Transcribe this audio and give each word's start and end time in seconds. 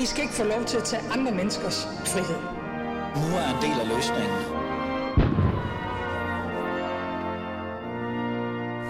I 0.00 0.06
skal 0.06 0.22
ikke 0.22 0.34
få 0.34 0.44
lov 0.44 0.64
til 0.64 0.76
at 0.76 0.84
tage 0.84 1.02
andre 1.12 1.32
menneskers 1.32 1.86
frihed. 1.86 2.40
Nu 3.20 3.36
er 3.40 3.48
en 3.54 3.60
del 3.66 3.76
af 3.82 3.86
løsningen. 3.94 4.40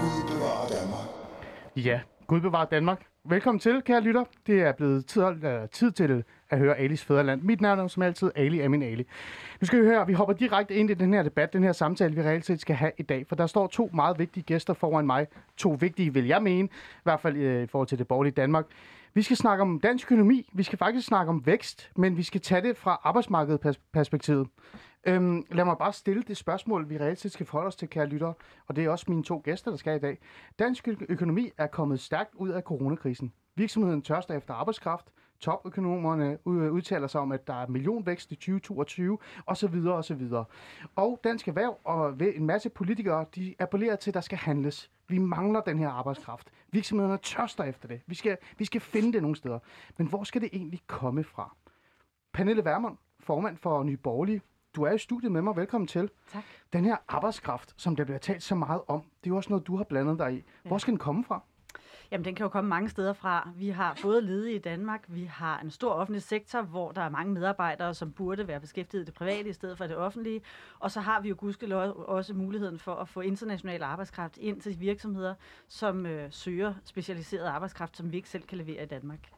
Gud 0.00 0.22
bevarer 0.32 0.68
Danmark. 0.68 1.06
Ja, 1.76 2.00
Gud 2.26 2.40
bevarer 2.40 2.64
Danmark. 2.64 3.06
Velkommen 3.24 3.60
til, 3.60 3.82
kære 3.82 4.00
lytter. 4.00 4.24
Det 4.46 4.62
er 4.62 4.72
blevet 4.72 5.06
tid, 5.06 5.22
uh, 5.22 5.68
tid 5.72 5.90
til 5.92 6.24
at 6.50 6.58
høre 6.58 6.76
Alis 6.76 7.04
Fæderland. 7.04 7.42
Mit 7.42 7.60
navn 7.60 7.78
er 7.78 7.86
som 7.86 8.02
altid 8.02 8.30
Ali 8.34 8.60
Amin 8.60 8.82
Ali. 8.82 9.06
Nu 9.60 9.66
skal 9.66 9.80
vi 9.80 9.84
høre, 9.84 10.06
vi 10.06 10.12
hopper 10.12 10.34
direkte 10.34 10.74
ind 10.74 10.90
i 10.90 10.94
den 10.94 11.14
her 11.14 11.22
debat, 11.22 11.52
den 11.52 11.62
her 11.62 11.72
samtale, 11.72 12.14
vi 12.14 12.22
reelt 12.22 12.46
set 12.46 12.60
skal 12.60 12.76
have 12.76 12.92
i 12.98 13.02
dag. 13.02 13.26
For 13.28 13.36
der 13.36 13.46
står 13.46 13.66
to 13.66 13.90
meget 13.94 14.18
vigtige 14.18 14.44
gæster 14.44 14.74
foran 14.74 15.06
mig. 15.06 15.26
To 15.56 15.76
vigtige, 15.80 16.14
vil 16.14 16.26
jeg 16.26 16.42
mene, 16.42 16.68
i 16.68 17.02
hvert 17.02 17.20
fald 17.20 17.36
uh, 17.36 17.62
i 17.62 17.66
forhold 17.66 17.88
til 17.88 17.98
det 17.98 18.08
borgerlige 18.08 18.34
Danmark. 18.34 18.64
Vi 19.14 19.22
skal 19.22 19.36
snakke 19.36 19.62
om 19.62 19.80
dansk 19.80 20.12
økonomi, 20.12 20.50
vi 20.52 20.62
skal 20.62 20.78
faktisk 20.78 21.06
snakke 21.06 21.30
om 21.30 21.46
vækst, 21.46 21.90
men 21.96 22.16
vi 22.16 22.22
skal 22.22 22.40
tage 22.40 22.62
det 22.62 22.76
fra 22.76 23.00
arbejdsmarkedsperspektivet. 23.04 24.48
Øhm, 25.06 25.44
lad 25.50 25.64
mig 25.64 25.78
bare 25.78 25.92
stille 25.92 26.22
det 26.22 26.36
spørgsmål, 26.36 26.90
vi 26.90 26.98
reelt 26.98 27.20
set 27.20 27.32
skal 27.32 27.46
forholde 27.46 27.68
os 27.68 27.76
til, 27.76 27.88
kære 27.88 28.06
lyttere, 28.06 28.34
og 28.66 28.76
det 28.76 28.84
er 28.84 28.90
også 28.90 29.04
mine 29.08 29.22
to 29.22 29.40
gæster, 29.44 29.70
der 29.70 29.78
skal 29.78 29.96
i 29.96 29.98
dag. 29.98 30.18
Dansk 30.58 30.88
økonomi 31.08 31.50
er 31.58 31.66
kommet 31.66 32.00
stærkt 32.00 32.34
ud 32.34 32.48
af 32.48 32.62
coronakrisen. 32.62 33.32
Virksomheden 33.54 34.02
tørster 34.02 34.34
efter 34.34 34.54
arbejdskraft, 34.54 35.06
topøkonomerne 35.40 36.38
udtaler 36.46 37.06
sig 37.06 37.20
om, 37.20 37.32
at 37.32 37.46
der 37.46 37.62
er 37.62 37.66
millionvækst 37.66 38.32
i 38.32 38.34
2022, 38.34 39.18
osv. 39.46 39.86
osv. 39.86 40.28
Og 40.96 41.20
Dansk 41.24 41.48
Erhverv 41.48 41.78
og 41.84 42.14
en 42.36 42.46
masse 42.46 42.68
politikere, 42.68 43.24
de 43.34 43.54
appellerer 43.58 43.96
til, 43.96 44.10
at 44.10 44.14
der 44.14 44.20
skal 44.20 44.38
handles. 44.38 44.90
Vi 45.10 45.18
mangler 45.18 45.60
den 45.60 45.78
her 45.78 45.88
arbejdskraft. 45.88 46.50
Virksomhederne 46.70 47.18
tørster 47.18 47.64
efter 47.64 47.88
det. 47.88 48.00
Vi 48.06 48.14
skal, 48.14 48.36
vi 48.58 48.64
skal 48.64 48.80
finde 48.80 49.12
det 49.12 49.22
nogle 49.22 49.36
steder. 49.36 49.58
Men 49.98 50.06
hvor 50.06 50.24
skal 50.24 50.40
det 50.40 50.50
egentlig 50.52 50.80
komme 50.86 51.24
fra? 51.24 51.56
Pernille 52.32 52.64
Vermund, 52.64 52.96
formand 53.20 53.56
for 53.56 53.82
Nye 53.82 53.96
Borgerlige. 53.96 54.42
Du 54.76 54.82
er 54.82 54.92
i 54.92 54.98
studiet 54.98 55.32
med 55.32 55.42
mig. 55.42 55.56
Velkommen 55.56 55.88
til. 55.88 56.10
Tak. 56.32 56.44
Den 56.72 56.84
her 56.84 56.96
arbejdskraft, 57.08 57.74
som 57.76 57.96
der 57.96 58.04
bliver 58.04 58.18
talt 58.18 58.42
så 58.42 58.54
meget 58.54 58.80
om, 58.88 59.00
det 59.00 59.26
er 59.26 59.30
jo 59.30 59.36
også 59.36 59.50
noget, 59.50 59.66
du 59.66 59.76
har 59.76 59.84
blandet 59.84 60.18
dig 60.18 60.34
i. 60.34 60.44
Hvor 60.64 60.78
skal 60.78 60.92
den 60.92 60.98
komme 60.98 61.24
fra? 61.24 61.42
Jamen, 62.10 62.24
den 62.24 62.34
kan 62.34 62.44
jo 62.44 62.48
komme 62.48 62.68
mange 62.68 62.88
steder 62.88 63.12
fra. 63.12 63.50
Vi 63.56 63.68
har 63.68 63.98
både 64.02 64.22
ledige 64.22 64.54
i 64.56 64.58
Danmark, 64.58 65.04
vi 65.08 65.24
har 65.24 65.60
en 65.60 65.70
stor 65.70 65.92
offentlig 65.92 66.22
sektor, 66.22 66.62
hvor 66.62 66.92
der 66.92 67.00
er 67.00 67.08
mange 67.08 67.32
medarbejdere, 67.32 67.94
som 67.94 68.12
burde 68.12 68.48
være 68.48 68.60
beskæftiget 68.60 69.02
i 69.02 69.06
det 69.06 69.14
private 69.14 69.48
i 69.48 69.52
stedet 69.52 69.78
for 69.78 69.86
det 69.86 69.96
offentlige. 69.96 70.42
Og 70.78 70.90
så 70.90 71.00
har 71.00 71.20
vi 71.20 71.28
jo 71.28 71.34
gudskelov 71.38 72.04
også 72.08 72.34
muligheden 72.34 72.78
for 72.78 72.94
at 72.94 73.08
få 73.08 73.20
international 73.20 73.82
arbejdskraft 73.82 74.38
ind 74.38 74.60
til 74.60 74.80
virksomheder, 74.80 75.34
som 75.68 76.06
øh, 76.06 76.32
søger 76.32 76.74
specialiseret 76.84 77.46
arbejdskraft, 77.46 77.96
som 77.96 78.12
vi 78.12 78.16
ikke 78.16 78.28
selv 78.28 78.42
kan 78.42 78.58
levere 78.58 78.82
i 78.82 78.86
Danmark. 78.86 79.30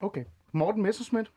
Okay. 0.00 0.24
Morten 0.52 0.82
Messerschmidt. 0.82 1.30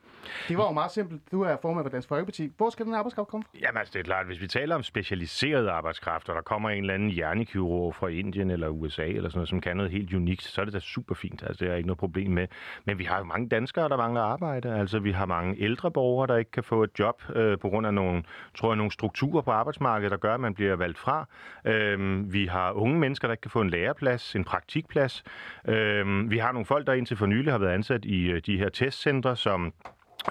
Det 0.47 0.57
var 0.57 0.65
jo 0.65 0.71
meget 0.71 0.91
simpelt. 0.91 1.21
Du 1.31 1.41
er 1.41 1.57
formand 1.61 1.85
for 1.85 1.89
Dansk 1.89 2.07
Folkeparti. 2.07 2.51
Hvor 2.57 2.69
skal 2.69 2.85
den 2.85 2.93
arbejdskraft 2.93 3.29
komme 3.29 3.43
fra? 3.43 3.57
Jamen 3.61 3.77
altså, 3.77 3.91
det 3.93 3.99
er 3.99 4.03
klart, 4.03 4.25
hvis 4.25 4.41
vi 4.41 4.47
taler 4.47 4.75
om 4.75 4.83
specialiseret 4.83 5.67
arbejdskraft, 5.67 6.29
og 6.29 6.35
der 6.35 6.41
kommer 6.41 6.69
en 6.69 6.79
eller 6.79 6.93
anden 6.93 7.09
hjernekirurg 7.09 7.95
fra 7.95 8.07
Indien 8.07 8.51
eller 8.51 8.67
USA 8.67 9.05
eller 9.05 9.29
sådan 9.29 9.37
noget, 9.37 9.49
som 9.49 9.61
kan 9.61 9.77
noget 9.77 9.91
helt 9.91 10.13
unikt, 10.13 10.43
så 10.43 10.61
er 10.61 10.65
det 10.65 10.73
da 10.73 10.79
super 10.79 11.15
fint. 11.15 11.43
Altså, 11.43 11.65
det 11.65 11.71
er 11.71 11.75
ikke 11.75 11.87
noget 11.87 11.97
problem 11.97 12.31
med. 12.31 12.47
Men 12.85 12.99
vi 12.99 13.03
har 13.03 13.17
jo 13.17 13.23
mange 13.23 13.49
danskere, 13.49 13.89
der 13.89 13.97
mangler 13.97 14.21
arbejde. 14.21 14.79
Altså, 14.79 14.99
vi 14.99 15.11
har 15.11 15.25
mange 15.25 15.61
ældre 15.61 15.91
borgere, 15.91 16.27
der 16.27 16.37
ikke 16.37 16.51
kan 16.51 16.63
få 16.63 16.83
et 16.83 16.99
job 16.99 17.21
øh, 17.35 17.57
på 17.59 17.69
grund 17.69 17.87
af 17.87 17.93
nogle, 17.93 18.23
tror 18.55 18.69
jeg, 18.69 18.77
nogle 18.77 18.91
strukturer 18.91 19.41
på 19.41 19.51
arbejdsmarkedet, 19.51 20.11
der 20.11 20.17
gør, 20.17 20.33
at 20.33 20.39
man 20.39 20.53
bliver 20.53 20.75
valgt 20.75 20.97
fra. 20.97 21.27
Øh, 21.65 22.33
vi 22.33 22.45
har 22.45 22.71
unge 22.71 22.99
mennesker, 22.99 23.27
der 23.27 23.33
ikke 23.33 23.41
kan 23.41 23.51
få 23.51 23.61
en 23.61 23.69
læreplads, 23.69 24.35
en 24.35 24.43
praktikplads. 24.43 25.23
Øh, 25.67 26.31
vi 26.31 26.37
har 26.37 26.51
nogle 26.51 26.65
folk, 26.65 26.87
der 26.87 26.93
indtil 26.93 27.17
for 27.17 27.25
nylig 27.25 27.53
har 27.53 27.59
været 27.59 27.73
ansat 27.73 28.05
i 28.05 28.31
øh, 28.31 28.41
de 28.45 28.57
her 28.57 28.69
test 28.69 29.04
jobcentre, 29.05 29.35
som 29.35 29.71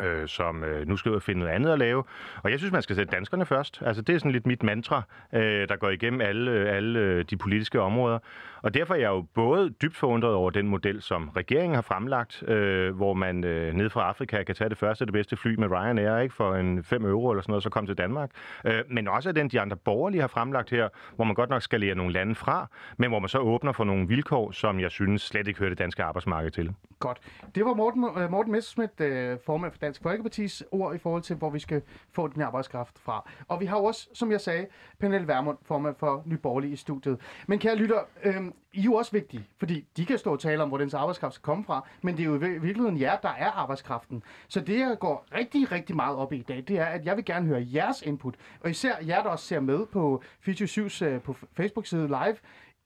øh, 0.03 0.29
som 0.29 0.65
øh, 0.65 0.89
nu 0.89 0.97
skal 0.97 1.11
ud 1.11 1.17
og 1.17 1.23
finde 1.23 1.41
noget 1.41 1.53
andet 1.53 1.71
at 1.71 1.79
lave. 1.79 2.05
Og 2.43 2.51
jeg 2.51 2.59
synes, 2.59 2.73
man 2.73 2.83
skal 2.83 2.97
sætte 2.97 3.13
danskerne 3.13 3.47
først. 3.47 3.83
Altså, 3.87 4.03
det 4.03 4.15
er 4.15 4.19
sådan 4.19 4.33
lidt 4.33 4.47
mit 4.47 4.63
mantra, 4.63 5.03
øh, 5.33 5.69
der 5.69 5.77
går 5.77 5.91
igennem 5.91 6.21
alle, 6.21 6.51
øh, 6.51 6.77
alle 6.77 6.99
øh, 6.99 7.25
de 7.31 7.37
politiske 7.37 7.81
områder. 7.81 8.19
Og 8.65 8.75
derfor 8.75 8.95
er 8.95 8.99
jeg 8.99 9.09
jo 9.09 9.27
både 9.35 9.71
dybt 9.71 9.97
forundret 9.97 10.33
over 10.33 10.51
den 10.51 10.69
model, 10.69 11.03
som 11.03 11.31
regeringen 11.37 11.75
har 11.75 11.83
fremlagt, 11.83 12.43
øh, 12.49 12.97
hvor 12.97 13.15
man 13.15 13.45
øh, 13.45 13.75
ned 13.75 13.91
fra 13.91 14.09
Afrika 14.09 14.43
kan 14.43 14.55
tage 14.55 14.71
det 14.71 14.79
første 14.79 15.03
og 15.03 15.07
det 15.07 15.13
bedste 15.13 15.37
fly 15.37 15.55
med 15.55 15.71
Ryanair 15.71 16.19
ikke, 16.19 16.35
for 16.35 16.55
en 16.55 16.85
5 16.85 17.05
euro 17.05 17.31
eller 17.31 17.43
sådan 17.43 17.51
noget, 17.53 17.63
så 17.63 17.71
komme 17.71 17.89
til 17.89 17.99
Danmark. 17.99 18.31
Øh, 18.65 18.83
men 18.89 19.09
også 19.09 19.29
af 19.29 19.35
den, 19.35 19.49
de 19.49 19.61
andre 19.61 19.77
borgerlige 19.77 20.21
har 20.21 20.29
fremlagt 20.29 20.71
her, 20.71 20.89
hvor 21.17 21.25
man 21.25 21.35
godt 21.35 21.51
nok 21.51 21.63
skal 21.63 21.81
lære 21.81 21.95
nogle 21.95 22.13
lande 22.13 22.35
fra, 22.35 22.67
men 22.97 23.11
hvor 23.11 23.19
man 23.19 23.29
så 23.29 23.39
åbner 23.39 23.73
for 23.73 23.85
nogle 23.85 24.09
vilkår, 24.09 24.51
som 24.51 24.81
jeg 24.81 24.91
synes 24.91 25.23
slet 25.23 25.49
ikke 25.49 25.59
hører 25.59 25.71
det 25.71 25.79
danske 25.79 26.03
arbejdsmarked 26.03 26.51
til. 26.51 26.75
Godt. 26.99 27.19
Det 27.55 27.65
var 27.65 27.75
Morten, 27.75 28.05
øh, 28.19 28.31
Morten 28.31 28.53
Messerschmidt, 28.53 29.43
formand 29.47 29.73
for 29.73 29.79
Dansk 29.85 30.03
Folkepartis 30.03 30.63
ord 30.71 30.95
i 30.95 30.99
forhold 30.99 31.23
til, 31.23 31.37
hvor 31.37 31.51
vi 31.51 31.59
skal 31.59 31.83
få 32.13 32.29
den 32.29 32.43
arbejdskraft 32.43 32.99
fra. 32.99 33.31
Og 33.49 33.61
vi 33.61 33.67
har 33.67 33.77
også, 33.77 34.09
som 34.15 34.31
jeg 34.31 34.41
sagde, 34.41 34.67
Pernille 34.99 35.29
Vermund, 35.29 35.59
formand 35.63 35.95
for 35.99 36.23
Nyborgerlig 36.27 36.73
i 36.73 36.77
studiet. 36.77 37.21
Men 37.47 37.59
kære 37.59 37.77
lytter, 37.77 37.99
øh, 38.25 38.45
I 38.73 38.81
er 38.81 38.83
jo 38.83 38.95
også 38.95 39.13
vigtige, 39.13 39.49
fordi 39.59 39.87
de 39.97 40.07
kan 40.07 40.19
stå 40.19 40.33
og 40.33 40.41
tale 40.41 40.63
om, 40.63 40.69
hvor 40.69 40.79
den 40.79 40.91
arbejdskraft 40.95 41.35
skal 41.35 41.43
komme 41.43 41.65
fra, 41.65 41.89
men 42.03 42.17
det 42.17 42.23
er 42.23 42.27
jo 42.27 42.35
i 42.35 42.39
virkeligheden 42.39 43.01
jer, 43.01 43.17
der 43.17 43.29
er 43.29 43.51
arbejdskraften. 43.51 44.23
Så 44.49 44.61
det, 44.61 44.79
jeg 44.79 44.97
går 45.01 45.27
rigtig, 45.35 45.73
rigtig 45.73 45.97
meget 45.97 46.17
op 46.17 46.33
i 46.33 46.37
i 46.37 46.43
dag, 46.43 46.65
det 46.69 46.79
er, 46.79 46.85
at 46.85 47.05
jeg 47.05 47.17
vil 47.17 47.25
gerne 47.25 47.47
høre 47.47 47.67
jeres 47.75 48.03
input, 48.03 48.35
og 48.61 48.71
især 48.71 48.95
jer, 49.07 49.23
der 49.23 49.31
også 49.31 49.45
ser 49.45 49.61
med 49.61 49.87
på 49.87 50.23
24 50.41 50.91
øh, 51.03 51.21
på 51.21 51.37
Facebook-side 51.57 52.07
live, 52.07 52.37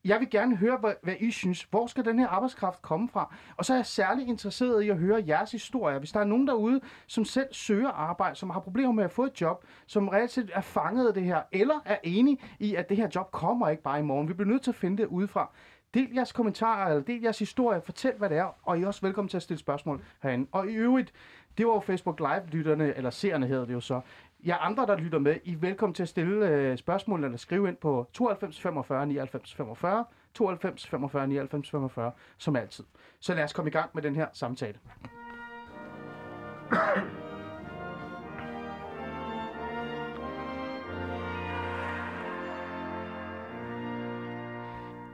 jeg 0.08 0.20
vil 0.20 0.30
gerne 0.30 0.56
høre, 0.56 0.76
hvad, 0.76 0.92
hvad 1.02 1.14
I 1.20 1.30
synes. 1.30 1.62
Hvor 1.62 1.86
skal 1.86 2.04
den 2.04 2.18
her 2.18 2.28
arbejdskraft 2.28 2.82
komme 2.82 3.08
fra? 3.08 3.34
Og 3.56 3.64
så 3.64 3.72
er 3.72 3.76
jeg 3.76 3.86
særlig 3.86 4.28
interesseret 4.28 4.82
i 4.82 4.88
at 4.88 4.96
høre 4.96 5.24
jeres 5.28 5.52
historier. 5.52 5.98
Hvis 5.98 6.12
der 6.12 6.20
er 6.20 6.24
nogen 6.24 6.46
derude, 6.46 6.80
som 7.06 7.24
selv 7.24 7.48
søger 7.52 7.88
arbejde, 7.88 8.36
som 8.36 8.50
har 8.50 8.60
problemer 8.60 8.92
med 8.92 9.04
at 9.04 9.10
få 9.12 9.24
et 9.24 9.40
job, 9.40 9.64
som 9.86 10.08
reelt 10.08 10.30
set 10.30 10.50
er 10.54 10.60
fanget 10.60 11.08
af 11.08 11.14
det 11.14 11.24
her, 11.24 11.42
eller 11.52 11.80
er 11.84 11.96
enige 12.02 12.38
i, 12.58 12.74
at 12.74 12.88
det 12.88 12.96
her 12.96 13.08
job 13.14 13.30
kommer 13.30 13.68
ikke 13.68 13.82
bare 13.82 13.98
i 13.98 14.02
morgen. 14.02 14.28
Vi 14.28 14.32
bliver 14.32 14.50
nødt 14.50 14.62
til 14.62 14.70
at 14.70 14.76
finde 14.76 14.96
det 14.96 15.06
udefra. 15.06 15.50
Del 15.94 16.14
jeres 16.14 16.32
kommentarer, 16.32 16.90
eller 16.90 17.02
del 17.02 17.22
jeres 17.22 17.38
historie, 17.38 17.80
fortæl 17.80 18.12
hvad 18.18 18.28
det 18.28 18.38
er, 18.38 18.56
og 18.62 18.78
I 18.78 18.82
er 18.82 18.86
også 18.86 19.00
velkommen 19.00 19.28
til 19.28 19.36
at 19.36 19.42
stille 19.42 19.60
spørgsmål 19.60 20.02
herinde. 20.22 20.48
Og 20.52 20.68
i 20.68 20.74
øvrigt, 20.74 21.12
det 21.58 21.66
var 21.66 21.72
jo 21.72 21.80
Facebook 21.80 22.20
Live-lytterne, 22.20 22.96
eller 22.96 23.10
seerne 23.10 23.46
hedder 23.46 23.64
det 23.64 23.72
jo 23.72 23.80
så 23.80 24.00
jer 24.46 24.56
andre, 24.56 24.86
der 24.86 24.96
lytter 24.96 25.18
med, 25.18 25.36
I 25.44 25.52
er 25.52 25.56
velkommen 25.56 25.94
til 25.94 26.02
at 26.02 26.08
stille 26.08 26.48
øh, 26.48 26.78
spørgsmål 26.78 27.24
eller 27.24 27.38
skrive 27.38 27.68
ind 27.68 27.76
på 27.76 28.08
92 28.12 28.60
45 28.60 29.06
99 29.06 29.54
45, 29.54 30.04
92 30.34 30.86
45 30.86 31.28
99 31.28 31.70
45, 31.70 32.12
som 32.38 32.56
altid. 32.56 32.84
Så 33.20 33.34
lad 33.34 33.44
os 33.44 33.52
komme 33.52 33.68
i 33.68 33.72
gang 33.72 33.90
med 33.94 34.02
den 34.02 34.16
her 34.16 34.26
samtale. 34.32 34.78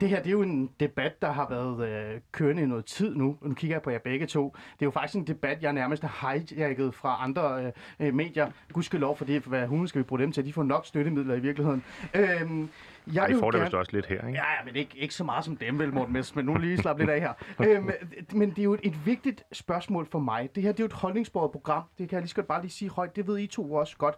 Det 0.01 0.09
her 0.09 0.17
det 0.17 0.27
er 0.27 0.31
jo 0.31 0.41
en 0.41 0.69
debat, 0.79 1.21
der 1.21 1.31
har 1.31 1.49
været 1.49 1.89
øh, 1.89 2.21
kørende 2.31 2.61
i 2.63 2.65
noget 2.65 2.85
tid 2.85 3.15
nu. 3.15 3.37
Nu 3.41 3.53
kigger 3.53 3.75
jeg 3.75 3.81
på 3.81 3.89
jer 3.89 3.99
begge 3.99 4.25
to. 4.25 4.43
Det 4.73 4.81
er 4.81 4.85
jo 4.85 4.91
faktisk 4.91 5.15
en 5.15 5.27
debat, 5.27 5.61
jeg 5.61 5.73
nærmest 5.73 6.03
har 6.03 6.31
hijacket 6.31 6.93
fra 6.95 7.17
andre 7.23 7.65
øh, 7.65 7.71
øh, 8.07 8.13
medier. 8.13 8.51
Gudskelov 8.73 9.17
for 9.17 9.25
det, 9.25 9.43
for 9.43 9.49
hvad 9.49 9.67
hunden 9.67 9.87
skal 9.87 9.99
vi 9.99 10.03
bruge 10.03 10.21
dem 10.21 10.31
til? 10.31 10.45
De 10.45 10.53
får 10.53 10.63
nok 10.63 10.85
støttemidler 10.85 11.35
i 11.35 11.39
virkeligheden. 11.39 11.83
Øhm, 12.15 12.69
jeg 13.13 13.21
Ej, 13.23 13.27
I 13.27 13.33
får 13.33 13.51
det 13.51 13.57
gerne- 13.57 13.65
vist 13.65 13.73
også 13.73 13.91
lidt 13.93 14.05
her, 14.05 14.15
ikke? 14.27 14.39
Ja, 14.39 14.45
ja, 14.59 14.65
men 14.65 14.75
ikke, 14.75 14.97
ikke 14.97 15.13
så 15.13 15.23
meget 15.23 15.45
som 15.45 15.55
dem, 15.57 15.79
vel, 15.79 15.93
Morten 15.93 16.13
Mess, 16.13 16.35
men 16.35 16.45
nu 16.45 16.55
lige 16.57 16.77
slap 16.77 16.97
lidt 16.99 17.09
af 17.09 17.19
her. 17.21 17.33
øhm, 17.69 17.89
men 18.33 18.49
det 18.49 18.59
er 18.59 18.63
jo 18.63 18.73
et, 18.73 18.79
et 18.83 19.05
vigtigt 19.05 19.43
spørgsmål 19.51 20.07
for 20.11 20.19
mig. 20.19 20.49
Det 20.55 20.63
her 20.63 20.71
det 20.71 20.79
er 20.79 20.83
jo 20.83 20.85
et 20.85 20.93
holdningsbordet 20.93 21.51
program. 21.51 21.83
Det 21.97 22.09
kan 22.09 22.15
jeg 22.15 22.23
lige 22.23 22.33
godt 22.35 22.47
bare 22.47 22.61
lige 22.61 22.71
sige 22.71 22.89
højt. 22.91 23.15
Det 23.15 23.27
ved 23.27 23.37
I 23.39 23.47
to 23.47 23.73
også 23.73 23.97
godt. 23.97 24.15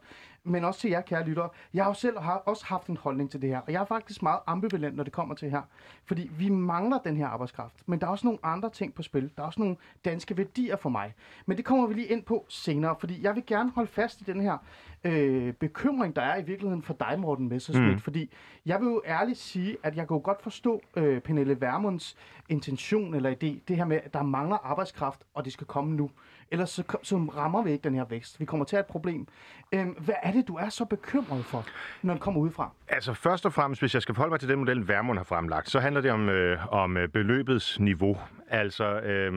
Men 0.48 0.64
også 0.64 0.80
til 0.80 0.90
jer, 0.90 1.02
kære 1.02 1.26
lyttere. 1.26 1.50
Jeg 1.74 1.84
har 1.84 1.90
jo 1.90 1.94
selv 1.94 2.20
har 2.20 2.36
også 2.36 2.66
haft 2.66 2.88
en 2.88 2.98
holdning 2.98 3.32
til 3.32 3.42
det 3.42 3.50
her. 3.50 3.60
Og 3.60 3.72
jeg 3.72 3.82
er 3.82 3.86
faktisk 3.86 4.24
meget 4.24 4.40
ambivalent, 4.48 4.96
når 4.96 5.04
det 5.04 5.14
kommer 5.14 5.36
til 5.36 5.50
her. 5.50 5.62
Fordi 6.06 6.32
vi 6.38 6.50
mangler 6.50 7.00
den 7.00 7.18
her 7.18 7.28
arbejdskraft. 7.28 7.74
Men 7.86 8.02
der 8.02 8.08
er 8.08 8.12
også 8.12 8.28
nogle 8.28 8.40
andre 8.44 8.70
ting 8.70 8.94
på 8.94 9.04
spil. 9.04 9.32
Der 9.36 9.44
er 9.44 9.48
også 9.48 9.60
nogle 9.60 9.76
danske 10.06 10.38
værdier 10.38 10.76
for 10.76 10.90
mig. 10.90 11.14
Men 11.46 11.58
det 11.58 11.66
kommer 11.66 11.88
vi 11.88 11.94
lige 11.94 12.08
ind 12.08 12.24
på 12.24 12.46
senere. 12.50 12.96
Fordi 13.00 13.24
jeg 13.24 13.36
vil 13.36 13.44
gerne 13.46 13.72
holde 13.72 13.92
fast 13.92 14.22
i 14.22 14.24
den 14.24 14.42
her 14.42 14.58
øh, 15.04 15.54
bekymring, 15.54 16.16
der 16.16 16.22
er 16.22 16.38
i 16.38 16.44
virkeligheden 16.44 16.82
for 16.82 16.94
dig, 16.94 17.20
Morten 17.20 17.50
Messerschmidt. 17.50 17.94
Mm. 17.94 18.00
Fordi 18.00 18.34
jeg 18.66 18.80
vil 18.82 18.88
jo 18.88 19.02
ærligt 19.06 19.38
sige, 19.38 19.78
at 19.84 19.96
jeg 19.96 20.08
kan 20.08 20.18
jo 20.18 20.22
godt 20.24 20.42
forstå 20.42 20.82
øh, 20.96 21.22
Pernille 21.22 21.62
Vermunds 21.62 22.18
intention 22.50 23.14
eller 23.14 23.32
idé. 23.32 23.60
Det 23.68 23.76
her 23.76 23.86
med, 23.86 24.00
at 24.04 24.14
der 24.14 24.24
mangler 24.24 24.58
arbejdskraft, 24.64 25.22
og 25.34 25.46
det 25.46 25.54
skal 25.54 25.68
komme 25.68 25.96
nu. 25.96 26.10
Ellers 26.52 26.70
så, 26.70 26.84
så 27.04 27.16
rammer 27.16 27.64
vi 27.64 27.72
ikke 27.72 27.84
den 27.84 27.96
her 27.96 28.06
vækst. 28.06 28.40
Vi 28.40 28.46
kommer 28.46 28.66
til 28.66 28.76
at 28.76 28.78
have 28.78 28.82
et 28.82 28.92
problem. 28.92 29.28
Øhm, 29.72 29.90
hvad 29.90 30.16
er 30.24 30.32
det, 30.32 30.48
du 30.48 30.56
er 30.56 30.70
så 30.70 30.86
bekymret 30.86 31.46
for, 31.46 31.66
når 32.02 32.14
det 32.14 32.22
kommer 32.22 32.42
udefra? 32.42 32.72
Altså 32.88 33.14
først 33.14 33.46
og 33.46 33.54
fremmest, 33.54 33.82
hvis 33.82 33.94
jeg 33.94 34.02
skal 34.02 34.16
forholde 34.16 34.32
mig 34.32 34.40
til 34.40 34.50
den 34.50 34.60
model, 34.60 34.88
Værmund 34.88 35.18
har 35.18 35.24
fremlagt, 35.24 35.70
så 35.70 35.80
handler 35.80 36.02
det 36.02 36.12
om, 36.12 36.30
øh, 36.30 36.74
om 36.74 36.98
øh, 36.98 37.10
beløbets 37.10 37.80
niveau. 37.80 38.18
Altså, 38.50 39.00
øh, 39.00 39.32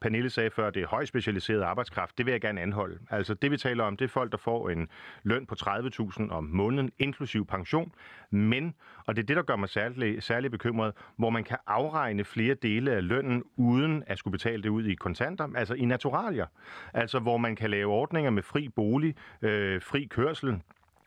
Pernille 0.00 0.30
sagde 0.30 0.50
før, 0.50 0.70
det 0.70 0.82
er 0.82 0.86
højt 0.86 1.08
specialiseret 1.08 1.62
arbejdskraft. 1.62 2.18
Det 2.18 2.26
vil 2.26 2.32
jeg 2.32 2.40
gerne 2.40 2.60
anholde. 2.60 2.98
Altså, 3.10 3.34
det 3.34 3.50
vi 3.50 3.56
taler 3.56 3.84
om, 3.84 3.96
det 3.96 4.04
er 4.04 4.08
folk, 4.08 4.32
der 4.32 4.38
får 4.38 4.70
en 4.70 4.88
løn 5.22 5.46
på 5.46 5.54
30.000 5.60 6.30
om 6.30 6.44
måneden, 6.44 6.90
inklusiv 6.98 7.46
pension. 7.46 7.92
Men, 8.32 8.74
og 9.06 9.16
det 9.16 9.22
er 9.22 9.26
det, 9.26 9.36
der 9.36 9.42
gør 9.42 9.56
mig 9.56 9.68
særlig, 9.68 10.22
særlig 10.22 10.50
bekymret, 10.50 10.92
hvor 11.16 11.30
man 11.30 11.44
kan 11.44 11.56
afregne 11.66 12.24
flere 12.24 12.54
dele 12.54 12.92
af 12.92 13.08
lønnen, 13.08 13.42
uden 13.56 14.02
at 14.06 14.18
skulle 14.18 14.32
betale 14.32 14.62
det 14.62 14.68
ud 14.68 14.84
i 14.84 14.94
kontanter, 14.94 15.48
altså 15.56 15.74
i 15.74 15.84
naturalier. 15.84 16.46
Altså, 16.94 17.18
hvor 17.18 17.36
man 17.36 17.56
kan 17.56 17.70
lave 17.70 17.92
ordninger 17.92 18.30
med 18.30 18.42
fri 18.42 18.68
bolig, 18.68 19.14
øh, 19.42 19.82
fri 19.82 20.04
kørsel, 20.04 20.60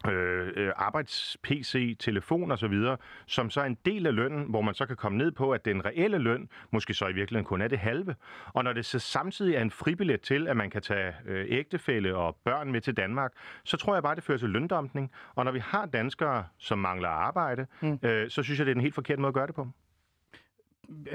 øh, 0.09 0.53
øh, 0.55 0.71
arbejds-PC, 0.75 1.97
telefon 1.99 2.51
og 2.51 2.59
så 2.59 2.67
videre, 2.67 2.97
som 3.25 3.49
så 3.49 3.61
er 3.61 3.65
en 3.65 3.77
del 3.85 4.07
af 4.07 4.15
lønnen, 4.15 4.45
hvor 4.49 4.61
man 4.61 4.73
så 4.73 4.85
kan 4.85 4.95
komme 4.95 5.17
ned 5.17 5.31
på, 5.31 5.51
at 5.51 5.65
den 5.65 5.85
reelle 5.85 6.17
løn 6.17 6.49
måske 6.71 6.93
så 6.93 7.07
i 7.07 7.13
virkeligheden 7.13 7.45
kun 7.45 7.61
er 7.61 7.67
det 7.67 7.79
halve. 7.79 8.15
Og 8.53 8.63
når 8.63 8.73
det 8.73 8.85
så 8.85 8.99
samtidig 8.99 9.55
er 9.55 9.61
en 9.61 9.71
fribillet 9.71 10.21
til, 10.21 10.47
at 10.47 10.57
man 10.57 10.69
kan 10.69 10.81
tage 10.81 11.13
øh, 11.25 11.45
ægtefælle 11.49 12.15
og 12.15 12.35
børn 12.45 12.71
med 12.71 12.81
til 12.81 12.97
Danmark, 12.97 13.31
så 13.63 13.77
tror 13.77 13.93
jeg 13.93 14.03
bare, 14.03 14.15
det 14.15 14.23
fører 14.23 14.37
til 14.37 14.49
løndumpning. 14.49 15.11
Og 15.35 15.45
når 15.45 15.51
vi 15.51 15.59
har 15.59 15.85
danskere, 15.85 16.45
som 16.57 16.79
mangler 16.79 17.09
arbejde, 17.09 17.67
mm. 17.81 17.99
øh, 18.03 18.29
så 18.29 18.43
synes 18.43 18.59
jeg, 18.59 18.65
det 18.65 18.71
er 18.71 18.75
en 18.75 18.81
helt 18.81 18.95
forkert 18.95 19.19
måde 19.19 19.27
at 19.27 19.33
gøre 19.33 19.47
det 19.47 19.55
på. 19.55 19.67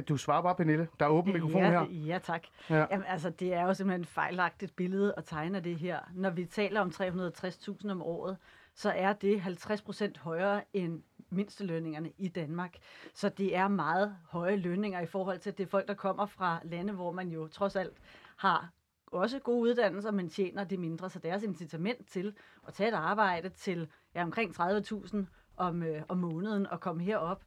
Du 0.09 0.17
svarer 0.17 0.43
bare, 0.43 0.55
Pernille. 0.55 0.89
Der 1.01 1.07
er 1.07 1.11
åben 1.11 1.33
mikrofon 1.33 1.63
ja, 1.63 1.71
her. 1.71 1.87
Ja, 1.91 2.19
tak. 2.19 2.43
Ja. 2.71 2.77
Ja. 2.77 2.87
Jamen, 2.91 3.07
altså, 3.09 3.31
det 3.31 3.55
er 3.55 3.63
jo 3.63 3.75
simpelthen 3.75 4.01
et 4.01 4.09
fejlagtigt 4.09 4.77
billede 4.77 5.15
at 5.17 5.25
tegne 5.25 5.61
det 5.61 5.77
her. 5.77 5.99
Når 6.15 6.31
vi 6.31 6.45
taler 6.45 6.81
om 6.81 6.89
360.000 6.89 7.91
om 7.91 8.03
året, 8.03 8.37
så 8.75 8.91
er 8.91 9.13
det 9.13 9.41
50 9.41 9.83
procent 9.83 10.19
højere 10.19 10.63
end 10.73 11.03
mindstelønningerne 11.31 12.13
i 12.19 12.29
Danmark. 12.29 12.77
Så 13.15 13.29
det 13.29 13.57
er 13.57 13.69
meget 13.69 14.17
høje 14.29 14.57
lønninger 14.57 15.01
i 15.01 15.07
forhold 15.07 15.39
til, 15.39 15.51
at 15.51 15.59
det 15.59 15.65
er 15.65 15.69
folk, 15.69 15.89
der 15.89 15.95
kommer 15.95 16.27
fra 16.27 16.61
lande, 16.65 16.93
hvor 16.93 17.13
man 17.13 17.29
jo 17.29 17.49
trods 17.49 17.77
alt 17.77 17.97
har 18.37 18.71
også 19.07 19.39
gode 19.39 19.61
uddannelser, 19.61 20.11
men 20.11 20.29
tjener 20.29 20.65
det 20.65 20.79
mindre. 20.79 21.11
Så 21.11 21.19
deres 21.19 21.43
incitament 21.43 22.09
til 22.09 22.35
at 22.69 22.75
tage 22.75 22.89
et 22.89 22.95
arbejde 22.95 23.49
til 23.49 23.89
ja, 24.15 24.23
omkring 24.23 24.61
30.000 24.61 25.17
om, 25.57 25.83
øh, 25.83 26.03
om 26.09 26.19
måneden 26.19 26.67
og 26.67 26.81
komme 26.81 27.03
herop, 27.03 27.45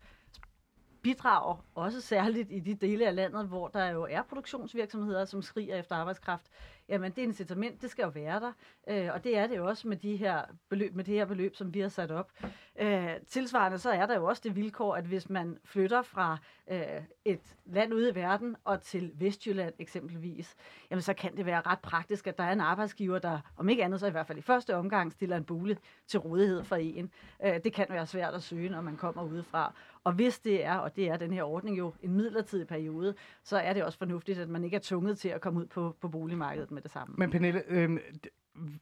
bidrager 1.01 1.65
også 1.75 2.01
særligt 2.01 2.51
i 2.51 2.59
de 2.59 2.75
dele 2.75 3.07
af 3.07 3.15
landet, 3.15 3.47
hvor 3.47 3.67
der 3.67 3.85
jo 3.89 4.07
er 4.09 4.21
produktionsvirksomheder, 4.21 5.25
som 5.25 5.41
skriger 5.41 5.75
efter 5.75 5.95
arbejdskraft. 5.95 6.49
Jamen, 6.89 7.11
det 7.11 7.21
incitament, 7.21 7.81
det 7.81 7.89
skal 7.89 8.03
jo 8.03 8.09
være 8.09 8.39
der, 8.39 8.51
øh, 8.89 9.13
og 9.13 9.23
det 9.23 9.37
er 9.37 9.47
det 9.47 9.57
jo 9.57 9.67
også 9.67 9.87
med, 9.87 9.97
de 9.97 10.15
her 10.15 10.41
beløb, 10.69 10.95
med 10.95 11.03
det 11.03 11.13
her 11.13 11.25
beløb, 11.25 11.55
som 11.55 11.73
vi 11.73 11.79
har 11.79 11.89
sat 11.89 12.11
op. 12.11 12.31
Øh, 12.79 13.09
tilsvarende 13.27 13.77
så 13.77 13.89
er 13.89 14.05
der 14.05 14.15
jo 14.15 14.25
også 14.25 14.41
det 14.45 14.55
vilkår, 14.55 14.95
at 14.95 15.05
hvis 15.05 15.29
man 15.29 15.57
flytter 15.65 16.01
fra 16.01 16.37
øh, 16.71 16.77
et 17.25 17.55
land 17.65 17.93
ude 17.93 18.09
i 18.09 18.15
verden 18.15 18.55
og 18.63 18.81
til 18.81 19.11
Vestjylland 19.15 19.73
eksempelvis, 19.79 20.55
jamen 20.89 21.01
så 21.01 21.13
kan 21.13 21.37
det 21.37 21.45
være 21.45 21.61
ret 21.61 21.79
praktisk, 21.79 22.27
at 22.27 22.37
der 22.37 22.43
er 22.43 22.51
en 22.51 22.61
arbejdsgiver, 22.61 23.19
der 23.19 23.39
om 23.57 23.69
ikke 23.69 23.83
andet 23.83 23.99
så 23.99 24.07
i 24.07 24.11
hvert 24.11 24.27
fald 24.27 24.37
i 24.37 24.41
første 24.41 24.75
omgang 24.75 25.11
stiller 25.11 25.37
en 25.37 25.43
bolig 25.43 25.77
til 26.07 26.19
rådighed 26.19 26.63
for 26.63 26.75
en. 26.75 27.11
Øh, 27.45 27.59
det 27.63 27.73
kan 27.73 27.85
være 27.89 28.07
svært 28.07 28.33
at 28.33 28.43
søge, 28.43 28.69
når 28.69 28.81
man 28.81 28.97
kommer 28.97 29.23
udefra. 29.23 29.73
Og 30.03 30.13
hvis 30.13 30.39
det 30.39 30.65
er, 30.65 30.75
og 30.75 30.95
det 30.95 31.09
er 31.09 31.17
den 31.17 31.33
her 31.33 31.43
ordning 31.43 31.77
jo 31.77 31.93
en 32.01 32.13
midlertidig 32.13 32.67
periode, 32.67 33.15
så 33.43 33.57
er 33.57 33.73
det 33.73 33.83
også 33.83 33.97
fornuftigt, 33.97 34.39
at 34.39 34.49
man 34.49 34.63
ikke 34.63 34.75
er 34.75 34.81
tvunget 34.81 35.17
til 35.17 35.29
at 35.29 35.41
komme 35.41 35.59
ud 35.59 35.65
på, 35.65 35.95
på 36.01 36.07
boligmarkedet 36.07 36.71
med 36.71 36.81
det 36.81 36.91
samme. 36.91 37.15
Men 37.17 37.31
Pernille, 37.31 37.63
øh, 37.67 37.99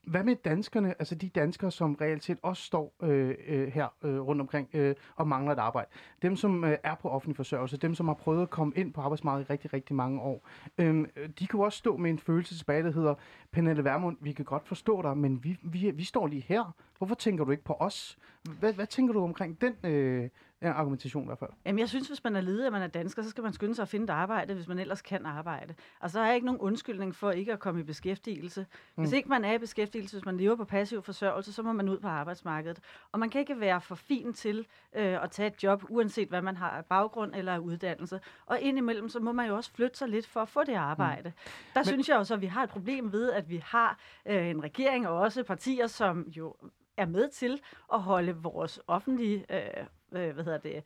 hvad 0.08 0.24
med 0.24 0.36
danskerne, 0.36 0.96
altså 1.00 1.16
de 1.16 1.30
danskere, 1.30 1.72
som 1.72 1.96
reelt 2.02 2.24
set 2.24 2.38
også 2.42 2.64
står 2.64 2.94
øh, 3.04 3.36
øh, 3.48 3.68
her 3.68 3.88
øh, 4.04 4.20
rundt 4.20 4.42
omkring 4.42 4.70
øh, 4.74 4.96
og 5.16 5.28
mangler 5.28 5.54
et 5.54 5.60
arbejde? 5.60 5.90
Dem, 6.22 6.36
som 6.36 6.64
øh, 6.64 6.78
er 6.84 6.96
på 6.96 7.10
offentlig 7.10 7.36
forsørgelse, 7.36 7.78
dem, 7.78 7.96
som 7.96 8.08
har 8.08 8.14
prøvet 8.16 8.42
at 8.42 8.50
komme 8.50 8.74
ind 8.76 8.94
på 8.94 9.02
arbejdsmarkedet 9.02 9.50
i 9.50 9.52
rigtig, 9.52 9.74
rigtig 9.74 9.96
mange 9.96 10.22
år, 10.22 10.48
øhm, 10.78 11.06
øh, 11.16 11.30
de 11.40 11.48
kan 11.48 11.60
jo 11.60 11.62
også 11.62 11.78
stå 11.78 11.98
med 11.98 12.10
en 12.10 12.20
følelse 12.20 12.58
tilbage, 12.58 12.84
der 12.84 12.92
hedder, 12.92 13.16
Pernille 13.52 13.84
Vermund, 13.84 14.18
vi 14.22 14.32
kan 14.32 14.46
godt 14.46 14.68
forstå 14.68 15.02
dig, 15.02 15.18
men 15.18 15.44
vi, 15.44 15.58
vi, 15.64 15.92
vi 15.92 16.04
står 16.04 16.28
lige 16.28 16.46
her. 16.48 16.76
Hvorfor 16.98 17.16
tænker 17.16 17.44
du 17.46 17.52
ikke 17.52 17.64
på 17.64 17.74
os? 17.80 18.18
Hvad, 18.60 18.74
hvad 18.74 18.88
tænker 18.88 19.14
du 19.14 19.24
omkring 19.24 19.62
den 19.62 19.92
øh, 19.92 20.30
Ja, 20.62 20.72
argumentation 20.72 21.24
i 21.24 21.26
hvert 21.26 21.40
fald. 21.40 21.50
Jamen, 21.66 21.80
jeg 21.80 21.90
synes, 21.90 22.08
hvis 22.08 22.24
man 22.24 22.36
er 22.36 22.42
ledig, 22.42 22.66
og 22.66 22.72
man 22.72 22.82
er 22.82 22.88
dansker, 22.88 23.22
så 23.22 23.30
skal 23.30 23.44
man 23.44 23.54
skynde 23.54 23.76
sig 23.76 23.84
at 23.84 23.90
finde 23.90 24.04
et 24.04 24.10
arbejde, 24.10 24.54
hvis 24.54 24.68
man 24.68 24.80
ellers 24.80 25.02
kan 25.02 25.26
arbejde. 25.26 25.74
Og 26.00 26.10
så 26.10 26.20
er 26.20 26.34
ikke 26.34 26.46
nogen 26.46 26.62
undskyldning 26.62 27.16
for 27.16 27.32
ikke 27.32 27.54
at 27.54 27.60
komme 27.60 27.80
i 27.80 27.84
beskæftigelse. 27.84 28.66
Hvis 28.96 29.10
mm. 29.10 29.16
ikke 29.16 29.30
man 29.30 29.46
er 29.46 29.54
i 29.54 29.58
beskæftigelse, 29.58 30.16
hvis 30.16 30.26
man 30.26 30.38
lever 30.38 30.56
på 30.56 30.66
passiv 30.66 31.02
forsørgelse, 31.04 31.54
så 31.54 31.64
må 31.64 31.72
man 31.72 31.90
ud 31.90 32.00
på 32.00 32.08
arbejdsmarkedet. 32.08 32.80
Og 33.12 33.20
man 33.20 33.30
kan 33.30 33.42
ikke 33.42 33.60
være 33.60 33.82
for 33.82 33.96
fin 33.96 34.34
til 34.34 34.68
øh, 34.96 35.24
at 35.24 35.32
tage 35.32 35.48
et 35.48 35.64
job, 35.64 35.84
uanset 35.90 36.30
hvad 36.30 36.42
man 36.42 36.58
har 36.58 36.70
af 36.70 36.86
baggrund 36.86 37.36
eller 37.36 37.54
af 37.54 37.60
uddannelse. 37.60 38.20
Og 38.46 38.60
indimellem, 38.60 39.10
så 39.10 39.20
må 39.20 39.32
man 39.32 39.48
jo 39.48 39.56
også 39.56 39.72
flytte 39.72 39.98
sig 39.98 40.10
lidt 40.10 40.28
for 40.28 40.40
at 40.40 40.50
få 40.50 40.64
det 40.64 40.74
arbejde. 40.74 41.30
Mm. 41.30 41.52
Der 41.74 41.80
Men... 41.80 41.86
synes 41.86 42.10
jeg 42.10 42.18
også, 42.18 42.34
at 42.34 42.42
vi 42.42 42.48
har 42.48 42.64
et 42.64 42.70
problem 42.70 43.12
ved, 43.12 43.32
at 43.32 43.50
vi 43.50 43.64
har 43.66 44.00
øh, 44.26 44.48
en 44.48 44.64
regering 44.64 45.08
og 45.08 45.18
også 45.18 45.44
partier, 45.44 45.88
som 45.88 46.28
jo 46.28 46.56
er 46.98 47.06
med 47.06 47.30
til 47.30 47.62
at 47.94 48.02
holde 48.02 48.36
vores 48.36 48.80
offentlige 48.88 49.46
øh, 49.50 49.86
øh, 50.12 50.34
hvad 50.34 50.44
hedder 50.44 50.58
det, 50.60 50.84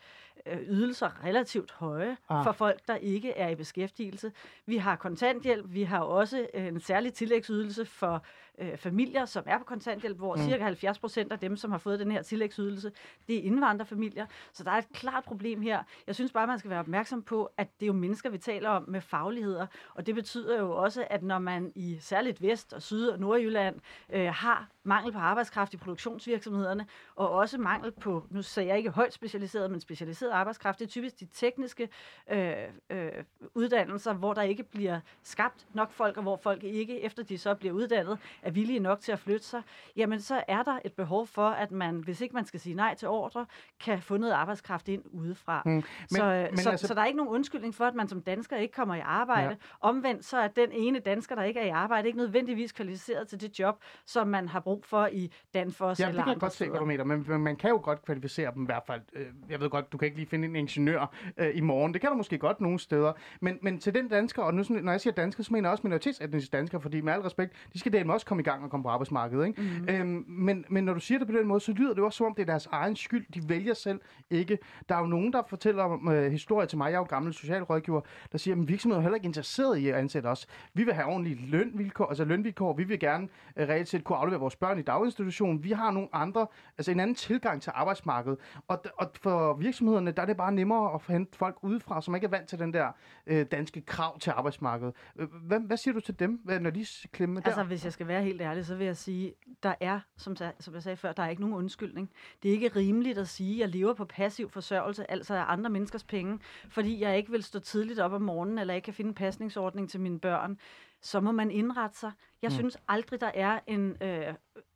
ydelser 0.67 1.23
relativt 1.23 1.71
høje 1.71 2.17
ah. 2.29 2.43
for 2.43 2.51
folk, 2.51 2.87
der 2.87 2.95
ikke 2.95 3.31
er 3.31 3.49
i 3.49 3.55
beskæftigelse. 3.55 4.31
Vi 4.65 4.77
har 4.77 4.95
kontanthjælp, 4.95 5.65
vi 5.67 5.83
har 5.83 5.99
også 5.99 6.47
en 6.53 6.79
særlig 6.79 7.13
tillægsydelse 7.13 7.85
for 7.85 8.23
øh, 8.59 8.77
familier, 8.77 9.25
som 9.25 9.43
er 9.47 9.57
på 9.57 9.63
kontanthjælp, 9.63 10.17
hvor 10.17 10.35
mm. 10.35 10.41
cirka 10.41 10.63
70 10.63 10.99
procent 10.99 11.31
af 11.31 11.39
dem, 11.39 11.57
som 11.57 11.71
har 11.71 11.77
fået 11.77 11.99
den 11.99 12.11
her 12.11 12.21
tillægsydelse, 12.21 12.91
det 13.27 13.37
er 13.37 13.41
indvandrerfamilier. 13.41 14.25
Så 14.53 14.63
der 14.63 14.71
er 14.71 14.77
et 14.77 14.89
klart 14.93 15.23
problem 15.23 15.61
her. 15.61 15.83
Jeg 16.07 16.15
synes 16.15 16.31
bare, 16.31 16.47
man 16.47 16.59
skal 16.59 16.71
være 16.71 16.79
opmærksom 16.79 17.21
på, 17.21 17.49
at 17.57 17.67
det 17.79 17.85
er 17.85 17.88
jo 17.88 17.93
mennesker, 17.93 18.29
vi 18.29 18.38
taler 18.38 18.69
om 18.69 18.85
med 18.88 19.01
fagligheder, 19.01 19.67
og 19.93 20.05
det 20.05 20.15
betyder 20.15 20.59
jo 20.59 20.75
også, 20.75 21.07
at 21.09 21.23
når 21.23 21.39
man 21.39 21.71
i 21.75 21.97
særligt 22.01 22.41
Vest- 22.41 22.73
og 22.73 22.81
Syd- 22.81 23.07
og 23.07 23.19
Nordjylland 23.19 23.79
øh, 24.13 24.27
har 24.27 24.69
mangel 24.83 25.11
på 25.11 25.19
arbejdskraft 25.19 25.73
i 25.73 25.77
produktionsvirksomhederne, 25.77 26.85
og 27.15 27.29
også 27.29 27.57
mangel 27.57 27.91
på, 27.91 28.23
nu 28.29 28.41
siger 28.41 28.65
jeg 28.65 28.77
ikke 28.77 28.89
højt 28.89 29.13
specialiseret, 29.13 29.71
men 29.71 29.79
specialiseret 29.79 30.25
arbejdskraft, 30.31 30.80
det 30.80 30.86
er 30.86 30.89
typisk 30.89 31.19
de 31.19 31.25
tekniske 31.25 31.89
øh, 32.31 32.54
øh, 32.89 33.12
uddannelser, 33.56 34.13
hvor 34.13 34.33
der 34.33 34.42
ikke 34.42 34.63
bliver 34.63 35.00
skabt 35.24 35.68
nok 35.74 35.92
folk, 35.92 36.18
og 36.18 36.24
hvor 36.24 36.38
folk 36.38 36.63
ikke, 36.63 37.01
efter 37.01 37.24
de 37.24 37.38
så 37.38 37.56
bliver 37.56 37.74
uddannet, 37.74 38.19
er 38.42 38.51
villige 38.51 38.80
nok 38.80 39.00
til 39.00 39.12
at 39.12 39.19
flytte 39.19 39.45
sig, 39.45 39.62
jamen 39.95 40.22
så 40.22 40.44
er 40.48 40.63
der 40.63 40.80
et 40.86 40.94
behov 40.94 41.27
for, 41.27 41.48
at 41.48 41.72
man, 41.72 41.95
hvis 41.95 42.22
ikke 42.22 42.36
man 42.36 42.45
skal 42.45 42.60
sige 42.60 42.75
nej 42.75 42.95
til 42.95 43.07
ordre, 43.07 43.45
kan 43.80 44.01
få 44.01 44.18
noget 44.18 44.33
arbejdskraft 44.33 44.88
ind 44.88 45.04
udefra. 45.06 45.62
Mm. 45.66 45.72
Men, 45.72 45.83
så, 46.10 46.48
men 46.50 46.57
så, 46.57 46.69
altså... 46.69 46.88
så 46.88 46.94
der 46.94 47.01
er 47.01 47.06
ikke 47.06 47.18
nogen 47.18 47.33
undskyldning 47.33 47.75
for, 47.75 47.86
at 47.86 47.95
man 47.95 48.07
som 48.07 48.22
dansker 48.22 48.57
ikke 48.57 48.74
kommer 48.74 48.95
i 48.95 49.00
arbejde. 49.00 49.50
Ja. 49.50 49.56
Omvendt 49.81 50.25
så 50.25 50.38
er 50.38 50.48
den 50.48 50.72
ene 50.72 51.00
dansker, 51.00 51.36
der 51.36 51.44
ikke 51.44 51.60
er 51.60 51.66
i 51.66 51.69
arbejde, 51.69 52.07
ikke 52.07 52.18
nødvendigvis 52.18 52.72
kvalificeret 52.72 53.27
til 53.27 53.42
det 53.42 53.60
job, 53.60 53.83
som 54.06 54.27
man 54.27 54.48
har 54.48 54.60
brug 54.60 54.86
for 54.86 55.07
i 55.07 55.31
Danfoss 55.54 56.00
ja, 56.00 56.07
eller 56.07 56.22
det 56.22 56.25
kan 56.25 56.33
jeg 56.33 56.39
godt 56.39 56.54
se, 56.54 56.69
hvad 56.69 56.80
du 56.80 56.86
mener, 56.86 57.04
men, 57.04 57.25
men 57.27 57.42
man 57.42 57.56
kan 57.56 57.69
jo 57.69 57.80
godt 57.83 58.06
kvalificere 58.06 58.53
dem 58.53 58.63
i 58.63 58.65
hvert 58.65 58.84
fald. 58.88 59.01
Øh, 59.13 59.27
jeg 59.50 59.60
ved 59.60 59.70
godt, 59.70 59.91
du 59.91 59.98
kan 59.98 60.05
ikke 60.05 60.14
lige 60.15 60.25
finde 60.25 60.48
en 60.48 60.55
ingeniør 60.55 61.13
øh, 61.38 61.50
i 61.53 61.62
morgen. 61.62 61.93
Det 61.93 62.01
kan 62.01 62.10
du 62.10 62.15
måske 62.15 62.38
godt 62.38 62.62
nogle 62.62 62.79
steder. 62.79 63.13
Men, 63.41 63.57
men 63.62 63.79
til 63.79 63.95
den 63.95 64.07
dansker, 64.07 64.43
og 64.43 64.53
nu, 64.53 64.63
når 64.69 64.91
jeg 64.91 65.01
siger 65.01 65.13
dansker, 65.13 65.43
så 65.43 65.53
mener 65.53 65.69
jeg 65.69 65.72
også 65.72 65.81
minoritetsetniske 65.84 66.57
danskere, 66.57 66.81
fordi 66.81 67.01
med 67.01 67.13
al 67.13 67.22
respekt, 67.22 67.53
de 67.74 67.79
skal 67.79 67.93
dele 67.93 68.13
også 68.13 68.25
komme 68.25 68.41
i 68.41 68.43
gang 68.43 68.63
og 68.63 68.69
komme 68.69 68.84
på 68.84 68.89
arbejdsmarkedet. 68.89 69.48
Ikke? 69.48 69.62
Mm-hmm. 69.62 69.89
Øhm, 69.89 70.25
men, 70.27 70.65
men 70.69 70.84
når 70.84 70.93
du 70.93 71.00
siger 71.00 71.17
det 71.17 71.27
på 71.27 71.34
den 71.34 71.48
måde, 71.48 71.60
så 71.60 71.72
lyder 71.72 71.93
det 71.93 72.03
også 72.03 72.17
som 72.17 72.25
om, 72.25 72.34
det 72.34 72.41
er 72.41 72.45
deres 72.45 72.67
egen 72.72 72.95
skyld. 72.95 73.25
De 73.34 73.50
vælger 73.50 73.74
selv 73.74 74.01
ikke. 74.29 74.57
Der 74.89 74.95
er 74.95 75.00
jo 75.00 75.05
nogen, 75.05 75.34
der 75.34 75.41
fortæller 75.50 75.84
om 75.84 76.12
øh, 76.12 76.31
historier 76.31 76.67
til 76.67 76.77
mig. 76.77 76.86
Jeg 76.86 76.93
er 76.93 77.00
jo 77.00 77.03
gammel 77.03 77.34
socialrådgiver, 77.34 78.01
der 78.31 78.38
siger, 78.38 78.55
at 78.55 78.67
virksomheden 78.67 79.01
er 79.01 79.03
heller 79.03 79.15
ikke 79.15 79.25
interesseret 79.25 79.77
i 79.77 79.89
at 79.89 79.95
ansætte 79.95 80.27
os. 80.27 80.48
Vi 80.74 80.84
vil 80.84 80.93
have 80.93 81.07
ordentlige 81.07 81.48
lønvilkår, 81.48 82.05
altså 82.05 82.25
lønvilkår. 82.25 82.74
Vi 82.74 82.84
vil 82.84 83.00
gerne 83.00 83.27
øh, 83.57 83.67
reelt 83.67 83.88
set 83.88 84.03
kunne 84.03 84.17
aflevere 84.17 84.39
vores 84.39 84.55
børn 84.55 84.79
i 84.79 84.81
daginstitutionen. 84.81 85.63
Vi 85.63 85.72
har 85.72 85.91
nogle 85.91 86.10
andre, 86.13 86.48
altså 86.77 86.91
en 86.91 87.00
anden 87.00 87.15
tilgang 87.15 87.62
til 87.62 87.72
arbejdsmarkedet. 87.75 88.39
Og, 88.67 88.84
og 88.98 89.12
for 89.22 89.53
virksomhederne, 89.53 90.04
der 90.12 90.21
er 90.21 90.25
det 90.25 90.38
bare 90.38 90.51
nemmere 90.51 90.93
at 90.93 91.01
hente 91.07 91.38
folk 91.38 91.57
udefra, 91.62 92.01
som 92.01 92.15
ikke 92.15 92.25
er 92.25 92.29
vant 92.29 92.50
til 92.50 92.59
den 92.59 92.74
der 92.74 92.91
øh, 93.27 93.45
danske 93.51 93.81
krav 93.81 94.19
til 94.19 94.29
arbejdsmarkedet. 94.29 94.95
Øh, 95.15 95.27
hvad, 95.33 95.59
hvad 95.59 95.77
siger 95.77 95.93
du 95.93 96.00
til 96.00 96.19
dem, 96.19 96.41
når 96.62 96.69
de 96.69 96.85
klemmer 97.12 97.41
der? 97.41 97.47
Altså, 97.47 97.63
hvis 97.63 97.83
jeg 97.83 97.93
skal 97.93 98.07
være 98.07 98.24
helt 98.24 98.41
ærlig, 98.41 98.65
så 98.65 98.75
vil 98.75 98.85
jeg 98.85 98.97
sige, 98.97 99.33
der 99.63 99.75
er, 99.79 100.00
som, 100.17 100.35
som 100.59 100.74
jeg 100.74 100.83
sagde 100.83 100.97
før, 100.97 101.12
der 101.12 101.24
er 101.24 101.29
ikke 101.29 101.41
nogen 101.41 101.55
undskyldning. 101.55 102.12
Det 102.43 102.50
er 102.50 102.53
ikke 102.53 102.67
rimeligt 102.75 103.17
at 103.17 103.27
sige, 103.27 103.53
at 103.53 103.59
jeg 103.59 103.69
lever 103.69 103.93
på 103.93 104.05
passiv 104.05 104.50
forsørgelse, 104.50 105.12
altså 105.12 105.35
af 105.35 105.43
andre 105.47 105.69
menneskers 105.69 106.03
penge, 106.03 106.39
fordi 106.69 107.01
jeg 107.01 107.17
ikke 107.17 107.31
vil 107.31 107.43
stå 107.43 107.59
tidligt 107.59 108.00
op 108.00 108.13
om 108.13 108.21
morgenen, 108.21 108.59
eller 108.59 108.74
ikke 108.74 108.85
kan 108.85 108.93
finde 108.93 109.09
en 109.09 109.15
pasningsordning 109.15 109.89
til 109.89 110.00
mine 110.00 110.19
børn. 110.19 110.59
Så 111.01 111.19
må 111.19 111.31
man 111.31 111.51
indrette 111.51 111.97
sig. 111.97 112.12
Jeg 112.41 112.50
mm. 112.50 112.55
synes 112.55 112.77
aldrig, 112.88 113.21
der 113.21 113.31
er 113.33 113.59
en 113.67 113.97
øh, 114.01 114.33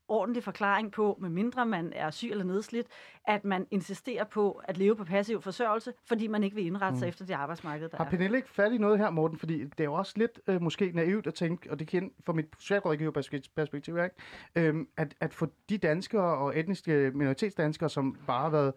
ordentlig 0.09 0.43
forklaring 0.43 0.91
på, 0.91 1.17
med 1.21 1.29
mindre 1.29 1.65
man 1.65 1.93
er 1.95 2.09
syg 2.09 2.29
eller 2.31 2.43
nedslidt, 2.43 2.87
at 3.27 3.45
man 3.45 3.67
insisterer 3.71 4.23
på 4.23 4.61
at 4.63 4.77
leve 4.77 4.95
på 4.95 5.03
passiv 5.03 5.41
forsørgelse, 5.41 5.93
fordi 6.07 6.27
man 6.27 6.43
ikke 6.43 6.55
vil 6.55 6.65
indrette 6.65 6.93
mm. 6.95 6.99
sig 6.99 7.07
efter 7.07 7.25
det 7.25 7.33
arbejdsmarked, 7.33 7.89
der 7.89 7.97
Har 7.97 8.09
Pernille 8.09 8.37
ikke 8.37 8.49
fat 8.49 8.71
i 8.71 8.77
noget 8.77 8.97
her, 8.99 9.09
Morten? 9.09 9.37
Fordi 9.39 9.63
det 9.63 9.79
er 9.79 9.83
jo 9.83 9.93
også 9.93 10.13
lidt 10.15 10.39
øh, 10.47 10.61
måske 10.61 10.91
naivt 10.95 11.27
at 11.27 11.33
tænke, 11.33 11.71
og 11.71 11.79
det 11.79 11.87
kan 11.87 12.11
fra 12.25 12.33
mit 12.33 12.45
socialrådgiverperspektiv, 12.59 13.97
ikke? 13.97 14.15
Øhm, 14.55 14.87
at, 14.97 15.15
at 15.19 15.33
få 15.33 15.47
de 15.69 15.77
danskere 15.77 16.37
og 16.37 16.59
etniske 16.59 17.11
minoritetsdanskere, 17.15 17.89
som 17.89 18.17
bare 18.27 18.41
har 18.41 18.49
været 18.49 18.73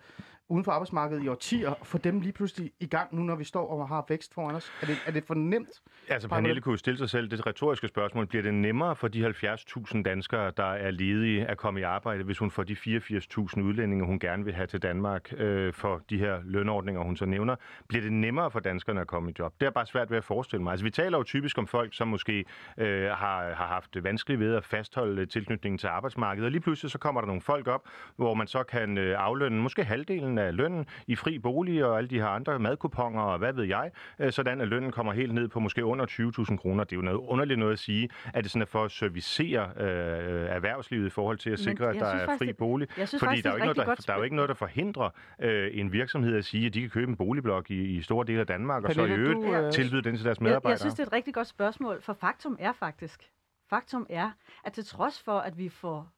uden 0.49 0.65
for 0.65 0.73
arbejdsmarkedet 0.73 1.25
i 1.25 1.29
årtier, 1.29 1.71
og 1.71 1.87
få 1.87 1.99
dem 1.99 2.21
lige 2.21 2.33
pludselig 2.33 2.73
i 2.81 2.87
gang 2.87 3.15
nu, 3.15 3.23
når 3.23 3.37
vi 3.37 3.45
står 3.45 3.69
og 3.69 3.89
har 3.89 4.05
vækst 4.09 4.35
foran 4.35 4.55
os? 4.55 4.73
Er 4.83 4.87
det, 4.87 4.97
er 5.07 5.11
det 5.11 5.25
for 5.25 5.35
nemt? 5.35 5.83
Altså, 6.09 6.29
Pernille 6.29 6.61
kunne 6.61 6.79
stille 6.79 6.99
sig 6.99 7.11
selv 7.11 7.31
det 7.31 7.47
retoriske 7.47 7.89
spørgsmål. 7.89 8.27
Bliver 8.27 8.43
det 8.43 8.55
nemmere 8.55 8.97
for 8.97 9.09
de 9.09 9.27
70.000 9.27 10.03
danskere, 10.03 10.53
der 10.57 10.65
er 10.65 10.91
ledige, 10.91 11.47
at 11.47 11.59
komme 11.59 11.81
i 11.81 11.83
arbejde, 11.83 12.25
hvis 12.25 12.39
hun 12.39 12.51
får 12.51 12.63
de 12.63 12.73
84.000 12.73 13.61
udlændinge, 13.61 14.07
hun 14.07 14.19
gerne 14.19 14.45
vil 14.45 14.55
have 14.55 14.67
til 14.67 14.83
Danmark 14.83 15.33
øh, 15.37 15.73
for 15.73 16.01
de 16.11 16.19
her 16.19 16.39
lønordninger, 16.45 17.03
hun 17.03 17.17
så 17.17 17.25
nævner? 17.25 17.57
Bliver 17.89 18.03
det 18.03 18.13
nemmere 18.13 18.51
for 18.51 18.61
danskerne 18.61 19.01
at 19.01 19.07
komme 19.07 19.31
i 19.31 19.35
job? 19.39 19.55
Det 19.61 19.67
er 19.67 19.71
bare 19.71 19.87
svært 19.87 20.11
ved 20.11 20.19
at 20.19 20.25
forestille 20.25 20.63
mig. 20.63 20.71
Altså, 20.71 20.85
vi 20.85 20.91
taler 20.91 21.19
jo 21.19 21.25
typisk 21.25 21.59
om 21.59 21.67
folk, 21.67 21.95
som 21.95 22.09
måske 22.09 22.45
øh, 22.79 23.05
har, 23.05 23.55
har 23.55 23.67
haft 23.67 24.05
vanskeligt 24.05 24.41
ved 24.41 24.55
at 24.55 24.65
fastholde 24.65 25.27
tilknytningen 25.27 25.79
til 25.79 25.87
arbejdsmarkedet, 25.87 26.45
og 26.45 26.51
lige 26.51 26.61
pludselig 26.61 26.91
så 26.91 26.99
kommer 26.99 27.21
der 27.21 27.27
nogle 27.27 27.43
folk 27.43 27.67
op, 27.67 27.89
hvor 28.17 28.35
man 28.35 28.47
så 28.47 28.63
kan 28.63 28.99
øh, 28.99 29.17
aflønne 29.19 29.63
måske 29.63 29.85
halvdelen 29.85 30.32
af 30.39 30.57
lønnen 30.57 30.87
i 31.07 31.17
fri 31.17 31.39
bolig 31.39 31.85
og 31.85 31.99
alle 31.99 32.09
de 32.11 32.19
her 32.21 32.27
andre 32.27 32.59
madkuponger 32.59 33.23
og 33.23 33.39
hvad 33.39 33.53
ved 33.53 33.65
jeg, 33.65 33.91
øh, 34.19 34.33
sådan 34.33 34.61
at 34.61 34.69
lønnen 34.69 34.91
kommer 34.93 35.13
helt 35.13 35.35
ned 35.35 35.49
på 35.49 35.61
måske 35.61 35.85
under 35.85 36.07
20.000 36.07 36.57
kroner. 36.57 36.85
Det 36.85 36.93
er 36.93 36.97
jo 36.97 37.03
noget 37.03 37.19
underligt 37.19 37.59
noget 37.59 37.73
at 37.73 37.79
sige, 37.79 38.09
at 38.35 38.45
det 38.45 38.51
sådan 38.53 38.63
er 38.63 38.67
for 38.67 38.85
at 38.85 38.91
servicere 38.91 39.71
øh, 39.77 40.49
erhvervslivet 40.49 41.07
i 41.07 41.11
forhold 41.11 41.39
til 41.39 41.51
at 41.51 41.53
Men 41.53 41.57
sikre, 41.59 41.89
at 41.89 41.95
jeg 41.97 42.01
der 42.05 42.07
er 42.33 42.39
fri 42.39 42.47
det- 42.47 42.57
bolig. 42.57 42.89
jeg 42.99 43.09
synes 43.09 43.21
Fordi 43.21 43.29
faktisk, 43.29 43.45
der 43.45 43.51
er, 43.51 43.55
jo 43.55 43.57
ikke 43.57 43.71
et 43.71 43.77
noget, 43.77 43.99
der, 43.99 44.05
der 44.07 44.13
er 44.13 44.17
jo 44.17 44.23
ikke 44.23 44.37
noget, 44.37 44.49
der 44.49 44.55
forhindrer 44.55 45.11
øh, 45.43 45.71
en 45.73 45.93
virksomhed 45.93 46.37
at 46.37 46.45
sige, 46.45 46.67
at 46.67 46.75
de 46.75 46.81
kan 46.81 46.91
købe 46.91 47.11
en 47.11 47.17
boligblok 47.17 47.71
i, 47.71 47.75
i 47.97 48.03
store 48.03 48.27
dele 48.27 48.41
af 48.41 48.47
Danmark, 48.47 48.85
og 48.85 48.93
så 48.95 49.01
i 49.05 49.07
Pernille, 49.07 49.31
øvrigt 49.31 49.49
du, 49.61 49.67
øh, 49.67 49.73
tilbyde 49.73 50.03
den 50.03 50.17
til 50.17 50.25
deres 50.25 50.39
Jeg, 50.39 50.43
medarbejdere. 50.45 50.71
jeg 50.71 50.79
synes, 50.79 50.95
det 50.95 51.03
er 51.03 51.07
et 51.07 51.13
rigtig 51.13 51.35
godt 51.35 51.47
spørgsmål, 51.47 52.03
for 52.03 52.13
faktum 52.13 52.57
er 52.61 52.73
faktisk, 52.73 53.23
faktum 53.71 54.07
er, 54.11 54.31
at 54.65 54.73
til 54.73 54.85
trods 54.85 55.23
for, 55.23 55.39
at 55.39 55.59
vi 55.59 55.69
får 55.69 56.09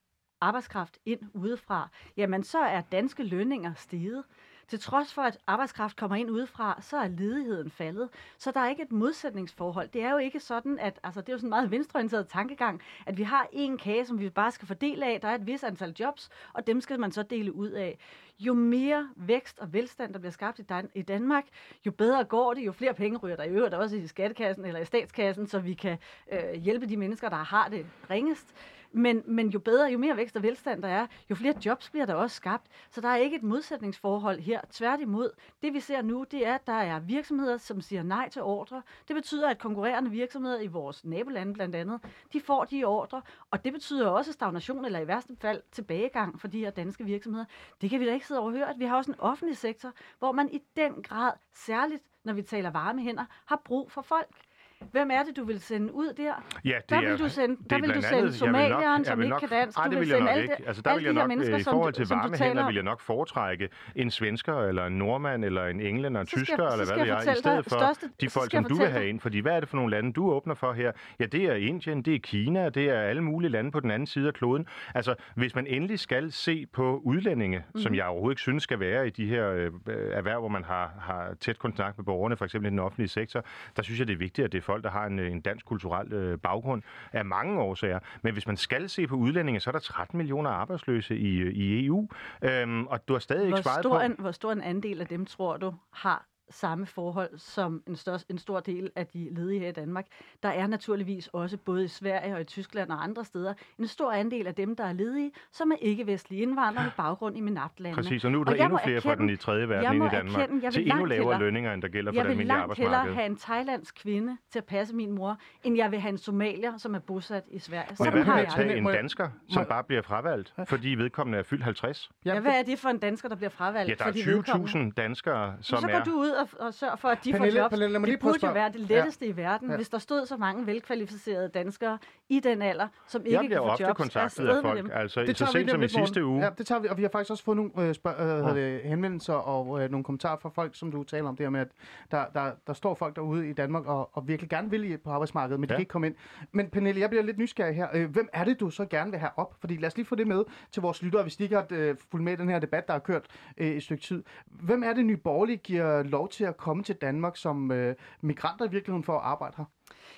arbejdskraft 0.44 0.98
ind 1.06 1.20
udefra, 1.34 1.88
jamen 2.16 2.42
så 2.44 2.58
er 2.58 2.80
danske 2.80 3.22
lønninger 3.22 3.74
steget. 3.74 4.24
Til 4.68 4.80
trods 4.80 5.14
for, 5.14 5.22
at 5.22 5.38
arbejdskraft 5.46 5.96
kommer 5.96 6.16
ind 6.16 6.30
udefra, 6.30 6.78
så 6.82 6.96
er 6.96 7.08
ledigheden 7.08 7.70
faldet. 7.70 8.08
Så 8.38 8.50
der 8.50 8.60
er 8.60 8.68
ikke 8.68 8.82
et 8.82 8.92
modsætningsforhold. 8.92 9.88
Det 9.88 10.02
er 10.02 10.10
jo 10.10 10.18
ikke 10.18 10.40
sådan, 10.40 10.78
at 10.78 11.00
altså, 11.02 11.20
det 11.20 11.28
er 11.28 11.32
jo 11.32 11.38
sådan 11.38 11.46
en 11.46 11.50
meget 11.50 11.70
venstreorienteret 11.70 12.28
tankegang, 12.28 12.80
at 13.06 13.18
vi 13.18 13.22
har 13.22 13.46
en 13.52 13.78
kage, 13.78 14.06
som 14.06 14.18
vi 14.18 14.30
bare 14.30 14.50
skal 14.50 14.68
fordele 14.68 15.06
af. 15.06 15.20
Der 15.20 15.28
er 15.28 15.34
et 15.34 15.46
vis 15.46 15.64
antal 15.64 15.94
jobs, 16.00 16.28
og 16.52 16.66
dem 16.66 16.80
skal 16.80 17.00
man 17.00 17.12
så 17.12 17.22
dele 17.22 17.52
ud 17.54 17.68
af. 17.68 17.98
Jo 18.38 18.54
mere 18.54 19.08
vækst 19.16 19.58
og 19.58 19.72
velstand, 19.72 20.12
der 20.12 20.18
bliver 20.18 20.32
skabt 20.32 20.58
i, 20.58 20.62
Dan- 20.62 20.90
i 20.94 21.02
Danmark, 21.02 21.44
jo 21.86 21.92
bedre 21.92 22.24
går 22.24 22.54
det, 22.54 22.66
jo 22.66 22.72
flere 22.72 22.94
penge 22.94 23.18
ryger 23.18 23.36
der 23.36 23.44
i 23.44 23.50
øvrigt 23.50 23.74
også 23.74 23.96
i 23.96 24.06
skattekassen 24.06 24.64
eller 24.64 24.80
i 24.80 24.84
statskassen, 24.84 25.46
så 25.46 25.58
vi 25.58 25.74
kan 25.74 25.98
øh, 26.32 26.54
hjælpe 26.54 26.86
de 26.86 26.96
mennesker, 26.96 27.28
der 27.28 27.36
har 27.36 27.68
det 27.68 27.86
ringest. 28.10 28.54
Men, 28.96 29.22
men 29.26 29.48
jo 29.48 29.58
bedre, 29.58 29.86
jo 29.86 29.98
mere 29.98 30.16
vækst 30.16 30.36
og 30.36 30.42
velstand 30.42 30.82
der 30.82 30.88
er, 30.88 31.06
jo 31.30 31.34
flere 31.34 31.54
jobs 31.66 31.90
bliver 31.90 32.06
der 32.06 32.14
også 32.14 32.36
skabt. 32.36 32.66
Så 32.90 33.00
der 33.00 33.08
er 33.08 33.16
ikke 33.16 33.36
et 33.36 33.42
modsætningsforhold 33.42 34.40
her. 34.40 34.60
Tværtimod, 34.70 35.30
det 35.62 35.74
vi 35.74 35.80
ser 35.80 36.02
nu, 36.02 36.24
det 36.30 36.46
er, 36.46 36.54
at 36.54 36.66
der 36.66 36.72
er 36.72 36.98
virksomheder, 36.98 37.56
som 37.56 37.80
siger 37.80 38.02
nej 38.02 38.28
til 38.28 38.42
ordre. 38.42 38.82
Det 39.08 39.16
betyder, 39.16 39.48
at 39.50 39.58
konkurrerende 39.58 40.10
virksomheder 40.10 40.60
i 40.60 40.66
vores 40.66 41.04
nabolande 41.04 41.52
blandt 41.52 41.74
andet, 41.74 42.00
de 42.32 42.40
får 42.40 42.64
de 42.64 42.84
ordre. 42.84 43.22
Og 43.50 43.64
det 43.64 43.72
betyder 43.72 44.08
også 44.08 44.32
stagnation, 44.32 44.84
eller 44.84 45.00
i 45.00 45.06
værste 45.06 45.36
fald 45.40 45.62
tilbagegang 45.72 46.40
for 46.40 46.48
de 46.48 46.58
her 46.58 46.70
danske 46.70 47.04
virksomheder. 47.04 47.44
Det 47.80 47.90
kan 47.90 48.00
vi 48.00 48.06
da 48.06 48.12
ikke 48.14 48.26
sidde 48.26 48.40
overhøre. 48.40 48.70
At 48.70 48.78
vi 48.78 48.84
har 48.84 48.96
også 48.96 49.10
en 49.10 49.20
offentlig 49.20 49.56
sektor, 49.56 49.92
hvor 50.18 50.32
man 50.32 50.52
i 50.52 50.62
den 50.76 51.02
grad, 51.02 51.32
særligt 51.54 52.02
når 52.24 52.32
vi 52.32 52.42
taler 52.42 52.70
varme 52.70 53.02
hænder, 53.02 53.24
har 53.44 53.60
brug 53.64 53.92
for 53.92 54.02
folk. 54.02 54.43
Hvem 54.92 55.10
er 55.10 55.22
det, 55.22 55.36
du 55.36 55.44
vil 55.44 55.60
sende 55.60 55.94
ud 55.94 56.12
der? 56.16 56.32
Ja, 56.64 56.70
det 56.76 56.90
Der 56.90 56.96
er, 56.96 57.00
vil 57.10 57.18
du 57.18 57.28
sende, 57.28 57.56
det 57.56 57.70
der 57.70 57.76
er 57.76 57.80
vil 57.80 57.88
du 57.94 58.00
sende 58.00 58.08
andet- 58.08 58.24
nok- 58.24 58.34
somalieren, 58.34 59.04
som 59.04 59.20
ikke 59.22 59.30
nok- 59.30 59.40
kan 59.40 59.48
dansk. 59.48 59.78
Ej, 59.78 59.86
det 59.88 60.00
vil 60.00 60.08
jeg 60.08 60.20
nok 60.20 60.36
ikke. 60.36 60.54
Altså, 60.66 60.82
der 60.82 60.90
alle 60.90 61.08
vil 61.08 61.16
jeg 61.16 61.26
nok, 61.28 61.38
øh, 61.38 61.58
i 61.60 61.62
som 61.62 61.70
forhold 61.72 61.92
til 61.92 62.06
som 62.06 62.32
taler 62.36 62.66
vil 62.66 62.74
jeg 62.74 62.84
nok 62.84 63.00
foretrække 63.00 63.68
en 63.96 64.10
svensker, 64.10 64.58
eller 64.60 64.86
en 64.86 64.92
nordmand, 64.98 65.44
eller 65.44 65.64
en 65.66 65.80
englænder, 65.80 66.20
en 66.20 66.26
tysker, 66.26 66.54
eller 66.54 66.86
hvad 66.86 66.96
ved 66.98 67.06
jeg 67.06 67.34
i 67.36 67.38
stedet 67.38 67.64
for 67.64 67.78
de 68.20 68.30
folk, 68.30 68.50
som 68.50 68.64
du 68.64 68.74
vil 68.74 68.86
have 68.88 69.08
ind. 69.08 69.20
Fordi 69.20 69.38
hvad 69.40 69.52
er 69.56 69.60
det 69.60 69.68
for 69.68 69.76
nogle 69.76 69.90
lande, 69.90 70.12
du 70.12 70.30
åbner 70.32 70.54
for 70.54 70.72
her? 70.72 70.92
Ja, 71.20 71.26
det 71.26 71.44
er 71.44 71.54
Indien, 71.54 72.02
det 72.02 72.14
er 72.14 72.18
Kina, 72.18 72.68
det 72.68 72.84
er 72.90 73.00
alle 73.00 73.22
mulige 73.22 73.50
lande 73.50 73.70
på 73.70 73.80
den 73.80 73.90
anden 73.90 74.06
side 74.06 74.26
af 74.28 74.34
kloden. 74.34 74.66
Altså, 74.94 75.14
hvis 75.34 75.54
man 75.54 75.66
endelig 75.66 75.98
skal 75.98 76.32
se 76.32 76.66
på 76.72 77.00
udlændinge, 77.04 77.58
mm-hmm. 77.58 77.70
Mhm. 77.74 77.82
som 77.82 77.94
jeg 77.94 78.04
overhovedet 78.06 78.32
ikke 78.32 78.40
synes 78.40 78.62
skal 78.62 78.80
være 78.80 79.06
i 79.06 79.10
de 79.10 79.26
her 79.26 79.50
øh, 79.50 79.70
erhverv, 80.12 80.38
hvor 80.40 80.48
man 80.48 80.64
har, 80.64 80.92
har 81.00 81.34
tæt 81.40 81.58
kontakt 81.58 81.98
med 81.98 82.04
borgerne, 82.04 82.36
for 82.36 82.44
eksempel 82.44 82.68
i 82.68 82.70
den 82.70 82.78
offentlige 82.78 83.08
sektor, 83.08 83.44
der 83.76 83.82
synes 83.82 83.98
jeg, 84.00 84.06
det 84.06 84.12
er 84.12 84.18
vigtigt, 84.18 84.44
at 84.44 84.52
det 84.52 84.58
er 84.58 84.62
folk, 84.62 84.73
der 84.82 84.90
har 84.90 85.06
en, 85.06 85.18
øh, 85.18 85.32
en 85.32 85.40
dansk 85.40 85.66
kulturel 85.66 86.12
øh, 86.12 86.38
baggrund 86.38 86.82
af 87.12 87.24
mange 87.24 87.60
årsager. 87.60 87.98
Men 88.22 88.32
hvis 88.32 88.46
man 88.46 88.56
skal 88.56 88.88
se 88.88 89.06
på 89.06 89.14
udlændinge, 89.14 89.60
så 89.60 89.70
er 89.70 89.72
der 89.72 89.78
13 89.78 90.16
millioner 90.16 90.50
arbejdsløse 90.50 91.16
i, 91.16 91.36
øh, 91.36 91.52
i 91.52 91.86
EU, 91.86 92.08
øhm, 92.42 92.86
og 92.86 93.08
du 93.08 93.12
har 93.12 93.20
stadig 93.20 93.46
ikke 93.46 93.54
Hvor 93.54 93.62
svaret 93.62 93.82
stor, 93.82 93.98
på... 93.98 94.04
en, 94.04 94.16
hvor 94.18 94.30
stor 94.30 94.52
en 94.52 94.62
andel 94.62 95.00
af 95.00 95.06
dem, 95.06 95.26
tror 95.26 95.56
du, 95.56 95.74
har 95.92 96.26
samme 96.50 96.86
forhold 96.86 97.28
som 97.38 97.82
en, 97.86 97.96
stør, 97.96 98.18
en 98.28 98.38
stor 98.38 98.60
del 98.60 98.90
af 98.96 99.06
de 99.06 99.28
ledige 99.34 99.60
her 99.60 99.68
i 99.68 99.72
Danmark. 99.72 100.06
Der 100.42 100.48
er 100.48 100.66
naturligvis 100.66 101.28
også 101.32 101.56
både 101.56 101.84
i 101.84 101.88
Sverige 101.88 102.34
og 102.34 102.40
i 102.40 102.44
Tyskland 102.44 102.90
og 102.90 103.04
andre 103.04 103.24
steder 103.24 103.54
en 103.78 103.86
stor 103.86 104.12
andel 104.12 104.46
af 104.46 104.54
dem, 104.54 104.76
der 104.76 104.84
er 104.84 104.92
ledige, 104.92 105.32
som 105.52 105.70
er 105.70 105.76
ikke-vestlige 105.80 106.42
indvandrere 106.42 106.84
med 106.84 106.92
baggrund 106.96 107.36
i 107.36 107.40
MENAPT-landene. 107.40 108.02
Præcis, 108.02 108.24
og 108.24 108.32
nu 108.32 108.40
er 108.40 108.44
der 108.44 108.52
Og 108.52 108.58
jeg 108.58 108.64
endnu 108.64 108.78
flere 108.84 109.00
fra 109.00 109.10
erkende- 109.10 109.26
den 109.28 109.34
i 109.34 109.36
tredje 109.36 109.68
verden 109.68 109.84
jeg 109.84 109.96
må 109.98 110.06
i 110.06 110.08
Danmark, 110.08 110.40
erkende, 110.40 110.62
jeg 110.62 110.68
vil 110.68 110.72
til 110.72 110.82
endnu 110.82 110.94
langt 110.96 111.08
lavere 111.08 111.24
hellere- 111.24 111.38
lønninger, 111.38 111.72
end 111.74 111.82
der 111.82 111.88
gælder 111.88 112.12
for 112.12 112.16
Jeg 112.16 112.24
det 112.24 112.28
vil 112.28 112.32
almindelige 112.32 112.58
langt 112.58 112.78
hellere 112.78 112.96
arbejdsmarked. 112.96 113.14
have 113.22 113.26
en 113.30 113.36
thailandsk 113.36 113.94
kvinde 113.94 114.36
til 114.50 114.58
at 114.58 114.64
passe 114.64 114.94
min 114.96 115.12
mor, 115.12 115.38
end 115.64 115.76
jeg 115.76 115.90
vil 115.90 116.00
have 116.00 116.08
en 116.12 116.18
somalier, 116.18 116.76
som 116.78 116.94
er 116.94 116.98
bosat 116.98 117.44
i 117.50 117.58
Sverige. 117.58 117.96
Men 118.00 118.12
hvad 118.12 118.22
har 118.22 118.32
med 118.32 118.40
jeg. 118.42 118.46
at 118.46 118.52
tage 118.54 118.76
en 118.76 118.84
jeg- 118.86 118.94
dansker, 118.94 119.28
som 119.48 119.60
jeg- 119.60 119.68
bare 119.68 119.84
bliver 119.84 120.02
fravalgt, 120.02 120.54
fordi 120.68 120.88
vedkommende 120.88 121.38
er 121.38 121.42
fyldt 121.42 121.64
50? 121.64 122.10
Ja, 122.24 122.40
hvad 122.40 122.52
er 122.52 122.62
det 122.62 122.78
for 122.78 122.88
en 122.88 122.98
dansker, 122.98 123.28
der 123.28 123.36
bliver 123.36 123.50
fravalgt? 123.50 123.90
Ja, 123.90 123.94
der 123.94 124.04
er 124.04 124.10
de 124.12 124.26
vedkommende? 124.26 124.72
20.000 124.72 124.92
danskere, 124.96 125.54
som 125.60 125.80
så 125.80 125.86
går 125.86 125.94
er... 125.94 126.04
du 126.04 126.10
ud 126.10 126.30
og, 126.34 126.48
og 126.66 126.74
sørger 126.74 126.96
for, 126.96 127.08
at 127.08 127.18
de 127.24 127.32
Pernille, 127.32 127.52
får 127.58 127.62
jobs. 127.62 127.70
Pernille, 127.70 127.98
lige 127.98 128.12
det 128.12 128.20
burde 128.20 128.46
jo 128.46 128.52
være 128.52 128.72
det 128.72 128.80
letteste 128.80 129.26
ja. 129.26 129.32
i 129.32 129.36
verden, 129.36 129.68
Ja. 129.68 129.72
ja. 129.72 129.76
hvis 129.76 129.88
der 129.88 129.98
stod 129.98 130.26
så 130.26 130.36
mange 130.36 130.66
velkvalificerede 130.66 131.48
danskere 131.48 131.98
i 132.28 132.40
den 132.40 132.62
alder, 132.62 132.88
som 133.06 133.22
ikke 133.26 133.32
Jeg 133.38 133.44
bliver 133.46 133.60
kan 133.60 133.66
få 133.68 133.72
ofte 133.72 133.86
jobs. 133.86 133.96
kontaktet 133.96 134.24
Afsted 134.24 134.48
af 134.48 134.54
med 134.54 134.62
folk, 134.62 134.78
dem. 134.78 134.90
altså 134.94 135.20
Det 135.20 135.38
så 135.38 135.46
sent 135.46 135.70
som 135.70 135.82
i 135.82 135.88
sidste 135.88 136.24
uge. 136.24 136.42
Ja, 136.44 136.50
det 136.58 136.66
tager 136.66 136.78
vi, 136.80 136.88
og 136.88 136.96
vi 136.96 137.02
har 137.02 137.08
faktisk 137.10 137.30
også 137.30 137.44
fået 137.44 137.56
nogle 137.56 137.70
øh, 137.78 137.94
spørg, 137.94 138.14
øh, 138.20 138.26
hvad 138.26 138.36
hedder 138.36 138.54
det, 138.54 138.80
henvendelser 138.80 139.34
og 139.34 139.82
øh, 139.82 139.90
nogle 139.90 140.04
kommentarer 140.04 140.36
fra 140.36 140.48
folk, 140.48 140.74
som 140.76 140.90
du 140.92 141.02
taler 141.02 141.28
om 141.28 141.36
det 141.36 141.46
her 141.46 141.50
med, 141.50 141.60
at 141.60 141.68
der, 142.10 142.24
der, 142.34 142.50
der 142.66 142.72
står 142.72 142.94
folk 142.94 143.16
derude 143.16 143.48
i 143.50 143.52
Danmark 143.52 143.86
og, 143.86 144.10
og 144.16 144.28
virkelig 144.28 144.50
gerne 144.50 144.70
vil 144.70 144.92
i- 144.92 144.96
på 144.96 145.10
arbejdsmarkedet, 145.10 145.60
men 145.60 145.68
de 145.68 145.72
Ja. 145.72 145.76
kan 145.76 145.82
ikke 145.82 145.90
komme 145.90 146.06
ind. 146.06 146.14
Men 146.52 146.68
Pernille, 146.70 147.00
jeg 147.00 147.10
bliver 147.10 147.22
lidt 147.22 147.38
nysgerrig 147.38 147.76
her. 147.76 147.88
Øh, 147.94 148.10
hvem 148.10 148.28
er 148.32 148.44
det, 148.44 148.60
du 148.60 148.70
så 148.70 148.84
gerne 148.86 149.10
vil 149.10 149.20
have 149.20 149.30
op? 149.36 149.54
Fordi 149.60 149.76
lad 149.76 149.86
os 149.86 149.96
lige 149.96 150.06
få 150.06 150.14
det 150.14 150.26
med 150.26 150.44
til 150.72 150.82
vores 150.82 151.02
lyttere, 151.02 151.22
hvis 151.22 151.36
de 151.36 151.42
ikke 151.42 151.54
har 151.56 151.66
øh, 151.70 151.96
fulgt 152.10 152.24
med 152.24 152.32
i 152.32 152.36
den 152.36 152.48
her 152.48 152.58
debat, 152.58 152.86
der 152.86 152.92
har 152.92 153.00
kørt 153.00 153.22
øh, 153.56 153.66
et 153.66 153.82
stykke 153.82 154.02
tid. 154.02 154.22
Hvem 154.46 154.82
er 154.82 154.92
det, 154.92 155.04
Nye 155.04 155.16
Borgerlige 155.16 155.56
giver 155.56 156.02
lov 156.02 156.23
til 156.26 156.44
at 156.44 156.56
komme 156.56 156.82
til 156.82 156.94
Danmark 156.94 157.36
som 157.36 157.70
øh, 157.70 157.94
migranter 158.20 158.64
i 158.64 158.70
virkeligheden 158.70 159.04
for 159.04 159.18
at 159.18 159.24
arbejde 159.24 159.54
her? 159.56 159.64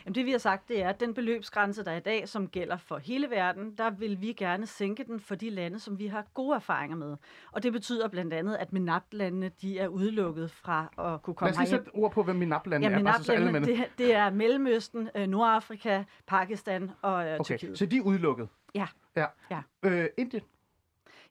Jamen 0.05 0.15
det 0.15 0.27
vi 0.27 0.31
har 0.31 0.39
sagt, 0.39 0.69
det 0.69 0.83
er, 0.83 0.89
at 0.89 1.01
den 1.01 1.15
beløbsgrænse, 1.15 1.85
der 1.85 1.91
er 1.91 1.97
i 1.97 2.01
dag, 2.01 2.29
som 2.29 2.49
gælder 2.49 2.77
for 2.77 2.99
hele 2.99 3.31
verden, 3.31 3.75
der 3.79 3.91
vil 3.91 4.21
vi 4.21 4.33
gerne 4.33 4.67
sænke 4.67 5.05
den 5.05 5.21
for 5.21 5.35
de 5.35 5.51
lande, 5.51 5.79
som 5.79 5.99
vi 5.99 6.07
har 6.07 6.25
gode 6.35 6.55
erfaringer 6.55 6.97
med. 6.97 7.17
Og 7.53 7.63
det 7.63 7.73
betyder 7.73 8.09
blandt 8.09 8.35
andet, 8.35 8.55
at 8.57 8.73
MENAPT-landene, 8.73 9.51
de 9.63 9.79
er 9.79 9.89
udelukket 9.89 10.51
fra 10.51 10.81
at 10.83 11.23
kunne 11.23 11.33
Lad 11.33 11.37
komme 11.37 11.51
os 11.51 11.59
lige 11.59 11.69
sætte 11.69 11.89
ord 11.95 12.13
på, 12.13 12.23
hvem 12.23 12.37
MENAP-landene 12.37 12.93
Ja, 12.95 12.99
er, 13.01 13.05
bare 13.05 13.23
så 13.23 13.33
alle 13.33 13.45
med 13.45 13.53
MENAPT-landene, 13.53 13.85
det. 13.85 13.99
det, 13.99 14.07
det 14.07 14.15
er 14.15 14.31
Mellemøsten, 14.31 15.09
øh, 15.15 15.27
Nordafrika, 15.27 16.05
Pakistan 16.27 16.91
og 17.03 17.27
øh, 17.29 17.35
Okay, 17.41 17.45
Tyrkiet. 17.59 17.79
så 17.79 17.87
de 17.87 17.97
er 17.97 18.03
udelukket? 18.03 18.49
Ja. 18.75 18.87
Ja. 19.17 19.27
Ja. 19.51 19.61
Øh, 19.83 20.09
Indien? 20.19 20.43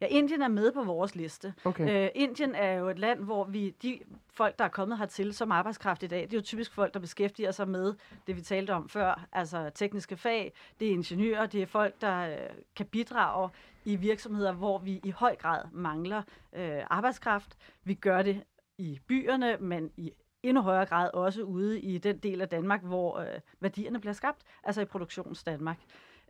Ja, 0.01 0.05
Indien 0.09 0.41
er 0.41 0.47
med 0.47 0.71
på 0.71 0.83
vores 0.83 1.15
liste. 1.15 1.53
Okay. 1.65 2.05
Øh, 2.05 2.09
Indien 2.15 2.55
er 2.55 2.73
jo 2.73 2.89
et 2.89 2.99
land, 2.99 3.19
hvor 3.19 3.43
vi 3.43 3.69
de 3.69 3.99
folk, 4.33 4.59
der 4.59 4.65
er 4.65 4.69
kommet 4.69 4.97
hertil 4.97 5.33
som 5.33 5.51
arbejdskraft 5.51 6.03
i 6.03 6.07
dag, 6.07 6.21
det 6.21 6.33
er 6.33 6.37
jo 6.37 6.41
typisk 6.41 6.73
folk, 6.73 6.93
der 6.93 6.99
beskæftiger 6.99 7.51
sig 7.51 7.67
med 7.67 7.93
det, 8.27 8.35
vi 8.35 8.41
talte 8.41 8.71
om 8.71 8.89
før, 8.89 9.27
altså 9.31 9.71
tekniske 9.75 10.17
fag, 10.17 10.53
det 10.79 10.87
er 10.87 10.91
ingeniører, 10.91 11.45
det 11.45 11.61
er 11.61 11.65
folk, 11.65 12.01
der 12.01 12.29
øh, 12.29 12.37
kan 12.75 12.85
bidrage 12.85 13.49
i 13.85 13.95
virksomheder, 13.95 14.51
hvor 14.51 14.77
vi 14.77 15.01
i 15.03 15.11
høj 15.11 15.35
grad 15.35 15.61
mangler 15.71 16.21
øh, 16.55 16.81
arbejdskraft. 16.89 17.57
Vi 17.83 17.93
gør 17.93 18.21
det 18.21 18.43
i 18.77 18.99
byerne, 19.07 19.57
men 19.59 19.91
i 19.97 20.11
endnu 20.43 20.61
højere 20.61 20.85
grad 20.85 21.09
også 21.13 21.43
ude 21.43 21.79
i 21.79 21.97
den 21.97 22.17
del 22.17 22.41
af 22.41 22.49
Danmark, 22.49 22.83
hvor 22.83 23.19
øh, 23.19 23.39
værdierne 23.59 23.99
bliver 23.99 24.13
skabt, 24.13 24.41
altså 24.63 24.81
i 24.81 24.85
produktions 24.85 25.43
Danmark. 25.43 25.77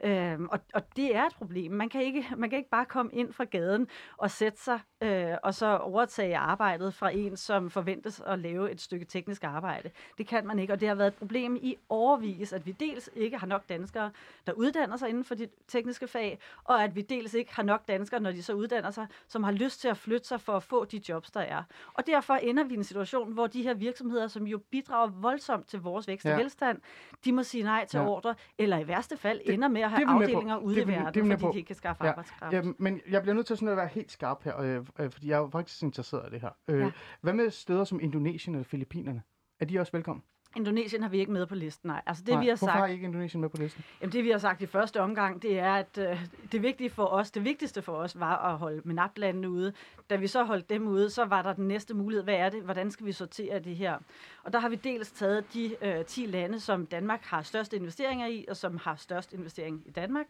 Øhm, 0.03 0.47
og, 0.51 0.59
og 0.73 0.81
det 0.95 1.15
er 1.15 1.25
et 1.25 1.35
problem. 1.35 1.71
Man 1.71 1.89
kan, 1.89 2.01
ikke, 2.01 2.25
man 2.37 2.49
kan 2.49 2.57
ikke 2.57 2.69
bare 2.69 2.85
komme 2.85 3.11
ind 3.13 3.33
fra 3.33 3.43
gaden 3.43 3.87
og 4.17 4.31
sætte 4.31 4.61
sig 4.61 4.79
øh, 5.05 5.37
og 5.43 5.53
så 5.53 5.77
overtage 5.77 6.37
arbejdet 6.37 6.93
fra 6.93 7.09
en, 7.13 7.37
som 7.37 7.69
forventes 7.69 8.21
at 8.27 8.39
lave 8.39 8.71
et 8.71 8.81
stykke 8.81 9.05
teknisk 9.05 9.43
arbejde. 9.43 9.89
Det 10.17 10.27
kan 10.27 10.47
man 10.47 10.59
ikke, 10.59 10.73
og 10.73 10.79
det 10.79 10.87
har 10.87 10.95
været 10.95 11.07
et 11.07 11.13
problem 11.13 11.55
i 11.61 11.77
overvis, 11.89 12.53
at 12.53 12.65
vi 12.65 12.71
dels 12.71 13.09
ikke 13.15 13.37
har 13.37 13.47
nok 13.47 13.69
danskere, 13.69 14.11
der 14.47 14.53
uddanner 14.53 14.97
sig 14.97 15.09
inden 15.09 15.23
for 15.23 15.35
de 15.35 15.47
tekniske 15.67 16.07
fag, 16.07 16.39
og 16.63 16.83
at 16.83 16.95
vi 16.95 17.01
dels 17.01 17.33
ikke 17.33 17.55
har 17.55 17.63
nok 17.63 17.87
danskere, 17.87 18.19
når 18.19 18.31
de 18.31 18.43
så 18.43 18.53
uddanner 18.53 18.91
sig, 18.91 19.07
som 19.27 19.43
har 19.43 19.51
lyst 19.51 19.81
til 19.81 19.87
at 19.87 19.97
flytte 19.97 20.27
sig 20.27 20.41
for 20.41 20.53
at 20.53 20.63
få 20.63 20.85
de 20.85 21.01
jobs, 21.09 21.31
der 21.31 21.39
er. 21.41 21.63
Og 21.93 22.07
derfor 22.07 22.33
ender 22.33 22.63
vi 22.63 22.73
i 22.73 22.77
en 22.77 22.83
situation, 22.83 23.33
hvor 23.33 23.47
de 23.47 23.63
her 23.63 23.73
virksomheder, 23.73 24.27
som 24.27 24.47
jo 24.47 24.57
bidrager 24.57 25.07
voldsomt 25.07 25.67
til 25.67 25.79
vores 25.81 26.07
vækst 26.07 26.25
og 26.25 26.31
Ja. 26.31 26.37
velstand, 26.37 26.79
de 27.25 27.31
må 27.31 27.43
sige 27.43 27.63
nej 27.63 27.85
til 27.85 27.97
Ja. 27.97 28.05
ordre, 28.07 28.35
eller 28.57 28.77
i 28.79 28.87
værste 28.87 29.17
fald 29.17 29.41
ender 29.45 29.67
med 29.67 29.81
at 29.81 29.89
have 29.89 29.99
Det 29.99 30.07
er 30.07 30.11
på. 30.13 30.19
afdelinger 30.21 30.57
ude 30.57 30.75
Det 30.75 30.81
i 30.81 30.83
er 30.83 30.85
verden, 31.03 31.13
det 31.25 31.31
er 31.31 31.35
fordi 31.37 31.45
på. 31.45 31.51
de 31.51 31.57
ikke 31.57 31.67
kan 31.67 31.75
skaffe 31.75 32.03
Ja. 32.03 32.09
arbejdskraft. 32.09 32.53
Ja, 32.53 32.61
men 32.77 33.01
jeg 33.09 33.21
bliver 33.21 33.35
nødt 33.35 33.47
til 33.47 33.55
sådan 33.57 33.67
at 33.67 33.77
være 33.77 33.87
helt 33.87 34.11
skarp 34.11 34.43
her, 34.43 34.59
øh, 34.61 34.85
øh, 34.99 35.11
fordi 35.11 35.27
jeg 35.29 35.35
er 35.35 35.39
jo 35.39 35.49
faktisk 35.51 35.83
interesseret 35.83 36.27
i 36.29 36.31
det 36.33 36.41
her. 36.41 36.49
Øh, 36.67 36.79
Ja. 36.79 36.91
Hvad 37.21 37.33
med 37.33 37.49
steder 37.49 37.83
som 37.83 37.99
Indonesien 37.99 38.55
eller 38.55 38.63
Filippinerne? 38.65 39.21
Er 39.59 39.65
de 39.65 39.79
også 39.79 39.91
velkommen? 39.91 40.23
Indonesien 40.57 41.01
har 41.01 41.09
vi 41.09 41.19
ikke 41.19 41.31
med 41.31 41.45
på 41.45 41.55
listen, 41.55 41.87
nej. 41.87 42.01
Altså 42.05 42.23
det, 42.23 42.33
Nej, 42.33 42.41
vi 42.43 42.47
har 42.47 42.51
Hvorfor 42.55 42.65
sagt, 42.65 42.79
har 42.79 42.87
I 42.87 42.91
ikke 42.93 43.05
Indonesien 43.05 43.41
med 43.41 43.49
på 43.49 43.57
listen? 43.57 43.83
Jamen, 44.01 44.13
det 44.13 44.23
vi 44.23 44.29
har 44.29 44.37
sagt 44.37 44.61
i 44.61 44.65
første 44.65 45.01
omgang, 45.01 45.41
det 45.41 45.59
er, 45.59 45.73
at 45.73 45.97
øh, 45.97 46.25
det 46.51 46.61
vigtige 46.61 46.89
for 46.89 47.05
os, 47.05 47.31
det 47.31 47.43
vigtigste 47.43 47.81
for 47.81 47.93
os 47.93 48.19
var 48.19 48.37
at 48.37 48.57
holde 48.57 48.81
MENAP-landene 48.85 49.49
ude. 49.49 49.73
Da 50.09 50.15
vi 50.15 50.27
så 50.27 50.43
holdt 50.43 50.69
dem 50.69 50.87
ude, 50.87 51.09
så 51.09 51.25
var 51.25 51.41
der 51.41 51.53
den 51.53 51.67
næste 51.67 51.93
mulighed. 51.93 52.23
Hvad 52.23 52.35
er 52.35 52.49
det? 52.49 52.63
Hvordan 52.63 52.91
skal 52.91 53.05
vi 53.05 53.11
sortere 53.11 53.59
det 53.59 53.75
her? 53.75 53.97
Og 54.43 54.53
der 54.53 54.59
har 54.59 54.69
vi 54.69 54.75
dels 54.75 55.11
taget 55.11 55.53
de 55.53 55.75
øh, 55.81 56.05
10 56.05 56.25
lande, 56.25 56.59
som 56.59 56.85
Danmark 56.85 57.21
har 57.23 57.41
størst 57.41 57.73
investeringer 57.73 58.27
i, 58.27 58.45
og 58.49 58.57
som 58.57 58.77
har 58.77 58.95
størst 58.95 59.33
investering 59.33 59.83
i 59.85 59.91
Danmark. 59.91 60.25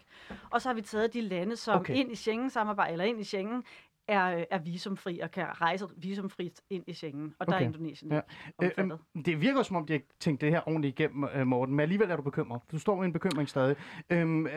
Og 0.49 0.61
så 0.61 0.69
har 0.69 0.73
vi 0.73 0.81
taget 0.81 1.13
de 1.13 1.21
lande, 1.21 1.55
som 1.55 1.79
Okay. 1.79 1.95
ind 1.95 2.11
i 2.11 2.15
Schengen-samarbejde, 2.15 2.91
eller 2.91 3.05
ind 3.05 3.19
i 3.19 3.23
Schengen, 3.23 3.63
er, 4.07 4.37
øh, 4.37 4.43
er 4.51 4.57
visumfri 4.59 5.19
og 5.19 5.31
kan 5.31 5.45
rejse 5.61 5.85
visumfrit 5.97 6.61
ind 6.69 6.83
i 6.87 6.93
Schengen. 6.93 7.33
Og 7.39 7.47
der 7.47 7.53
Okay. 7.53 7.63
er 7.63 7.67
Indonesien 7.67 8.11
Ja. 8.11 8.15
ja. 8.15 8.21
Øh, 8.65 8.71
omfattet. 8.77 8.99
øhm, 9.15 9.23
det 9.23 9.41
virker 9.41 9.63
som 9.63 9.75
om, 9.75 9.85
de 9.85 9.93
har 9.93 9.99
tænkt 10.19 10.41
det 10.41 10.49
her 10.51 10.61
ordentligt 10.67 10.99
igennem, 10.99 11.23
øh, 11.35 11.47
Morten, 11.47 11.75
men 11.75 11.79
alligevel 11.83 12.09
er 12.11 12.15
du 12.15 12.21
bekymret. 12.21 12.61
Du 12.71 12.79
står 12.79 12.95
med 12.95 13.05
en 13.05 13.13
bekymring 13.13 13.49
stadig. 13.49 13.75
Øhm, 14.09 14.47
øh, 14.47 14.51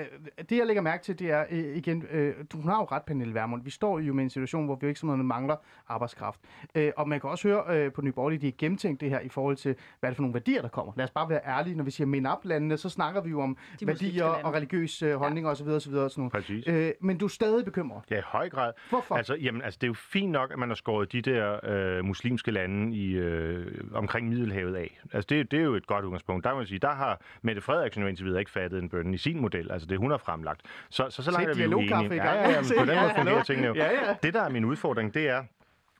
det, 0.50 0.56
jeg 0.58 0.66
lægger 0.66 0.82
mærke 0.82 1.02
til, 1.04 1.18
det 1.18 1.30
er 1.30 1.44
øh, 1.50 1.76
igen, 1.76 2.04
øh, 2.10 2.34
du 2.52 2.60
har 2.60 2.76
jo 2.78 2.84
ret, 2.84 3.02
Pernille 3.06 3.34
Vermund. 3.34 3.64
Vi 3.64 3.70
står 3.70 3.98
jo 3.98 4.12
med 4.14 4.24
en 4.24 4.30
situation, 4.30 4.64
hvor 4.64 4.76
vi 4.80 4.86
ikke 4.88 5.00
sådan 5.00 5.06
noget 5.08 5.24
mangler 5.24 5.56
arbejdskraft. 5.88 6.40
Øh, 6.74 6.92
og 6.96 7.08
man 7.08 7.20
kan 7.20 7.30
også 7.30 7.48
høre 7.48 7.64
øh, 7.68 7.92
på 7.92 8.02
Nye 8.02 8.12
Borgerlige, 8.12 8.40
de 8.40 8.46
har 8.46 8.54
gennemtænkt 8.58 9.00
det 9.00 9.10
her 9.10 9.20
i 9.20 9.28
forhold 9.28 9.56
til, 9.56 9.74
hvad 10.00 10.08
er 10.08 10.10
det 10.10 10.16
for 10.16 10.22
nogle 10.22 10.34
værdier, 10.34 10.62
der 10.62 10.68
kommer. 10.68 10.92
Lad 10.96 11.04
os 11.04 11.10
bare 11.10 11.28
være 11.28 11.40
ærlige. 11.46 11.76
Når 11.76 11.84
vi 11.84 11.90
siger 11.90 12.06
men 12.06 12.26
up 12.26 12.38
landene 12.44 12.76
så 12.76 12.88
snakker 12.88 13.20
vi 13.20 13.30
jo 13.30 13.40
om 13.40 13.56
De 13.80 13.86
værdier 13.86 14.24
og 14.24 14.54
religiøse 14.54 15.06
øh, 15.06 15.16
holdninger 15.16 15.50
osv. 15.50 15.68
osv. 15.68 15.92
Sådan. 15.92 16.30
Præcis. 16.30 16.64
Øh, 16.66 16.92
men 17.00 17.18
du 17.18 17.24
er 17.24 17.28
stadig 17.28 17.64
bekymret. 17.64 18.02
Ja, 18.10 18.18
i 18.18 18.22
høj 18.24 18.48
grad. 18.48 18.72
Hvorfor? 18.90 19.14
Altså, 19.14 19.34
jamen, 19.40 19.62
altså, 19.62 19.78
det 19.80 19.86
er 19.86 19.88
jo 19.88 19.94
fint 19.94 20.30
nok, 20.30 20.52
at 20.52 20.58
man 20.58 20.68
har 20.68 20.74
skåret 20.74 21.12
de 21.12 21.22
der 21.22 21.60
øh, 21.62 22.04
muslimske 22.04 22.50
lande 22.50 22.96
i, 22.96 23.12
øh, 23.12 23.66
omkring 23.92 24.28
Middelhavet 24.28 24.76
af. 24.76 25.00
Altså, 25.12 25.26
det, 25.28 25.50
det 25.50 25.58
er 25.58 25.64
jo 25.64 25.74
et 25.74 25.86
godt 25.86 26.04
udgangspunkt. 26.04 26.44
Der 26.44 26.50
må 26.50 26.56
man 26.56 26.66
sige, 26.66 26.78
der 26.78 26.94
har 26.94 27.20
Mette 27.42 27.60
Frederiksen 27.60 28.02
jo 28.02 28.08
indtil 28.08 28.26
videre 28.26 28.40
ikke 28.40 28.50
fattet 28.50 28.82
en 28.82 28.88
bønne 28.88 29.14
i 29.14 29.18
sin 29.18 29.40
model. 29.40 29.72
Altså, 29.72 29.88
det 29.88 29.98
hun 29.98 30.10
har 30.10 30.18
fremlagt. 30.18 30.60
Så, 30.90 31.06
så, 31.10 31.22
så 31.22 31.30
langt 31.30 31.50
er 31.50 31.54
vi 31.54 31.62
jo 31.62 31.78
enige. 31.78 32.14
Ja, 32.14 32.32
ja, 32.32 32.50
ja, 32.50 32.60
på 32.78 32.84
den 32.84 32.96
måde 33.00 33.12
fungerer 33.16 33.42
tingene 33.42 33.66
jo. 33.66 33.74
Ja, 33.74 33.90
ja. 33.90 34.14
Det, 34.22 34.34
der 34.34 34.42
er 34.42 34.48
min 34.48 34.64
udfordring, 34.64 35.14
det 35.14 35.28
er, 35.28 35.44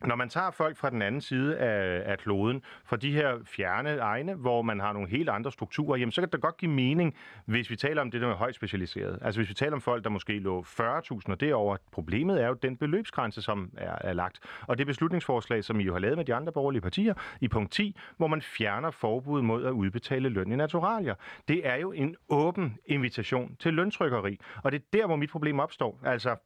når 0.07 0.17
man 0.17 0.29
tager 0.29 0.51
folk 0.51 0.77
fra 0.77 0.91
den 0.91 1.03
anden 1.03 1.21
side 1.21 1.59
af, 1.59 2.11
af 2.11 2.19
kloden, 2.19 2.63
fra 2.85 2.97
de 2.97 3.13
her 3.13 3.39
fjerne 3.45 3.97
egne, 3.97 4.35
hvor 4.35 4.63
man 4.63 4.81
har 4.81 4.93
nogle 4.93 5.09
helt 5.09 5.29
andre 5.29 5.53
strukturer, 5.53 5.97
jamen 5.97 6.13
så 6.13 6.21
kan 6.21 6.31
det 6.31 6.41
godt 6.41 6.57
give 6.57 6.71
mening, 6.71 7.15
hvis 7.45 7.71
vi 7.71 7.77
taler 7.77 8.03
om 8.03 8.11
det 8.11 8.21
der 8.21 8.29
med 8.29 8.37
højt 8.37 8.55
specialiseret. 8.55 9.19
Altså 9.23 9.41
hvis 9.41 9.49
vi 9.49 9.55
taler 9.55 9.73
om 9.73 9.81
folk, 9.81 10.05
der 10.05 10.11
måske 10.11 10.39
lå 10.39 10.63
40.000 10.63 11.21
og 11.27 11.41
derover. 11.41 11.77
Problemet 11.93 12.43
er 12.43 12.47
jo 12.47 12.55
den 12.55 12.77
beløbsgrænse, 12.77 13.43
som 13.43 13.71
er, 13.77 13.97
er 14.01 14.13
lagt. 14.13 14.39
Og 14.67 14.79
det 14.79 14.87
beslutningsforslag, 14.87 15.65
som 15.65 15.81
I 15.81 15.85
jo 15.85 15.93
har 15.93 16.01
lavet 16.01 16.17
med 16.17 16.25
de 16.25 16.35
andre 16.35 16.53
borgerlige 16.53 16.83
partier, 16.83 17.15
i 17.41 17.49
punkt 17.49 17.73
10, 17.73 17.97
hvor 18.17 18.27
man 18.27 18.43
fjerner 18.43 18.91
forbud 18.91 19.43
mod 19.43 19.65
at 19.65 19.71
udbetale 19.71 20.29
løn 20.29 20.53
i 20.53 20.57
naturalier. 20.57 21.15
Det 21.49 21.67
er 21.67 21.77
jo 21.77 21.93
en 21.93 22.17
åben 22.29 22.79
invitation 22.87 23.57
til 23.59 23.75
løntrykkeri. 23.75 24.39
Og 24.63 24.73
det 24.73 24.79
er 24.79 24.99
der, 24.99 25.07
hvor 25.07 25.17
mit 25.17 25.31
problem 25.31 25.61
opstår. 25.61 26.01
Altså, 26.05 26.37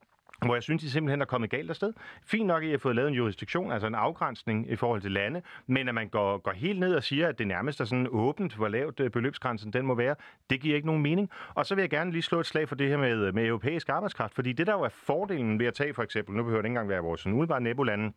hvor 0.45 0.55
jeg 0.55 0.63
synes, 0.63 0.83
I 0.83 0.91
simpelthen 0.91 1.21
er 1.21 1.25
kommet 1.25 1.51
galt 1.51 1.71
afsted. 1.71 1.93
Fint 2.25 2.47
nok, 2.47 2.63
at 2.63 2.69
I 2.69 2.71
har 2.71 2.79
fået 2.79 2.97
lavet 2.97 3.09
en 3.09 3.15
jurisdiktion, 3.15 3.73
altså 3.73 3.87
en 3.87 3.95
afgrænsning 3.95 4.71
i 4.71 4.77
forhold 4.77 5.01
til 5.01 5.11
lande, 5.11 5.43
men 5.67 5.89
at 5.89 5.95
man 5.95 6.09
går, 6.09 6.39
går 6.39 6.53
helt 6.53 6.81
ned 6.81 6.95
og 6.95 7.03
siger, 7.03 7.29
at 7.29 7.39
det 7.39 7.47
nærmest 7.47 7.81
er 7.81 7.85
sådan 7.85 8.09
åbent, 8.11 8.55
hvor 8.55 8.69
lavt 8.69 9.01
øh, 9.01 9.11
beløbsgrænsen 9.11 9.73
den 9.73 9.87
må 9.87 9.95
være, 9.95 10.15
det 10.51 10.61
giver 10.61 10.75
ikke 10.77 10.87
nogen 10.87 11.03
mening. 11.03 11.31
Og 11.55 11.67
så 11.67 11.75
vil 11.75 11.83
jeg 11.83 11.91
gerne 11.91 12.13
lige 12.13 12.23
slå 12.23 12.41
et 12.41 12.47
slag 12.47 12.69
for 12.69 12.75
det 12.75 12.89
her 12.89 12.97
med, 12.97 13.33
med 13.33 13.47
europæisk 13.47 13.89
arbejdskraft, 13.89 14.35
fordi 14.35 14.53
det 14.53 14.67
der 14.67 14.73
jo 14.73 14.83
er 14.83 14.89
fordelen 14.89 15.59
ved 15.59 15.67
at 15.67 15.75
tage 15.75 15.95
for 15.95 16.03
eksempel, 16.03 16.37
nu 16.37 16.43
behøver 16.43 16.63
det 16.63 16.69
ikke 16.69 16.73
engang 16.73 16.89
være 16.89 17.03
vores 17.03 17.21
sådan 17.21 17.33
umiddelbare 17.33 17.61
nabolande, 17.61 18.13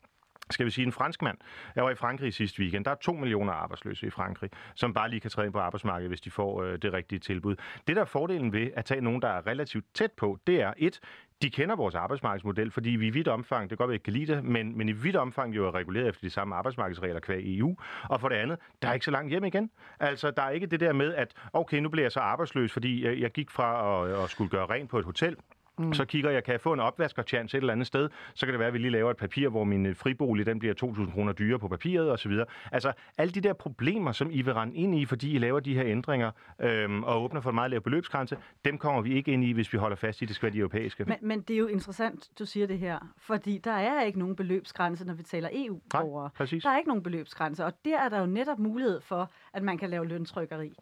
skal 0.49 0.65
vi 0.65 0.71
sige 0.71 0.85
en 0.85 0.91
fransk 0.91 1.21
mand. 1.21 1.37
Jeg 1.75 1.83
var 1.83 1.89
i 1.89 1.95
Frankrig 1.95 2.33
sidste 2.33 2.59
weekend. 2.59 2.85
Der 2.85 2.91
er 2.91 2.95
to 2.95 3.13
millioner 3.13 3.53
arbejdsløse 3.53 4.07
i 4.07 4.09
Frankrig, 4.09 4.49
som 4.75 4.93
bare 4.93 5.09
lige 5.09 5.19
kan 5.19 5.31
træde 5.31 5.45
ind 5.45 5.53
på 5.53 5.59
arbejdsmarkedet, 5.59 6.09
hvis 6.09 6.21
de 6.21 6.31
får 6.31 6.63
øh, 6.63 6.77
det 6.81 6.93
rigtige 6.93 7.19
tilbud. 7.19 7.55
Det 7.87 7.95
der 7.95 8.01
er 8.01 8.05
fordelen 8.05 8.53
ved 8.53 8.71
at 8.75 8.85
tage 8.85 9.01
nogen, 9.01 9.21
der 9.21 9.27
er 9.27 9.47
relativt 9.47 9.85
tæt 9.93 10.11
på, 10.11 10.39
det 10.47 10.61
er 10.61 10.73
et, 10.77 10.99
de 11.41 11.49
kender 11.49 11.75
vores 11.75 11.95
arbejdsmarkedsmodel, 11.95 12.71
fordi 12.71 12.89
vi 12.89 13.07
i 13.07 13.09
vidt 13.09 13.27
omfang, 13.27 13.61
det 13.61 13.69
kan 13.69 13.77
godt 13.77 13.87
være, 13.87 13.93
at 13.93 13.99
ikke 13.99 14.03
kan 14.03 14.13
lide 14.13 14.35
det, 14.35 14.43
men, 14.43 14.77
men 14.77 14.89
i 14.89 14.91
vidt 14.91 15.15
omfang 15.15 15.55
jo 15.55 15.67
er 15.67 15.75
reguleret 15.75 16.07
efter 16.07 16.21
de 16.21 16.29
samme 16.29 16.55
arbejdsmarkedsregler 16.55 17.19
kvæg 17.19 17.57
EU. 17.57 17.77
Og 18.03 18.21
for 18.21 18.29
det 18.29 18.35
andet, 18.35 18.59
der 18.81 18.87
er 18.87 18.93
ikke 18.93 19.05
så 19.05 19.11
langt 19.11 19.29
hjem 19.29 19.45
igen. 19.45 19.69
Altså, 19.99 20.31
der 20.31 20.43
er 20.43 20.49
ikke 20.49 20.67
det 20.67 20.79
der 20.79 20.93
med, 20.93 21.13
at 21.13 21.33
okay, 21.53 21.79
nu 21.79 21.89
bliver 21.89 22.03
jeg 22.03 22.11
så 22.11 22.19
arbejdsløs, 22.19 22.71
fordi 22.71 23.05
jeg, 23.05 23.19
jeg 23.19 23.31
gik 23.31 23.51
fra 23.51 24.03
at, 24.05 24.23
at 24.23 24.29
skulle 24.29 24.49
gøre 24.49 24.65
rent 24.65 24.89
på 24.89 24.99
et 24.99 25.05
hotel, 25.05 25.35
Mm. 25.77 25.93
Så 25.93 26.05
kigger 26.05 26.31
jeg, 26.31 26.43
kan 26.43 26.51
jeg 26.51 26.61
få 26.61 26.73
en 26.73 26.79
opvaskerchance 26.79 27.57
et 27.57 27.61
eller 27.61 27.73
andet 27.73 27.87
sted, 27.87 28.09
så 28.33 28.45
kan 28.45 28.53
det 28.53 28.59
være, 28.59 28.67
at 28.67 28.73
vi 28.73 28.79
lige 28.79 28.91
laver 28.91 29.11
et 29.11 29.17
papir, 29.17 29.49
hvor 29.49 29.63
min 29.63 29.85
øh, 29.85 29.95
fribolig 29.95 30.45
den 30.45 30.59
bliver 30.59 30.73
2.000 30.83 31.11
kroner 31.11 31.33
dyrere 31.33 31.59
på 31.59 31.67
papiret 31.67 32.11
osv. 32.11 32.31
Altså 32.71 32.93
alle 33.17 33.31
de 33.31 33.41
der 33.41 33.53
problemer, 33.53 34.11
som 34.11 34.31
I 34.31 34.41
vil 34.41 34.53
rende 34.53 34.75
ind 34.75 34.95
i, 34.95 35.05
fordi 35.05 35.35
I 35.35 35.37
laver 35.37 35.59
de 35.59 35.75
her 35.75 35.83
ændringer 35.85 36.31
øhm, 36.59 37.03
og 37.03 37.23
åbner 37.23 37.41
for 37.41 37.49
en 37.49 37.55
meget 37.55 37.71
lav 37.71 37.81
beløbsgrænse, 37.81 38.37
dem 38.65 38.77
kommer 38.77 39.01
vi 39.01 39.13
ikke 39.13 39.31
ind 39.31 39.43
i, 39.43 39.51
hvis 39.51 39.73
vi 39.73 39.77
holder 39.77 39.95
fast 39.95 40.21
i, 40.21 40.25
det 40.25 40.35
skal 40.35 40.45
være 40.45 40.53
de 40.53 40.59
europæiske. 40.59 41.05
Men, 41.05 41.17
men 41.21 41.41
det 41.41 41.53
er 41.53 41.57
jo 41.57 41.67
interessant, 41.67 42.29
du 42.39 42.45
siger 42.45 42.67
det 42.67 42.79
her, 42.79 42.99
fordi 43.17 43.57
der 43.57 43.71
er 43.71 44.01
ikke 44.01 44.19
nogen 44.19 44.35
beløbsgrænse, 44.35 45.05
når 45.05 45.13
vi 45.13 45.23
taler 45.23 45.49
EU-borgere. 45.53 46.29
Der 46.63 46.69
er 46.69 46.77
ikke 46.77 46.87
nogen 46.87 47.03
beløbsgrænse, 47.03 47.65
og 47.65 47.73
der 47.85 47.99
er 47.99 48.09
der 48.09 48.19
jo 48.19 48.25
netop 48.25 48.59
mulighed 48.59 49.01
for, 49.01 49.31
at 49.53 49.63
man 49.63 49.77
kan 49.77 49.89
lave 49.89 50.07
løntrykkeri. 50.07 50.73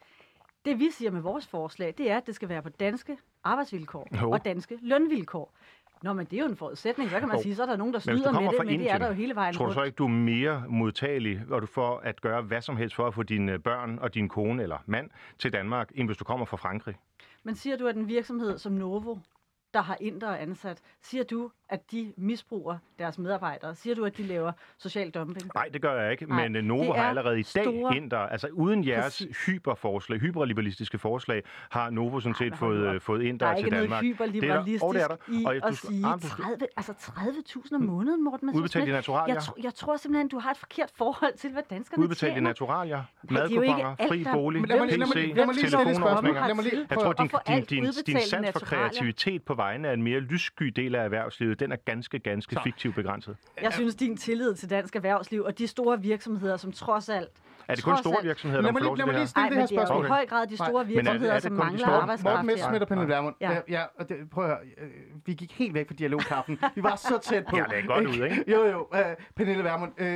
Det 0.66 0.80
vi 0.80 0.90
siger 0.92 1.12
med 1.12 1.22
vores 1.22 1.48
forslag, 1.48 1.94
det 1.98 2.12
er, 2.12 2.18
at 2.18 2.28
det 2.28 2.36
skal 2.36 2.50
være 2.50 2.62
på 2.62 2.70
danske 2.70 3.18
arbejdsvilkår 3.44 4.08
Jo. 4.22 4.32
og 4.32 4.46
danske 4.46 4.80
lønvilkår. 4.82 5.54
Nå, 6.04 6.14
men 6.14 6.26
det 6.26 6.34
er 6.34 6.44
jo 6.44 6.50
en 6.50 6.56
forudsætning. 6.56 7.10
Så 7.10 7.20
kan 7.20 7.28
man 7.28 7.38
Jo. 7.38 7.44
sige, 7.44 7.56
så 7.56 7.62
er 7.62 7.66
der 7.66 7.76
nogen, 7.76 7.94
der 7.94 8.00
du 8.00 8.04
snyder 8.04 8.32
med 8.32 8.40
det, 8.42 8.58
men 8.60 8.68
det 8.68 8.68
er 8.68 8.74
Indien, 8.74 9.02
der 9.02 9.08
jo 9.08 9.14
hele 9.14 9.36
vejen 9.36 9.54
Tror 9.54 9.66
du 9.66 9.68
rundt. 9.70 9.76
så 9.76 9.84
ikke, 9.84 9.96
du 9.96 10.04
er 10.04 10.10
mere 10.10 10.64
modtagelig 10.70 11.42
og 11.50 11.62
du 11.62 11.68
får 11.68 12.00
at 12.00 12.22
gøre 12.22 12.42
hvad 12.42 12.62
som 12.62 12.78
helst 12.78 12.96
for 12.96 13.08
at 13.08 13.14
få 13.14 13.24
dine 13.24 13.60
børn 13.60 14.00
og 14.02 14.14
din 14.14 14.30
kone 14.30 14.64
eller 14.64 14.78
mand 14.86 15.10
til 15.40 15.54
Danmark, 15.54 15.92
end 15.96 16.08
hvis 16.08 16.18
du 16.18 16.24
kommer 16.24 16.46
fra 16.46 16.58
Frankrig? 16.58 16.96
Men 17.44 17.56
siger 17.56 17.78
du, 17.78 17.88
at 17.88 17.96
en 17.96 18.08
virksomhed 18.08 18.58
som 18.58 18.72
Novo, 18.72 19.18
der 19.74 19.82
har 19.82 19.98
indre 20.02 20.40
ansat, 20.40 20.82
siger 21.02 21.24
du, 21.24 21.52
at 21.74 21.92
de 21.92 22.14
misbruger 22.18 22.78
deres 23.00 23.18
medarbejdere? 23.18 23.76
Siger 23.76 23.96
du, 23.96 24.06
at 24.06 24.18
de 24.18 24.24
laver 24.24 24.52
social 24.78 25.10
dumping? 25.10 25.52
Nej, 25.56 25.70
det 25.74 25.82
gør 25.82 26.02
jeg 26.02 26.12
ikke, 26.12 26.26
Nej, 26.26 26.48
men 26.48 26.56
øh, 26.56 26.64
Novo 26.64 26.94
har 26.94 27.04
er 27.04 27.10
allerede 27.10 27.40
i 27.40 27.44
dag 27.56 27.64
store- 27.64 27.96
indre, 27.98 28.32
altså 28.32 28.48
uden 28.48 28.88
jeres 28.88 29.04
Præcis. 29.04 29.46
hyperforslag, 29.46 30.20
hyperliberalistiske 30.20 30.98
forslag, 30.98 31.44
har 31.70 31.90
Novo 31.90 32.20
sådan 32.20 32.36
set 32.36 32.50
men 32.50 32.54
hold 32.58 32.76
nu 32.76 32.80
fået, 32.80 32.88
op. 32.90 32.96
øh, 32.96 33.02
fået 33.02 33.40
Der 33.40 33.48
er 33.48 33.54
til 33.56 33.58
ikke 33.60 33.70
noget 33.70 33.84
Danmark. 33.84 34.04
hyperliberalistisk 34.04 34.84
det 34.94 35.02
er 35.04 35.08
der. 35.08 35.16
i 35.28 35.46
Og 35.46 35.54
du 35.56 35.68
at 35.68 35.76
sige 35.78 36.06
ah, 36.06 36.22
du 36.22 36.28
skal- 36.28 36.44
30, 36.44 36.68
altså 36.78 36.92
30.000 36.92 37.76
om 37.76 37.82
måneden, 37.82 38.24
Morten. 38.24 38.50
Udbetalt 38.56 38.88
i 38.88 38.92
naturalier. 38.92 39.34
Jeg, 39.36 39.42
tr- 39.44 39.62
jeg 39.64 39.74
tror 39.74 39.98
simpelthen, 39.98 40.28
du 40.28 40.40
har 40.40 40.52
et 40.52 40.58
forkert 40.58 40.92
forhold 40.96 41.34
til, 41.38 41.52
hvad 41.52 41.64
danskerne 41.70 42.04
Udbetalt 42.04 42.32
i 42.32 42.34
tjener. 42.36 42.50
naturalier, 42.50 43.04
det 43.22 43.32
er 43.38 43.48
jo 43.56 43.62
ikke 43.62 43.74
madkuponer, 43.76 43.96
fri 44.08 44.26
bolig, 44.34 44.62
PC, 44.64 44.70
telefonordninger. 45.72 46.48
Jeg 46.90 46.98
tror, 47.00 47.14
din, 47.14 47.28
din, 47.48 47.56
din, 47.56 47.66
din 47.66 47.84
udbetalt 47.84 48.08
i 48.26 48.30
sans 48.30 48.32
for 48.32 48.60
naturalier. 48.60 48.90
kreativitet 48.90 49.44
på 49.44 49.54
vegne 49.54 49.90
af 49.90 49.94
en 49.94 50.04
mere 50.04 50.20
lyssky 50.20 50.64
del 50.76 50.96
af 50.96 51.04
erhvervslivet, 51.04 51.60
den 51.64 51.72
er 51.72 51.76
ganske, 51.76 52.20
ganske 52.20 52.58
fiktiv 52.64 52.94
begrænset. 52.94 53.38
Jeg 53.62 53.74
synes, 53.74 53.96
din 53.96 54.18
tillid 54.18 54.56
til 54.56 54.70
dansk 54.70 54.96
erhvervsliv 54.96 55.42
og 55.44 55.58
de 55.58 55.68
store 55.68 56.02
virksomheder, 56.02 56.58
som 56.58 56.72
trods 56.72 57.10
alt... 57.10 57.30
Er 57.68 57.76
det 57.76 57.84
kun 57.84 57.98
store 57.98 58.18
alt- 58.18 58.26
virksomheder, 58.28 58.62
der 58.62 58.72
får 58.72 58.80
lige- 58.80 58.86
lov 58.86 58.98
til 58.98 59.06
det 59.06 59.14
lige 59.14 59.20
her? 59.20 59.32
Nej, 59.36 59.50
det 59.50 59.58
her 59.58 59.66
det 59.66 59.72
er 59.78 59.82
jo 59.82 59.86
spørgsmål. 59.86 60.06
i 60.06 60.08
høj 60.08 60.26
grad 60.26 60.48
de 60.48 60.56
store 60.58 60.72
Nej. 60.74 60.84
Men 60.84 61.08
er 61.08 61.12
det- 61.14 61.22
virksomheder, 61.22 61.32
er 61.32 61.36
det 61.36 61.44
som 61.44 61.52
mangler 61.54 61.78
store? 61.80 61.92
arbejdskraft. 62.02 62.34
Morten 62.34 62.46
Messerschmidt 62.48 62.82
og 62.82 62.88
Pernille 62.88 63.10
Ja. 63.14 63.16
Vermund. 63.16 63.36
Ja. 63.42 63.52
Ja. 63.52 63.60
Ja, 63.70 63.84
og 64.00 64.10
det, 64.10 64.18
prøv 64.32 64.44
at 64.44 64.50
høre. 64.50 64.60
øh, 64.78 64.90
Vi 65.26 65.34
gik 65.34 65.52
helt 65.54 65.74
væk 65.74 65.88
fra 65.88 65.94
dialogkaffen. 65.94 66.60
Vi 66.76 66.84
var 66.84 66.96
så 66.96 67.20
tæt 67.24 67.46
på. 67.50 67.58
Ja, 67.58 67.64
det 67.70 67.80
er 67.80 67.86
godt 67.88 68.08
ud, 68.08 68.14
ikke? 68.24 68.44
Jo, 68.52 68.64
jo. 68.66 68.88
Uh, 68.94 69.00
Pernille 69.36 69.64
Vermund, 69.64 69.92
uh, 70.02 70.08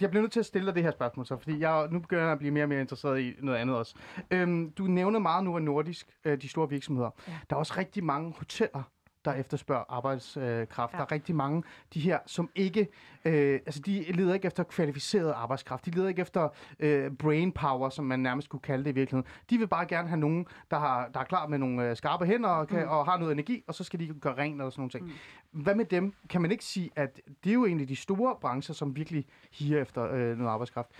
jeg 0.00 0.10
bliver 0.10 0.20
nødt 0.22 0.32
til 0.32 0.40
at 0.40 0.46
stille 0.46 0.66
dig 0.66 0.74
det 0.74 0.82
her 0.82 0.90
spørgsmål, 0.90 1.26
så, 1.26 1.36
fordi 1.38 1.60
jeg 1.60 1.88
nu 1.90 1.98
begynder 1.98 2.22
jeg 2.22 2.32
at 2.32 2.38
blive 2.38 2.50
mere 2.50 2.64
og 2.64 2.68
mere 2.68 2.80
interesseret 2.80 3.20
i 3.20 3.34
noget 3.42 3.58
andet 3.58 3.76
også. 3.76 3.94
Um, 4.34 4.70
du 4.70 4.82
nævner 4.82 5.18
meget 5.18 5.44
nu 5.44 5.56
af 5.56 5.62
nordisk, 5.62 6.06
uh, 6.26 6.32
de 6.32 6.48
store 6.48 6.68
virksomheder. 6.68 7.10
Ja. 7.28 7.32
Der 7.50 7.56
er 7.56 7.60
også 7.60 7.74
rigtig 7.76 8.04
mange 8.04 8.34
hoteller, 8.38 8.82
der 9.26 9.34
efterspørger 9.34 9.84
arbejdskraft. 9.88 10.92
Ja. 10.92 10.98
Der 10.98 11.04
er 11.04 11.12
rigtig 11.12 11.34
mange, 11.34 11.62
de 11.94 12.00
her, 12.00 12.18
som 12.26 12.50
ikke, 12.54 12.88
øh, 13.24 13.60
altså 13.66 13.80
de 13.80 14.12
leder 14.12 14.34
ikke 14.34 14.46
efter 14.46 14.62
kvalificeret 14.62 15.32
arbejdskraft. 15.32 15.86
De 15.86 15.90
leder 15.90 16.08
ikke 16.08 16.22
efter 16.22 16.48
øh, 16.78 17.10
brain 17.10 17.52
power, 17.52 17.88
som 17.88 18.04
man 18.04 18.20
nærmest 18.20 18.48
kunne 18.48 18.60
kalde 18.60 18.84
det 18.84 18.90
i 18.90 18.94
virkeligheden. 18.94 19.32
De 19.50 19.58
vil 19.58 19.66
bare 19.66 19.86
gerne 19.86 20.08
have 20.08 20.20
nogen, 20.20 20.46
der, 20.70 20.78
har, 20.78 21.08
der 21.14 21.20
er 21.20 21.24
klar 21.24 21.46
med 21.46 21.58
nogle 21.58 21.90
øh, 21.90 21.96
skarpe 21.96 22.26
hænder 22.26 22.48
og, 22.48 22.68
kan, 22.68 22.82
mm. 22.82 22.88
og 22.88 23.04
har 23.04 23.18
noget 23.18 23.32
energi, 23.32 23.64
og 23.68 23.74
så 23.74 23.84
skal 23.84 24.00
de 24.00 24.14
gøre 24.20 24.34
rent 24.38 24.62
og 24.62 24.72
sådan 24.72 24.80
nogle 24.80 24.90
ting. 24.90 25.04
Mm. 25.52 25.62
Hvad 25.62 25.74
med 25.74 25.84
dem? 25.84 26.14
Kan 26.28 26.42
man 26.42 26.50
ikke 26.50 26.64
sige, 26.64 26.90
at 26.96 27.20
det 27.44 27.50
er 27.50 27.54
jo 27.54 27.64
en 27.64 27.80
af 27.80 27.86
de 27.86 27.96
store 27.96 28.36
brancher, 28.40 28.74
som 28.74 28.96
virkelig 28.96 29.26
higer 29.52 29.82
efter 29.82 30.12
øh, 30.12 30.38
noget 30.38 30.50
arbejdskraft? 30.50 30.90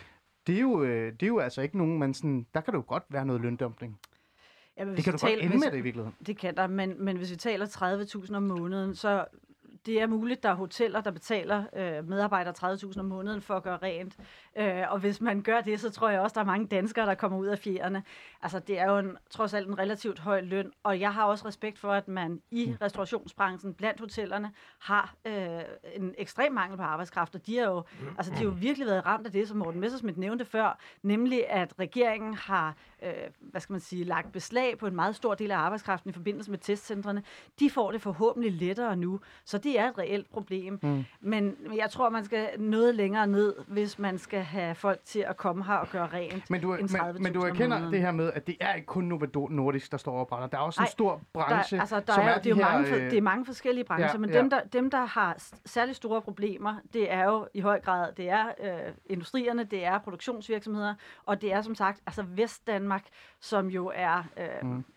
Det 0.46 0.56
er, 0.56 0.60
jo, 0.60 0.82
øh, 0.82 1.12
det 1.12 1.22
er 1.22 1.26
jo 1.26 1.38
altså 1.38 1.62
ikke 1.62 1.78
nogen, 1.78 1.98
man 1.98 2.14
sådan, 2.14 2.46
der 2.54 2.60
kan 2.60 2.72
det 2.72 2.78
jo 2.78 2.84
godt 2.86 3.04
være 3.08 3.26
noget 3.26 3.42
løndumpning. 3.42 3.98
Ja, 4.78 4.84
men 4.84 4.96
Det 4.96 5.04
kan 5.04 5.12
du 5.12 5.18
godt 5.18 5.30
taler- 5.30 5.42
ende 5.42 5.48
hvis- 5.50 5.64
med 5.64 5.70
det 5.72 5.78
i 5.78 5.80
virkeligheden. 5.80 6.14
Det 6.26 6.38
kan 6.38 6.56
der, 6.56 6.66
men, 6.66 7.04
men 7.04 7.16
hvis 7.16 7.30
vi 7.30 7.36
taler 7.36 7.66
30.000 7.66 8.34
om 8.36 8.42
måneden, 8.42 8.94
så 8.94 9.24
det 9.86 10.00
er 10.02 10.06
muligt, 10.06 10.42
der 10.42 10.48
er 10.48 10.54
hoteller, 10.54 11.00
der 11.00 11.10
betaler 11.10 11.64
øh, 11.76 12.08
medarbejdere 12.08 12.54
30.000 12.72 12.98
om 13.00 13.04
måneden 13.04 13.40
for 13.42 13.54
at 13.54 13.62
gøre 13.62 13.78
rent. 13.82 14.16
Øh, 14.56 14.82
og 14.88 14.98
hvis 14.98 15.20
man 15.20 15.42
gør 15.42 15.60
det, 15.60 15.80
så 15.80 15.90
tror 15.90 16.08
jeg 16.08 16.20
også, 16.20 16.34
der 16.34 16.40
er 16.40 16.44
mange 16.44 16.66
danskere, 16.66 17.06
der 17.06 17.14
kommer 17.14 17.38
ud 17.38 17.46
af 17.46 17.58
fjerne. 17.58 18.02
Altså, 18.42 18.58
det 18.58 18.78
er 18.78 18.90
jo 18.90 18.98
en, 18.98 19.16
trods 19.30 19.54
alt 19.54 19.68
en 19.68 19.78
relativt 19.78 20.18
høj 20.18 20.40
løn, 20.40 20.72
og 20.82 21.00
jeg 21.00 21.14
har 21.14 21.24
også 21.24 21.46
respekt 21.48 21.78
for, 21.78 21.92
at 21.92 22.08
man 22.08 22.40
i 22.50 22.66
Mm. 22.66 22.76
restaurationsbranchen 22.82 23.74
blandt 23.74 24.00
hotellerne 24.00 24.52
har 24.78 25.14
øh, 25.24 25.60
en 25.94 26.14
ekstrem 26.18 26.52
mangel 26.52 26.76
på 26.76 26.82
arbejdskraft, 26.82 27.34
og 27.34 27.46
de 27.46 27.56
har 27.58 27.64
jo, 27.66 27.82
altså, 28.16 28.32
de 28.32 28.36
har 28.36 28.44
jo 28.44 28.54
virkelig 28.58 28.86
været 28.86 29.06
ramt 29.06 29.26
af 29.26 29.32
det, 29.32 29.48
som 29.48 29.56
Morten 29.58 29.80
Messersmith 29.80 30.18
nævnte 30.18 30.44
før, 30.44 30.78
nemlig 31.02 31.50
at 31.50 31.74
regeringen 31.78 32.34
har, 32.34 32.74
øh, 33.02 33.12
hvad 33.40 33.60
skal 33.60 33.72
man 33.72 33.80
sige, 33.80 34.04
lagt 34.04 34.32
beslag 34.32 34.78
på 34.78 34.86
en 34.86 34.94
meget 34.94 35.16
stor 35.16 35.34
del 35.34 35.50
af 35.50 35.56
arbejdskraften 35.58 36.10
i 36.10 36.12
forbindelse 36.12 36.50
med 36.50 36.58
testcentrene. 36.58 37.22
De 37.60 37.70
får 37.70 37.92
det 37.92 38.02
forhåbentlig 38.02 38.52
lettere 38.52 38.96
nu, 38.96 39.20
så 39.44 39.58
det 39.58 39.75
er 39.78 39.88
et 39.88 39.98
reelt 39.98 40.30
problem. 40.30 40.78
Mm. 40.82 41.04
Men 41.20 41.56
jeg 41.76 41.90
tror, 41.90 42.10
man 42.10 42.24
skal 42.24 42.48
noget 42.58 42.94
længere 42.94 43.26
ned, 43.26 43.54
hvis 43.66 43.98
man 43.98 44.18
skal 44.18 44.40
have 44.40 44.74
folk 44.74 45.00
til 45.04 45.20
at 45.20 45.36
komme 45.36 45.64
her 45.64 45.74
og 45.74 45.88
gøre 45.88 46.08
rent. 46.12 46.50
Men 46.50 46.60
du, 46.60 46.68
men, 46.68 46.84
30.000 46.84 47.18
men 47.18 47.32
du 47.32 47.40
erkender 47.40 47.90
det 47.90 48.00
her 48.00 48.10
med, 48.12 48.32
at 48.34 48.46
det 48.46 48.56
er 48.60 48.74
ikke 48.74 48.86
kun 48.86 49.04
Novo 49.04 49.46
Nordisk, 49.50 49.92
der 49.92 49.98
står 49.98 50.20
og 50.20 50.28
brænder. 50.28 50.48
Der 50.48 50.56
er 50.56 50.62
også 50.62 50.80
en 50.80 50.84
Ej, 50.84 50.90
stor 50.90 51.20
branche, 51.32 51.76
der, 51.76 51.82
altså, 51.82 52.00
der 52.00 52.12
som 52.12 52.22
er, 52.24 52.28
er, 52.28 52.38
det, 52.38 52.50
er 52.50 52.54
de 52.54 52.60
her, 52.62 52.72
mange, 52.72 52.86
for, 52.88 52.96
øh, 52.96 53.02
det 53.02 53.18
er 53.18 53.22
mange 53.22 53.44
forskellige 53.46 53.84
brancher, 53.84 54.10
ja, 54.12 54.18
men 54.18 54.30
ja. 54.30 54.38
dem 54.38 54.50
der, 54.50 54.60
dem, 54.72 54.90
der 54.90 55.04
har 55.04 55.36
særlig 55.66 55.96
store 55.96 56.22
problemer, 56.22 56.74
det 56.92 57.12
er 57.12 57.24
jo 57.24 57.46
i 57.54 57.60
høj 57.60 57.80
grad, 57.80 58.12
det 58.16 58.28
er 58.30 58.44
øh, 58.62 58.92
industrierne, 59.06 59.64
det 59.64 59.84
er 59.84 59.98
produktionsvirksomheder, 59.98 60.94
og 61.26 61.42
det 61.42 61.52
er 61.52 61.62
som 61.62 61.74
sagt 61.74 62.00
altså 62.06 62.22
Vestdanmark, 62.28 63.02
som 63.40 63.66
jo 63.68 63.92
er, 63.94 64.24
øh, 64.38 64.44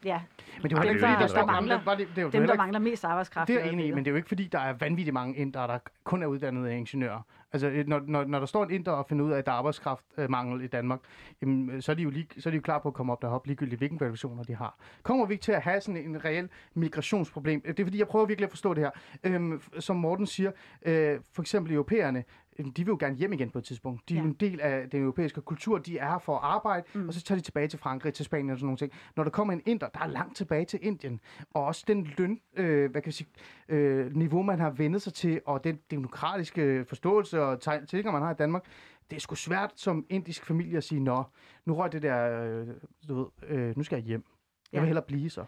ja, 0.06 0.22
Men 0.62 0.70
det 0.72 0.78
er 0.78 0.84
jo 0.84 0.90
dem, 0.90 1.00
der, 1.00 1.46
mangler, 1.46 1.82
mangler, 1.86 1.96
det, 1.96 2.08
det 2.16 2.18
er 2.18 2.22
jo 2.22 2.30
dem, 2.30 2.32
heller 2.32 2.46
der 2.48 2.54
ikke- 2.54 2.58
mangler 2.58 2.80
mest 2.80 3.06
arbejdskraft. 3.06 3.48
Det 3.48 3.56
er 3.56 3.60
jeg 3.60 3.74
enig 3.74 3.86
i, 3.86 3.92
men 3.92 3.98
det 4.06 4.08
er 4.08 4.12
jo 4.12 4.16
ikke 4.18 4.28
fordi, 4.28 4.48
der 4.48 4.60
er 4.60 4.69
vanvittigt 4.74 5.14
mange 5.14 5.36
indere, 5.36 5.68
der 5.68 5.80
kun 6.04 6.24
er 6.24 6.28
uddannede 6.28 6.78
ingeniører. 6.78 7.22
Altså, 7.54 7.84
når, 7.88 8.02
når, 8.08 8.26
når 8.26 8.40
der 8.40 8.46
står 8.46 8.64
en 8.64 8.72
inder 8.72 8.92
og 8.92 9.06
finder 9.10 9.26
ud 9.26 9.32
af, 9.32 9.38
at 9.38 9.46
der 9.46 9.52
er 9.52 9.56
arbejdskraftmangel 9.56 10.62
i 10.62 10.68
Danmark, 10.68 11.00
jamen, 11.42 11.70
øh, 11.70 11.82
så, 11.82 11.92
er 11.92 11.96
de 11.96 12.04
jo 12.04 12.10
lige, 12.10 12.28
så 12.40 12.50
er 12.50 12.52
de 12.52 12.56
jo 12.56 12.62
klar 12.62 12.80
på 12.80 12.88
at 12.88 12.94
komme 12.94 13.14
op 13.14 13.22
derop, 13.22 13.46
ligegyldigt 13.46 13.80
hvilken 13.80 13.98
kvalifikationer 13.98 14.44
de 14.44 14.56
har. 14.56 14.78
Kommer 15.04 15.26
vi 15.26 15.34
ikke 15.34 15.44
til 15.44 15.52
at 15.52 15.62
have 15.62 15.82
sådan 15.82 15.98
en 15.98 16.26
reel 16.26 16.50
migrationsproblem? 16.74 17.62
Det 17.62 17.80
er 17.80 17.84
fordi, 17.84 18.00
jeg 18.00 18.08
prøver 18.08 18.26
virkelig 18.26 18.46
at 18.46 18.52
forstå 18.52 18.74
det 18.74 18.84
her. 18.84 18.92
Øhm, 19.24 19.62
som 19.80 19.96
Morten 19.96 20.26
siger, 20.26 20.52
øh, 20.82 21.20
for 21.34 21.42
eksempel 21.42 21.74
europæerne, 21.74 22.24
de 22.66 22.86
vil 22.86 22.88
jo 22.88 22.98
gerne 23.00 23.16
hjem 23.16 23.34
igen 23.34 23.50
på 23.50 23.58
et 23.60 23.64
tidspunkt. 23.64 24.10
De 24.10 24.14
er 24.18 24.22
Ja. 24.22 24.26
en 24.26 24.34
del 24.34 24.62
af 24.62 24.90
den 24.90 25.02
europæiske 25.02 25.42
kultur. 25.42 25.78
De 25.78 25.98
er 25.98 26.12
her 26.12 26.20
for 26.20 26.36
at 26.36 26.44
arbejde, 26.44 26.86
mm. 26.96 27.08
og 27.08 27.14
så 27.14 27.22
tager 27.22 27.38
de 27.40 27.44
tilbage 27.46 27.68
til 27.68 27.80
Frankrig, 27.80 28.14
til 28.14 28.26
Spanien 28.26 28.50
og 28.50 28.58
sådan 28.58 28.66
nogle 28.66 28.78
ting. 28.78 28.92
Når 29.16 29.24
der 29.24 29.32
kommer 29.32 29.54
en 29.54 29.62
inder, 29.66 29.88
der 29.88 30.00
er 30.00 30.08
langt 30.08 30.36
tilbage 30.38 30.66
til 30.66 30.80
Indien, 30.82 31.20
og 31.54 31.66
også 31.66 31.84
den 31.88 32.08
løn, 32.18 32.40
øh, 32.56 32.92
hvad 32.92 33.02
kan 33.02 33.08
jeg 33.08 33.14
sige, 33.14 33.28
øh, 33.70 34.16
niveau, 34.16 34.42
man 34.42 34.60
har 34.60 34.70
vendet 34.70 35.02
sig 35.02 35.14
til, 35.14 35.42
og 35.46 35.64
den 35.64 35.80
demokratiske 35.92 36.86
forståelse 36.88 37.42
og 37.42 37.62
tilgang, 37.88 38.14
man 38.14 38.22
har 38.22 38.32
i 38.32 38.38
Danmark, 38.38 38.64
det 39.10 39.16
er 39.16 39.20
sgu 39.20 39.36
svært 39.36 39.72
som 39.76 40.06
indisk 40.10 40.46
familie 40.46 40.78
at 40.78 40.84
sige, 40.84 41.02
nå, 41.04 41.24
nu 41.66 41.74
røg 41.76 41.92
det 41.92 42.02
der, 42.02 42.44
øh, 42.44 42.68
du 43.08 43.16
ved, 43.16 43.26
øh, 43.58 43.78
nu 43.78 43.84
skal 43.84 43.96
jeg 43.96 44.06
hjem. 44.06 44.24
Jeg 44.72 44.78
Ja. 44.78 44.80
vil 44.80 44.88
hellere 44.88 45.06
blive 45.08 45.30
så. 45.30 45.46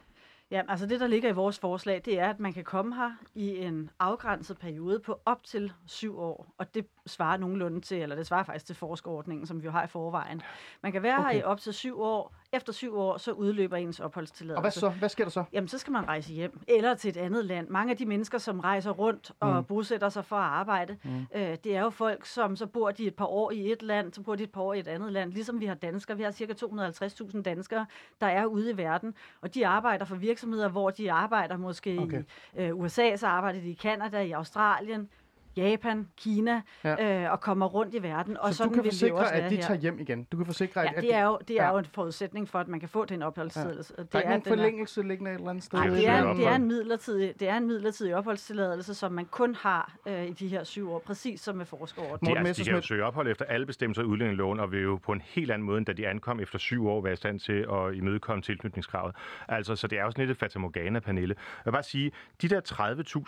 Ja, 0.52 0.62
altså 0.68 0.86
det, 0.86 1.00
der 1.00 1.08
ligger 1.08 1.30
i 1.30 1.34
vores 1.34 1.60
forslag, 1.60 2.02
det 2.06 2.20
er, 2.20 2.30
at 2.30 2.40
man 2.40 2.54
kan 2.54 2.64
komme 2.64 2.96
her 2.96 3.12
i 3.36 3.58
en 3.58 3.90
afgrænset 4.00 4.58
periode 4.58 5.00
på 5.00 5.22
op 5.26 5.44
til 5.44 5.74
syv 5.86 6.20
år, 6.20 6.54
og 6.58 6.76
det 6.76 6.86
svarer 7.06 7.38
nogenlunde 7.38 7.82
til, 7.82 8.02
eller 8.02 8.16
det 8.16 8.28
svarer 8.28 8.44
faktisk 8.44 8.66
til 8.66 8.76
forskerordningen, 8.76 9.48
som 9.48 9.62
vi 9.62 9.66
jo 9.66 9.72
har 9.72 9.84
i 9.84 9.88
forvejen. 9.88 10.42
Man 10.84 10.92
kan 10.92 11.04
være 11.04 11.18
okay. 11.18 11.32
Her 11.32 11.40
i 11.40 11.44
op 11.44 11.60
til 11.60 11.74
syv 11.74 12.02
år. 12.02 12.36
Efter 12.54 12.74
syv 12.74 12.98
år, 12.98 13.18
så 13.18 13.32
udløber 13.32 13.78
ens 13.78 14.00
opholdstilladelse. 14.00 14.58
Og 14.58 14.62
hvad 14.62 14.72
så? 14.72 14.90
Hvad 14.90 15.10
sker 15.10 15.24
der 15.24 15.32
så? 15.32 15.44
Jamen, 15.54 15.68
så 15.68 15.78
skal 15.78 15.92
man 15.94 16.08
rejse 16.08 16.34
hjem, 16.34 16.60
eller 16.68 16.94
til 16.94 17.10
et 17.10 17.18
andet 17.18 17.46
land. 17.46 17.68
Mange 17.70 17.92
af 17.92 17.98
de 17.98 18.06
mennesker, 18.06 18.38
som 18.38 18.60
rejser 18.60 18.92
rundt 18.92 19.32
og 19.40 19.56
mm. 19.56 19.64
bosætter 19.64 20.10
sig 20.10 20.26
for 20.26 20.36
at 20.36 20.44
arbejde, 20.44 20.98
mm. 21.04 21.26
øh, 21.36 21.58
det 21.64 21.76
er 21.76 21.82
jo 21.82 21.90
folk, 21.90 22.26
som 22.26 22.56
så 22.56 22.66
bor 22.66 22.92
de 22.92 23.08
et 23.08 23.16
par 23.16 23.26
år 23.26 23.52
i 23.52 23.72
et 23.72 23.82
land, 23.82 24.14
så 24.14 24.22
bor 24.22 24.36
de 24.36 24.44
et 24.44 24.52
par 24.52 24.62
år 24.62 24.74
i 24.74 24.80
et 24.80 24.88
andet 24.88 25.12
land. 25.12 25.32
Ligesom 25.34 25.60
vi 25.60 25.66
har 25.66 25.76
danskere. 25.76 26.18
Vi 26.18 26.24
har 26.24 26.32
cirka 26.32 26.54
250.000 26.54 27.42
danskere, 27.42 27.86
der 28.22 28.28
er 28.28 28.46
ude 28.46 28.72
i 28.72 28.78
verden, 28.78 29.14
og 29.42 29.56
de 29.56 29.68
arbejder 29.68 30.06
for 30.06 30.16
virksomheder, 30.16 30.70
hvor 30.70 30.90
de 30.90 31.12
arbejder 31.12 31.58
måske 31.58 32.00
Okay. 32.00 32.24
i 32.58 32.62
øh, 32.62 32.80
USA, 32.80 33.16
så 33.16 33.28
arbejder 33.28 33.62
de 33.62 33.70
i 33.70 33.74
Kanada, 33.74 34.22
i 34.22 34.32
Australien, 34.32 35.10
Japan, 35.58 36.08
Kina, 36.18 36.62
Ja. 36.84 37.24
øh, 37.26 37.32
og 37.32 37.42
kommer 37.42 37.66
rundt 37.66 37.96
i 37.96 38.04
verden. 38.04 38.38
Og 38.38 38.50
så 38.54 38.58
sådan 38.58 38.70
du 38.70 38.76
kan 38.82 38.92
forsikre, 38.92 39.34
at 39.34 39.52
de 39.52 39.56
her. 39.56 39.64
tager 39.64 39.80
hjem 39.80 40.00
igen. 40.00 40.24
Du 40.24 40.38
kan 40.38 40.46
forsikre, 40.46 40.82
Ja, 40.82 40.88
at, 40.90 40.96
at 40.96 41.04
det 41.04 41.14
er 41.16 41.24
jo, 41.26 41.40
det 41.48 41.60
er 41.60 41.64
ja. 41.66 41.72
jo 41.72 41.78
en 41.78 41.86
forudsætning 41.86 42.50
for, 42.50 42.60
at 42.60 42.68
man 42.68 42.80
kan 42.80 42.90
få 42.90 43.06
den 43.06 43.22
opholdstilladelse. 43.22 43.94
Der 43.98 44.04
Det 44.04 44.16
er 44.16 44.20
ikke 44.20 44.30
nogen 44.30 44.42
er- 44.46 44.50
forlængelse 44.50 45.02
liggende 45.04 45.32
et 45.32 45.36
eller 45.36 45.50
andet 45.50 45.64
sted? 45.64 45.80
Nej, 45.80 45.88
Det 45.88 46.08
er 46.08 46.34
det 46.34 46.48
er, 46.48 46.56
en 46.56 46.68
midlertidig, 46.68 47.34
det 47.40 47.50
er 47.50 47.58
en 47.58 47.68
midlertidig 47.68 48.16
opholdstilladelse, 48.16 48.94
som 48.94 49.12
man 49.12 49.26
kun 49.26 49.56
har 49.56 49.96
øh, 50.08 50.26
i 50.26 50.32
de 50.32 50.48
her 50.48 50.64
syv 50.64 50.92
år, 50.92 51.00
præcis 51.06 51.42
som 51.42 51.56
med 51.56 51.66
De, 51.66 51.70
forskerordningen. 51.70 52.30
Morten 52.38 52.48
altså, 52.48 52.64
de 52.64 52.66
kan 52.70 52.76
jo 52.76 52.82
søge 52.82 53.04
ophold 53.06 53.28
efter 53.28 53.46
alle 53.46 53.66
bestemmelser 53.66 54.02
i 54.02 54.06
udlændingeloven, 54.06 54.60
og 54.60 54.72
vil 54.72 54.82
jo 54.82 55.00
på 55.04 55.12
en 55.12 55.22
helt 55.26 55.52
anden 55.52 55.66
måde, 55.66 55.78
end 55.78 55.86
da 55.86 55.94
de 55.94 56.08
ankom 56.08 56.40
efter 56.40 56.60
syv 56.60 56.88
år, 56.88 57.02
være 57.02 57.14
i 57.14 57.16
stand 57.16 57.40
til 57.40 57.66
at 57.74 57.96
imødekomme 57.96 58.42
tilknytningskravet. 58.42 59.16
Altså, 59.48 59.76
så 59.76 59.88
det 59.88 60.00
er 60.00 60.04
jo 60.04 60.12
sådan 60.12 60.26
lidt 60.26 60.32
et 60.32 60.40
fatamorgana-panelle. 60.40 61.36
Jeg 61.38 61.66
vil 61.66 61.72
bare 61.72 61.84
sige, 61.84 62.12
de 62.42 62.48
der 62.50 62.62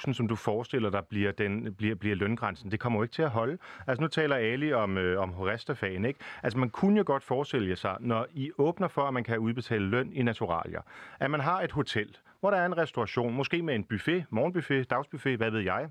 30.000, 0.07 0.13
som 0.13 0.27
du 0.27 0.35
forestiller 0.35 0.89
dig, 0.89 1.01
bliver, 1.09 1.31
den, 1.31 1.73
bliver, 1.73 1.95
bliver 1.95 2.12
løngrænsen, 2.15 2.71
det 2.71 2.79
kommer 2.79 2.99
jo 2.99 3.03
ikke 3.03 3.13
til 3.13 3.21
at 3.21 3.29
holde. 3.29 3.57
Altså, 3.87 4.01
nu 4.01 4.07
taler 4.07 4.35
Ali 4.35 4.73
om, 4.73 4.97
øh, 4.97 5.21
om 5.21 5.33
horestafagen, 5.33 6.05
ikke? 6.05 6.19
Altså, 6.43 6.59
man 6.59 6.69
kunne 6.69 6.97
jo 6.97 7.03
godt 7.05 7.23
forestille 7.23 7.75
sig, 7.75 7.97
når 7.99 8.27
I 8.33 8.51
åbner 8.57 8.87
for, 8.87 9.01
at 9.01 9.13
man 9.13 9.23
kan 9.23 9.37
udbetale 9.37 9.85
løn 9.85 10.13
i 10.13 10.23
naturalier, 10.23 10.81
at 11.19 11.31
man 11.31 11.39
har 11.39 11.61
et 11.61 11.71
hotel, 11.71 12.17
hvor 12.39 12.49
der 12.49 12.57
er 12.57 12.65
en 12.65 12.77
restauration, 12.77 13.33
måske 13.33 13.61
med 13.61 13.75
en 13.75 13.83
buffet, 13.83 14.25
morgenbuffet, 14.29 14.89
dagsbuffet, 14.89 15.37
hvad 15.37 15.51
ved 15.51 15.59
jeg, 15.59 15.89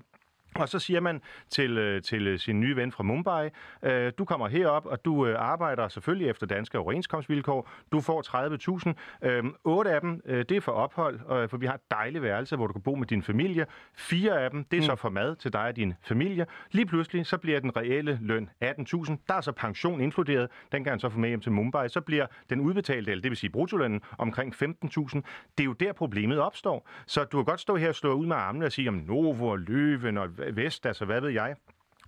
og 0.59 0.69
så 0.69 0.79
siger 0.79 0.99
man 0.99 1.21
til, 1.49 1.77
øh, 1.77 2.01
til 2.01 2.27
øh, 2.27 2.39
sin 2.39 2.59
nye 2.59 2.75
ven 2.75 2.91
fra 2.91 3.03
Mumbai, 3.03 3.49
øh, 3.83 4.11
du 4.17 4.25
kommer 4.25 4.47
herop, 4.47 4.85
og 4.85 5.05
du 5.05 5.25
øh, 5.25 5.35
arbejder 5.39 5.87
selvfølgelig 5.87 6.29
efter 6.29 6.47
danske 6.47 6.79
overenskomstvilkår. 6.79 7.69
Du 7.91 8.01
får 8.01 8.93
30.000. 9.21 9.27
Øh, 9.27 9.43
otte 9.63 9.91
af 9.91 10.01
dem, 10.01 10.21
øh, 10.25 10.45
det 10.49 10.57
er 10.57 10.61
for 10.61 10.71
ophold, 10.71 11.19
øh, 11.31 11.49
for 11.49 11.57
vi 11.57 11.65
har 11.65 11.73
et 11.73 11.91
dejligt 11.91 12.23
værelse, 12.23 12.55
hvor 12.55 12.67
du 12.67 12.73
kan 12.73 12.81
bo 12.81 12.95
med 12.95 13.07
din 13.07 13.23
familie. 13.23 13.65
Fire 13.95 14.41
af 14.41 14.51
dem, 14.51 14.63
det 14.63 14.77
er 14.77 14.81
mm. 14.81 14.85
så 14.85 14.95
for 14.95 15.09
mad 15.09 15.35
til 15.35 15.53
dig 15.53 15.61
og 15.61 15.75
din 15.75 15.93
familie. 16.01 16.45
Lige 16.71 16.85
pludselig, 16.85 17.25
så 17.25 17.37
bliver 17.37 17.59
den 17.59 17.77
reelle 17.77 18.19
løn 18.21 18.49
18.000. 18.63 19.15
Der 19.27 19.33
er 19.33 19.41
så 19.41 19.51
pension 19.51 20.01
inkluderet. 20.01 20.49
Den 20.71 20.83
kan 20.83 20.91
han 20.91 20.99
så 20.99 21.09
få 21.09 21.19
med 21.19 21.29
hjem 21.29 21.41
til 21.41 21.51
Mumbai. 21.51 21.89
Så 21.89 22.01
bliver 22.01 22.25
den 22.49 22.59
udbetalte, 22.59 23.11
eller 23.11 23.21
det 23.21 23.31
vil 23.31 23.37
sige 23.37 23.49
brutolønnen, 23.49 24.01
omkring 24.17 24.55
15.000. 24.55 25.21
Det 25.57 25.63
er 25.63 25.63
jo 25.63 25.73
der, 25.73 25.93
problemet 25.93 26.39
opstår. 26.39 26.89
Så 27.05 27.23
du 27.23 27.37
kan 27.37 27.45
godt 27.45 27.59
stå 27.59 27.75
her 27.75 27.89
og 27.89 27.95
slå 27.95 28.13
ud 28.13 28.25
med 28.25 28.35
armene 28.35 28.65
og 28.65 28.71
sige, 28.71 28.87
om 28.87 28.93
Novo 28.93 29.47
og 29.47 29.59
Løven 29.59 30.17
og 30.17 30.29
Vest, 30.51 30.85
altså 30.85 31.05
hvad 31.05 31.21
ved 31.21 31.29
jeg. 31.29 31.55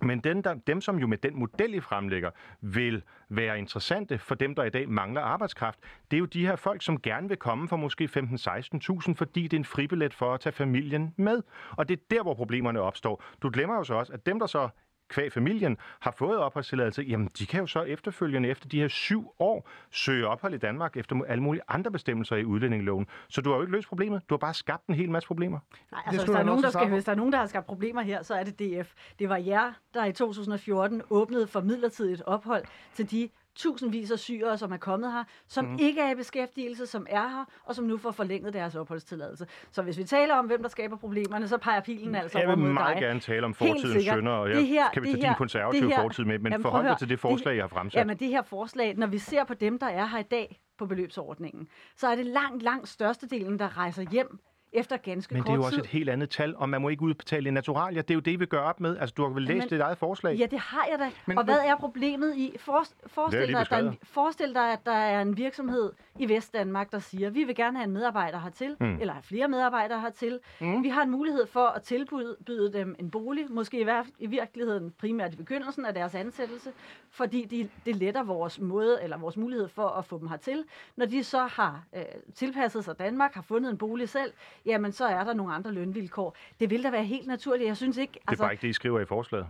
Men 0.02 0.20
den 0.20 0.44
der, 0.44 0.54
dem, 0.54 0.80
som 0.80 0.98
jo 0.98 1.06
med 1.06 1.18
den 1.18 1.38
model, 1.38 1.74
I 1.74 1.80
fremlægger, 1.80 2.30
vil 2.60 3.02
være 3.28 3.58
interessante 3.58 4.18
for 4.18 4.34
dem, 4.34 4.54
der 4.54 4.64
i 4.64 4.70
dag 4.70 4.88
mangler 4.88 5.20
arbejdskraft, 5.20 5.78
det 6.10 6.16
er 6.16 6.18
jo 6.18 6.24
de 6.24 6.46
her 6.46 6.56
folk, 6.56 6.82
som 6.82 7.00
gerne 7.00 7.28
vil 7.28 7.36
komme 7.36 7.68
for 7.68 7.76
måske 7.76 8.04
15-16.000, 8.04 9.14
fordi 9.14 9.42
det 9.42 9.52
er 9.52 9.56
en 9.56 9.64
fribillet 9.64 10.14
for 10.14 10.34
at 10.34 10.40
tage 10.40 10.52
familien 10.52 11.14
med. 11.16 11.42
Og 11.70 11.88
det 11.88 11.98
er 11.98 12.02
der, 12.10 12.22
hvor 12.22 12.34
problemerne 12.34 12.80
opstår. 12.80 13.22
Du 13.42 13.50
glemmer 13.50 13.76
jo 13.76 13.84
så 13.84 13.94
også, 13.94 14.12
at 14.12 14.26
dem, 14.26 14.38
der 14.38 14.46
så 14.46 14.68
kvæg 15.08 15.32
familien 15.32 15.76
har 16.00 16.10
fået 16.10 16.38
opholdstilladelse, 16.38 17.02
jamen 17.02 17.30
de 17.38 17.46
kan 17.46 17.60
jo 17.60 17.66
så 17.66 17.82
efterfølgende 17.82 18.48
efter 18.48 18.68
de 18.68 18.80
her 18.80 18.88
syv 18.88 19.34
år 19.38 19.68
søge 19.90 20.26
ophold 20.26 20.54
i 20.54 20.58
Danmark 20.58 20.96
efter 20.96 21.20
alle 21.28 21.42
mulige 21.42 21.62
andre 21.68 21.90
bestemmelser 21.90 22.36
i 22.36 22.44
udlændingeloven. 22.44 23.06
Så 23.28 23.40
du 23.40 23.50
har 23.50 23.56
jo 23.56 23.62
ikke 23.62 23.72
løst 23.72 23.88
problemet, 23.88 24.22
du 24.28 24.34
har 24.34 24.38
bare 24.38 24.54
skabt 24.54 24.86
en 24.86 24.94
hel 24.94 25.10
masse 25.10 25.26
problemer. 25.26 25.58
Nej, 25.92 26.02
altså, 26.06 26.20
hvis, 26.20 26.30
der 26.30 26.38
er 26.38 26.44
nogen, 26.44 26.62
der 26.62 26.70
skal, 26.70 26.88
hvis 26.88 27.04
der 27.04 27.12
er 27.12 27.16
nogen, 27.16 27.32
der 27.32 27.38
har 27.38 27.46
skabt 27.46 27.66
problemer 27.66 28.02
her, 28.02 28.22
så 28.22 28.34
er 28.34 28.44
det 28.44 28.58
DF. 28.58 28.92
Det 29.18 29.28
var 29.28 29.36
jer, 29.36 29.72
der 29.94 30.04
i 30.04 30.12
2014 30.12 31.02
åbnede 31.10 31.46
for 31.46 31.60
midlertidigt 31.60 32.22
ophold 32.22 32.64
til 32.94 33.10
de 33.10 33.28
tusindvis 33.56 34.10
af 34.10 34.18
syrere, 34.18 34.58
som 34.58 34.72
er 34.72 34.76
kommet 34.76 35.12
her, 35.12 35.24
som 35.48 35.64
mm. 35.64 35.76
ikke 35.80 36.00
er 36.00 36.10
i 36.10 36.14
beskæftigelse, 36.14 36.86
som 36.86 37.06
er 37.10 37.28
her, 37.28 37.44
og 37.64 37.74
som 37.74 37.84
nu 37.84 37.96
får 37.98 38.10
forlænget 38.10 38.52
deres 38.52 38.74
opholdstilladelse. 38.74 39.46
Så 39.70 39.82
hvis 39.82 39.98
vi 39.98 40.04
taler 40.04 40.34
om, 40.34 40.46
hvem 40.46 40.62
der 40.62 40.68
skaber 40.68 40.96
problemerne, 40.96 41.48
så 41.48 41.58
peger 41.58 41.80
pilen 41.80 42.14
altså 42.14 42.38
Jeg 42.38 42.46
over 42.46 42.56
vil 42.56 42.64
mod 42.64 42.72
meget 42.72 42.94
dig. 42.96 43.02
gerne 43.02 43.20
tale 43.20 43.44
om 43.46 43.54
fortidens 43.54 44.02
synder, 44.04 44.32
og 44.32 44.48
jeg 44.48 44.56
Det 44.56 44.66
her- 44.66 44.90
kan 44.90 45.02
vi 45.02 45.06
det 45.06 45.12
tage 45.14 45.22
din 45.22 45.28
her- 45.28 45.36
konservative 45.36 45.86
det 45.86 45.94
her- 45.96 46.02
fortid 46.02 46.24
med, 46.24 46.38
men 46.38 46.52
Jamen, 46.52 46.62
forhold 46.62 46.84
dig 46.88 46.98
til 46.98 47.08
det 47.08 47.20
forslag, 47.20 47.56
jeg 47.56 47.62
har 47.62 47.68
fremsat. 47.68 47.98
Jamen 47.98 48.16
det 48.16 48.28
her 48.28 48.42
forslag, 48.42 48.94
når 48.96 49.06
vi 49.06 49.18
ser 49.18 49.44
på 49.44 49.54
dem, 49.54 49.78
der 49.78 49.86
er 49.86 50.06
her 50.06 50.18
i 50.18 50.22
dag 50.22 50.60
på 50.78 50.86
beløbsordningen, 50.86 51.68
så 51.96 52.08
er 52.08 52.14
det 52.14 52.26
langt, 52.26 52.62
langt 52.62 52.88
størstedelen, 52.88 53.58
der 53.58 53.78
rejser 53.78 54.02
hjem 54.10 54.38
efter 54.72 54.96
ganske 54.96 55.34
Men 55.34 55.42
det 55.42 55.46
kort 55.46 55.52
er 55.52 55.56
jo 55.56 55.62
også 55.62 55.74
tid. 55.76 55.82
et 55.82 55.86
helt 55.90 56.08
andet 56.10 56.30
tal, 56.30 56.56
og 56.56 56.68
man 56.68 56.80
må 56.82 56.88
ikke 56.88 57.02
udbetale 57.02 57.50
naturalier. 57.50 58.02
Det 58.02 58.10
er 58.10 58.14
jo 58.14 58.20
det, 58.20 58.40
vi 58.40 58.46
gør 58.46 58.60
op 58.60 58.80
med. 58.80 58.98
Altså, 58.98 59.14
du 59.16 59.22
har 59.22 59.30
vel 59.30 59.42
læst 59.42 59.54
Jamen, 59.54 59.68
dit 59.68 59.80
eget 59.80 59.98
forslag? 59.98 60.34
Ja, 60.36 60.46
det 60.46 60.58
har 60.58 60.86
jeg 60.90 60.98
da. 60.98 61.04
Men- 61.04 61.12
Men, 61.26 61.38
og 61.38 61.44
hvad 61.44 61.58
er 61.64 61.76
problemet 61.76 62.36
i? 62.36 62.56
For, 62.58 62.72
er 62.72 62.84
forestil, 63.08 63.52
dig, 63.52 63.60
at 63.60 63.70
der 63.70 63.76
er 63.76 63.80
en, 63.88 63.98
forestil 64.02 64.54
dig, 64.54 64.72
at 64.72 64.86
der 64.86 64.92
er 64.92 65.22
en 65.22 65.36
virksomhed 65.36 65.92
i 66.18 66.28
Vestdanmark, 66.28 66.92
der 66.92 66.98
siger, 66.98 67.30
vi 67.30 67.44
vil 67.44 67.54
gerne 67.54 67.78
have 67.78 67.84
en 67.84 67.92
medarbejder 67.92 68.38
hertil, 68.40 68.76
Mm. 68.80 68.98
eller 69.00 69.12
have 69.12 69.22
flere 69.22 69.48
medarbejdere 69.48 70.00
hertil. 70.00 70.38
Mm. 70.60 70.82
Vi 70.82 70.88
har 70.88 71.02
en 71.02 71.10
mulighed 71.10 71.46
for 71.46 71.66
at 71.66 71.82
tilbyde 71.82 72.36
byde 72.46 72.72
dem 72.72 72.96
en 72.98 73.10
bolig, 73.10 73.46
måske 73.50 73.80
i, 73.80 73.84
hver, 73.84 74.02
i 74.18 74.26
virkeligheden 74.26 74.90
primært 74.98 75.32
i 75.34 75.36
begyndelsen 75.36 75.84
af 75.84 75.94
deres 75.94 76.14
ansættelse, 76.14 76.70
fordi 77.10 77.44
de, 77.44 77.68
det 77.86 77.96
letter 77.96 78.22
vores 78.22 78.60
måde, 78.60 78.98
eller 79.02 79.16
vores 79.18 79.36
mulighed 79.36 79.68
for 79.68 79.88
at 79.88 80.04
få 80.04 80.18
dem 80.18 80.28
hertil. 80.28 80.64
Når 80.96 81.06
de 81.06 81.24
så 81.24 81.38
har 81.46 81.84
øh, 81.96 82.02
tilpasset 82.34 82.84
sig 82.84 82.98
Danmark, 82.98 83.34
har 83.34 83.42
fundet 83.42 83.70
en 83.70 83.78
bolig 83.78 84.08
selv, 84.08 84.32
jamen 84.66 84.92
så 84.92 85.04
er 85.06 85.24
der 85.24 85.32
nogle 85.34 85.54
andre 85.54 85.72
lønvilkår. 85.72 86.36
Det 86.60 86.70
vil 86.70 86.82
da 86.84 86.90
være 86.90 87.04
helt 87.04 87.26
naturligt. 87.26 87.66
Jeg 87.66 87.76
synes 87.76 87.96
ikke, 87.96 88.12
Det 88.12 88.20
er 88.20 88.30
altså, 88.30 88.44
bare 88.44 88.52
ikke 88.52 88.62
det, 88.62 88.68
I 88.68 88.72
skriver 88.72 89.00
i 89.00 89.04
forslaget. 89.04 89.46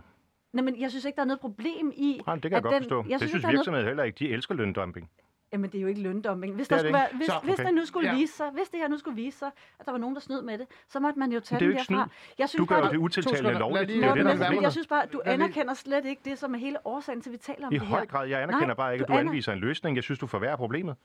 nej, 0.53 0.63
men 0.63 0.79
jeg 0.81 0.89
synes 0.89 1.05
ikke, 1.05 1.15
der 1.15 1.21
er 1.21 1.25
noget 1.25 1.39
problem 1.39 1.91
i, 1.95 2.21
Nej, 2.27 2.35
det 2.35 2.41
kan 2.41 2.51
jeg 2.51 2.57
at 2.57 2.63
godt 2.63 2.73
den- 2.73 2.83
forstå. 2.83 3.05
jeg 3.09 3.19
Det 3.19 3.29
synes 3.29 3.47
virksomheder 3.47 3.87
heller 3.87 4.03
ikke. 4.03 4.19
De 4.19 4.29
elsker 4.29 4.55
løndumping. 4.55 5.09
Jamen, 5.53 5.69
det 5.71 5.77
er 5.77 5.81
jo 5.81 5.87
ikke 5.87 6.01
løndumping. 6.01 6.55
Hvis, 6.55 6.67
Det 6.67 6.69
der 6.69 6.75
er 6.75 6.81
det 6.81 6.87
skulle 6.89 6.93
være, 6.93 7.17
hvis, 7.17 7.27
Så, 7.27 7.39
hvis 7.43 7.53
okay. 7.53 7.63
der 7.63 7.71
nu 7.71 7.85
skulle 7.85 8.09
Ja. 8.09 8.15
vise 8.15 8.33
sig, 8.33 8.49
hvis 8.53 8.69
det 8.69 8.79
her 8.79 8.87
nu 8.87 8.97
skulle 8.97 9.15
vise 9.15 9.37
sig, 9.37 9.51
at 9.79 9.85
der 9.85 9.91
var 9.91 9.97
nogen, 9.99 10.15
der 10.15 10.21
snød 10.21 10.41
med 10.41 10.57
det, 10.57 10.67
så 10.89 10.99
måtte 10.99 11.19
man 11.19 11.31
jo 11.31 11.39
tage 11.39 11.59
det 11.59 11.65
er 11.65 11.67
jo 11.69 11.71
den 11.73 11.79
ikke 11.79 11.93
derfra. 11.93 12.09
Jeg 12.37 12.49
synes 12.49 12.59
Du 12.59 12.65
gør 12.65 12.75
bare, 12.75 12.85
jo 12.85 12.89
du- 12.89 12.93
det 12.97 12.97
utiltalende 13.03 13.59
lovligt. 13.59 13.87
Det 13.87 14.03
er 14.03 14.13
det, 14.13 14.25
der 14.25 14.31
er 14.45 14.51
men 14.51 14.61
jeg 14.61 14.71
synes 14.71 14.87
bare, 14.87 15.05
du 15.13 15.21
anerkender 15.25 15.73
slet 15.73 16.05
ikke 16.05 16.21
det, 16.25 16.37
som 16.39 16.53
er 16.53 16.57
hele 16.59 16.77
årsagen 16.87 17.21
til, 17.21 17.29
at 17.29 17.33
vi 17.33 17.37
taler 17.37 17.67
om 17.67 17.73
I 17.73 17.77
det 17.77 17.87
høj 17.87 17.99
her. 17.99 18.05
grad. 18.05 18.27
Jeg 18.27 18.41
anerkender 18.41 18.67
Nej, 18.67 18.73
bare 18.75 18.93
ikke, 18.93 19.03
at 19.03 19.07
du 19.07 19.13
du 19.13 19.17
anviser 19.19 19.53
en 19.53 19.59
løsning. 19.59 19.95
Jeg 19.95 20.03
synes, 20.03 20.19
du 20.19 20.27
forværrer 20.27 20.55
problemet. 20.55 20.95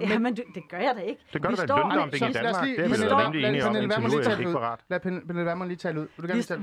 Jamen, 0.00 0.36
det, 0.36 0.44
det 0.54 0.62
gør 0.68 0.78
jeg 0.78 0.94
da 0.96 1.00
ikke. 1.00 1.22
Det 1.32 1.42
gør 1.42 1.48
Vi 1.48 1.54
du 1.54 1.60
da 1.62 1.76
løndumping 1.76 2.30
i 2.30 2.32
Danmark. 2.32 2.64
Det 2.64 2.78
er 2.80 2.88
vi 2.88 2.94
rimelig 2.94 3.44
enige 3.44 3.64
om, 3.66 3.76
indtil 3.76 4.00
nu 4.02 4.06
er 4.08 4.38
ikke 4.38 4.52
parat. 4.52 4.80
Lad 4.88 5.00
Pernille 5.00 5.44
Vermund 5.44 5.68
lige 5.68 5.76
tale 5.78 6.00
ud. 6.00 6.06
Du 6.16 6.56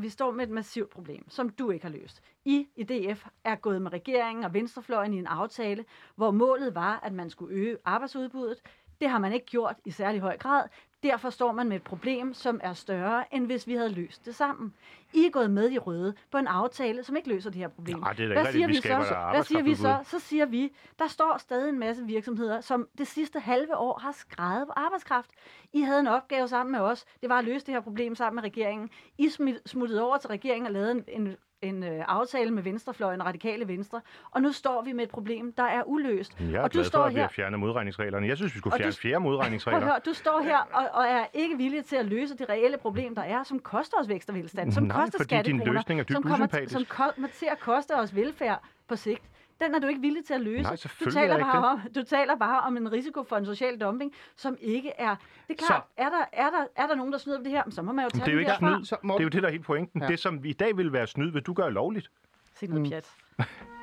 vi 0.00 0.08
står 0.08 0.30
med 0.32 0.44
et 0.44 0.50
massivt 0.50 0.90
problem, 0.90 1.30
som 1.30 1.48
du 1.48 1.70
ikke 1.70 1.84
har 1.86 1.92
løst. 1.92 2.20
I 2.48 2.68
i 2.76 2.82
DF 2.82 3.26
er 3.44 3.54
gået 3.54 3.82
med 3.82 3.92
regeringen 3.92 4.44
og 4.44 4.54
venstrefløjen 4.54 5.14
i 5.14 5.18
en 5.18 5.26
aftale, 5.26 5.84
hvor 6.16 6.30
målet 6.30 6.74
var, 6.74 7.00
at 7.02 7.12
man 7.12 7.30
skulle 7.30 7.54
øge 7.54 7.76
arbejdsudbuddet. 7.84 8.58
Det 9.00 9.08
har 9.08 9.18
man 9.18 9.32
ikke 9.32 9.46
gjort 9.46 9.74
i 9.84 9.90
særlig 9.90 10.20
høj 10.20 10.36
grad. 10.36 10.62
Derfor 11.02 11.30
står 11.30 11.52
man 11.52 11.68
med 11.68 11.76
et 11.76 11.82
problem, 11.82 12.34
som 12.34 12.60
er 12.62 12.72
større, 12.72 13.34
end 13.34 13.46
hvis 13.46 13.66
vi 13.66 13.74
havde 13.74 13.88
løst 13.88 14.26
det 14.26 14.34
sammen. 14.34 14.74
I 15.14 15.26
er 15.26 15.30
gået 15.30 15.50
med 15.50 15.70
i 15.70 15.78
røde 15.78 16.14
på 16.30 16.38
en 16.38 16.46
aftale, 16.46 17.04
som 17.04 17.16
ikke 17.16 17.28
løser 17.28 17.50
det 17.50 17.58
her 17.58 17.68
problem. 17.68 17.98
Nej, 17.98 18.12
det 18.12 18.24
er 18.24 18.28
da 18.28 18.34
Hvad 18.34 18.52
siger 18.52 18.66
rigtigt. 18.66 18.84
Vi 18.84 18.94
vi 18.98 19.04
så? 19.04 19.28
Hvad 19.30 19.42
siger 19.42 19.62
vi 19.62 19.74
så? 19.74 19.98
Så 20.04 20.18
siger 20.18 20.46
vi, 20.46 20.72
der 20.98 21.06
står 21.06 21.38
stadig 21.38 21.68
en 21.68 21.78
masse 21.78 22.04
virksomheder, 22.04 22.60
som 22.60 22.88
det 22.98 23.06
sidste 23.06 23.40
halve 23.40 23.76
år 23.76 23.98
har 23.98 24.12
skrevet 24.12 24.66
på 24.66 24.72
arbejdskraft. 24.76 25.30
I 25.72 25.80
havde 25.80 26.00
en 26.00 26.06
opgave 26.06 26.48
sammen 26.48 26.72
med 26.72 26.80
os. 26.80 27.04
Det 27.20 27.28
var 27.28 27.38
at 27.38 27.44
løse 27.44 27.66
det 27.66 27.74
her 27.74 27.80
problem 27.80 28.14
sammen 28.14 28.34
med 28.34 28.44
regeringen. 28.44 28.90
I 29.18 29.28
smuttede 29.66 30.02
over 30.02 30.16
til 30.16 30.28
regeringen 30.28 30.66
og 30.66 30.72
lavede 30.72 30.90
en, 30.90 31.04
en, 31.08 31.36
en 31.62 31.82
øh, 31.84 32.04
aftale 32.08 32.50
med 32.50 32.62
Venstrefløjen 32.62 33.24
Radikale 33.26 33.68
Venstre. 33.68 34.00
Og 34.30 34.42
nu 34.42 34.52
står 34.52 34.82
vi 34.82 34.92
med 34.92 35.04
et 35.04 35.10
problem, 35.10 35.52
der 35.52 35.62
er 35.62 35.82
uløst. 35.86 36.40
Jeg 36.40 36.52
er 36.52 36.60
og 36.62 36.72
du 36.72 36.76
glad 36.78 36.84
står 36.84 36.98
for, 36.98 37.04
at 37.06 37.14
vi 37.14 37.20
har 37.20 37.28
fjernet 37.28 37.60
modregningsreglerne. 37.60 38.28
Jeg 38.28 38.36
synes, 38.36 38.54
vi 38.54 38.58
skulle 38.58 38.74
Og 38.74 38.78
du- 38.78 38.82
fjerne 38.82 38.92
fjerde 38.94 39.20
modregningsregler. 39.20 39.80
høre, 39.90 40.00
du 40.06 40.12
står 40.12 40.40
her 40.42 40.58
og, 40.72 40.84
og 40.92 41.04
er 41.04 41.24
ikke 41.34 41.56
villig 41.56 41.84
til 41.84 41.96
at 41.96 42.06
løse 42.06 42.36
det 42.36 42.48
reelle 42.48 42.76
problem, 42.78 43.14
der 43.14 43.22
er, 43.22 43.42
som 43.42 43.58
koster 43.58 43.96
os 44.00 44.08
vækst 44.08 44.28
og 44.28 44.34
velstand, 44.36 44.72
som 44.72 44.82
Nej, 44.84 45.00
koster 45.00 45.24
skattekroner, 45.24 45.78
er 45.78 46.04
som 46.12 46.22
kommer, 46.22 46.66
som 46.68 46.84
kommer 46.84 47.28
til 47.28 47.46
at 47.52 47.58
koste 47.60 47.96
os 47.96 48.14
velfærd 48.16 48.62
på 48.88 48.96
sigt. 48.96 49.22
Den 49.60 49.74
er 49.74 49.78
du 49.78 49.86
ikke 49.86 50.00
villig 50.00 50.24
til 50.24 50.34
at 50.34 50.40
løse. 50.40 50.62
Nej, 50.62 50.76
du, 51.00 51.06
er 51.06 51.10
taler 51.10 51.38
bare 51.38 51.68
om, 51.68 51.80
du 51.94 52.02
taler 52.02 52.36
bare 52.36 52.60
om 52.60 52.76
en 52.76 52.92
risiko 52.92 53.22
for 53.22 53.36
en 53.36 53.46
social 53.46 53.80
dumping, 53.80 54.12
som 54.36 54.56
ikke 54.60 54.92
er... 54.98 55.16
Det 55.48 55.62
er 55.62 55.66
klart, 55.66 55.84
er 55.96 56.08
der, 56.08 56.24
er, 56.32 56.50
der, 56.50 56.66
er 56.76 56.86
der 56.86 56.94
nogen, 56.94 57.12
der 57.12 57.18
snyder 57.18 57.38
på 57.38 57.44
det 57.44 57.52
her, 57.52 57.62
så 57.70 57.82
må 57.82 57.92
man 57.92 58.04
jo 58.04 58.10
tage 58.10 58.24
Det 58.24 58.28
er 58.28 58.32
jo 58.32 58.38
ikke 58.38 58.52
snyd. 58.58 58.84
Så, 58.84 58.96
Det 59.02 59.10
er 59.10 59.22
jo 59.22 59.28
det, 59.28 59.42
der 59.42 59.48
er 59.48 59.52
helt 59.52 59.64
pointen. 59.64 60.02
Ja. 60.02 60.08
Det, 60.08 60.18
som 60.18 60.44
i 60.44 60.52
dag 60.52 60.76
ville 60.76 60.92
være 60.92 61.06
snyd, 61.06 61.30
vil 61.30 61.42
du 61.42 61.52
gøre 61.52 61.72
lovligt. 61.72 62.10
Se 62.54 62.66
noget 62.66 62.90
pjat. 62.90 63.10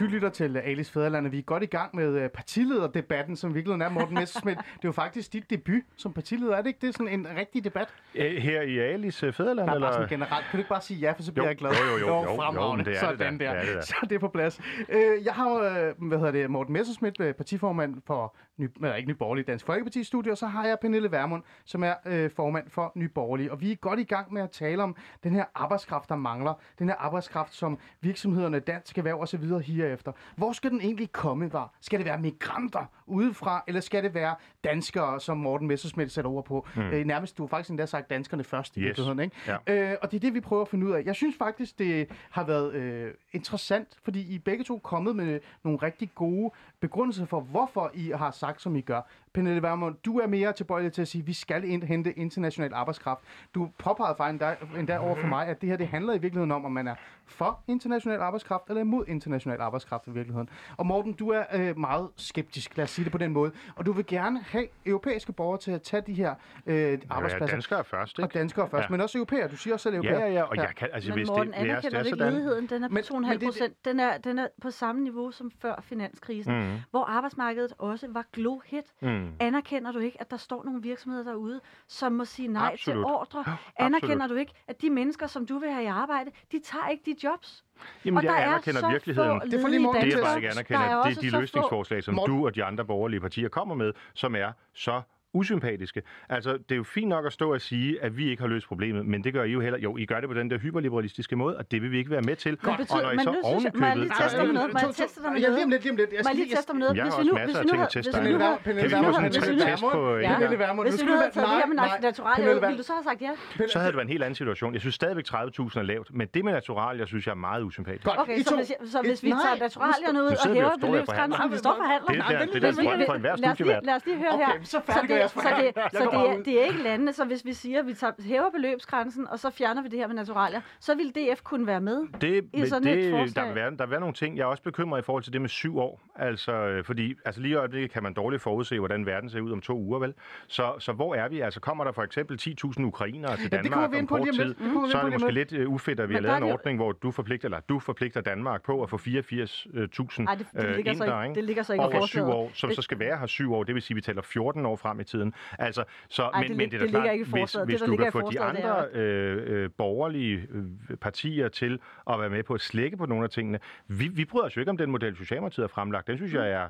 Du 0.00 0.04
lytter 0.04 0.28
til 0.28 0.56
Alice 0.56 0.92
Fæderland, 0.92 1.26
og 1.26 1.32
vi 1.32 1.38
er 1.38 1.42
godt 1.42 1.62
i 1.62 1.66
gang 1.66 1.96
med 1.96 2.18
øh, 2.22 2.28
partilederdebatten, 2.28 3.36
som 3.36 3.54
virkelig 3.54 3.80
er 3.82 3.88
Morten 3.88 4.14
Messerschmidt. 4.14 4.58
Det 4.76 4.84
er 4.84 4.88
jo 4.88 4.92
faktisk 4.92 5.32
dit 5.32 5.50
debut 5.50 5.82
som 5.96 6.12
partileder, 6.12 6.56
er 6.56 6.62
det 6.62 6.66
ikke? 6.68 6.78
Det 6.80 6.88
er 6.88 6.92
sådan 6.92 7.08
en 7.08 7.26
rigtig 7.36 7.64
debat. 7.64 7.88
Øh, 8.14 8.36
Her 8.36 8.62
i 8.62 8.78
Alice 8.78 9.32
Fæderland, 9.32 9.66
Der 9.66 9.72
er 9.72 9.74
eller? 9.74 9.86
bare 9.86 9.94
sådan 9.94 10.08
generelt. 10.08 10.44
Kan 10.44 10.52
du 10.52 10.56
ikke 10.58 10.68
bare 10.68 10.80
sige 10.80 11.00
ja, 11.00 11.12
for 11.12 11.22
så 11.22 11.32
bliver 11.32 11.44
Jo, 11.44 11.48
jeg 11.48 11.56
glad? 11.56 11.70
jo, 11.70 11.76
jo, 11.92 11.98
jo, 11.98 12.06
jo, 12.06 12.22
jo, 12.30 12.36
fremragende. 12.36 12.84
det 12.84 12.90
er 12.90 12.92
det 13.10 13.18
Sådan 13.18 13.38
da, 13.38 13.44
der. 13.44 13.50
det 13.52 13.60
er 13.60 13.64
det 13.66 13.74
da. 13.74 13.80
Så 13.90 13.94
er 14.02 14.06
det 14.06 14.20
på 14.20 14.28
plads. 14.28 14.60
Øh, 14.88 15.24
jeg 15.24 15.32
har, 15.34 15.50
øh, 15.54 16.08
hvad 16.08 16.18
hedder 16.18 16.32
det, 16.32 16.50
Morten 16.50 16.72
Messerschmidt, 16.72 17.20
øh, 17.20 17.34
partiformand 17.34 17.94
for 18.06 18.36
Ny, 18.58 18.68
eller 18.76 18.94
ikke 18.94 19.08
Ny 19.10 19.14
Borgerlige 19.14 19.44
Dansk 19.44 19.66
Folkeparti 19.66 20.04
studie, 20.04 20.32
og 20.32 20.38
så 20.38 20.46
har 20.46 20.66
jeg 20.66 20.78
Pernille 20.80 21.12
Vermund, 21.12 21.42
som 21.64 21.82
er 21.84 21.94
øh, 22.06 22.30
formand 22.30 22.70
for 22.70 22.92
Ny 22.94 23.04
Borgerlige. 23.04 23.52
Og 23.52 23.60
vi 23.60 23.72
er 23.72 23.76
godt 23.76 24.00
i 24.00 24.04
gang 24.04 24.32
med 24.32 24.42
at 24.42 24.50
tale 24.50 24.82
om 24.82 24.96
den 25.24 25.32
her 25.32 25.44
arbejdskraft, 25.54 26.08
der 26.08 26.16
mangler. 26.16 26.54
Den 26.78 26.88
her 26.88 26.96
arbejdskraft, 26.96 27.54
som 27.54 27.78
virksomhederne, 28.00 28.58
dansk 28.60 28.98
erhverv 28.98 29.20
og 29.20 29.28
så 29.28 29.36
videre 29.36 29.60
higer 29.60 29.92
efter. 29.92 30.12
Hvor 30.36 30.52
skal 30.52 30.70
den 30.70 30.80
egentlig 30.80 31.12
komme 31.12 31.50
fra? 31.50 31.70
Skal 31.80 31.98
det 31.98 32.06
være 32.06 32.18
migranter 32.18 32.84
udefra, 33.06 33.64
eller 33.66 33.80
skal 33.80 34.04
det 34.04 34.14
være 34.14 34.34
danskere, 34.64 35.20
som 35.20 35.36
Morten 35.36 35.66
Messerschmidt 35.68 36.12
sætter 36.12 36.30
ord 36.30 36.44
på? 36.44 36.66
Mm. 36.76 36.82
Øh, 36.82 37.04
nærmest, 37.04 37.38
du 37.38 37.42
har 37.42 37.48
faktisk 37.48 37.70
endda 37.70 37.86
sagt 37.86 38.10
danskerne 38.10 38.44
først 38.44 38.76
i 38.76 38.80
Yes. 38.80 38.84
virkeligheden, 38.86 39.20
ikke? 39.20 39.36
Ja. 39.66 39.90
Øh, 39.92 39.96
og 40.02 40.10
det 40.10 40.16
er 40.16 40.20
det, 40.20 40.34
vi 40.34 40.40
prøver 40.40 40.62
at 40.62 40.68
finde 40.68 40.86
ud 40.86 40.92
af. 40.92 41.02
Jeg 41.04 41.14
synes 41.14 41.36
faktisk, 41.38 41.78
det 41.78 42.08
har 42.30 42.44
været 42.44 42.74
øh, 42.74 43.14
interessant, 43.32 43.88
fordi 44.04 44.34
I 44.34 44.38
begge 44.38 44.64
to 44.64 44.74
er 44.74 44.78
kommet 44.78 45.16
med 45.16 45.40
nogle 45.64 45.78
rigtig 45.82 46.10
gode 46.14 46.50
begrundelser 46.80 47.24
for, 47.26 47.40
hvorfor 47.40 47.90
I 47.94 48.10
har 48.14 48.30
sagt, 48.30 48.62
som 48.62 48.76
I 48.76 48.80
gør. 48.80 49.00
Pernille 49.34 49.62
Vermund, 49.62 49.96
du 50.04 50.18
er 50.18 50.26
mere 50.26 50.52
tilbøjelig 50.52 50.92
til 50.92 51.02
at 51.02 51.08
sige, 51.08 51.22
at 51.22 51.26
vi 51.26 51.32
skal 51.32 51.64
ind, 51.64 51.82
hente 51.82 52.12
international 52.12 52.74
arbejdskraft. 52.74 53.20
Du 53.54 53.70
påpegede 53.78 54.14
faktisk 54.16 54.32
endda, 54.32 54.56
endda 54.78 54.98
over 54.98 55.14
for 55.16 55.26
mig, 55.26 55.46
at 55.46 55.60
det 55.60 55.68
her 55.68 55.76
det 55.76 55.88
handler 55.88 56.12
i 56.12 56.18
virkeligheden 56.18 56.50
om, 56.50 56.64
om 56.64 56.72
man 56.72 56.88
er 56.88 56.94
for 57.26 57.60
international 57.68 58.20
arbejdskraft 58.20 58.64
eller 58.68 58.80
imod 58.80 59.04
international 59.08 59.60
arbejdskraft 59.60 60.06
i 60.06 60.10
virkeligheden. 60.10 60.48
Og 60.76 60.86
Morten, 60.86 61.12
du 61.12 61.28
er 61.28 61.42
øh, 61.54 61.78
meget 61.78 62.08
skeptisk, 62.16 62.76
lad 62.76 62.84
os 62.84 62.90
sige 62.90 63.04
det 63.04 63.12
på 63.12 63.18
den 63.18 63.32
måde. 63.32 63.52
Og 63.76 63.86
du 63.86 63.92
vil 63.92 64.06
gerne 64.06 64.40
have 64.42 64.66
europæiske 64.86 65.32
borgere 65.32 65.58
til 65.60 65.70
at 65.70 65.82
tage 65.82 66.02
de 66.06 66.12
her 66.14 66.34
øh, 66.66 66.76
Ja, 66.76 66.96
arbejdspladser. 67.10 67.54
danskere 67.54 67.84
først, 67.84 68.18
og 68.18 68.24
ikke? 68.24 68.38
danskere 68.38 68.68
først, 68.68 68.82
Ja. 68.84 68.88
men 68.90 69.00
også 69.00 69.18
europæer. 69.18 69.48
Du 69.48 69.56
siger 69.56 69.74
også 69.74 69.82
selv 69.82 69.94
europæer. 69.94 70.18
Ja, 70.18 70.26
ja, 70.26 70.32
ja, 70.32 70.42
og 70.42 70.56
jeg 70.56 70.72
kan, 70.76 70.88
altså 70.92 71.10
Men 71.10 71.18
hvis 71.18 71.28
Morten, 71.28 71.46
det, 71.46 71.54
det 71.60 71.60
er, 71.60 71.64
det 71.64 71.70
anerkender 71.70 71.98
er 71.98 72.02
du 72.02 72.06
ikke 72.08 72.18
ledigheden? 72.24 72.66
Den 72.66 72.84
er 72.84 72.88
på 72.88 72.94
Men- 72.94 73.02
2,5 73.04 73.20
men 73.20 73.30
det- 73.40 73.42
procent. 73.46 73.84
Den 73.84 74.00
er, 74.00 74.18
den 74.18 74.38
er 74.38 74.46
på 74.62 74.70
samme 74.70 75.02
niveau 75.02 75.30
som 75.30 75.50
før 75.62 75.74
finanskrisen, 75.82 76.54
Mm. 76.54 76.65
Hvor 76.90 77.04
arbejdsmarkedet 77.04 77.72
også 77.78 78.06
var 78.10 78.24
glohit. 78.32 78.84
Mm. 79.00 79.32
Anerkender 79.40 79.92
du 79.92 79.98
ikke, 79.98 80.20
at 80.20 80.30
der 80.30 80.36
står 80.36 80.64
nogle 80.64 80.82
virksomheder 80.82 81.24
derude, 81.24 81.60
som 81.88 82.12
må 82.12 82.24
sige 82.24 82.48
nej 82.48 82.70
Absolut. 82.72 82.96
til 82.96 83.04
ordre? 83.04 83.44
Anerkender 83.86 84.26
du 84.26 84.34
ikke, 84.34 84.52
at 84.68 84.82
de 84.82 84.90
mennesker, 84.90 85.26
som 85.26 85.46
du 85.46 85.58
vil 85.58 85.70
have 85.70 85.84
i 85.84 85.86
arbejde, 85.86 86.30
de 86.52 86.60
tager 86.64 86.88
ikke 86.88 87.02
de 87.06 87.16
jobs? 87.24 87.64
Jamen, 88.04 88.18
og 88.18 88.24
jeg 88.24 88.32
der 88.32 88.38
er 88.38 88.46
anerkender 88.46 88.80
så 88.80 88.88
virkeligheden. 88.88 89.40
Det 89.40 89.60
får 89.60 89.68
lige 89.68 89.80
Det, 89.80 90.14
at- 90.14 90.22
bare 90.22 90.36
ikke 90.36 90.50
anerkender, 90.50 90.80
Der 90.82 90.88
er 90.88 90.94
det 90.96 91.04
også 91.04 91.20
er 91.20 91.30
de 91.30 91.40
løsningsforslag, 91.40 92.04
som 92.04 92.18
du 92.26 92.46
og 92.46 92.54
de 92.54 92.64
andre 92.64 92.84
borgerlige 92.84 93.20
partier 93.20 93.48
kommer 93.48 93.74
med, 93.74 93.92
som 94.14 94.34
er 94.36 94.52
så 94.74 95.02
usympatiske. 95.36 96.02
Altså, 96.28 96.52
det 96.52 96.72
er 96.72 96.76
jo 96.76 96.84
fint 96.84 97.08
nok 97.08 97.26
at 97.26 97.32
stå 97.32 97.52
og 97.54 97.60
sige, 97.60 98.02
at 98.02 98.16
vi 98.16 98.30
ikke 98.30 98.42
har 98.42 98.48
løst 98.48 98.66
problemet, 98.68 99.06
men 99.06 99.24
det 99.24 99.32
gør 99.32 99.44
I 99.44 99.50
jo 99.50 99.60
heller. 99.60 99.78
Jo, 99.78 99.96
I 99.96 100.06
gør 100.06 100.20
det 100.20 100.28
på 100.28 100.34
den 100.34 100.50
der 100.50 100.58
hyperliberalistiske 100.58 101.36
måde, 101.36 101.56
og 101.56 101.70
det 101.70 101.82
vil 101.82 101.90
vi 101.92 101.98
ikke 101.98 102.10
være 102.10 102.22
med 102.22 102.36
til. 102.36 102.58
Men 102.62 102.76
betyder- 102.76 102.96
og 102.96 103.02
når 103.02 103.10
I 103.10 103.16
men 103.16 103.24
så 103.24 103.30
jeg- 103.32 103.72
må 103.74 103.86
jeg 103.86 103.96
lige 103.96 104.10
teste 104.20 104.38
dig 104.38 104.46
med 104.46 104.54
noget? 104.54 104.72
Må 104.72 104.78
jeg 104.82 104.94
teste 104.94 105.22
dig 105.22 105.32
med 105.32 105.40
Ja, 105.40 105.46
noget? 105.46 105.56
lige 105.58 105.64
om 105.64 105.70
lidt, 105.70 105.82
lige 105.82 105.90
om 105.92 105.96
lidt. 105.96 106.10
Jeg 106.12 106.18
Må 106.18 106.22
skal 106.22 106.36
jeg 106.38 106.46
lige 106.46 106.56
teste 106.56 106.70
om 106.70 106.76
noget? 106.76 106.96
Jeg 106.96 107.04
har 107.04 107.10
Hvis 107.10 107.16
vi 107.16 107.20
også 107.20 107.30
nu, 107.30 107.34
masser 107.34 107.46
hvis 107.46 107.56
af 107.56 107.62
vi 107.62 107.66
nu 107.66 107.72
ting 107.72 107.82
at 107.82 107.90
teste 107.96 108.08
hvis 108.08 108.14
dig 108.14 108.22
med. 108.24 108.38
Kan 108.64 108.74
vi 108.76 108.90
få 108.90 109.02
nu 109.06 109.12
sådan 109.12 109.24
en 109.26 109.32
hvis 109.36 109.48
vi 109.48 109.54
nu 109.54 109.60
test 109.70 109.82
på. 109.82 110.00
Pernille 110.26 110.58
Vermund, 110.64 110.76
nu 110.76 110.82
hvis 110.82 110.92
vi 110.92 110.98
skal 110.98 111.08
nu 111.08 111.14
du 111.14 111.18
havde 111.22 111.32
taget 111.36 111.48
det 111.52 111.58
her 111.62 111.66
med 111.72 111.76
naturalier 112.08 112.54
ville 112.66 112.78
du 112.82 112.86
så 112.90 112.94
have 112.98 113.06
sagt 113.10 113.20
ja? 113.26 113.32
Så 113.74 113.76
havde 113.80 113.90
det 113.92 113.96
været 113.98 114.08
en 114.10 114.14
helt 114.16 114.24
anden 114.26 114.38
situation. 114.42 114.70
Jeg 114.76 114.80
synes 114.86 114.94
stadigvæk 115.00 115.24
30.000 115.32 115.78
er 115.82 115.86
lavt, 115.92 116.08
men 116.18 116.26
det 116.34 116.40
med 116.46 116.52
natural, 116.60 116.94
jeg 117.02 117.08
synes, 117.12 117.22
jeg 117.26 117.32
er 117.38 117.42
meget 117.48 117.62
usympatisk. 117.68 118.04
Godt. 118.10 118.18
Okay, 118.22 118.38
så 118.50 118.56
hvis, 118.56 118.70
jeg- 118.70 118.80
så 118.94 118.98
hvis 119.08 119.20
vi 119.26 119.30
tager 119.44 119.56
naturalierne 119.66 120.18
ud 120.24 120.30
Nu 120.30 120.36
og 120.44 120.54
hæver 120.56 120.76
beløbsgrænsen, 120.84 121.32
forhandler. 121.32 121.48
vi 121.54 121.58
står 121.64 121.74
forhandler. 121.82 122.08
Det 122.12 122.18
er 122.18 122.28
der- 122.60 122.68
er 122.68 122.72
drøm 122.72 123.06
for 123.10 123.14
enhver 123.14 123.36
lad 123.36 123.36
os 123.36 123.40
lige- 123.40 123.54
studievært. 123.54 123.84
Lad 123.90 123.94
os 123.98 124.06
lige 124.06 124.18
høre 124.24 124.32
Okay, 124.36 124.44
her. 124.46 124.52
så 124.72 124.78
færdiggør 124.86 125.25
jeg 125.34 125.56
det, 125.64 125.74
så, 125.74 125.80
det, 125.84 125.92
Jeg 125.92 126.02
så 126.02 126.10
det, 126.10 126.38
er, 126.38 126.42
det 126.42 126.60
er 126.60 126.64
ikke 126.64 126.82
landene, 126.82 127.12
så 127.12 127.24
hvis 127.24 127.44
vi 127.44 127.52
siger, 127.52 127.78
at 127.80 127.86
vi 127.86 127.94
tager, 127.94 128.12
hæver 128.26 128.50
beløbsgrænsen, 128.50 129.26
og 129.28 129.38
så 129.38 129.50
fjerner 129.50 129.82
vi 129.82 129.88
det 129.88 129.98
her 129.98 130.06
med 130.06 130.14
naturalier, 130.14 130.60
så 130.80 130.94
vil 130.94 131.08
DF 131.14 131.42
kunne 131.42 131.66
være 131.66 131.80
med. 131.80 132.00
Det, 132.20 132.44
i 132.52 132.66
sådan 132.66 132.88
et 132.88 132.96
det, 132.98 133.10
forslag. 133.10 133.42
der, 133.44 133.46
vil 133.48 133.54
være, 133.54 133.70
der 133.70 133.84
vil 133.86 133.90
være 133.90 134.00
nogle 134.00 134.14
ting, 134.14 134.36
jeg 134.36 134.42
er 134.42 134.46
også 134.46 134.62
bekymret 134.62 134.98
i 135.00 135.02
forhold 135.02 135.22
til 135.22 135.32
det 135.32 135.40
med 135.40 135.48
syv 135.48 135.78
år. 135.78 136.00
Altså, 136.16 136.52
øh, 136.52 136.84
fordi 136.84 137.14
altså 137.24 137.40
lige 137.40 137.52
i 137.52 137.54
øjeblikket 137.54 137.90
kan 137.90 138.02
man 138.02 138.14
dårligt 138.14 138.42
forudse, 138.42 138.78
hvordan 138.78 139.06
verden 139.06 139.30
ser 139.30 139.40
ud 139.40 139.52
om 139.52 139.60
to 139.60 139.78
uger, 139.78 139.98
vel? 139.98 140.14
Så, 140.46 140.72
så 140.78 140.92
hvor 140.92 141.14
er 141.14 141.28
vi? 141.28 141.40
Altså, 141.40 141.60
kommer 141.60 141.84
der 141.84 141.92
for 141.92 142.02
eksempel 142.02 142.38
10.000 142.42 142.82
ukrainere 142.84 143.36
til 143.36 143.48
Ja, 143.52 143.56
det 143.56 143.64
Danmark 143.64 143.92
vi 143.92 143.98
om 143.98 144.06
kort 144.06 144.20
tid. 144.34 144.44
Det 144.44 144.56
vi 144.58 144.90
så 144.90 144.98
er 144.98 145.02
det 145.02 145.12
måske 145.12 145.32
lidt 145.32 145.52
uh, 145.52 145.72
ufedt, 145.74 146.00
at 146.00 146.08
vi 146.08 146.14
har 146.14 146.20
lavet 146.20 146.36
en 146.36 146.42
det 146.42 146.48
jo- 146.48 146.52
ordning, 146.52 146.78
hvor 146.78 146.92
du 146.92 147.10
forpligter, 147.10 147.46
eller 147.48 147.60
du 147.60 147.78
forpligter 147.78 148.20
Danmark 148.20 148.62
på 148.62 148.82
at 148.82 148.90
få 148.90 148.96
84.000 148.96 150.22
Nej, 150.22 150.34
det, 150.34 150.46
det, 150.52 150.64
øh, 150.64 150.78
ikke, 150.78 150.90
ikke? 150.90 151.34
det 151.34 151.44
ligger 151.44 151.62
så 151.62 151.72
ikke 151.72 151.84
over 151.84 152.06
syv 152.06 152.22
år, 152.24 152.50
som 152.54 152.68
Det- 152.68 152.76
så 152.76 152.82
skal 152.82 152.98
være 152.98 153.18
her 153.18 153.26
syv 153.26 153.54
år. 153.54 153.64
Det 153.64 153.74
vil 153.74 153.82
sige, 153.82 153.94
at 153.94 153.96
vi 153.96 154.00
taler 154.00 154.22
14 154.22 154.66
år 154.66 154.76
frem 154.76 155.00
i 155.00 155.04
tiden. 155.06 155.34
Altså, 155.58 155.84
så, 156.08 156.22
Ej, 156.22 156.40
men, 156.40 156.48
det 156.48 156.56
men 156.56 156.68
lig- 156.68 156.70
det 156.70 156.76
er 156.76 156.78
da 156.78 156.84
det 156.84 156.90
klart, 156.90 157.12
ikke 157.12 157.24
hvis. 157.24 157.52
Det, 157.52 157.64
hvis 157.64 157.80
der 157.80 157.86
du 157.86 157.96
kan 157.96 158.12
få 158.12 158.20
de 158.20 158.26
det 158.34 158.36
andre 158.40 158.86
øh, 158.92 159.64
øh, 159.64 159.70
borgerlige 159.78 160.46
øh, 160.50 160.96
partier 160.96 161.48
til 161.48 161.78
at 162.10 162.20
være 162.20 162.30
med 162.30 162.42
på 162.42 162.54
at 162.54 162.60
slække 162.60 162.96
på 162.96 163.06
nogle 163.06 163.24
af 163.24 163.30
tingene. 163.30 163.58
Vi, 163.88 164.08
vi 164.08 164.24
bryder 164.24 164.46
os 164.46 164.56
jo 164.56 164.60
ikke 164.60 164.70
om 164.70 164.76
den 164.76 164.90
model, 164.90 165.16
Socialdemokratiet 165.16 165.62
har 165.62 165.68
fremlagt. 165.68 166.06
Den 166.06 166.16
synes 166.16 166.34
jeg 166.34 166.50
er 166.50 166.68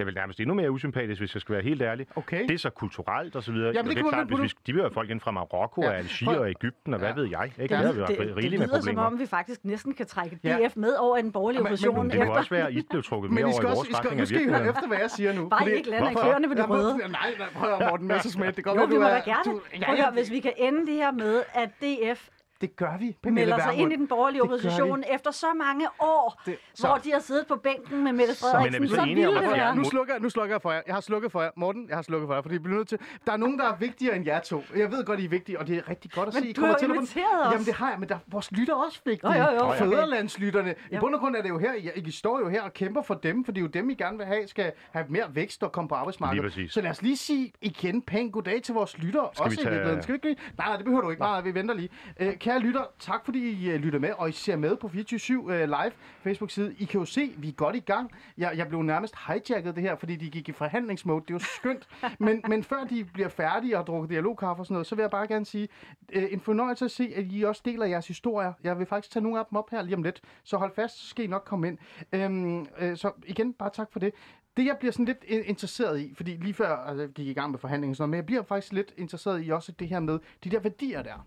jeg 0.00 0.06
vil 0.06 0.14
nærmest 0.14 0.40
endnu 0.40 0.54
mere 0.54 0.70
usympatisk, 0.70 1.20
hvis 1.20 1.34
jeg 1.34 1.40
skal 1.40 1.52
være 1.54 1.62
helt 1.62 1.82
ærlig. 1.82 2.06
Okay. 2.16 2.42
Det 2.48 2.54
er 2.54 2.58
så 2.58 2.70
kulturelt 2.70 3.36
og 3.36 3.42
så 3.42 3.52
videre. 3.52 3.72
Jamen, 3.74 3.84
Jo, 3.84 3.88
det 3.90 3.96
det 3.96 4.04
er 4.06 4.10
klart, 4.10 4.26
hvis 4.40 4.40
vi, 4.66 4.72
de 4.72 4.72
vil 4.72 4.90
folk 4.94 5.10
ind 5.10 5.20
fra 5.20 5.30
Marokko, 5.30 5.82
Ja. 5.82 5.90
ja. 5.90 5.96
Algier 5.96 6.38
og 6.38 6.50
Ægypten, 6.50 6.94
og 6.94 6.98
hvad 6.98 7.08
Ja. 7.08 7.14
ved 7.14 7.28
jeg. 7.30 7.44
Ikke? 7.58 7.74
Det, 7.76 7.84
Det, 7.84 7.94
det, 8.08 8.18
det, 8.18 8.36
det 8.36 8.50
lyder 8.52 8.80
som 8.80 8.98
om, 8.98 9.18
vi 9.18 9.26
faktisk 9.26 9.64
næsten 9.64 9.94
kan 9.94 10.06
trække 10.06 10.38
Ja. 10.44 10.56
DF 10.68 10.76
med 10.76 10.92
over 11.00 11.16
i 11.16 11.22
den 11.22 11.32
borgerlige 11.32 11.58
Men- 11.58 11.64
men- 11.64 11.72
opposition. 11.72 12.10
Det 12.10 12.20
efter- 12.20 12.34
også 12.34 12.50
være, 12.50 12.66
at 12.66 12.72
I 12.74 12.82
blev 12.90 13.02
trukket 13.02 13.30
Men 13.30 13.34
mere 13.34 13.44
over 13.44 13.62
i 13.62 13.64
vores 13.64 13.98
retning 13.98 14.20
nu 14.20 14.26
skal 14.26 14.40
I 14.40 14.44
høre 14.48 14.68
efter, 14.68 14.86
hvad 14.88 14.98
jeg 14.98 15.10
siger 15.10 15.32
nu. 15.32 15.48
Bare 15.48 15.70
ikke 15.76 15.90
lander 15.90 16.10
i 16.10 16.14
kløerne 16.14 16.48
ved 16.48 16.56
det 16.56 16.68
røde. 16.70 16.98
Nej, 16.98 17.08
nej, 17.10 17.48
prøv 17.54 17.72
at 17.72 17.88
Morten 17.90 18.06
Messersmith. 18.08 18.56
Det 18.56 18.64
kan 18.64 18.72
Jo, 18.74 18.78
godt 18.80 18.90
du 18.90 18.94
gerne. 18.96 19.08
er- 19.08 19.84
Prøv 19.86 19.94
at 20.06 20.12
hvis 20.14 20.30
vi 20.30 20.40
kan 20.40 20.52
ende 20.56 20.86
det 20.86 20.94
her 20.94 21.12
med, 21.12 21.42
at 21.54 21.70
DF 21.82 22.28
Det 22.60 22.76
gør 22.76 22.96
vi. 22.98 23.16
Pernille 23.22 23.40
melder 23.50 23.62
sig 23.64 23.74
ind 23.74 23.92
i 23.92 23.96
den 23.96 24.08
borgerlige 24.08 24.42
opposition 24.42 25.04
efter 25.14 25.30
så 25.30 25.46
mange 25.58 25.86
år, 26.00 26.42
Det- 26.46 26.56
så. 26.74 26.86
hvor 26.86 26.96
de 26.96 27.12
har 27.12 27.18
siddet 27.18 27.46
på 27.46 27.56
bænken 27.56 28.04
med 28.04 28.12
Mette 28.12 28.34
Frederiksen. 28.40 28.72
Men 28.72 28.74
er 28.74 28.80
vi 28.80 28.88
så 28.88 28.94
så 28.94 29.00
det 29.40 29.50
være. 29.50 29.76
nu- 29.76 29.84
slukker, 29.84 30.14
jeg- 30.14 30.22
nu 30.22 30.30
slukker 30.30 30.54
jeg 30.54 30.62
for 30.62 30.72
jer. 30.72 30.80
Jeg 30.86 30.94
har 30.94 31.00
slukket 31.00 31.32
for 31.32 31.42
jer. 31.42 31.50
Morten, 31.56 31.88
jeg 31.88 31.96
har 31.96 32.02
slukket 32.02 32.26
for 32.28 32.34
jer, 32.34 32.42
fordi 32.42 32.54
vi 32.54 32.58
bliver 32.58 32.76
nødt 32.76 32.88
til... 32.88 32.98
Der 33.26 33.32
er 33.32 33.36
nogen, 33.36 33.58
der 33.58 33.64
er 33.72 33.76
vigtigere 33.76 34.16
end 34.16 34.26
jer 34.26 34.40
to. 34.40 34.62
Jeg 34.76 34.90
ved 34.92 35.04
godt, 35.04 35.20
I 35.20 35.24
er 35.24 35.28
vigtige, 35.28 35.58
og 35.58 35.66
det 35.66 35.76
er 35.76 35.88
rigtig 35.88 36.10
godt 36.12 36.28
at 36.28 36.34
Men 36.34 36.42
se. 36.42 36.48
I 36.48 36.52
du 36.52 36.60
kommer 36.60 36.74
har 36.74 36.78
til 36.78 36.88
inviteret 36.94 37.46
os. 37.46 37.52
Jamen 37.52 37.66
det 37.66 37.74
har 37.74 37.90
jeg, 37.90 37.98
men 38.00 38.08
der, 38.08 38.18
vores 38.26 38.52
lytter 38.52 38.74
er 38.74 38.84
også 38.84 39.00
vigtige. 39.04 39.32
Jo, 39.38 39.42
jo, 39.50 39.50
jo. 39.54 39.60
Okay. 39.68 39.78
Fæderlandslytterne. 39.78 40.74
I 40.90 40.96
bund 41.00 41.14
og 41.14 41.20
grund 41.20 41.36
er 41.36 41.42
det 41.42 41.48
jo 41.48 41.58
her, 41.58 41.74
I, 41.74 41.90
I 41.96 42.10
står 42.10 42.38
jo 42.40 42.48
her 42.48 42.62
og 42.62 42.72
kæmper 42.72 43.02
for 43.02 43.14
dem, 43.14 43.44
for 43.44 43.52
det 43.52 43.58
er 43.58 43.62
jo 43.62 43.68
dem, 43.68 43.90
I 43.90 43.94
gerne 43.94 44.16
vil 44.16 44.26
have, 44.26 44.48
skal 44.48 44.72
have 44.92 45.04
mere 45.08 45.24
vækst 45.34 45.62
og 45.62 45.72
komme 45.72 45.88
på 45.88 45.94
arbejdsmarkedet. 45.94 46.72
Så 46.72 46.80
lad 46.80 46.90
os 46.90 47.02
lige 47.02 47.16
sige 47.16 47.52
igen 47.60 48.02
pænt 48.02 48.32
goddag 48.32 48.62
til 48.62 48.74
vores 48.74 48.98
lytter. 48.98 49.30
Skal 49.32 49.44
også 49.44 49.56
vi 49.56 49.62
i 49.62 49.64
tage-. 49.64 50.02
Skal 50.02 50.18
vi 50.22 50.28
ikke? 50.28 50.42
Nej, 50.58 50.76
det 50.76 50.84
behøver 50.84 51.02
du 51.02 51.10
ikke. 51.10 51.22
Nej, 51.22 51.30
nej, 51.30 51.40
vi 51.40 51.54
venter 51.54 51.74
lige. 51.74 51.88
Øh, 52.20 52.32
kære 52.50 52.60
lytter, 52.60 52.84
tak 52.98 53.24
fordi 53.24 53.50
I 53.50 53.74
uh, 53.74 53.80
lytter 53.80 53.98
med, 53.98 54.10
og 54.18 54.28
I 54.28 54.32
ser 54.32 54.56
med 54.56 54.76
på 54.76 54.86
24-7 54.86 55.36
uh, 55.36 55.50
live 55.50 55.92
Facebook-side. 56.22 56.74
I 56.78 56.84
kan 56.84 57.00
jo 57.00 57.04
se, 57.04 57.34
vi 57.36 57.48
er 57.48 57.52
godt 57.52 57.76
i 57.76 57.80
gang. 57.80 58.10
Jeg, 58.38 58.52
jeg 58.56 58.68
blev 58.68 58.82
nærmest 58.82 59.14
hijacket 59.26 59.74
det 59.74 59.82
her, 59.82 59.96
fordi 59.96 60.16
de 60.16 60.30
gik 60.30 60.48
i 60.48 60.52
forhandlingsmode. 60.52 61.20
Det 61.20 61.30
er 61.30 61.34
jo 61.34 61.38
skønt. 61.38 61.88
men, 62.26 62.42
men 62.48 62.64
før 62.64 62.84
de 62.84 63.04
bliver 63.04 63.28
færdige 63.28 63.78
og 63.78 63.86
drukker 63.86 64.08
dialogkaffe 64.08 64.60
og 64.60 64.66
sådan 64.66 64.74
noget, 64.74 64.86
så 64.86 64.94
vil 64.94 65.02
jeg 65.02 65.10
bare 65.10 65.26
gerne 65.26 65.44
sige, 65.44 65.68
øh, 66.12 66.32
en 66.32 66.40
fornøjelse 66.40 66.84
at 66.84 66.90
se, 66.90 67.12
at 67.16 67.24
I 67.30 67.42
også 67.42 67.62
deler 67.64 67.86
jeres 67.86 68.08
historier. 68.08 68.52
Jeg 68.64 68.78
vil 68.78 68.86
faktisk 68.86 69.12
tage 69.12 69.22
nogle 69.22 69.38
af 69.38 69.44
dem 69.50 69.58
op 69.58 69.70
her 69.70 69.82
lige 69.82 69.96
om 69.96 70.02
lidt, 70.02 70.20
så 70.44 70.56
hold 70.56 70.74
fast, 70.74 70.98
så 71.02 71.08
skal 71.08 71.24
I 71.24 71.28
nok 71.28 71.42
komme 71.44 71.68
ind. 71.68 71.78
Øhm, 72.12 72.66
øh, 72.78 72.96
så 72.96 73.12
igen, 73.26 73.52
bare 73.52 73.70
tak 73.72 73.92
for 73.92 74.00
det. 74.00 74.14
Det, 74.56 74.66
jeg 74.66 74.76
bliver 74.78 74.92
sådan 74.92 75.04
lidt 75.04 75.24
øh, 75.28 75.48
interesseret 75.48 76.00
i, 76.00 76.14
fordi 76.14 76.30
lige 76.30 76.54
før 76.54 76.76
altså, 76.76 77.02
jeg 77.02 77.10
gik 77.10 77.26
i 77.26 77.32
gang 77.32 77.50
med 77.50 77.58
forhandlinger 77.58 77.92
og 77.92 77.96
sådan 77.96 78.02
noget, 78.02 78.10
men 78.10 78.16
jeg 78.16 78.26
bliver 78.26 78.42
faktisk 78.42 78.72
lidt 78.72 78.94
interesseret 78.96 79.46
i 79.46 79.50
også 79.50 79.72
det 79.72 79.88
her 79.88 80.00
med 80.00 80.18
de 80.44 80.50
der 80.50 80.60
værdier 80.60 81.02
der. 81.02 81.26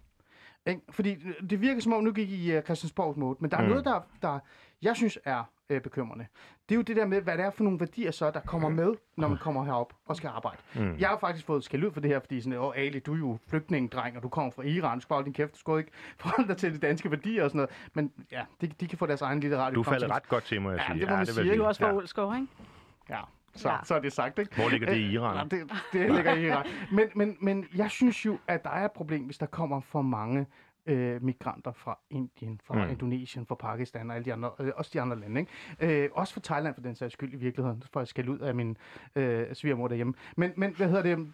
Ikke? 0.66 0.82
Fordi 0.90 1.12
øh, 1.12 1.50
det 1.50 1.62
virker 1.62 1.82
som 1.82 1.94
om, 1.94 2.04
nu 2.04 2.12
gik 2.12 2.30
I 2.30 2.58
uh, 2.58 2.64
Christiansborg 2.64 3.20
mode, 3.20 3.38
men 3.40 3.52
der 3.52 3.58
er 3.58 3.62
Mm. 3.62 3.68
noget, 3.70 3.86
der, 3.86 4.00
der 4.22 4.40
jeg 4.82 4.96
synes 4.96 5.20
er 5.26 5.44
øh, 5.70 5.82
bekymrende. 5.82 6.26
Det 6.70 6.76
er 6.76 6.78
jo 6.78 6.82
det 6.82 6.96
der 6.96 7.06
med, 7.06 7.22
hvad 7.22 7.38
det 7.38 7.46
er 7.46 7.50
for 7.50 7.64
nogle 7.64 7.80
værdier 7.80 8.12
så, 8.12 8.32
der 8.32 8.40
kommer 8.40 8.70
med, 8.70 8.94
når 9.18 9.28
man 9.28 9.38
kommer 9.38 9.64
herop 9.66 9.94
og 10.06 10.16
skal 10.16 10.28
arbejde. 10.28 10.58
Mm. 10.76 10.96
Jeg 11.00 11.10
har 11.10 11.18
faktisk 11.18 11.46
fået 11.46 11.64
skæld 11.64 11.84
ud 11.86 11.92
for 11.92 12.00
det 12.00 12.10
her, 12.12 12.20
fordi 12.20 12.42
sådan, 12.42 12.60
åh 12.60 12.74
Ali, 12.76 13.00
du 13.00 13.14
er 13.14 13.18
jo 13.18 13.38
flygtningedreng, 13.50 14.18
og 14.18 14.24
du 14.24 14.30
kommer 14.30 14.52
fra 14.52 14.64
Iran, 14.64 14.98
du 14.98 15.02
skal 15.02 15.14
holde 15.14 15.26
din 15.26 15.34
kæft, 15.34 15.54
du 15.54 15.60
skal 15.60 15.78
ikke 15.78 15.92
forholde 16.20 16.48
dig 16.48 16.58
til 16.58 16.74
de 16.74 16.78
danske 16.78 17.12
værdier 17.12 17.44
og 17.44 17.50
sådan 17.50 17.58
noget. 17.58 17.70
Men 17.94 18.12
ja, 18.32 18.42
de, 18.62 18.68
de 18.68 18.88
kan 18.88 18.98
få 18.98 19.06
deres 19.06 19.22
egen 19.22 19.40
lille 19.40 19.58
radio. 19.58 19.76
Du 19.76 19.84
falder 19.84 20.16
ret 20.16 20.28
godt 20.30 20.44
til, 20.44 20.62
må 20.62 20.70
jeg 20.72 20.80
Ja, 20.80 20.86
sige. 20.94 21.00
det 21.02 21.10
må 21.10 21.16
man 21.16 21.26
vil 21.26 21.34
sige? 21.34 21.58
Du 21.58 21.64
også 21.66 21.82
fra 21.82 21.88
Ja. 21.88 21.96
Ålskov, 21.96 22.36
ikke? 22.36 22.48
Ja, 23.10 23.20
så, 23.56 23.70
Ja. 23.70 23.78
så 23.84 23.96
er 23.96 24.00
det 24.00 24.14
sagt, 24.14 24.40
ikke? 24.40 24.56
Hvor 24.56 24.70
ligger 24.70 24.88
det 24.88 24.98
i 24.98 25.06
Øh, 25.06 25.12
Iran? 25.14 25.50
Det, 25.50 25.72
det 25.94 26.12
ligger 26.16 26.34
i 26.34 26.46
Iran. 26.48 26.66
Men, 26.92 27.10
men, 27.16 27.38
men 27.42 27.66
jeg 27.76 27.92
synes 27.92 28.26
jo, 28.26 28.38
at 28.48 28.64
der 28.64 28.70
er 28.70 28.86
et 28.86 28.92
problem, 28.92 29.24
hvis 29.26 29.38
der 29.38 29.46
kommer 29.46 29.80
for 29.82 30.02
mange 30.02 30.46
øh, 30.86 31.24
migranter 31.24 31.72
fra 31.72 32.00
Indien, 32.10 32.60
fra 32.64 32.86
mm. 32.86 32.92
Indonesien, 32.92 33.46
fra 33.46 33.56
Pakistan 33.56 34.10
og 34.10 34.16
alle 34.16 34.26
de 34.26 34.34
andre, 34.34 34.52
øh, 34.60 34.72
også 34.76 34.92
de 34.94 35.02
andre 35.02 35.20
lande. 35.20 35.40
Ikke? 35.80 36.04
Øh, 36.04 36.10
også 36.14 36.34
fra 36.34 36.42
Thailand 36.44 36.76
for 36.76 36.82
den 36.82 36.96
sags 36.96 37.14
skyld 37.14 37.34
i 37.34 37.36
virkeligheden, 37.36 37.84
for 37.94 38.00
jeg 38.00 38.08
skal 38.08 38.30
ud 38.30 38.40
af 38.40 38.56
min 38.56 38.78
øh, 39.16 39.56
svigermor 39.56 39.88
derhjemme. 39.88 40.14
Men, 40.38 40.52
men 40.58 40.76
hvad 40.76 40.88
hedder 40.88 41.16
det? 41.16 41.34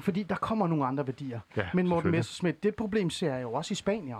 Fordi 0.00 0.22
der 0.22 0.34
kommer 0.34 0.66
nogle 0.66 0.86
andre 0.86 1.06
værdier. 1.06 1.40
Ja, 1.56 1.66
men 1.74 1.88
Morten. 1.88 2.10
Messerschmidt, 2.10 2.62
det 2.62 2.74
problem 2.74 3.10
ser 3.10 3.34
jeg 3.34 3.42
jo 3.42 3.52
også 3.52 3.72
i 3.72 3.74
Spanien. 3.74 4.14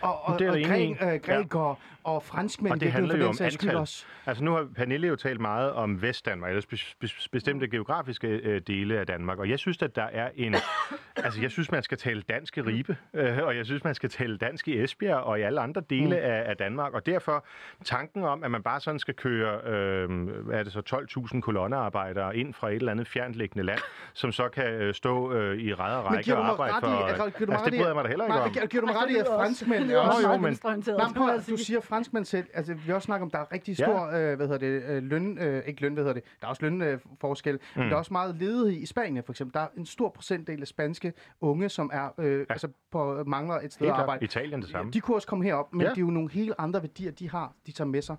Og, 0.00 0.24
og, 0.24 0.38
Det 0.38 0.46
er 0.46 0.50
og 0.50 0.60
jeg 0.60 0.80
enig 0.80 0.90
i. 0.90 0.94
græ, 0.94 1.14
øh, 1.14 1.20
grækere 1.20 1.74
og 2.04 2.22
franskmænd, 2.22 2.72
Og 2.74 2.80
det 2.80 2.86
i 2.86 2.90
handler 2.90 3.16
jo 3.16 3.28
om 3.28 3.34
antal. 3.40 3.76
også. 3.76 4.06
Altså 4.26 4.44
nu 4.44 4.52
har 4.52 4.68
Pernille 4.76 5.06
jo 5.08 5.16
talt 5.16 5.40
meget 5.40 5.72
om 5.72 6.02
Vestdanmark, 6.02 6.50
eller 6.50 7.26
bestemte 7.32 7.68
geografiske 7.68 8.28
øh, 8.28 8.60
dele 8.66 8.98
af 8.98 9.06
Danmark, 9.06 9.38
og 9.38 9.48
jeg 9.50 9.58
synes, 9.58 9.82
at 9.82 9.96
der 9.96 10.02
er 10.02 10.30
en... 10.34 10.54
altså 11.24 11.40
jeg 11.40 11.50
synes, 11.50 11.70
man 11.70 11.82
skal 11.82 11.98
tale 11.98 12.22
dansk 12.22 12.56
i 12.58 12.60
Ribe, 12.60 12.96
øh, 13.14 13.38
og 13.42 13.56
jeg 13.56 13.66
synes, 13.66 13.84
man 13.84 13.94
skal 13.94 14.10
tale 14.10 14.38
dansk 14.38 14.68
i 14.68 14.82
Esbjerg 14.82 15.18
og 15.18 15.38
i 15.38 15.42
alle 15.42 15.60
andre 15.60 15.82
dele 15.90 16.06
mm. 16.06 16.12
af, 16.12 16.42
af 16.46 16.56
Danmark, 16.56 16.92
og 16.92 17.06
derfor 17.06 17.44
tanken 17.84 18.24
om, 18.24 18.44
at 18.44 18.50
man 18.50 18.62
bare 18.62 18.80
sådan 18.80 18.98
skal 18.98 19.14
køre, 19.14 19.60
øh, 19.72 20.28
hvad 20.28 20.58
er 20.58 20.62
det 20.62 20.72
så, 20.72 21.06
12.000 21.34 21.40
kolonnearbejdere 21.40 22.36
ind 22.36 22.54
fra 22.54 22.70
et 22.70 22.74
eller 22.76 22.92
andet 22.92 23.08
fjernliggende 23.08 23.64
land, 23.66 23.80
som 24.14 24.32
så 24.32 24.48
kan 24.48 24.66
øh, 24.66 24.94
stå 24.94 25.17
øh, 25.32 25.58
i 25.58 25.74
ræd 25.74 25.96
og 25.96 26.02
Men 26.04 26.12
række 26.12 26.24
giver 26.24 26.36
du 26.36 26.42
og 26.42 26.48
arbejde 26.50 26.74
for... 26.80 26.86
i, 26.86 26.90
mig 26.90 27.56
altså 27.56 27.70
det 27.70 27.78
bryder 27.78 27.86
jeg 27.86 27.94
mig 27.94 28.04
da 28.04 28.08
heller 28.08 28.24
ikke 28.24 28.36
Nej, 28.36 28.44
om. 28.46 28.50
giver- 28.52 28.66
giver 28.66 28.80
du 28.80 28.86
mig 28.86 28.94
Ej, 28.94 29.02
ret 29.04 29.10
i, 29.10 29.16
at 29.16 29.26
franskmænd 29.26 29.90
er 29.90 29.94
Jo, 29.94 30.02
meget 30.02 30.40
men- 30.40 30.58
Nej, 30.86 31.06
prøv, 31.16 31.36
du 31.36 31.42
sige. 31.42 31.58
siger 31.58 31.80
franskmænd 31.80 32.24
selv, 32.24 32.46
altså 32.54 32.74
vi 32.74 32.92
også 32.92 33.06
snakker 33.06 33.24
om, 33.26 33.30
der 33.30 33.38
er 33.38 33.52
rigtig 33.52 33.78
Ja. 33.78 33.84
stor, 33.84 34.06
øh, 34.06 34.36
hvad 34.36 34.46
hedder 34.48 34.58
det, 34.58 34.82
øh, 34.88 35.02
løn, 35.02 35.38
øh, 35.38 35.62
ikke 35.66 35.80
løn, 35.82 35.92
hvad 35.94 36.02
hedder 36.04 36.14
det, 36.14 36.22
der 36.40 36.46
er 36.46 36.50
også 36.50 36.62
lønforskel, 36.62 36.92
øh, 36.94 37.18
forskel, 37.20 37.54
mm. 37.54 37.80
men 37.80 37.88
der 37.88 37.94
er 37.94 37.98
også 37.98 38.12
meget 38.12 38.34
ledighed 38.36 38.82
i 38.82 38.86
Spanien 38.86 39.22
for 39.24 39.32
eksempel. 39.32 39.54
Der 39.54 39.60
er 39.60 39.68
en 39.76 39.86
stor 39.86 40.08
procentdel 40.08 40.60
af 40.60 40.66
spanske 40.66 41.12
unge, 41.40 41.68
som 41.68 41.90
er, 41.92 42.08
øh, 42.18 42.38
ja. 42.38 42.44
altså 42.50 42.68
på, 42.92 43.22
mangler 43.26 43.54
et 43.54 43.72
sted 43.72 43.86
Helt 43.86 43.94
at 43.94 44.00
arbejde. 44.00 44.24
Italien 44.24 44.62
det 44.62 44.70
samme. 44.70 44.92
De 44.92 45.00
kunne 45.00 45.16
også 45.16 45.28
komme 45.28 45.44
herop, 45.44 45.72
men 45.72 45.80
ja. 45.82 45.88
det 45.90 45.96
er 45.96 46.00
jo 46.00 46.06
nogle 46.10 46.30
helt 46.30 46.54
andre 46.58 46.82
værdier, 46.82 47.10
de 47.10 47.30
har, 47.30 47.52
de 47.66 47.72
tager 47.72 47.88
med 47.88 48.02
sig. 48.02 48.16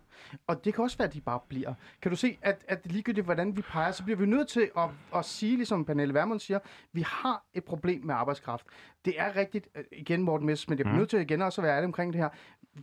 Og 0.47 0.65
det 0.65 0.73
kan 0.73 0.83
også 0.83 0.97
være, 0.97 1.07
at 1.07 1.13
de 1.13 1.21
bare 1.21 1.39
bliver. 1.49 1.73
Kan 2.01 2.11
du 2.11 2.17
se, 2.17 2.37
at, 2.41 2.61
at 2.67 2.79
ligegyldigt 2.85 3.25
hvordan 3.25 3.57
vi 3.57 3.61
peger, 3.61 3.91
så 3.91 4.03
bliver 4.03 4.17
vi 4.17 4.25
nødt 4.25 4.47
til 4.47 4.69
at, 4.77 4.83
at 5.15 5.25
sige, 5.25 5.55
ligesom 5.55 5.85
Pernille 5.85 6.13
Vermund 6.13 6.39
siger, 6.39 6.59
vi 6.93 7.01
har 7.07 7.43
et 7.53 7.63
problem 7.63 8.01
med 8.05 8.15
arbejdskraft. 8.15 8.65
Det 9.05 9.13
er 9.19 9.35
rigtigt, 9.35 9.67
øh, 9.75 9.83
igen 9.91 10.21
Morten 10.23 10.45
Mess, 10.47 10.69
men 10.69 10.77
jeg 10.77 10.83
bliver 10.83 10.93
Mhm. 10.93 10.99
nødt 10.99 11.09
til 11.09 11.19
igen 11.19 11.41
også 11.41 11.61
at 11.61 11.65
være 11.65 11.75
ærlig 11.75 11.85
omkring 11.85 12.13
det 12.13 12.21
her. 12.21 12.29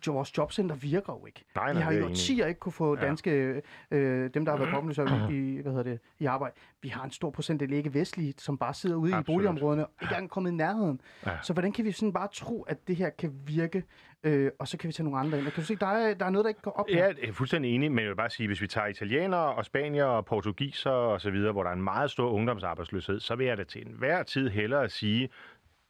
Jo, 0.06 0.12
vores 0.12 0.38
jobcenter 0.38 0.74
virker 0.74 1.12
jo 1.12 1.26
ikke. 1.26 1.44
Nej, 1.54 1.64
nej, 1.64 1.72
vi 1.72 1.80
har 1.84 1.92
jo 1.92 2.04
årtier 2.04 2.46
ikke 2.46 2.60
kunne 2.60 2.72
få 2.72 2.96
Ja. 2.98 3.06
danske, 3.06 3.62
øh, 3.90 4.30
dem 4.34 4.44
der 4.44 4.52
har 4.52 4.58
været 4.58 4.70
påbelyst 4.74 4.98
i, 5.30 5.58
hvad 5.62 5.72
hedder 5.72 5.82
det, 5.82 5.98
i 6.18 6.24
arbejde. 6.24 6.54
Vi 6.82 6.88
har 6.88 7.04
en 7.04 7.10
stor 7.10 7.30
procentdel 7.30 7.72
ikke 7.72 7.94
vestlige, 7.94 8.34
som 8.38 8.58
bare 8.58 8.74
sidder 8.74 8.96
ude 8.96 9.14
Absolut. 9.14 9.24
i 9.24 9.36
boligområderne 9.36 9.86
og 9.86 9.92
ikke 10.02 10.12
engang 10.12 10.30
kommet 10.30 10.50
i 10.50 10.54
nærheden. 10.54 11.00
Ja. 11.26 11.30
Så 11.42 11.52
hvordan 11.52 11.72
kan 11.72 11.84
vi 11.84 11.92
sådan 11.92 12.12
bare 12.12 12.28
tro, 12.32 12.62
at 12.62 12.88
det 12.88 12.96
her 12.96 13.10
kan 13.10 13.32
virke, 13.46 13.84
øh, 14.24 14.50
og 14.58 14.68
så 14.68 14.76
kan 14.78 14.88
vi 14.88 14.92
tage 14.92 15.04
nogle 15.04 15.18
andre 15.20 15.38
ind? 15.38 15.46
Og 15.46 15.52
kan 15.52 15.60
du 15.60 15.66
se, 15.66 15.76
der 15.76 15.86
er, 15.86 16.14
der 16.14 16.26
er 16.26 16.30
noget, 16.30 16.44
der 16.44 16.48
ikke 16.48 16.62
går 16.62 16.70
op? 16.70 16.86
Ja, 16.90 16.96
jeg 17.06 17.14
er 17.28 17.32
fuldstændig 17.32 17.74
enig, 17.74 17.92
men 17.92 17.98
jeg 17.98 18.08
vil 18.08 18.16
bare 18.16 18.30
sige, 18.30 18.46
hvis 18.46 18.60
vi 18.60 18.66
tager 18.66 18.86
italienere 18.86 19.54
og 19.54 19.64
spanier 19.64 20.04
og 20.04 20.24
portugiser 20.24 20.90
og 20.90 21.20
så 21.20 21.30
videre, 21.30 21.52
hvor 21.52 21.62
der 21.62 21.70
er 21.70 21.74
en 21.74 21.82
meget 21.84 22.10
stor 22.10 22.30
ungdomsarbejdsløshed, 22.30 23.20
så 23.20 23.34
vil 23.36 23.46
jeg 23.46 23.56
da 23.56 23.64
til 23.64 23.86
enhver 23.86 24.22
tid 24.22 24.48
hellere 24.48 24.88
sige, 24.88 25.28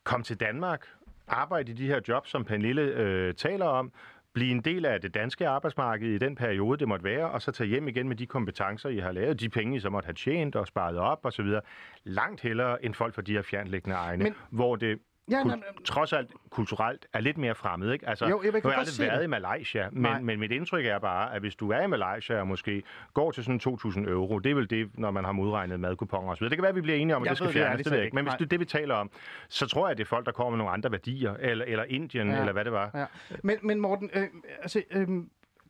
kom 0.04 0.22
til 0.22 0.40
Danmark, 0.40 0.86
arbejde 1.28 1.72
i 1.72 1.74
de 1.74 1.86
her 1.86 2.00
jobs, 2.08 2.30
som 2.30 2.44
Pernille 2.44 2.82
øh, 2.82 3.34
taler 3.34 3.66
om, 3.66 3.92
blive 4.32 4.50
en 4.50 4.60
del 4.60 4.86
af 4.86 5.00
det 5.00 5.14
danske 5.14 5.48
arbejdsmarked 5.48 6.08
i 6.08 6.18
den 6.18 6.34
periode, 6.34 6.78
det 6.78 6.88
måtte 6.88 7.04
være, 7.04 7.30
og 7.30 7.42
så 7.42 7.52
tage 7.52 7.68
hjem 7.68 7.88
igen 7.88 8.08
med 8.08 8.16
de 8.16 8.26
kompetencer, 8.26 8.88
I 8.88 8.98
har 8.98 9.12
lavet, 9.12 9.40
de 9.40 9.48
penge, 9.48 9.76
I 9.76 9.80
så 9.80 9.90
måtte 9.90 10.06
have 10.06 10.14
tjent 10.14 10.56
og 10.56 10.66
sparet 10.66 10.96
op 10.98 11.20
og 11.22 11.32
så 11.32 11.42
videre. 11.42 11.60
Langt 12.04 12.40
hellere 12.40 12.84
end 12.84 12.94
folk 12.94 13.14
fra 13.14 13.22
de 13.22 13.32
her 13.32 13.42
fjernliggende 13.42 13.96
egne, 13.96 14.24
Men- 14.24 14.34
hvor 14.50 14.76
det 14.76 14.98
Ja, 15.30 15.40
kul- 15.42 15.46
nej, 15.46 15.56
nej. 15.56 15.64
trods 15.84 16.12
alt 16.12 16.30
kulturelt 16.50 17.06
er 17.12 17.20
lidt 17.20 17.38
mere 17.38 17.54
fremmed. 17.54 17.92
Ikke? 17.92 18.08
Altså, 18.08 18.24
Jo, 18.24 18.42
jeg 18.44 18.52
nu 18.52 18.60
har 18.62 18.70
jeg 18.70 18.78
aldrig 18.78 19.06
været 19.08 19.18
det. 19.18 19.24
i 19.24 19.28
Malaysia, 19.28 19.88
Nej. 19.92 20.14
men, 20.16 20.26
men 20.26 20.40
mit 20.40 20.52
indtryk 20.52 20.84
er 20.86 20.98
bare, 20.98 21.34
at 21.34 21.40
hvis 21.40 21.54
du 21.56 21.70
er 21.70 21.80
i 21.82 21.86
Malaysia 21.86 22.40
og 22.40 22.46
måske 22.46 22.82
går 23.14 23.30
til 23.30 23.44
sådan 23.44 23.60
2.000 23.66 24.08
euro, 24.10 24.38
det 24.38 24.50
er 24.50 24.54
vel 24.54 24.70
det, 24.70 24.90
når 24.98 25.10
man 25.10 25.24
har 25.24 25.32
modregnet 25.32 25.80
madkuponer 25.80 26.32
osv. 26.32 26.44
Det 26.44 26.52
kan 26.52 26.62
være, 26.62 26.68
at 26.68 26.74
vi 26.76 26.80
bliver 26.80 26.98
enige 26.98 27.16
om, 27.16 27.22
at 27.22 27.26
Jeg 27.26 27.30
det 27.30 27.38
skal 27.38 27.52
fjernes, 27.52 27.82
det 27.84 27.90
ved 27.90 27.98
jeg 27.98 28.04
ikke. 28.04 28.14
Men 28.14 28.24
hvis 28.24 28.34
det 28.34 28.44
er 28.44 28.48
det, 28.48 28.60
vi 28.60 28.64
taler 28.64 28.94
om, 28.94 29.10
så 29.48 29.66
tror 29.66 29.86
jeg, 29.86 29.90
at 29.90 29.98
det 29.98 30.04
er 30.04 30.08
folk, 30.08 30.26
der 30.26 30.32
kommer 30.32 30.50
med 30.50 30.58
nogle 30.58 30.72
andre 30.72 30.90
værdier, 30.92 31.34
eller, 31.40 31.64
eller 31.64 31.84
Indien, 31.84 32.30
Ja. 32.30 32.38
eller 32.40 32.52
hvad 32.52 32.64
det 32.64 32.72
var. 32.72 32.90
Ja. 32.94 33.04
Men, 33.42 33.56
men 33.62 33.80
Morten, 33.80 34.10
øh, 34.14 34.26
altså, 34.62 34.82
øh, 34.90 35.08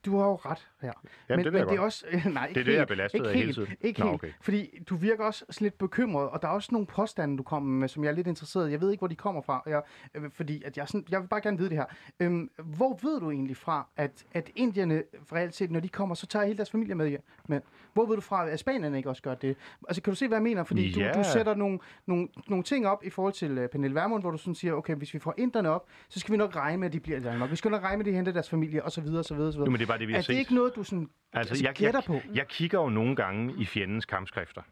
du 0.07 0.19
har 0.19 0.27
jo 0.27 0.35
ret 0.35 0.67
her. 0.83 0.93
Jamen, 1.29 1.37
men, 1.37 1.45
det 1.45 1.53
men 1.53 1.59
jeg 1.59 1.67
det 1.67 1.73
er 1.73 1.77
godt. 1.77 1.81
også... 1.81 2.07
Nej, 2.31 2.47
ikke 2.47 2.61
det, 2.61 2.67
jeg 2.67 2.75
er 2.75 2.79
helt, 2.79 2.89
belastet 2.89 3.19
ikke 3.19 3.29
af 3.29 3.35
hele 3.35 3.45
helt, 3.45 3.55
tiden. 3.57 3.77
Ikke 3.81 4.01
Nå, 4.01 4.07
helt, 4.07 4.15
okay. 4.15 4.33
fordi 4.41 4.83
du 4.89 4.97
virker 4.97 5.25
også 5.25 5.45
lidt 5.61 5.79
bekymret, 5.79 6.29
og 6.29 6.43
der 6.43 6.49
er 6.49 6.53
også 6.53 6.69
nogle 6.73 6.87
påstande, 6.87 7.39
du 7.39 7.43
kommer 7.43 7.71
med, 7.71 7.89
som 7.89 8.05
jeg 8.05 8.11
er 8.11 8.15
lidt 8.15 8.27
interesseret 8.27 8.69
i. 8.69 8.73
Jeg 8.73 8.81
ved 8.81 8.91
ikke, 8.91 9.01
hvor 9.01 9.09
de 9.09 9.15
kommer 9.15 9.43
fra, 9.43 9.63
jeg, 9.67 9.83
øh, 10.15 10.23
fordi 10.35 10.63
at 10.63 10.77
jeg, 10.77 10.83
er 10.83 10.87
sådan, 10.87 11.05
jeg 11.11 11.21
vil 11.21 11.27
bare 11.29 11.41
gerne 11.41 11.59
vide 11.59 11.69
det 11.71 11.77
her. 11.79 11.85
Øhm, 12.21 12.51
hvor 12.65 12.99
ved 13.03 13.21
du 13.21 13.31
egentlig 13.31 13.57
fra, 13.57 13.87
at, 13.97 14.25
at 14.33 14.51
indierne, 14.57 15.03
reelt 15.33 15.55
set, 15.55 15.71
når 15.71 15.81
de 15.81 15.89
kommer, 15.89 16.15
så 16.15 16.27
tager 16.27 16.45
hele 16.45 16.57
deres 16.57 16.71
familie 16.71 16.95
med? 16.95 17.17
Men 17.49 17.61
hvor 17.95 18.07
ved 18.07 18.15
du 18.15 18.21
fra, 18.21 18.49
at 18.49 18.59
spanierne 18.59 18.97
ikke 18.97 19.09
også 19.09 19.23
gør 19.23 19.35
det? 19.35 19.57
Altså, 19.89 20.03
kan 20.03 20.11
du 20.11 20.17
se, 20.17 20.29
hvad 20.29 20.39
jeg 20.39 20.43
mener? 20.43 20.65
Fordi 20.65 21.01
Ja. 21.01 21.13
du, 21.13 21.19
du 21.19 21.25
sætter 21.33 21.55
nogle, 21.55 21.79
nogle, 22.07 22.29
nogle 22.49 22.65
ting 22.65 22.87
op 22.87 23.05
i 23.05 23.11
forhold 23.11 23.33
til 23.33 23.59
uh, 23.59 23.67
Pernille 23.67 23.95
Vermund, 23.95 24.23
hvor 24.23 24.31
du 24.31 24.39
sådan 24.39 24.55
siger, 24.55 24.73
okay, 24.75 24.95
hvis 24.95 25.15
vi 25.15 25.19
får 25.19 25.35
inderne 25.39 25.71
op, 25.71 25.87
så 26.09 26.21
skal 26.21 26.33
vi 26.33 26.37
nok 26.37 26.57
regne 26.57 26.79
med, 26.79 26.87
at 26.87 26.93
de 26.93 27.01
bliver 27.01 27.19
i 27.19 27.23
Danmark. 27.23 27.51
Vi 27.51 27.57
skal 27.57 27.71
nok 27.71 27.83
regne 27.83 27.97
med, 27.97 28.07
at 28.07 28.11
de 28.11 28.17
henter 28.17 28.33
deres 28.33 28.51
familie, 28.51 28.85
og 28.85 28.93
så 28.93 29.01
videre, 29.01 29.19
og 29.19 29.25
så 29.25 29.35
videre, 29.35 29.49
og 29.49 29.53
så 29.53 29.59
videre. 29.59 29.67
Jo, 29.67 29.71
men 29.71 29.79
det 29.81 29.85
er 29.85 29.89
bare 29.89 29.96
det, 29.97 30.09
vi 30.09 30.13
har 30.13 30.19
er 30.19 30.23
det 30.23 30.27
set. 30.27 30.35
ikke 30.35 30.55
noget, 30.55 30.77
du 30.77 30.83
sådan 30.83 31.09
altså, 31.33 31.65
jeg, 31.65 31.75
gætter 31.75 32.01
på? 32.01 32.21
Jeg 32.35 32.49
kigger 32.49 32.81
jo 32.81 32.89
nogle 32.89 33.17
gange 33.17 33.55
i 33.59 33.65
fjendens 33.65 34.05
kampskrifter. 34.05 34.63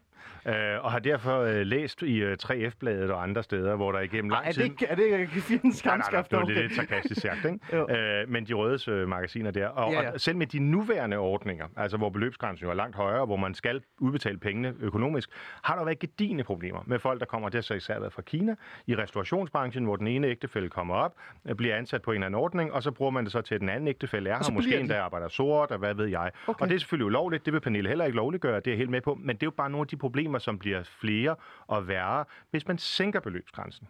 Øh, 0.47 0.55
og 0.85 0.93
har 0.93 0.99
derfor 0.99 1.41
øh, 1.41 1.61
læst 1.67 2.03
i 2.03 2.17
øh, 2.23 2.37
3F-bladet 2.45 3.11
og 3.11 3.23
andre 3.23 3.43
steder, 3.43 3.77
hvor 3.77 3.93
der 3.93 4.01
igennem 4.01 4.31
lang 4.31 4.43
Ej, 4.43 4.49
er 4.49 4.53
tid... 4.53 4.63
det 4.63 4.71
ikke, 4.71 4.87
er 4.87 4.95
det 4.95 5.05
ikke 5.21 5.27
fjendens 5.41 5.85
Nej, 5.85 5.97
nej, 5.97 6.07
nej, 6.11 6.11
kampskrift? 6.13 6.31
det 6.31 6.39
var 6.39 6.47
lidt, 6.47 6.59
lidt 6.59 6.75
sarkastisk 6.75 7.21
sagt, 7.21 7.45
ikke? 7.45 7.59
Øh, 7.95 8.29
men 8.29 8.47
de 8.47 8.53
rødes 8.55 8.89
øh, 8.89 9.09
magasiner 9.09 9.51
der. 9.51 9.69
Og, 9.69 9.93
Ja, 9.93 10.03
ja. 10.03 10.11
og 10.11 10.21
selv 10.21 10.37
med 10.37 10.47
de 10.47 10.59
nuværende 10.59 11.17
ordninger, 11.17 11.67
altså 11.77 11.97
hvor 11.97 12.09
beløbsgrænsen 12.11 12.65
jo 12.65 12.71
er 12.71 12.75
langt 12.75 12.97
højere, 12.97 13.27
hvor 13.27 13.37
man 13.37 13.55
skal 13.55 13.83
udbetale 13.99 14.39
pengene 14.39 14.75
økonomisk, 14.81 15.31
har 15.63 15.77
der 15.77 15.85
været 15.85 15.99
gedigende 15.99 16.45
problemer 16.45 16.81
med 16.87 16.99
folk, 16.99 17.21
der 17.21 17.27
kommer, 17.27 17.49
det 17.49 17.55
har 17.55 17.63
så 17.63 17.75
især 17.75 17.99
været 17.99 18.13
fra 18.13 18.23
Kina, 18.23 18.55
i 18.87 18.95
restaurationsbranchen, 18.97 19.85
hvor 19.85 19.97
den 19.97 20.07
ene 20.07 20.27
ægtefælde 20.27 20.69
kommer 20.69 20.95
op, 20.95 21.15
øh, 21.49 21.55
bliver 21.55 21.77
ansat 21.77 22.03
på 22.03 22.11
en 22.11 22.15
eller 22.15 22.27
anden 22.27 22.41
ordning, 22.41 22.73
og 22.73 22.83
så 22.83 22.91
bruger 22.91 23.11
man 23.11 23.25
det 23.25 23.33
så 23.33 23.41
til, 23.41 23.55
at 23.55 23.61
den 23.61 23.69
anden 23.69 23.89
ægtefælde 23.89 24.31
er 24.31 24.35
her, 24.35 24.53
måske 24.53 24.81
endda 24.81 24.99
arbejder 25.01 25.29
sort, 25.29 25.71
og 25.71 25.79
hvad 25.79 25.95
ved 25.95 26.07
jeg. 26.07 26.31
Okay. 26.47 26.63
Og 26.63 26.69
det 26.69 26.75
er 26.75 26.79
selvfølgelig 26.79 27.07
ulovligt, 27.07 27.45
det 27.45 27.53
vil 27.53 27.61
Pernille 27.61 27.89
heller 27.89 28.05
ikke 28.05 28.17
lovliggøre, 28.17 28.61
det 28.61 28.73
er 28.73 28.77
helt 28.77 28.91
med 28.91 29.01
på, 29.01 29.15
men 29.15 29.37
det 29.37 29.43
er 29.43 29.47
jo 29.47 29.51
bare 29.51 29.71
nogle 29.71 29.83
af 29.83 29.89
de 29.89 29.97
problemer, 29.97 30.14
som 30.39 30.59
bliver 30.59 30.83
flere 30.83 31.37
og 31.67 31.89
værre, 31.89 32.25
hvis 32.51 32.69
man 32.69 32.79
sænker 32.79 33.21
beløbsgrænsen. 33.21 33.89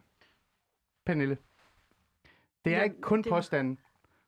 Pernille, 1.06 1.38
Det 2.64 2.72
er 2.72 2.76
Ja, 2.76 2.82
ikke 2.82 3.00
kun 3.00 3.22
det- 3.22 3.30
påstanden. 3.30 3.78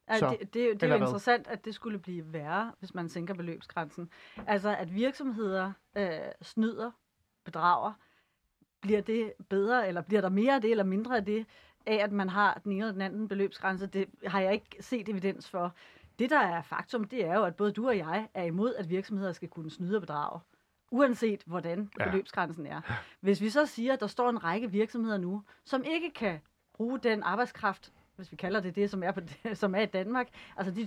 Altså, 0.09 0.29
Så, 0.29 0.37
det, 0.41 0.55
det, 0.55 0.63
er 0.63 0.67
jo- 0.67 0.73
det 0.75 0.83
er 0.83 0.89
jo 0.89 0.95
interessant, 0.95 1.47
at 1.47 1.65
det 1.65 1.75
skulle 1.75 1.99
blive 1.99 2.33
værre, 2.33 2.73
hvis 2.79 2.95
man 2.95 3.09
sænker 3.09 3.35
beløbsgrænsen. 3.35 4.11
Altså, 4.47 4.77
at 4.77 4.95
virksomheder 4.95 5.73
øh, 5.97 6.11
snyder, 6.43 6.91
bedrager, 7.45 7.93
bliver 8.81 9.01
det 9.01 9.33
bedre, 9.49 9.89
eller 9.89 10.01
bliver 10.03 10.21
der 10.21 10.29
mere 10.29 10.55
af 10.55 10.61
det, 10.61 10.71
eller 10.71 10.85
mindre 10.85 11.17
af 11.17 11.25
det, 11.25 11.47
af 11.87 11.95
at 11.95 12.13
man 12.13 12.29
har 12.29 12.61
den 12.65 12.73
ene 12.73 12.81
eller 12.81 12.93
den 12.93 13.03
anden 13.03 13.29
beløbsgrænse, 13.29 13.87
det 13.87 14.07
har 14.27 14.41
jeg 14.41 14.53
ikke 14.53 14.77
set 14.81 15.09
evidens 15.09 15.51
for. 15.51 15.75
Det, 16.19 16.31
der 16.31 16.39
er 16.41 16.63
faktum, 16.63 17.05
det 17.05 17.25
er 17.25 17.35
jo, 17.35 17.45
at 17.45 17.57
både 17.57 17.73
du 17.73 17.89
og 17.89 17.97
jeg 17.99 18.29
er 18.35 18.43
imod, 18.45 18.75
at 18.75 18.91
virksomheder 18.91 19.33
skal 19.33 19.49
kunne 19.49 19.71
snyde 19.71 19.97
og 19.97 20.01
bedrage. 20.03 20.41
Uanset 20.91 21.43
hvordan 21.47 21.91
Ja. 22.01 22.05
beløbsgrænsen 22.11 22.67
er. 22.67 22.81
Hvis 23.21 23.41
vi 23.41 23.51
så 23.51 23.67
siger, 23.67 23.93
at 23.93 24.01
der 24.01 24.07
står 24.07 24.31
en 24.31 24.45
række 24.45 24.71
virksomheder 24.71 25.19
nu, 25.19 25.43
som 25.65 25.85
ikke 25.85 26.11
kan 26.11 26.41
bruge 26.75 26.99
den 26.99 27.23
arbejdskraft, 27.23 27.93
hvis 28.17 28.33
vi 28.33 28.37
kalder 28.37 28.61
det 28.61 28.77
det, 28.77 28.91
som 28.91 29.03
er, 29.03 29.13
på, 29.13 29.21
som 29.55 29.75
er 29.75 29.81
i 29.81 29.87
Danmark, 29.87 30.29
altså 30.57 30.73
de 30.73 30.83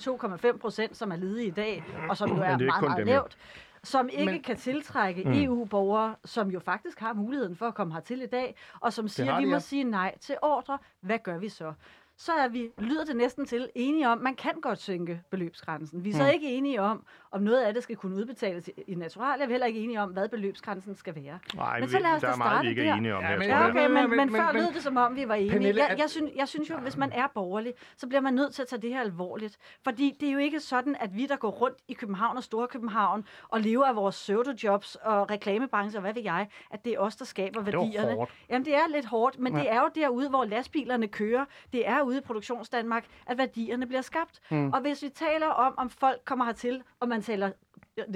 2,5 0.52 0.58
procent, 0.58 0.98
som 0.98 1.12
er 1.12 1.16
ledige 1.16 1.48
i 1.48 1.52
dag, 1.52 1.84
og 2.10 2.18
som 2.18 2.30
jo 2.30 2.36
er 2.36 2.46
er 2.46 2.58
meget, 2.58 2.82
meget 2.84 3.06
lavt, 3.06 3.38
som 3.84 4.10
ikke 4.10 4.26
Men- 4.32 4.42
kan 4.44 4.58
tiltrække 4.58 5.24
Mm. 5.24 5.32
EU-borgere, 5.34 6.16
som 6.26 6.52
jo 6.52 6.60
faktisk 6.60 7.00
har 7.00 7.14
muligheden 7.14 7.56
for 7.56 7.68
at 7.68 7.76
komme 7.76 7.94
hertil 7.94 8.22
i 8.22 8.26
dag, 8.26 8.56
og 8.80 8.94
som 8.94 9.08
siger, 9.08 9.34
at 9.34 9.44
vi 9.44 9.50
må 9.50 9.60
sige 9.60 9.84
nej 9.84 10.18
til 10.18 10.36
ordre. 10.42 10.78
Hvad 11.02 11.20
gør 11.20 11.38
vi 11.38 11.50
så? 11.50 11.74
Så 12.22 12.32
er 12.34 12.48
vi, 12.48 12.70
lyder 12.78 13.06
det 13.06 13.16
næsten 13.16 13.46
til, 13.46 13.70
enige 13.76 14.10
om, 14.10 14.18
man 14.18 14.36
kan 14.36 14.52
godt 14.62 14.82
sænke 14.82 15.22
beløbsgrænsen. 15.30 16.04
Vi 16.04 16.10
er 16.10 16.14
så 16.14 16.24
Mm. 16.24 16.30
ikke 16.34 16.48
enige 16.52 16.82
om, 16.82 17.04
om 17.32 17.42
noget 17.42 17.62
af 17.62 17.74
det 17.74 17.84
skal 17.84 17.96
kunne 17.96 18.16
udbetales 18.16 18.70
i- 18.88 18.96
naturalia. 18.96 19.46
Vi 19.46 19.50
er 19.52 19.54
heller 19.54 19.68
ikke 19.68 19.80
enige 19.80 20.02
om, 20.02 20.10
hvad 20.10 20.30
beløbsgrænsen 20.30 20.96
skal 20.96 21.16
være. 21.16 21.40
Nej, 21.56 21.80
Men 21.80 21.90
så 21.90 22.00
lad 22.00 22.12
os 22.12 22.22
der 22.22 22.28
er 22.32 22.36
meget, 22.36 22.64
vi 22.64 22.70
ikke 22.70 22.82
er 22.82 22.94
enige 22.94 23.16
om 23.16 23.24
Ja, 23.24 23.38
men- 23.38 23.48
Ja, 23.48 23.70
okay, 23.70 23.84
men, 23.86 23.94
Men- 23.94 24.10
men, 24.10 24.18
men- 24.18 24.30
før 24.32 24.52
men- 24.52 24.62
lød 24.62 24.74
det 24.74 24.84
som 24.84 24.98
om, 24.98 25.16
vi 25.16 25.28
var 25.28 25.34
enige. 25.36 25.52
Pernille, 25.52 25.82
jeg, 25.82 25.90
at- 25.90 26.00
jeg, 26.00 26.10
synes, 26.10 26.32
jeg 26.36 26.48
synes 26.48 26.70
jo, 26.70 26.78
hvis 26.78 26.98
man 26.98 27.12
er 27.12 27.28
borgerlig, 27.34 27.74
så 27.98 28.08
bliver 28.08 28.22
man 28.22 28.34
nødt 28.34 28.54
til 28.54 28.62
at 28.62 28.68
tage 28.68 28.82
det 28.82 28.90
her 28.90 29.02
alvorligt. 29.02 29.58
Fordi 29.84 30.18
det 30.20 30.28
er 30.30 30.34
jo 30.34 30.40
ikke 30.40 30.60
sådan, 30.60 30.96
at 31.00 31.16
vi, 31.16 31.26
der 31.26 31.36
går 31.36 31.50
rundt 31.50 31.78
i 31.88 31.94
København 31.94 32.38
og 32.38 32.44
Storkøbenhavn 32.44 33.26
og 33.50 33.60
lever 33.62 33.86
af 33.86 33.96
vores 33.96 34.16
pseudojobs 34.16 34.96
og 34.96 35.32
reklamebranche 35.32 35.98
og 35.98 36.02
hvad 36.02 36.14
ved 36.14 36.24
jeg, 36.24 36.48
at 36.72 36.86
det 36.86 36.94
er 36.94 37.00
os, 37.00 37.16
der 37.16 37.26
skaber 37.26 37.60
var 37.64 37.72
værdierne. 37.72 38.14
hårdt. 38.16 38.32
Jamen, 38.50 38.66
det 38.66 38.76
er 38.76 38.88
lidt 38.90 39.06
hårdt, 39.06 39.40
men 39.40 39.54
ja. 39.56 39.60
det 39.60 39.72
er 39.72 39.82
jo 39.82 39.90
derude, 39.96 40.30
hvor 40.30 40.46
lastbilerne 40.46 41.08
kører. 41.08 41.46
Det 41.74 41.88
er 41.88 42.02
ude 42.10 42.18
i 42.18 42.22
Produktionsdanmark, 42.22 43.06
at 43.26 43.38
værdierne 43.38 43.86
bliver 43.88 44.02
skabt. 44.02 44.40
Mm. 44.52 44.74
Og 44.74 44.82
hvis 44.82 45.04
vi 45.04 45.10
taler 45.10 45.48
om, 45.48 45.74
om 45.78 45.90
folk 45.90 46.22
kommer 46.26 46.46
hertil, 46.46 46.84
og 47.00 47.10
man 47.10 47.22
taler 47.22 47.52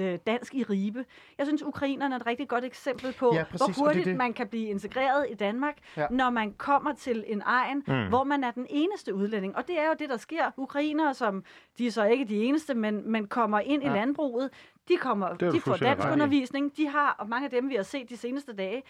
øh, 0.00 0.18
dansk 0.26 0.54
i 0.54 0.62
ribe. 0.62 1.04
Jeg 1.38 1.46
synes, 1.46 1.62
ukrainerne 1.62 2.14
er 2.14 2.18
et 2.18 2.26
rigtig 2.26 2.48
godt 2.48 2.64
eksempel 2.64 3.12
på, 3.12 3.34
Ja, 3.34 3.44
præcis, 3.44 3.60
hvor 3.60 3.66
det 3.68 3.76
hurtigt 3.76 4.06
det. 4.06 4.16
man 4.16 4.32
kan 4.32 4.48
blive 4.48 4.66
integreret 4.68 5.26
i 5.30 5.34
Danmark, 5.34 5.76
Ja. 5.96 6.06
når 6.10 6.30
man 6.30 6.52
kommer 6.52 6.94
til 6.94 7.24
en 7.26 7.42
egen, 7.46 7.84
Mm. 7.88 8.08
hvor 8.08 8.24
man 8.24 8.44
er 8.44 8.50
den 8.50 8.66
eneste 8.70 9.14
udlænding. 9.14 9.56
Og 9.56 9.66
det 9.68 9.78
er 9.80 9.86
jo 9.88 9.94
det, 9.98 10.08
der 10.08 10.16
sker. 10.16 10.50
Ukrainere, 10.56 11.14
som 11.14 11.44
de 11.78 11.86
er 11.86 11.90
så 11.90 12.04
ikke 12.04 12.24
de 12.24 12.44
eneste, 12.44 12.74
men, 12.74 13.10
men 13.10 13.26
kommer 13.26 13.60
ind 13.60 13.82
Ja. 13.82 13.90
i 13.90 13.94
landbruget, 13.96 14.50
de, 14.88 14.96
kommer, 14.96 15.26
er 15.26 15.34
de 15.50 15.60
får 15.60 15.76
dansk 15.76 16.06
undervisning. 16.12 16.76
De 16.76 16.88
har, 16.88 17.16
og 17.18 17.28
mange 17.28 17.44
af 17.44 17.50
dem, 17.50 17.68
vi 17.70 17.74
har 17.74 17.82
set 17.82 18.08
de 18.10 18.16
seneste 18.16 18.52
dage, 18.56 18.82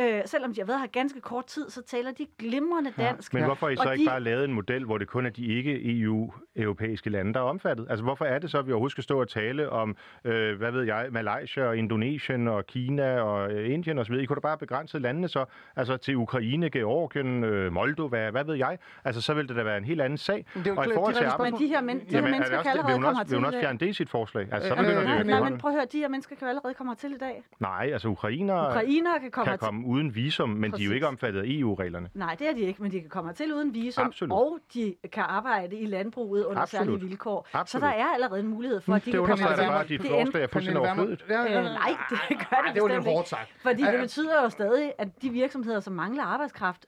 øh, 0.00 0.20
selvom 0.26 0.54
de 0.54 0.60
har 0.60 0.66
været 0.66 0.80
her 0.80 0.86
ganske 0.86 1.20
kort 1.20 1.46
tid, 1.46 1.70
så 1.70 1.82
taler 1.82 2.12
de 2.12 2.26
glimrende 2.38 2.92
Ja. 2.98 3.02
dansk. 3.02 3.34
Men 3.34 3.44
hvorfor 3.44 3.66
har 3.66 3.70
I 3.72 3.76
så 3.76 3.82
Og 3.86 3.92
ikke 3.92 4.04
de- 4.04 4.10
bare 4.10 4.20
lavet 4.20 4.44
en 4.44 4.52
model, 4.52 4.84
hvor 4.84 4.98
det 4.98 5.08
kun 5.08 5.26
er 5.26 5.30
de 5.30 5.46
ikke-EU-europæiske 5.46 7.10
lande, 7.10 7.34
der 7.34 7.40
er 7.40 7.44
omfattet? 7.44 7.86
Altså, 7.90 8.04
hvorfor 8.04 8.24
er 8.24 8.38
det 8.38 8.50
så, 8.50 8.58
at 8.58 8.66
vi 8.66 8.72
overhovedet 8.72 8.92
skal 8.92 9.04
stå 9.04 9.20
og 9.20 9.28
tale 9.28 9.70
om, 9.70 9.96
øh, 10.24 10.58
hvad 10.58 10.70
ved 10.72 10.82
jeg, 10.82 11.06
Malaysia 11.10 11.64
og 11.64 11.76
Indonesien 11.76 12.48
og 12.48 12.66
Kina 12.66 13.20
og 13.20 13.52
øh, 13.52 13.72
Indien 13.74 13.98
osv.? 13.98 14.12
I 14.14 14.24
kunne 14.26 14.34
da 14.36 14.40
bare 14.40 14.58
begrænse 14.58 14.98
landene 14.98 15.28
så, 15.28 15.44
altså 15.76 15.96
til 15.96 16.16
Ukraine, 16.16 16.70
Georgien, 16.70 17.44
øh, 17.44 17.72
Moldova, 17.72 18.30
hvad 18.30 18.44
ved 18.44 18.54
jeg? 18.54 18.78
Altså, 19.04 19.20
så 19.20 19.34
ville 19.34 19.48
det 19.48 19.56
da 19.56 19.62
være 19.62 19.78
en 19.78 19.84
helt 19.84 20.00
anden 20.00 20.16
sag. 20.18 20.44
Det 20.54 20.66
er 20.66 20.70
jo 20.70 20.76
og 20.76 20.84
i 20.86 20.88
kla- 20.88 20.94
forhold 20.94 21.14
til 21.14 21.24
arbejds... 21.24 21.52
Men 21.52 21.60
de 21.60 21.66
her, 21.66 21.80
men, 21.80 21.96
de 22.00 22.04
her 22.04 22.12
Jamen, 22.12 22.26
er 22.28 22.30
mennesker 22.30 22.62
kan 22.62 22.70
allerede 22.70 22.92
komme 22.92 23.08
også, 23.08 23.24
vil 23.28 23.36
hun 23.36 23.44
hertil 23.44 23.46
også 23.46 23.58
i 23.58 23.62
fjerne 23.62 23.78
det 23.78 23.86
i 23.88 23.92
sit 23.92 24.10
forslag? 24.10 24.48
Altså, 24.52 24.68
så 24.68 24.74
Øh, 24.74 24.80
øh, 24.80 24.86
det 24.96 25.04
Nej, 25.04 25.22
nej, 25.40 25.50
men 25.50 25.58
prøv 25.58 25.70
at 25.70 25.74
høre, 25.76 25.86
de 25.92 25.98
her 25.98 26.08
mennesker 26.08 26.36
kan 26.36 26.44
jo 26.46 26.48
allerede 26.48 26.74
komme 26.74 26.90
hertil 26.90 27.12
i 27.12 27.18
dag. 27.18 27.42
Nej, 27.60 27.90
altså 27.92 28.08
ukrainere 28.08 28.66
Ukrainere 28.68 29.20
kan 29.20 29.30
komme 29.30 29.44
kan 29.44 29.50
hertil. 29.52 29.66
komme 29.66 29.86
uden 29.88 30.14
visum, 30.14 30.48
men 30.48 30.62
de 30.62 30.66
er 30.66 30.70
jo 30.70 30.74
Præcis. 30.76 30.90
ikke 30.90 31.06
omfattet 31.06 31.40
af 31.40 31.44
EU-reglerne. 31.48 32.08
Nej, 32.14 32.34
det 32.38 32.48
er 32.48 32.52
de 32.54 32.60
ikke, 32.60 32.82
men 32.82 32.92
de 32.92 33.00
kan 33.00 33.08
komme 33.10 33.32
til 33.32 33.54
uden 33.54 33.74
visum, 33.74 34.06
Absolut. 34.06 34.32
og 34.32 34.58
de 34.74 34.94
kan 35.12 35.22
arbejde 35.28 35.76
i 35.76 35.86
landbruget 35.86 36.44
under 36.44 36.62
Absolut. 36.62 36.86
særlige 36.86 37.08
vilkår. 37.08 37.48
Absolut. 37.52 37.68
Så 37.82 37.86
der 37.88 37.92
er 37.92 38.06
allerede 38.14 38.40
en 38.40 38.46
mulighed 38.46 38.80
for, 38.80 38.94
at 38.94 39.04
de 39.04 39.12
Det 39.12 39.20
kan 39.20 39.26
komme 39.28 39.44
da 39.44 39.48
hertil. 39.50 39.66
bare, 39.68 39.80
at 39.82 39.88
dit 39.88 40.02
Det 40.02 40.10
forslag 40.10 40.42
er 40.42 40.46
fuldstændig 40.46 40.80
overflødigt. 40.82 41.24
Ja, 41.28 41.42
ja, 41.42 41.58
Øh, 41.58 41.64
nej, 41.64 41.96
det 42.28 42.38
gør 42.38 42.56
Ej, 42.56 42.62
det 42.66 42.74
det 42.74 42.82
var 42.82 42.88
lidt 42.88 43.04
hårdt 43.04 43.18
ikke. 43.18 43.28
sagt. 43.28 43.48
Fordi 43.62 43.82
Ja, 43.82 43.92
det 43.92 44.00
betyder 44.00 44.42
jo 44.42 44.48
stadig, 44.48 44.92
at 44.98 45.22
de 45.22 45.30
virksomheder, 45.30 45.80
som 45.80 45.92
mangler 45.94 46.22
arbejdskraft, 46.22 46.86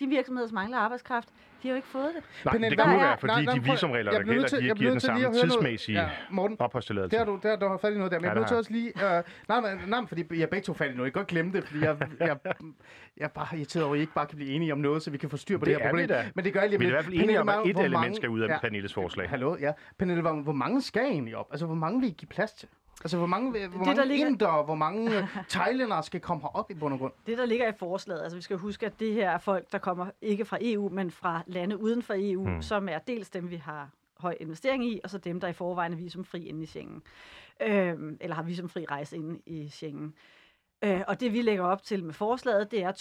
de 0.00 0.06
virksomheder, 0.06 0.48
som 0.48 0.54
mangler 0.54 0.78
arbejdskraft, 0.78 1.28
de 1.62 1.68
har 1.68 1.70
jo 1.70 1.76
ikke 1.76 1.88
fået 1.88 2.10
det. 2.16 2.22
Nej, 2.44 2.52
Pernille, 2.52 2.70
det 2.70 2.78
der 2.78 2.84
er- 2.84 2.96
være, 2.98 3.18
fordi 3.18 3.32
Nej, 3.32 3.42
nej, 3.44 3.54
de 3.54 3.64
visumregler, 3.64 4.12
jeg 4.12 4.20
der 4.20 4.24
gælder, 4.26 4.40
nødt 4.40 4.48
til- 4.50 4.58
de 4.62 4.66
jeg 4.66 4.76
giver 4.76 4.90
den 4.90 4.94
nødt 4.94 5.02
samme 5.02 5.32
tidsmæssige 5.40 6.00
Ja, 6.00 6.08
Morten, 6.30 6.56
opholdstilladelse. 6.60 7.10
Det 7.10 7.26
har 7.26 7.32
du, 7.32 7.40
der, 7.42 7.56
du 7.56 7.68
har 7.68 7.76
fat 7.78 7.92
i 7.92 7.96
noget 7.96 8.12
der, 8.12 8.18
men 8.18 8.24
jeg 8.24 8.28
Ja, 8.28 8.34
bliver 8.34 8.34
nødt 8.34 8.42
det 8.42 8.48
til 8.48 8.56
også 8.56 8.72
lige... 8.72 9.16
Øh, 9.18 9.22
nej, 9.48 9.74
nej, 9.86 10.00
men 10.00 10.08
fordi 10.08 10.24
jeg 10.30 10.40
er 10.42 10.46
begge 10.46 10.64
to 10.64 10.72
fat 10.74 10.90
i 10.90 10.94
noget. 10.94 11.04
Jeg 11.04 11.12
kan 11.12 11.20
godt 11.20 11.28
glemme 11.28 11.52
det, 11.52 11.64
fordi 11.64 11.84
jeg, 11.84 11.96
jeg, 12.20 12.36
jeg 13.16 13.24
er 13.24 13.28
bare 13.28 13.56
irriteret 13.56 13.84
over, 13.84 13.94
at 13.94 13.98
I 13.98 14.00
ikke 14.00 14.12
bare 14.14 14.26
kan 14.26 14.36
blive 14.36 14.50
enige 14.50 14.72
om 14.72 14.78
noget, 14.78 15.02
så 15.02 15.10
vi 15.10 15.18
kan 15.18 15.30
få 15.30 15.36
styr 15.36 15.58
på 15.58 15.64
det, 15.64 15.74
Det 15.74 15.80
her 15.82 15.86
er 15.86 15.90
problem. 15.90 16.08
da. 16.08 16.24
Men 16.34 16.44
det 16.44 16.52
gør 16.52 16.60
jeg 16.60 16.68
lige 16.70 16.78
Vi 16.78 16.84
er 16.84 16.88
i 16.88 16.92
hvert 16.92 17.04
fald 17.04 17.14
enige 17.14 17.40
om, 17.40 17.48
at 17.48 17.58
et 17.66 17.78
element 17.78 18.16
skal 18.16 18.28
ud 18.28 18.40
af. 18.40 18.60
Pernilles 18.60 18.94
forslag. 18.94 19.28
Hallo, 19.28 19.56
ja. 19.60 19.72
Pernille, 19.98 20.22
hvor, 20.22 20.32
hvor 20.32 20.52
mange 20.52 20.82
skal 20.82 21.02
egentlig 21.02 21.36
op? 21.36 21.46
Altså, 21.50 21.66
hvor 21.66 21.74
mange 21.74 22.00
vil 22.00 22.08
I 22.08 22.12
give 22.12 22.28
plads 22.28 22.52
til? 22.52 22.68
Altså, 23.04 23.16
hvor 23.18 23.26
mange, 23.26 23.50
hvor 23.50 23.58
Det, 23.78 23.86
mange 23.86 24.04
ligger- 24.08 24.26
indere, 24.26 24.62
hvor 24.62 24.74
mange 24.74 25.18
øh, 25.18 25.24
thailændere 25.48 26.02
skal 26.02 26.20
komme 26.20 26.42
herop 26.42 26.70
i 26.70 26.74
bund 26.74 26.92
og 26.94 26.98
grund? 27.00 27.12
Det, 27.26 27.38
der 27.38 27.46
ligger 27.46 27.68
i 27.68 27.72
forslaget, 27.78 28.22
altså 28.22 28.36
vi 28.36 28.42
skal 28.42 28.56
huske, 28.56 28.86
at 28.86 29.00
det 29.00 29.12
her 29.14 29.30
er 29.30 29.38
folk, 29.38 29.72
der 29.72 29.78
kommer 29.78 30.06
ikke 30.22 30.44
fra 30.44 30.58
EU, 30.60 30.88
men 30.88 31.10
fra 31.10 31.42
lande 31.46 31.80
uden 31.82 32.02
for 32.02 32.14
EU, 32.18 32.42
Hmm. 32.44 32.54
mm. 32.54 32.62
som 32.62 32.88
er 32.88 32.98
dels 32.98 33.30
dem, 33.30 33.50
vi 33.50 33.56
har 33.56 33.88
høj 34.18 34.36
investering 34.40 34.84
i, 34.84 35.00
og 35.04 35.10
så 35.10 35.18
dem, 35.18 35.40
der 35.40 35.48
i 35.48 35.52
forvejen 35.52 35.92
er 35.92 35.96
visumfri 35.96 36.44
inde 36.44 36.62
i 36.62 36.66
Schengen. 36.66 37.02
Øhm, 37.62 38.16
eller 38.20 38.36
har 38.36 38.42
visumfri 38.42 38.84
rejse 38.84 39.16
inde 39.16 39.40
i 39.46 39.68
Schengen. 39.68 40.14
Øh, 40.82 41.00
og 41.08 41.20
det, 41.20 41.32
vi 41.32 41.42
lægger 41.42 41.64
op 41.64 41.82
til 41.82 42.04
med 42.04 42.14
forslaget, 42.14 42.70
det 42.70 42.82
er 42.82 42.92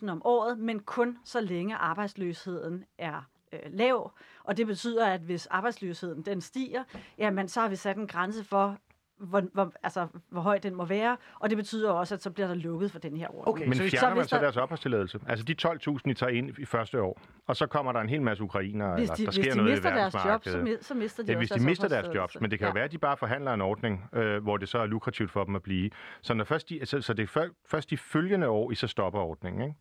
12.000 0.00 0.10
om 0.10 0.22
året, 0.24 0.58
men 0.58 0.80
kun 0.80 1.18
så 1.24 1.40
længe 1.40 1.76
arbejdsløsheden 1.76 2.84
er 2.98 3.28
øh, 3.52 3.58
lav. 3.66 4.12
Og 4.44 4.56
det 4.56 4.66
betyder, 4.66 5.06
at 5.06 5.20
hvis 5.20 5.46
arbejdsløsheden 5.46 6.22
den 6.22 6.40
stiger, 6.40 6.84
jamen 7.18 7.48
så 7.48 7.60
har 7.60 7.68
vi 7.68 7.76
sat 7.76 7.96
en 7.96 8.06
grænse 8.06 8.44
for, 8.44 8.76
hvor, 9.18 9.42
hvor, 9.52 9.72
altså, 9.82 10.06
hvor 10.28 10.40
høj 10.40 10.58
den 10.58 10.74
må 10.74 10.84
være, 10.84 11.16
og 11.40 11.50
det 11.50 11.56
betyder 11.58 11.90
også, 11.92 12.14
at 12.14 12.22
så 12.22 12.30
bliver 12.30 12.46
der 12.46 12.54
lukket 12.54 12.92
for 12.92 12.98
den 12.98 13.16
her 13.16 13.26
ordning. 13.28 13.48
Okay, 13.48 13.64
Men 13.64 13.74
så 13.74 13.88
fjerner 13.90 14.08
man 14.08 14.16
hvis 14.18 14.28
så 14.30 14.36
der- 14.36 14.42
deres 14.42 14.56
opholdstilladelse? 14.56 15.20
Altså 15.28 15.44
de 15.44 15.54
12.000, 15.62 16.10
I 16.10 16.14
tager 16.14 16.30
ind 16.30 16.58
i 16.58 16.64
første 16.64 17.02
år, 17.02 17.20
og 17.46 17.56
så 17.56 17.66
kommer 17.66 17.92
der 17.92 18.00
en 18.00 18.08
hel 18.08 18.22
masse 18.22 18.42
ukrainere, 18.44 18.94
Hvis 18.94 19.02
eller 19.02 19.14
de, 19.14 19.22
der 19.24 19.30
hvis 19.30 19.34
sker 19.44 19.50
de 19.52 19.56
noget 19.56 19.70
i 19.70 19.72
mister 19.72 19.94
deres 19.94 20.14
job, 20.14 20.44
så, 20.44 20.76
så 20.80 20.94
mister 20.94 21.22
de 21.22 21.32
Ja, 21.32 21.36
også 21.36 21.40
hvis 21.40 21.48
deres 21.48 21.60
de 21.62 21.66
mister 21.66 21.88
deres 21.88 22.14
jobs, 22.14 22.40
men 22.40 22.50
det 22.50 22.58
kan 22.58 22.68
jo 22.68 22.72
være, 22.74 22.84
at 22.84 22.92
de 22.92 22.98
bare 22.98 23.16
forhandler 23.16 23.54
en 23.54 23.60
ordning, 23.60 24.04
øh, 24.12 24.42
hvor 24.42 24.56
det 24.56 24.68
så 24.68 24.78
er 24.78 24.86
lukrativt 24.86 25.30
for 25.30 25.44
dem 25.44 25.56
at 25.56 25.62
blive. 25.62 25.90
Så, 26.22 26.34
når 26.34 26.44
først 26.44 26.68
de, 26.68 26.80
så, 26.86 27.00
så 27.00 27.12
det 27.14 27.22
er 27.22 27.26
før, 27.26 27.48
først 27.66 27.90
de 27.90 27.96
følgende 27.96 28.48
år, 28.48 28.70
I 28.70 28.74
så 28.74 28.86
stopper 28.86 29.20
ordningen, 29.20 29.62
ikke? 29.62 29.74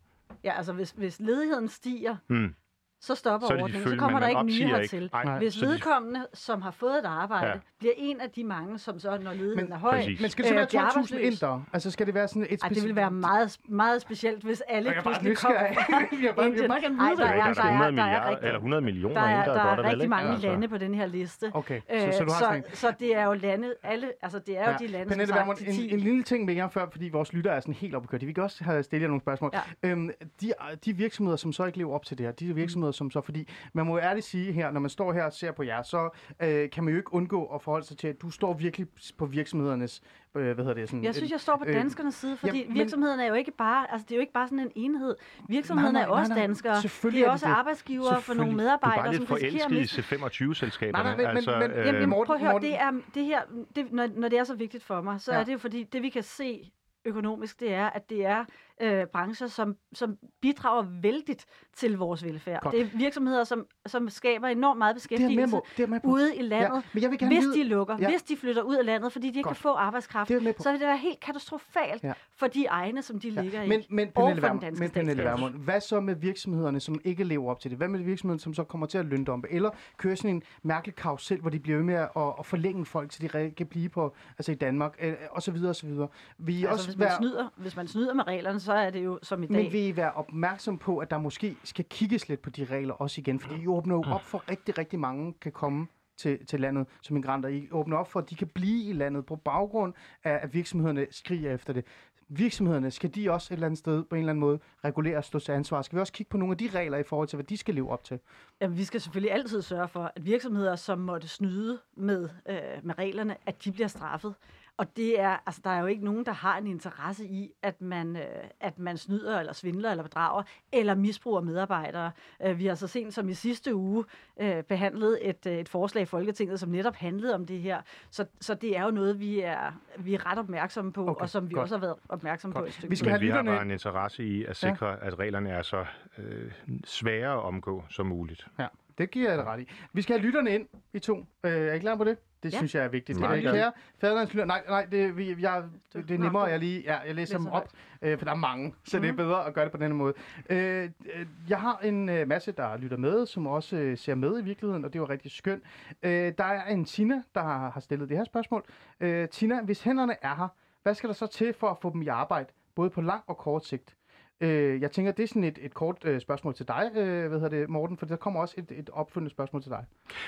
Ja, 0.43 0.51
altså 0.57 0.73
hvis, 0.73 0.91
hvis 0.91 1.19
ledigheden 1.19 1.67
stiger, 1.67 2.15
Hmm. 2.27 2.55
Så 3.01 3.15
stopper 3.15 3.47
Så 3.47 3.53
ordningen. 3.53 3.89
Så 3.89 3.95
kommer 3.97 4.19
der 4.19 4.27
ikke 4.27 4.43
nye 4.43 4.67
hertil. 4.67 5.03
ikke. 5.03 5.15
Nej, 5.25 5.37
Hvis 5.37 5.53
så 5.53 5.65
de- 5.65 5.69
vedkommende, 5.71 6.25
som 6.33 6.61
har 6.61 6.71
fået 6.71 6.97
et 6.97 7.05
arbejde, 7.05 7.47
Ja. 7.47 7.53
bliver 7.79 7.93
en 7.97 8.21
af 8.21 8.29
de 8.29 8.43
mange, 8.43 8.79
som 8.79 8.99
så, 8.99 9.09
når 9.23 9.31
ledigheden 9.33 9.55
Men- 9.63 9.71
er 9.73 9.77
høj, 9.77 9.91
Præcis. 9.97 10.21
Men 10.21 10.29
skal 10.29 10.43
det 10.43 10.49
så 10.49 10.53
Øh, 10.53 10.57
være 10.57 10.67
bliver 10.67 10.81
12.000 10.81 11.15
arbejdsløs. 11.17 11.41
indere? 11.41 11.63
Altså, 11.73 11.91
skal 11.91 12.05
det 12.05 12.13
være 12.13 12.27
sådan 12.27 12.47
et 12.49 12.59
Ej, 12.63 12.69
det 12.69 12.81
ville 12.81 12.95
være 12.95 13.11
meget, 13.11 13.57
meget 13.69 14.01
specielt, 14.01 14.43
hvis 14.43 14.61
alle 14.69 14.91
Jeg 14.91 15.03
bare 15.03 15.13
pludselig 15.13 15.37
kom. 15.37 15.51
nysgerrig. 15.51 15.75
Jeg 16.23 16.29
er 16.29 16.33
bare, 16.33 16.45
jeg 16.55 16.63
er 16.63 16.67
bare 16.67 16.81
gerne 16.81 16.97
Ej, 17.03 17.09
vide 17.09 17.17
der 17.21 17.25
er- 17.27 17.35
der, 17.35 17.53
der 17.53 17.63
er 17.63 17.71
100 17.71 17.95
der 17.97 18.03
er 18.03 18.29
rigtig- 18.29 18.45
eller 18.47 18.59
100 18.59 18.81
millioner 18.81 19.15
Der 19.15 19.21
er, 19.27 19.45
der, 19.45 19.53
der 19.53 19.61
er 19.61 19.75
godt 19.75 19.85
er 19.85 19.89
rigtig 19.91 20.09
mange 20.09 20.31
Altså. 20.31 20.47
lande 20.47 20.67
på 20.67 20.77
den 20.77 20.93
her 20.95 21.05
liste. 21.05 21.51
Okay, 21.53 21.81
så, 21.99 22.07
Øh, 22.07 22.13
så 22.13 22.23
du 22.23 22.31
har 22.31 22.61
så, 22.71 22.77
så 22.79 22.93
det 22.99 23.15
er 23.15 23.23
jo 23.25 23.33
lande, 23.33 23.73
alle, 23.83 24.07
altså 24.21 24.39
det 24.39 24.57
er 24.57 24.63
jo 24.63 24.69
Ja. 24.71 24.77
de 24.77 24.87
lande, 24.87 25.09
Pernille 25.09 25.27
som 25.33 25.45
sagt, 25.47 25.61
en, 25.61 25.73
10. 25.73 25.93
en 25.93 25.99
lille 25.99 26.23
ting 26.23 26.45
mere 26.45 26.69
før, 26.69 26.85
fordi 26.91 27.09
vores 27.09 27.33
lytter 27.33 27.51
er 27.51 27.59
sådan 27.59 27.73
helt 27.73 27.95
opkørt. 27.95 28.27
Vi 28.27 28.33
kan 28.33 28.43
også 28.43 28.63
have 28.63 28.83
stillet 28.83 29.01
jer 29.01 29.07
nogle 29.07 29.21
spørgsmål. 29.21 29.51
Øhm, 29.83 30.09
de, 30.41 30.53
de 30.85 30.93
virksomheder, 30.93 31.37
som 31.37 31.53
så 31.53 31.65
ikke 31.65 31.77
lever 31.77 31.93
op 31.95 32.05
til 32.05 32.17
det 32.17 32.25
her, 32.25 32.33
de 32.33 32.55
virksomheder, 32.55 32.86
som 32.95 33.11
så, 33.11 33.21
fordi 33.21 33.47
man 33.73 33.85
må 33.85 33.93
jo 33.97 33.99
ærligt 34.03 34.25
sige 34.25 34.51
her, 34.51 34.71
når 34.71 34.79
man 34.79 34.89
står 34.89 35.13
her 35.13 35.23
og 35.23 35.33
ser 35.33 35.51
på 35.51 35.63
jer, 35.63 35.81
så 35.81 36.09
øh, 36.43 36.69
kan 36.69 36.83
man 36.83 36.93
jo 36.93 36.97
ikke 36.97 37.13
undgå 37.13 37.45
at 37.45 37.61
forholde 37.61 37.85
sig 37.85 37.97
til, 37.97 38.07
at 38.07 38.21
du 38.21 38.29
står 38.29 38.53
virkelig 38.53 38.88
på 39.17 39.25
virksomhedernes, 39.25 40.01
øh, 40.35 40.43
hvad 40.43 40.55
hedder 40.55 40.73
det, 40.73 40.89
sådan... 40.89 41.03
Jeg 41.03 41.15
synes, 41.15 41.31
jeg 41.31 41.39
står 41.39 41.57
på 41.57 41.65
øh, 41.67 41.73
danskernes 41.73 42.15
side, 42.15 42.38
fordi 42.38 42.59
ja, 42.61 42.65
men- 42.67 42.73
virksomheden 42.77 43.19
er 43.19 43.25
jo 43.25 43.33
ikke 43.33 43.51
bare, 43.57 43.91
altså 43.91 44.05
det 44.09 44.11
er 44.11 44.15
jo 44.15 44.21
ikke 44.21 44.33
bare 44.33 44.47
sådan 44.47 44.59
en 44.59 44.71
enhed. 44.75 45.15
Virksomheden 45.49 45.93
Nej, 45.93 46.01
er 46.01 46.07
nej, 46.07 46.19
også 46.19 46.29
nej, 46.29 46.38
nej. 46.38 46.47
danskere. 46.47 46.81
Selvfølgelig 46.81 47.19
de 47.21 47.23
er 47.25 47.27
er 47.29 47.31
også 47.33 47.45
det. 47.45 47.51
arbejdsgivere 47.53 48.05
for 48.21 48.33
nogle 48.33 48.51
Selvfølgelig. 48.51 48.51
Du 48.53 48.57
er 48.59 48.63
medarbejdere, 48.63 49.03
bare 49.03 49.13
som 49.13 49.19
lidt 49.21 49.31
risikerer 49.31 49.51
forelsket 49.51 49.77
i 49.77 49.79
miste 49.79 50.01
C25-selskaberne. 50.01 51.03
Nej, 51.03 51.15
nej, 51.15 51.27
men- 51.27 51.35
altså, 51.38 51.51
men- 51.59 51.69
men- 51.69 51.79
øh, 51.79 51.85
Jamen, 51.88 52.09
Morten- 52.09 52.25
prøv 52.25 52.35
at 52.35 52.41
høre, 52.41 52.51
Morten- 52.51 52.69
det 52.71 52.79
er, 52.81 52.91
det 53.13 53.25
her, 53.25 53.41
det, 53.75 53.91
når, 53.91 54.07
når 54.15 54.27
det 54.29 54.39
er 54.39 54.43
så 54.43 54.55
vigtigt 54.55 54.83
for 54.83 55.01
mig, 55.01 55.21
så 55.21 55.33
ja. 55.33 55.39
er 55.39 55.43
det 55.43 55.53
jo 55.53 55.57
fordi, 55.57 55.83
det 55.83 56.01
vi 56.01 56.09
kan 56.09 56.23
se 56.23 56.71
økonomisk, 57.05 57.59
det 57.59 57.73
er, 57.73 57.85
at 57.89 58.09
det 58.09 58.25
er 58.25 58.45
øh, 58.82 59.05
brancher, 59.13 59.47
som, 59.47 59.75
som 59.93 60.17
bidrager 60.41 60.86
vældigt 61.01 61.45
til 61.75 61.97
vores 61.97 62.23
velfærd. 62.25 62.61
Godt. 62.61 62.73
Det 62.73 62.82
er 62.82 62.86
virksomheder, 62.93 63.43
som, 63.43 63.65
som 63.86 64.09
skaber 64.09 64.47
enormt 64.47 64.78
meget 64.78 64.89
med 64.93 64.95
beskæftigelse 64.99 65.61
med 65.88 65.99
på. 65.99 66.07
ude 66.07 66.36
i 66.36 66.41
landet. 66.41 66.75
Ja, 66.75 66.82
men 66.93 67.03
jeg 67.03 67.11
vil 67.11 67.19
gerne 67.19 67.36
hvis 67.36 67.43
vide- 67.45 67.55
de 67.57 67.63
lukker, 67.63 67.97
Ja. 67.99 68.09
hvis 68.09 68.23
de 68.23 68.38
flytter 68.38 68.61
ud 68.61 68.75
af 68.75 68.86
landet, 68.86 69.11
fordi 69.11 69.23
de 69.30 69.38
ikke 69.38 69.41
Godt. 69.43 69.55
kan 69.57 69.61
få 69.61 69.73
arbejdskraft, 69.73 70.30
Det 70.30 70.38
er 70.38 70.41
med 70.41 70.53
så 70.59 70.71
vil 70.71 70.80
det 70.80 70.88
være 70.88 70.97
helt 70.97 71.19
katastrofalt 71.19 72.03
Ja. 72.03 72.13
for 72.38 72.47
de 72.47 72.65
egne, 72.65 73.01
som 73.01 73.19
de 73.19 73.30
ligger 73.30 73.61
i. 73.63 73.67
Men, 73.69 73.84
men 73.89 74.07
og 74.07 74.13
Pernille, 74.13 74.41
for 74.41 74.47
den 74.47 74.59
danske 74.59 74.80
men 74.84 74.89
Pernille. 74.91 75.23
Vermund, 75.23 75.53
hvad 75.55 75.82
så 75.82 75.99
med 75.99 76.15
virksomhederne, 76.15 76.80
som 76.80 76.99
ikke 77.03 77.23
lever 77.23 77.51
op 77.51 77.59
til 77.59 77.71
det? 77.71 77.78
Hvad 77.78 77.88
med 77.88 77.99
virksomhederne, 77.99 78.39
som 78.39 78.53
så 78.53 78.63
kommer 78.63 78.88
til 78.88 78.97
at 78.97 79.05
løndumpe? 79.05 79.47
Eller 79.51 79.69
køre 79.97 80.15
sådan 80.15 80.30
en 80.36 80.43
mærkelig 80.63 80.95
karusel, 80.95 81.39
hvor 81.41 81.49
de 81.49 81.59
bliver 81.59 81.78
ved 81.78 81.86
med 81.86 81.95
at, 81.95 82.09
at 82.39 82.45
forlænge 82.45 82.86
folk, 82.86 83.11
så 83.13 83.19
de 83.21 83.51
kan 83.57 83.67
blive 83.67 83.89
på, 83.89 84.15
altså 84.38 84.51
i 84.51 84.55
Danmark, 84.55 84.95
øh, 85.01 85.13
og 85.32 85.41
så 85.43 85.51
videre, 85.51 85.69
og 85.69 85.75
så 85.75 85.86
videre. 85.88 86.07
Vi 86.38 86.53
Altså, 86.53 86.69
også 86.69 86.88
hvis, 86.88 86.97
man 86.97 87.05
være, 87.05 87.17
snyder, 87.17 87.47
hvis 87.57 87.75
man 87.75 87.88
snyder 87.88 88.13
med 88.13 88.28
reglerne, 88.28 88.59
så 88.68 88.74
er 88.74 88.89
det 88.89 89.05
jo 89.05 89.20
som 89.24 89.43
i 89.43 89.47
dag. 89.47 89.63
men 89.63 89.74
vi 89.74 89.97
være 89.97 90.11
opmærksom 90.11 90.78
på, 90.78 90.97
at 90.97 91.11
der 91.11 91.18
måske 91.18 91.57
skal 91.63 91.86
kigges 91.86 92.30
lidt 92.30 92.41
på 92.41 92.49
de 92.49 92.65
regler 92.65 92.93
også 92.93 93.22
igen, 93.22 93.39
fordi 93.39 93.61
I 93.61 93.68
åbner 93.68 93.95
jo 93.95 94.03
op 94.07 94.22
for 94.22 94.49
rigtig, 94.49 94.78
rigtig 94.78 94.99
mange 94.99 95.34
kan 95.41 95.51
komme 95.51 95.88
til, 96.18 96.45
til 96.45 96.59
landet 96.59 96.88
som 97.01 97.13
migranter. 97.13 97.49
I 97.49 97.68
åbner 97.72 97.97
op 97.97 98.11
for, 98.11 98.20
at 98.20 98.30
de 98.30 98.36
kan 98.36 98.47
blive 98.47 98.89
i 98.89 98.93
landet 98.93 99.26
på 99.26 99.36
baggrund 99.36 99.93
af, 100.24 100.39
at 100.41 100.53
virksomhederne 100.53 101.07
skriger 101.11 101.53
efter 101.53 101.74
det. 101.74 101.86
Virksomhederne, 102.30 102.91
skal 102.91 103.15
de 103.15 103.32
også 103.32 103.53
et 103.53 103.55
eller 103.55 103.65
andet 103.65 103.78
sted 103.78 104.03
på 104.03 104.15
en 104.15 104.20
eller 104.20 104.30
anden 104.30 104.39
måde 104.39 104.59
regulere 104.84 105.18
og 105.18 105.24
stå 105.24 105.39
til 105.39 105.51
ansvar? 105.51 105.82
Skal 105.82 105.95
vi 105.95 106.01
også 106.01 106.13
kigge 106.13 106.30
på 106.30 106.38
nogle 106.38 106.51
af 106.51 106.57
de 106.57 106.70
regler 106.74 106.97
i 106.97 107.03
forhold 107.03 107.28
til, 107.28 107.38
hvad 107.38 107.45
de 107.45 107.57
skal 107.57 107.76
leve 107.76 107.89
op 107.91 108.03
til? 108.03 108.20
Jamen, 108.61 108.78
vi 108.78 108.84
skal 108.84 109.01
selvfølgelig 109.01 109.32
altid 109.32 109.61
sørge 109.61 109.88
for, 109.88 110.11
at 110.15 110.26
virksomheder, 110.26 110.76
som 110.76 110.99
måtte 110.99 111.28
snyde 111.28 111.80
med, 111.97 112.30
øh, 112.49 112.57
med 112.84 112.97
reglerne, 112.97 113.36
at 113.45 113.65
de 113.65 113.72
bliver 113.72 113.88
straffet. 113.88 114.36
Og 114.78 114.97
det 114.97 115.19
er, 115.19 115.38
altså, 115.45 115.61
der 115.63 115.69
er 115.69 115.80
jo 115.80 115.86
ikke 115.86 116.05
nogen, 116.05 116.25
der 116.25 116.32
har 116.32 116.57
en 116.57 116.67
interesse 116.67 117.25
i, 117.25 117.51
at 117.63 117.82
man, 117.82 118.15
øh, 118.15 118.23
at 118.59 118.80
man 118.80 118.97
snyder, 118.97 119.39
eller 119.39 119.53
svindler, 119.53 119.91
eller 119.91 120.03
bedrager, 120.03 120.43
eller 120.71 120.95
misbruger 120.95 121.41
medarbejdere. 121.41 122.11
Øh, 122.45 122.59
vi 122.59 122.65
har 122.65 122.75
så 122.75 122.88
sent 122.88 123.13
som 123.13 123.30
i 123.30 123.34
sidste 123.34 123.75
uge 123.75 124.05
øh, 124.41 124.63
behandlet 124.63 125.30
et, 125.30 125.45
øh, 125.45 125.57
et 125.57 125.69
forslag 125.69 126.01
i 126.01 126.05
Folketinget, 126.05 126.59
som 126.59 126.69
netop 126.69 126.95
handlede 126.95 127.36
om 127.36 127.45
det 127.45 127.59
her. 127.59 127.82
Så, 128.09 128.25
så 128.41 128.53
det 128.53 128.78
er 128.78 128.84
jo 128.84 128.91
noget, 128.91 129.19
vi 129.19 129.39
er, 129.39 129.71
vi 129.97 130.13
er 130.13 130.32
ret 130.32 130.39
opmærksomme 130.39 130.93
på, 130.93 131.07
Okay, 131.07 131.21
og 131.21 131.30
som 131.30 131.49
vi 131.49 131.53
godt. 131.53 131.63
også 131.63 131.75
har 131.75 131.82
været 131.82 131.95
opmærksomme 132.09 132.53
på 132.53 132.59
Godt. 132.59 132.67
et 132.69 132.73
stykke 132.73 132.89
Vi 132.89 132.95
skal 132.95 133.09
have 133.09 133.19
vi 133.21 133.30
har 133.30 133.43
bare 133.43 133.61
en 133.61 133.71
interesse 133.71 134.23
i 134.25 134.45
at 134.45 134.55
sikre, 134.57 134.88
ja. 134.88 135.07
at 135.07 135.19
reglerne 135.19 135.49
er 135.49 135.61
så 135.61 135.86
øh, 136.17 136.51
svære 136.86 137.34
at 137.34 137.43
omgå 137.43 137.84
som 137.89 138.05
muligt. 138.05 138.47
Ja, 138.59 138.67
det 138.97 139.11
giver 139.11 139.31
jeg 139.33 139.45
ret 139.45 139.59
i. 139.61 139.69
Vi 139.93 140.01
skal 140.01 140.17
have 140.17 140.25
lytterne 140.25 140.55
ind, 140.55 140.67
I 140.93 140.99
to. 140.99 141.17
Øh, 141.43 141.51
er 141.51 141.73
I 141.73 141.79
klar 141.79 141.95
på 141.95 142.03
det? 142.03 142.17
Det 142.43 142.53
Ja. 142.53 142.57
synes 142.57 142.75
jeg 142.75 142.83
er 142.83 142.87
vigtigt. 142.87 143.17
Øh, 143.17 143.23
gerne. 143.23 143.41
Kære 143.41 143.71
faderlandslytter, 144.01 144.45
nej, 144.45 144.63
nej, 144.67 144.85
det, 144.91 145.17
vi, 145.17 145.35
jeg, 145.39 145.63
det 145.93 146.11
er 146.11 146.17
nemmere, 146.17 146.43
jeg 146.43 146.59
lige, 146.59 146.81
ja, 146.81 146.97
jeg 146.97 147.15
læser 147.15 147.37
dem 147.37 147.45
læser 147.45 147.55
op, 147.55 147.69
øh, 148.01 148.17
for 148.17 148.25
der 148.25 148.31
er 148.31 148.35
mange, 148.35 148.75
så 148.83 148.99
det 148.99 149.09
er 149.09 149.13
bedre 149.13 149.45
at 149.45 149.53
gøre 149.53 149.63
det 149.65 149.71
på 149.71 149.77
denne 149.77 149.95
måde. 149.95 150.13
Øh, 150.49 150.83
øh, 151.15 151.25
jeg 151.49 151.61
har 151.61 151.77
en 151.83 152.09
øh, 152.09 152.27
masse, 152.27 152.51
der 152.51 152.77
lytter 152.77 152.97
med, 152.97 153.25
som 153.25 153.47
også 153.47 153.75
øh, 153.77 153.97
ser 153.97 154.15
med 154.15 154.39
i 154.39 154.43
virkeligheden, 154.43 154.85
og 154.85 154.93
det 154.93 155.01
var 155.01 155.09
rigtig 155.09 155.31
skønt. 155.31 155.63
Øh, 156.03 156.33
der 156.37 156.43
er 156.43 156.65
en 156.65 156.85
Tina, 156.85 157.21
der 157.35 157.41
har, 157.43 157.69
har 157.69 157.79
stillet 157.79 158.09
det 158.09 158.17
her 158.17 158.23
spørgsmål. 158.23 158.63
Øh, 158.99 159.29
Tina, 159.29 159.61
hvis 159.61 159.83
hænderne 159.83 160.15
er 160.21 160.35
her, 160.35 160.47
hvad 160.83 160.93
skal 160.95 161.07
der 161.07 161.13
så 161.15 161.27
til 161.27 161.53
for 161.53 161.69
at 161.69 161.77
få 161.81 161.93
dem 161.93 162.01
i 162.01 162.07
arbejde, 162.07 162.49
både 162.75 162.89
på 162.89 163.01
lang 163.01 163.23
og 163.27 163.37
kort 163.37 163.65
sigt? 163.65 163.95
Øh, 164.41 164.81
jeg 164.81 164.91
tænker, 164.91 165.11
det 165.11 165.23
er 165.23 165.27
sådan 165.27 165.43
et, 165.43 165.59
et 165.61 165.73
kort 165.73 166.05
øh, 166.05 166.21
spørgsmål 166.21 166.53
til 166.53 166.67
dig, 166.67 166.91
øh, 166.95 167.27
hvad 167.27 167.39
hedder 167.39 167.59
det, 167.59 167.69
Morten, 167.69 167.97
for 167.97 168.05
der 168.05 168.15
kommer 168.15 168.39
også 168.41 168.55
et, 168.57 168.71
et 168.71 168.89
opfølgende 168.93 169.31
spørgsmål 169.31 169.61
til 169.61 169.71
dig. 169.71 169.85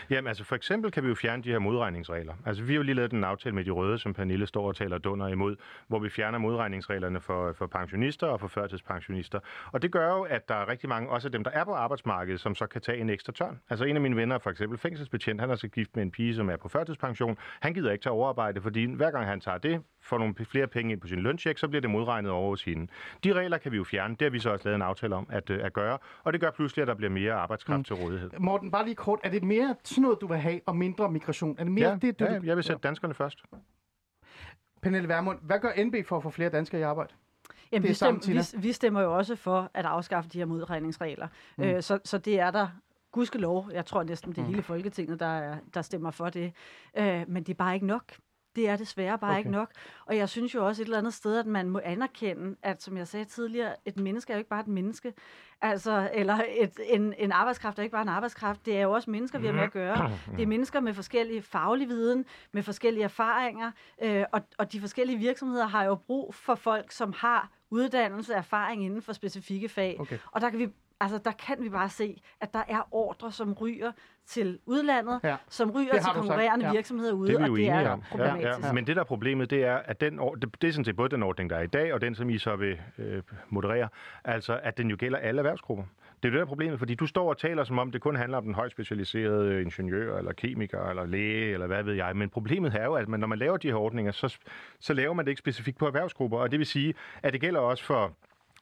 Jamen 0.09 0.27
altså 0.27 0.43
for 0.43 0.55
eksempel 0.55 0.91
kan 0.91 1.03
vi 1.03 1.09
jo 1.09 1.15
fjerne 1.15 1.43
de 1.43 1.49
her 1.49 1.59
modregningsregler. 1.59 2.33
Altså 2.45 2.63
vi 2.63 2.73
har 2.73 2.77
jo 2.77 2.83
lige 2.83 2.95
lavet 2.95 3.13
en 3.13 3.23
aftale 3.23 3.55
med 3.55 3.65
de 3.65 3.71
røde, 3.71 3.97
som 3.97 4.13
Pernille 4.13 4.47
står 4.47 4.67
og 4.67 4.75
taler 4.75 4.97
dunder 4.97 5.27
imod, 5.27 5.55
hvor 5.87 5.99
vi 5.99 6.09
fjerner 6.09 6.37
modregningsreglerne 6.37 7.21
for, 7.21 7.53
for 7.53 7.67
pensionister 7.67 8.27
og 8.27 8.39
for 8.39 8.47
førtidspensionister. 8.47 9.39
Og 9.71 9.81
det 9.81 9.91
gør 9.91 10.07
jo, 10.13 10.21
at 10.21 10.49
der 10.49 10.55
er 10.55 10.67
rigtig 10.67 10.89
mange, 10.89 11.09
også 11.09 11.27
af 11.27 11.31
dem, 11.31 11.43
der 11.43 11.51
er 11.51 11.63
på 11.63 11.73
arbejdsmarkedet, 11.73 12.39
som 12.39 12.55
så 12.55 12.67
kan 12.67 12.81
tage 12.81 12.97
en 12.97 13.09
ekstra 13.09 13.33
tørn. 13.33 13.59
Altså 13.69 13.85
en 13.85 13.95
af 13.95 14.01
mine 14.01 14.15
venner, 14.15 14.37
for 14.37 14.49
eksempel 14.49 14.77
fængselsbetjent, 14.77 15.41
han 15.41 15.49
er 15.49 15.55
så 15.55 15.67
gift 15.67 15.95
med 15.95 16.03
en 16.03 16.11
pige, 16.11 16.35
som 16.35 16.49
er 16.49 16.57
på 16.57 16.69
førtidspension. 16.69 17.37
Han 17.59 17.73
gider 17.73 17.91
ikke 17.91 18.03
tage 18.03 18.13
overarbejde, 18.13 18.61
fordi 18.61 18.85
hver 18.85 19.11
gang 19.11 19.25
han 19.25 19.39
tager 19.39 19.57
det, 19.57 19.81
får 20.01 20.17
nogle 20.17 20.35
flere 20.45 20.67
penge 20.67 20.91
ind 20.91 21.01
på 21.01 21.07
sin 21.07 21.19
løncheck, 21.19 21.59
så 21.59 21.67
bliver 21.67 21.81
det 21.81 21.89
modregnet 21.89 22.31
over 22.31 22.49
hos 22.49 22.63
hende. 22.63 22.87
De 23.23 23.33
regler 23.33 23.57
kan 23.57 23.71
vi 23.71 23.77
jo 23.77 23.83
fjerne. 23.83 23.98
Det 24.07 24.21
har 24.21 24.29
vi 24.29 24.39
så 24.39 24.49
også 24.49 24.65
lavet 24.65 24.75
en 24.75 24.81
aftale 24.81 25.15
om 25.15 25.27
at, 25.29 25.49
øh, 25.49 25.65
at 25.65 25.73
gøre. 25.73 25.97
Og 26.23 26.33
det 26.33 26.41
gør 26.41 26.51
pludselig, 26.51 26.81
at 26.81 26.87
der 26.87 26.93
bliver 26.93 27.09
mere 27.09 27.33
arbejdskraft 27.33 27.77
mm. 27.77 27.83
til 27.83 27.95
rådighed. 27.95 28.29
Morten, 28.39 28.71
bare 28.71 28.85
lige 28.85 28.95
kort. 28.95 29.19
Er 29.23 29.29
det 29.29 29.43
mere 29.43 29.75
sådan 29.83 30.01
noget, 30.01 30.17
du 30.21 30.27
vil 30.27 30.37
have, 30.37 30.61
og 30.65 30.75
mindre 30.75 31.11
migration? 31.11 31.55
Er 31.59 31.63
det 31.63 31.73
mere 31.73 31.89
Ja, 31.89 31.95
det, 31.95 32.19
du... 32.19 32.25
ja, 32.25 32.39
jeg 32.43 32.55
vil 32.55 32.63
sætte 32.63 32.81
danskerne 32.81 33.13
først. 33.13 33.43
Pernille 34.81 35.07
Vermund, 35.07 35.39
hvad 35.41 35.59
gør 35.59 35.83
NB 35.85 35.95
for 36.05 36.17
at 36.17 36.23
få 36.23 36.29
flere 36.29 36.49
danskere 36.49 36.81
i 36.81 36.83
arbejde? 36.83 37.13
Jamen, 37.71 37.81
Det 37.81 37.87
er 37.87 37.91
vi, 37.91 37.93
sammen, 37.93 38.21
stem, 38.21 38.61
vi, 38.61 38.67
vi 38.67 38.71
stemmer 38.71 39.01
jo 39.01 39.17
også 39.17 39.35
for 39.35 39.71
at 39.73 39.85
afskaffe 39.85 40.29
de 40.29 40.37
her 40.37 40.45
modregningsregler. 40.45 41.27
Mm. 41.57 41.63
Øh, 41.63 41.81
så, 41.83 41.99
så 42.03 42.17
det 42.17 42.39
er 42.39 42.51
der 42.51 42.67
gudskelov. 43.11 43.69
Jeg 43.73 43.85
tror 43.85 44.03
næsten, 44.03 44.31
det 44.31 44.37
er 44.41 44.45
hele 44.45 44.63
Folketinget, 44.63 45.19
der, 45.19 45.25
er, 45.25 45.57
der 45.73 45.81
stemmer 45.81 46.11
for 46.11 46.29
det. 46.29 46.53
Øh, 46.97 47.23
men 47.27 47.43
det 47.43 47.49
er 47.49 47.57
bare 47.57 47.73
ikke 47.73 47.85
nok. 47.85 48.13
Det 48.55 48.69
er 48.69 48.75
desværre 48.75 49.17
bare 49.17 49.31
Okay. 49.31 49.37
ikke 49.39 49.51
nok. 49.51 49.71
Og 50.05 50.17
jeg 50.17 50.29
synes 50.29 50.55
jo 50.55 50.65
også 50.67 50.81
et 50.81 50.85
eller 50.85 50.97
andet 50.97 51.13
sted, 51.13 51.39
at 51.39 51.45
man 51.45 51.69
må 51.69 51.79
anerkende, 51.83 52.55
at 52.63 52.83
som 52.83 52.97
jeg 52.97 53.07
sagde 53.07 53.25
tidligere, 53.25 53.75
et 53.85 53.99
menneske 53.99 54.33
er 54.33 54.37
jo 54.37 54.39
ikke 54.39 54.49
bare 54.49 54.59
et 54.59 54.67
menneske. 54.67 55.13
Altså, 55.61 56.09
eller 56.13 56.41
et, 56.57 56.79
en, 56.85 57.13
en 57.17 57.31
arbejdskraft 57.31 57.79
er 57.79 57.83
ikke 57.83 57.91
bare 57.93 58.01
en 58.01 58.09
arbejdskraft. 58.09 58.65
Det 58.65 58.77
er 58.77 58.81
jo 58.81 58.91
også 58.91 59.11
mennesker, 59.11 59.39
vi 59.39 59.45
har 59.45 59.53
med 59.53 59.63
at 59.63 59.71
gøre. 59.71 60.11
Det 60.35 60.43
er 60.43 60.47
mennesker 60.47 60.79
med 60.79 60.93
forskellige 60.93 61.41
faglige 61.41 61.87
viden, 61.87 62.25
med 62.51 62.63
forskellige 62.63 63.03
erfaringer. 63.03 63.71
Øh, 64.01 64.25
og, 64.31 64.41
og 64.57 64.71
de 64.71 64.79
forskellige 64.79 65.17
virksomheder 65.19 65.67
har 65.67 65.83
jo 65.83 65.95
brug 65.95 66.35
for 66.35 66.55
folk, 66.55 66.91
som 66.91 67.13
har 67.17 67.49
uddannelse 67.69 68.33
og 68.33 68.37
erfaring 68.37 68.85
inden 68.85 69.01
for 69.01 69.13
specifikke 69.13 69.69
fag. 69.69 69.97
Okay. 69.99 70.17
Og 70.31 70.41
der 70.41 70.49
kan 70.49 70.59
vi 70.59 70.69
altså 70.99 71.17
der 71.25 71.31
kan 71.31 71.57
vi 71.63 71.69
bare 71.69 71.89
se, 71.89 72.21
at 72.41 72.53
der 72.53 72.61
er 72.67 72.87
ordre, 72.91 73.31
som 73.31 73.53
ryger 73.53 73.91
til 74.27 74.59
udlandet, 74.65 75.19
Ja. 75.23 75.35
som 75.49 75.71
ryger 75.71 75.93
til 75.93 76.01
sagt, 76.03 76.15
konkurrerende 76.15 76.65
ja. 76.65 76.71
virksomheder 76.71 77.13
ude, 77.13 77.27
Det 77.27 77.35
er 77.35 77.39
vi 77.39 77.49
og 77.49 77.57
det 77.57 77.67
er 77.69 77.89
om. 77.89 78.01
problematisk. 78.11 78.65
Ja, 78.65 78.73
Men 78.73 78.87
det 78.87 78.95
der 78.95 79.01
er 79.01 79.05
problemet, 79.05 79.49
det 79.49 79.63
er, 79.63 79.75
at 79.75 80.01
den, 80.01 80.19
or- 80.19 80.35
det, 80.35 80.61
det 80.61 80.67
er 80.67 80.71
sådan 80.71 80.85
set 80.85 80.95
både 80.95 81.09
den 81.09 81.23
ordning, 81.23 81.49
der 81.49 81.55
er 81.55 81.61
i 81.61 81.67
dag, 81.67 81.93
og 81.93 82.01
den, 82.01 82.15
som 82.15 82.29
I 82.29 82.37
så 82.37 82.55
vil 82.55 82.79
øh, 82.97 83.23
moderere, 83.49 83.87
altså 84.25 84.59
at 84.63 84.77
den 84.77 84.89
jo 84.89 84.95
gælder 84.99 85.17
alle 85.17 85.39
erhvervsgrupper. 85.39 85.83
Det 86.23 86.25
er 86.27 86.29
jo 86.29 86.33
det, 86.33 86.37
der 86.39 86.41
er 86.45 86.47
problemet, 86.47 86.79
fordi 86.79 86.95
du 86.95 87.05
står 87.07 87.29
og 87.29 87.37
taler, 87.37 87.63
som 87.63 87.79
om 87.79 87.91
det 87.91 88.01
kun 88.01 88.15
handler 88.15 88.37
om 88.37 88.43
den 88.43 88.55
højt 88.55 88.71
specialiserede 88.71 89.61
ingeniør, 89.61 90.17
eller 90.17 90.33
kemiker, 90.33 90.89
eller 90.89 91.05
læge, 91.05 91.53
eller 91.53 91.67
hvad 91.67 91.83
ved 91.83 91.93
jeg. 91.93 92.15
Men 92.15 92.29
problemet 92.29 92.75
er 92.75 92.85
jo, 92.85 92.93
at 92.93 93.07
man, 93.07 93.19
når 93.19 93.27
man 93.27 93.37
laver 93.39 93.57
de 93.57 93.67
her 93.67 93.75
ordninger, 93.75 94.11
så, 94.11 94.37
så 94.79 94.93
laver 94.93 95.13
man 95.13 95.25
det 95.25 95.31
ikke 95.31 95.39
specifikt 95.39 95.77
på 95.77 95.87
erhvervsgrupper, 95.87 96.37
og 96.37 96.51
det 96.51 96.59
vil 96.59 96.67
sige, 96.67 96.93
at 97.23 97.33
det 97.33 97.41
gælder 97.41 97.59
også 97.59 97.83
for 97.83 98.11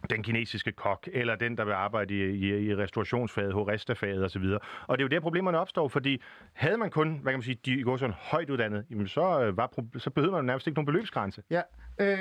den 0.10 0.24
kinesiske 0.24 0.72
kok, 0.72 1.08
eller 1.14 1.36
den, 1.36 1.58
der 1.58 1.66
vil 1.66 1.72
arbejde 1.72 2.14
i, 2.14 2.24
i, 2.24 2.70
i 2.70 2.76
restaurationsfaget, 2.76 3.54
horistafaget 3.54 4.26
osv. 4.26 4.44
Og 4.88 4.98
det 4.98 5.04
er 5.04 5.06
jo 5.06 5.08
der, 5.08 5.20
problemerne 5.20 5.60
opstår, 5.60 5.88
fordi 5.88 6.22
havde 6.54 6.78
man 6.78 6.90
kun, 6.90 7.20
hvad 7.22 7.34
kan 7.34 7.38
man 7.38 7.44
sige, 7.44 7.60
de 7.66 7.84
går 7.84 7.98
sådan 7.98 8.16
højt 8.20 8.50
uddannet, 8.50 8.86
jamen 8.90 9.08
så, 9.08 9.42
øh, 9.42 9.58
var, 9.58 9.74
så 9.98 10.10
behøvede 10.10 10.36
man 10.36 10.46
nærmest 10.46 10.68
ikke 10.68 10.78
nogen 10.78 10.86
beløbsgrænse. 10.86 11.44
Ja, 11.50 11.62
øh, 12.00 12.20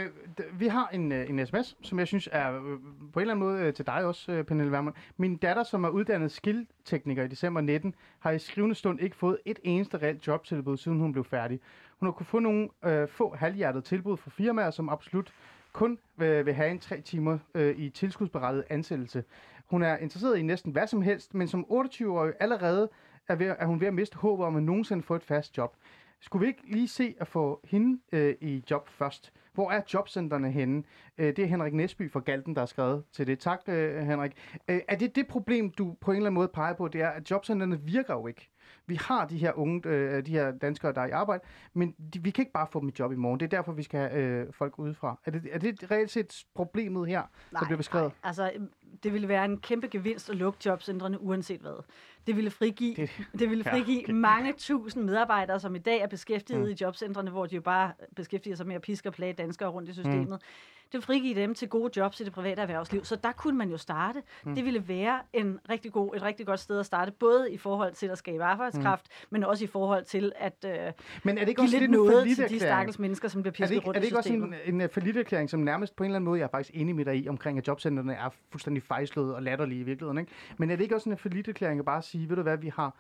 vi 0.53 0.67
har 0.67 0.89
en, 0.89 1.13
øh, 1.13 1.31
en 1.31 1.47
sms, 1.47 1.77
som 1.83 1.99
jeg 1.99 2.07
synes 2.07 2.29
er 2.33 2.55
øh, 2.55 2.61
på 2.63 3.21
en 3.21 3.21
eller 3.21 3.35
anden 3.35 3.39
måde 3.39 3.61
øh, 3.61 3.75
til 3.75 3.87
dig 3.87 4.05
også, 4.05 4.33
øh, 4.33 4.45
Pernille 4.45 4.73
Vermund. 4.73 4.95
Min 5.17 5.37
datter, 5.37 5.63
som 5.63 5.85
er 5.85 5.89
uddannet 5.89 6.33
skildtekniker 6.33 7.25
i 7.25 7.29
december 7.29 7.61
19, 7.61 7.95
har 8.21 8.31
i 8.31 8.39
skrivende 8.39 8.75
stund 8.75 9.01
ikke 9.01 9.17
fået 9.17 9.39
et 9.45 9.59
eneste 9.65 9.99
reelt 9.99 10.27
jobtilbud, 10.27 10.77
siden 10.77 10.99
hun 11.01 11.13
blev 11.13 11.25
færdig. 11.25 11.61
Hun 12.01 12.07
har 12.07 12.13
kunnet 12.13 12.29
få 12.29 12.39
nogle 12.39 12.69
øh, 12.85 13.09
få 13.09 13.35
halvhjertede 13.35 13.85
tilbud 13.85 14.17
fra 14.17 14.31
firmaer, 14.31 14.71
som 14.71 14.89
absolut 14.89 15.33
kun 15.77 15.99
øh, 16.21 16.47
vil 16.47 16.55
have 16.55 16.71
en 16.71 16.79
tre 16.79 17.01
timer 17.01 17.39
øh, 17.55 17.79
i 17.79 17.91
tilskudsberettet 17.91 18.65
ansættelse. 18.71 19.25
Hun 19.67 19.83
er 19.83 19.97
interesseret 19.97 20.39
i 20.39 20.43
næsten 20.43 20.73
hvad 20.73 20.87
som 20.87 21.03
helst, 21.03 21.35
men 21.35 21.49
som 21.49 21.67
28-årig 21.71 22.33
allerede 22.41 22.89
er, 23.29 23.35
ved, 23.35 23.55
er 23.59 23.67
hun 23.67 23.81
ved 23.81 23.87
at 23.87 23.95
miste 23.95 24.17
håbet 24.17 24.47
om 24.47 24.57
at 24.57 24.63
nogensinde 24.63 25.03
få 25.03 25.15
et 25.15 25.23
fast 25.23 25.59
job. 25.59 25.77
Skulle 26.21 26.41
vi 26.41 26.47
ikke 26.47 26.73
lige 26.73 26.89
se 26.89 27.15
at 27.21 27.29
få 27.29 27.61
hende 27.65 28.01
øh, 28.13 28.35
i 28.41 28.65
job 28.71 28.89
først? 28.89 29.33
Hvor 29.55 29.71
er 29.71 29.81
jobcentrene 29.95 30.51
henne? 30.51 30.83
Øh, 31.19 31.27
det 31.27 31.39
er 31.39 31.47
Henrik 31.47 31.75
Næsby 31.75 32.13
fra 32.13 32.21
Galten, 32.21 32.55
der 32.55 32.61
har 32.61 32.67
skrevet 32.67 33.05
til 33.13 33.27
det. 33.27 33.39
Tak, 33.39 33.61
øh, 33.67 34.07
Henrik. 34.07 34.33
Øh, 34.69 34.81
er 34.89 34.97
det 34.97 35.17
det 35.17 35.27
problem, 35.27 35.71
du 35.71 35.97
på 36.01 36.11
en 36.11 36.17
eller 36.17 36.27
anden 36.27 36.35
måde 36.35 36.49
peger 36.49 36.75
på? 36.75 36.89
Det 36.89 37.01
er, 37.01 37.09
at 37.09 37.31
jobcentrene 37.31 37.81
virker 37.81 38.15
jo 38.15 38.27
ikke. 38.27 38.49
Vi 38.89 38.95
har 38.95 39.27
de 39.27 39.39
her 39.39 39.53
unge, 39.59 39.89
øh, 39.89 40.27
de 40.27 40.31
her 40.31 40.51
danskere, 40.51 40.93
der 40.93 41.01
er 41.01 41.07
i 41.07 41.11
arbejde, 41.11 41.43
men 41.75 41.91
de, 42.15 42.23
vi 42.23 42.31
kan 42.31 42.43
ikke 42.43 42.53
bare 42.53 42.67
få 42.73 42.81
dem 42.81 42.89
i 42.89 42.93
job 42.99 43.13
i 43.13 43.17
morgen. 43.17 43.41
Det 43.41 43.47
er 43.47 43.57
derfor, 43.57 43.73
vi 43.73 43.83
skal 43.83 44.01
have 44.01 44.13
øh, 44.15 44.47
folk 44.53 44.79
udefra. 44.79 45.19
Er 45.25 45.31
det, 45.31 45.43
er 45.53 45.59
det 45.59 45.91
reelt 45.91 46.11
set 46.11 46.45
problemet 46.55 47.09
her, 47.09 47.23
der 47.53 47.65
bliver 47.65 47.77
beskrevet? 47.77 48.07
Nej, 48.23 48.29
altså, 48.29 48.53
det 49.03 49.13
ville 49.13 49.29
være 49.29 49.45
en 49.45 49.59
kæmpe 49.59 49.89
gevinst 49.89 50.31
at 50.31 50.37
lukke 50.37 50.59
jobcentrene 50.67 51.21
uanset 51.23 51.61
hvad. 51.61 51.83
Det 52.27 52.37
ville 52.37 52.51
frigive, 52.51 52.95
Det- 52.95 53.11
det, 53.39 53.51
ville 53.51 53.65
Ja, 53.67 53.73
frigive 53.73 53.99
okay. 54.03 54.09
ja, 54.09 54.15
mange 54.15 54.53
tusind 54.59 55.05
medarbejdere, 55.05 55.61
som 55.61 55.75
i 55.75 55.79
dag 55.79 56.01
er 56.01 56.07
beskæftiget 56.07 56.61
Mm. 56.61 56.67
mm. 56.67 56.73
i 56.73 56.77
jobcentrene, 56.81 57.31
hvor 57.31 57.47
de 57.47 57.55
jo 57.55 57.61
bare 57.61 57.93
beskæftiger 58.17 58.57
sig 58.57 58.67
med 58.67 58.75
at 58.75 58.83
piske 58.83 59.09
og 59.09 59.13
plage 59.13 59.33
danskere 59.33 59.69
rundt 59.69 59.89
i 59.89 59.93
systemet. 59.93 60.29
Mm. 60.29 60.37
Det 60.87 60.93
vil 60.93 61.03
frigive 61.03 61.35
dem 61.35 61.55
til 61.55 61.69
gode 61.69 61.91
jobs 61.97 62.21
i 62.21 62.25
det 62.25 62.33
private 62.33 62.63
erhvervsliv. 62.63 63.05
Så 63.05 63.17
der 63.17 63.33
kunne 63.33 63.59
man 63.59 63.71
jo 63.71 63.77
starte. 63.77 64.23
Mm. 64.45 64.55
Det 64.55 64.65
ville 64.65 64.89
være 64.89 65.21
en 65.33 65.59
rigtig 65.71 65.93
god, 65.93 66.17
et 66.17 66.23
rigtig 66.23 66.47
godt 66.47 66.61
sted 66.61 66.81
at 66.81 66.87
starte, 66.87 67.13
både 67.13 67.53
i 67.53 67.57
forhold 67.57 67.95
til 67.95 68.07
at 68.07 68.19
skabe 68.19 68.45
arbejdskraft, 68.45 69.07
mm. 69.09 69.27
men 69.31 69.45
også 69.45 69.65
i 69.65 69.67
forhold 69.67 70.05
til 70.05 70.33
at 70.37 70.65
øh, 70.65 70.93
Men 71.23 71.39
er 71.39 71.41
det 71.41 71.49
ikke 71.49 71.61
give 71.61 71.67
også 71.67 71.79
lidt 71.79 71.91
noget 71.91 72.37
til 72.37 72.49
de 72.49 72.61
stakkels 72.61 72.99
mennesker, 72.99 73.29
som 73.29 73.43
bliver 73.43 73.53
Er 73.53 73.57
pisket 73.57 73.75
ikke, 73.75 73.87
rundt 73.87 73.97
er 73.97 74.01
det 74.01 74.07
ikke 74.07 74.19
også 74.19 74.33
en, 74.33 74.55
en 74.67 74.81
uh, 74.81 74.91
forlitterklæring, 74.91 75.51
som 75.51 75.61
nærmest 75.61 75.97
på 75.97 76.05
en 76.05 76.07
eller 76.07 76.17
anden 76.17 76.25
måde, 76.25 76.39
jeg 76.39 76.45
er 76.45 76.51
faktisk 76.51 76.77
enig 76.77 76.97
med 76.97 77.05
dig 77.05 77.17
i, 77.17 77.29
omkring 77.29 77.59
at 77.59 77.69
jobcentrene 77.69 78.15
er 78.15 78.29
fuldstændig 78.51 78.83
fejlslået 78.83 79.35
og 79.35 79.43
latterlige 79.43 79.81
i 79.81 79.85
virkeligheden, 79.85 80.19
ikke? 80.19 80.33
Men 80.57 80.71
er 80.71 80.77
det 80.77 80.83
ikke 80.83 80.95
også 80.95 81.11
en 81.11 81.17
forlitterklæring 81.17 81.79
at 81.79 81.85
bare 81.85 82.03
sige, 82.03 82.29
ved 82.29 82.37
du 82.37 82.43
hvad, 82.43 82.57
vi 82.57 82.69
har 82.69 82.97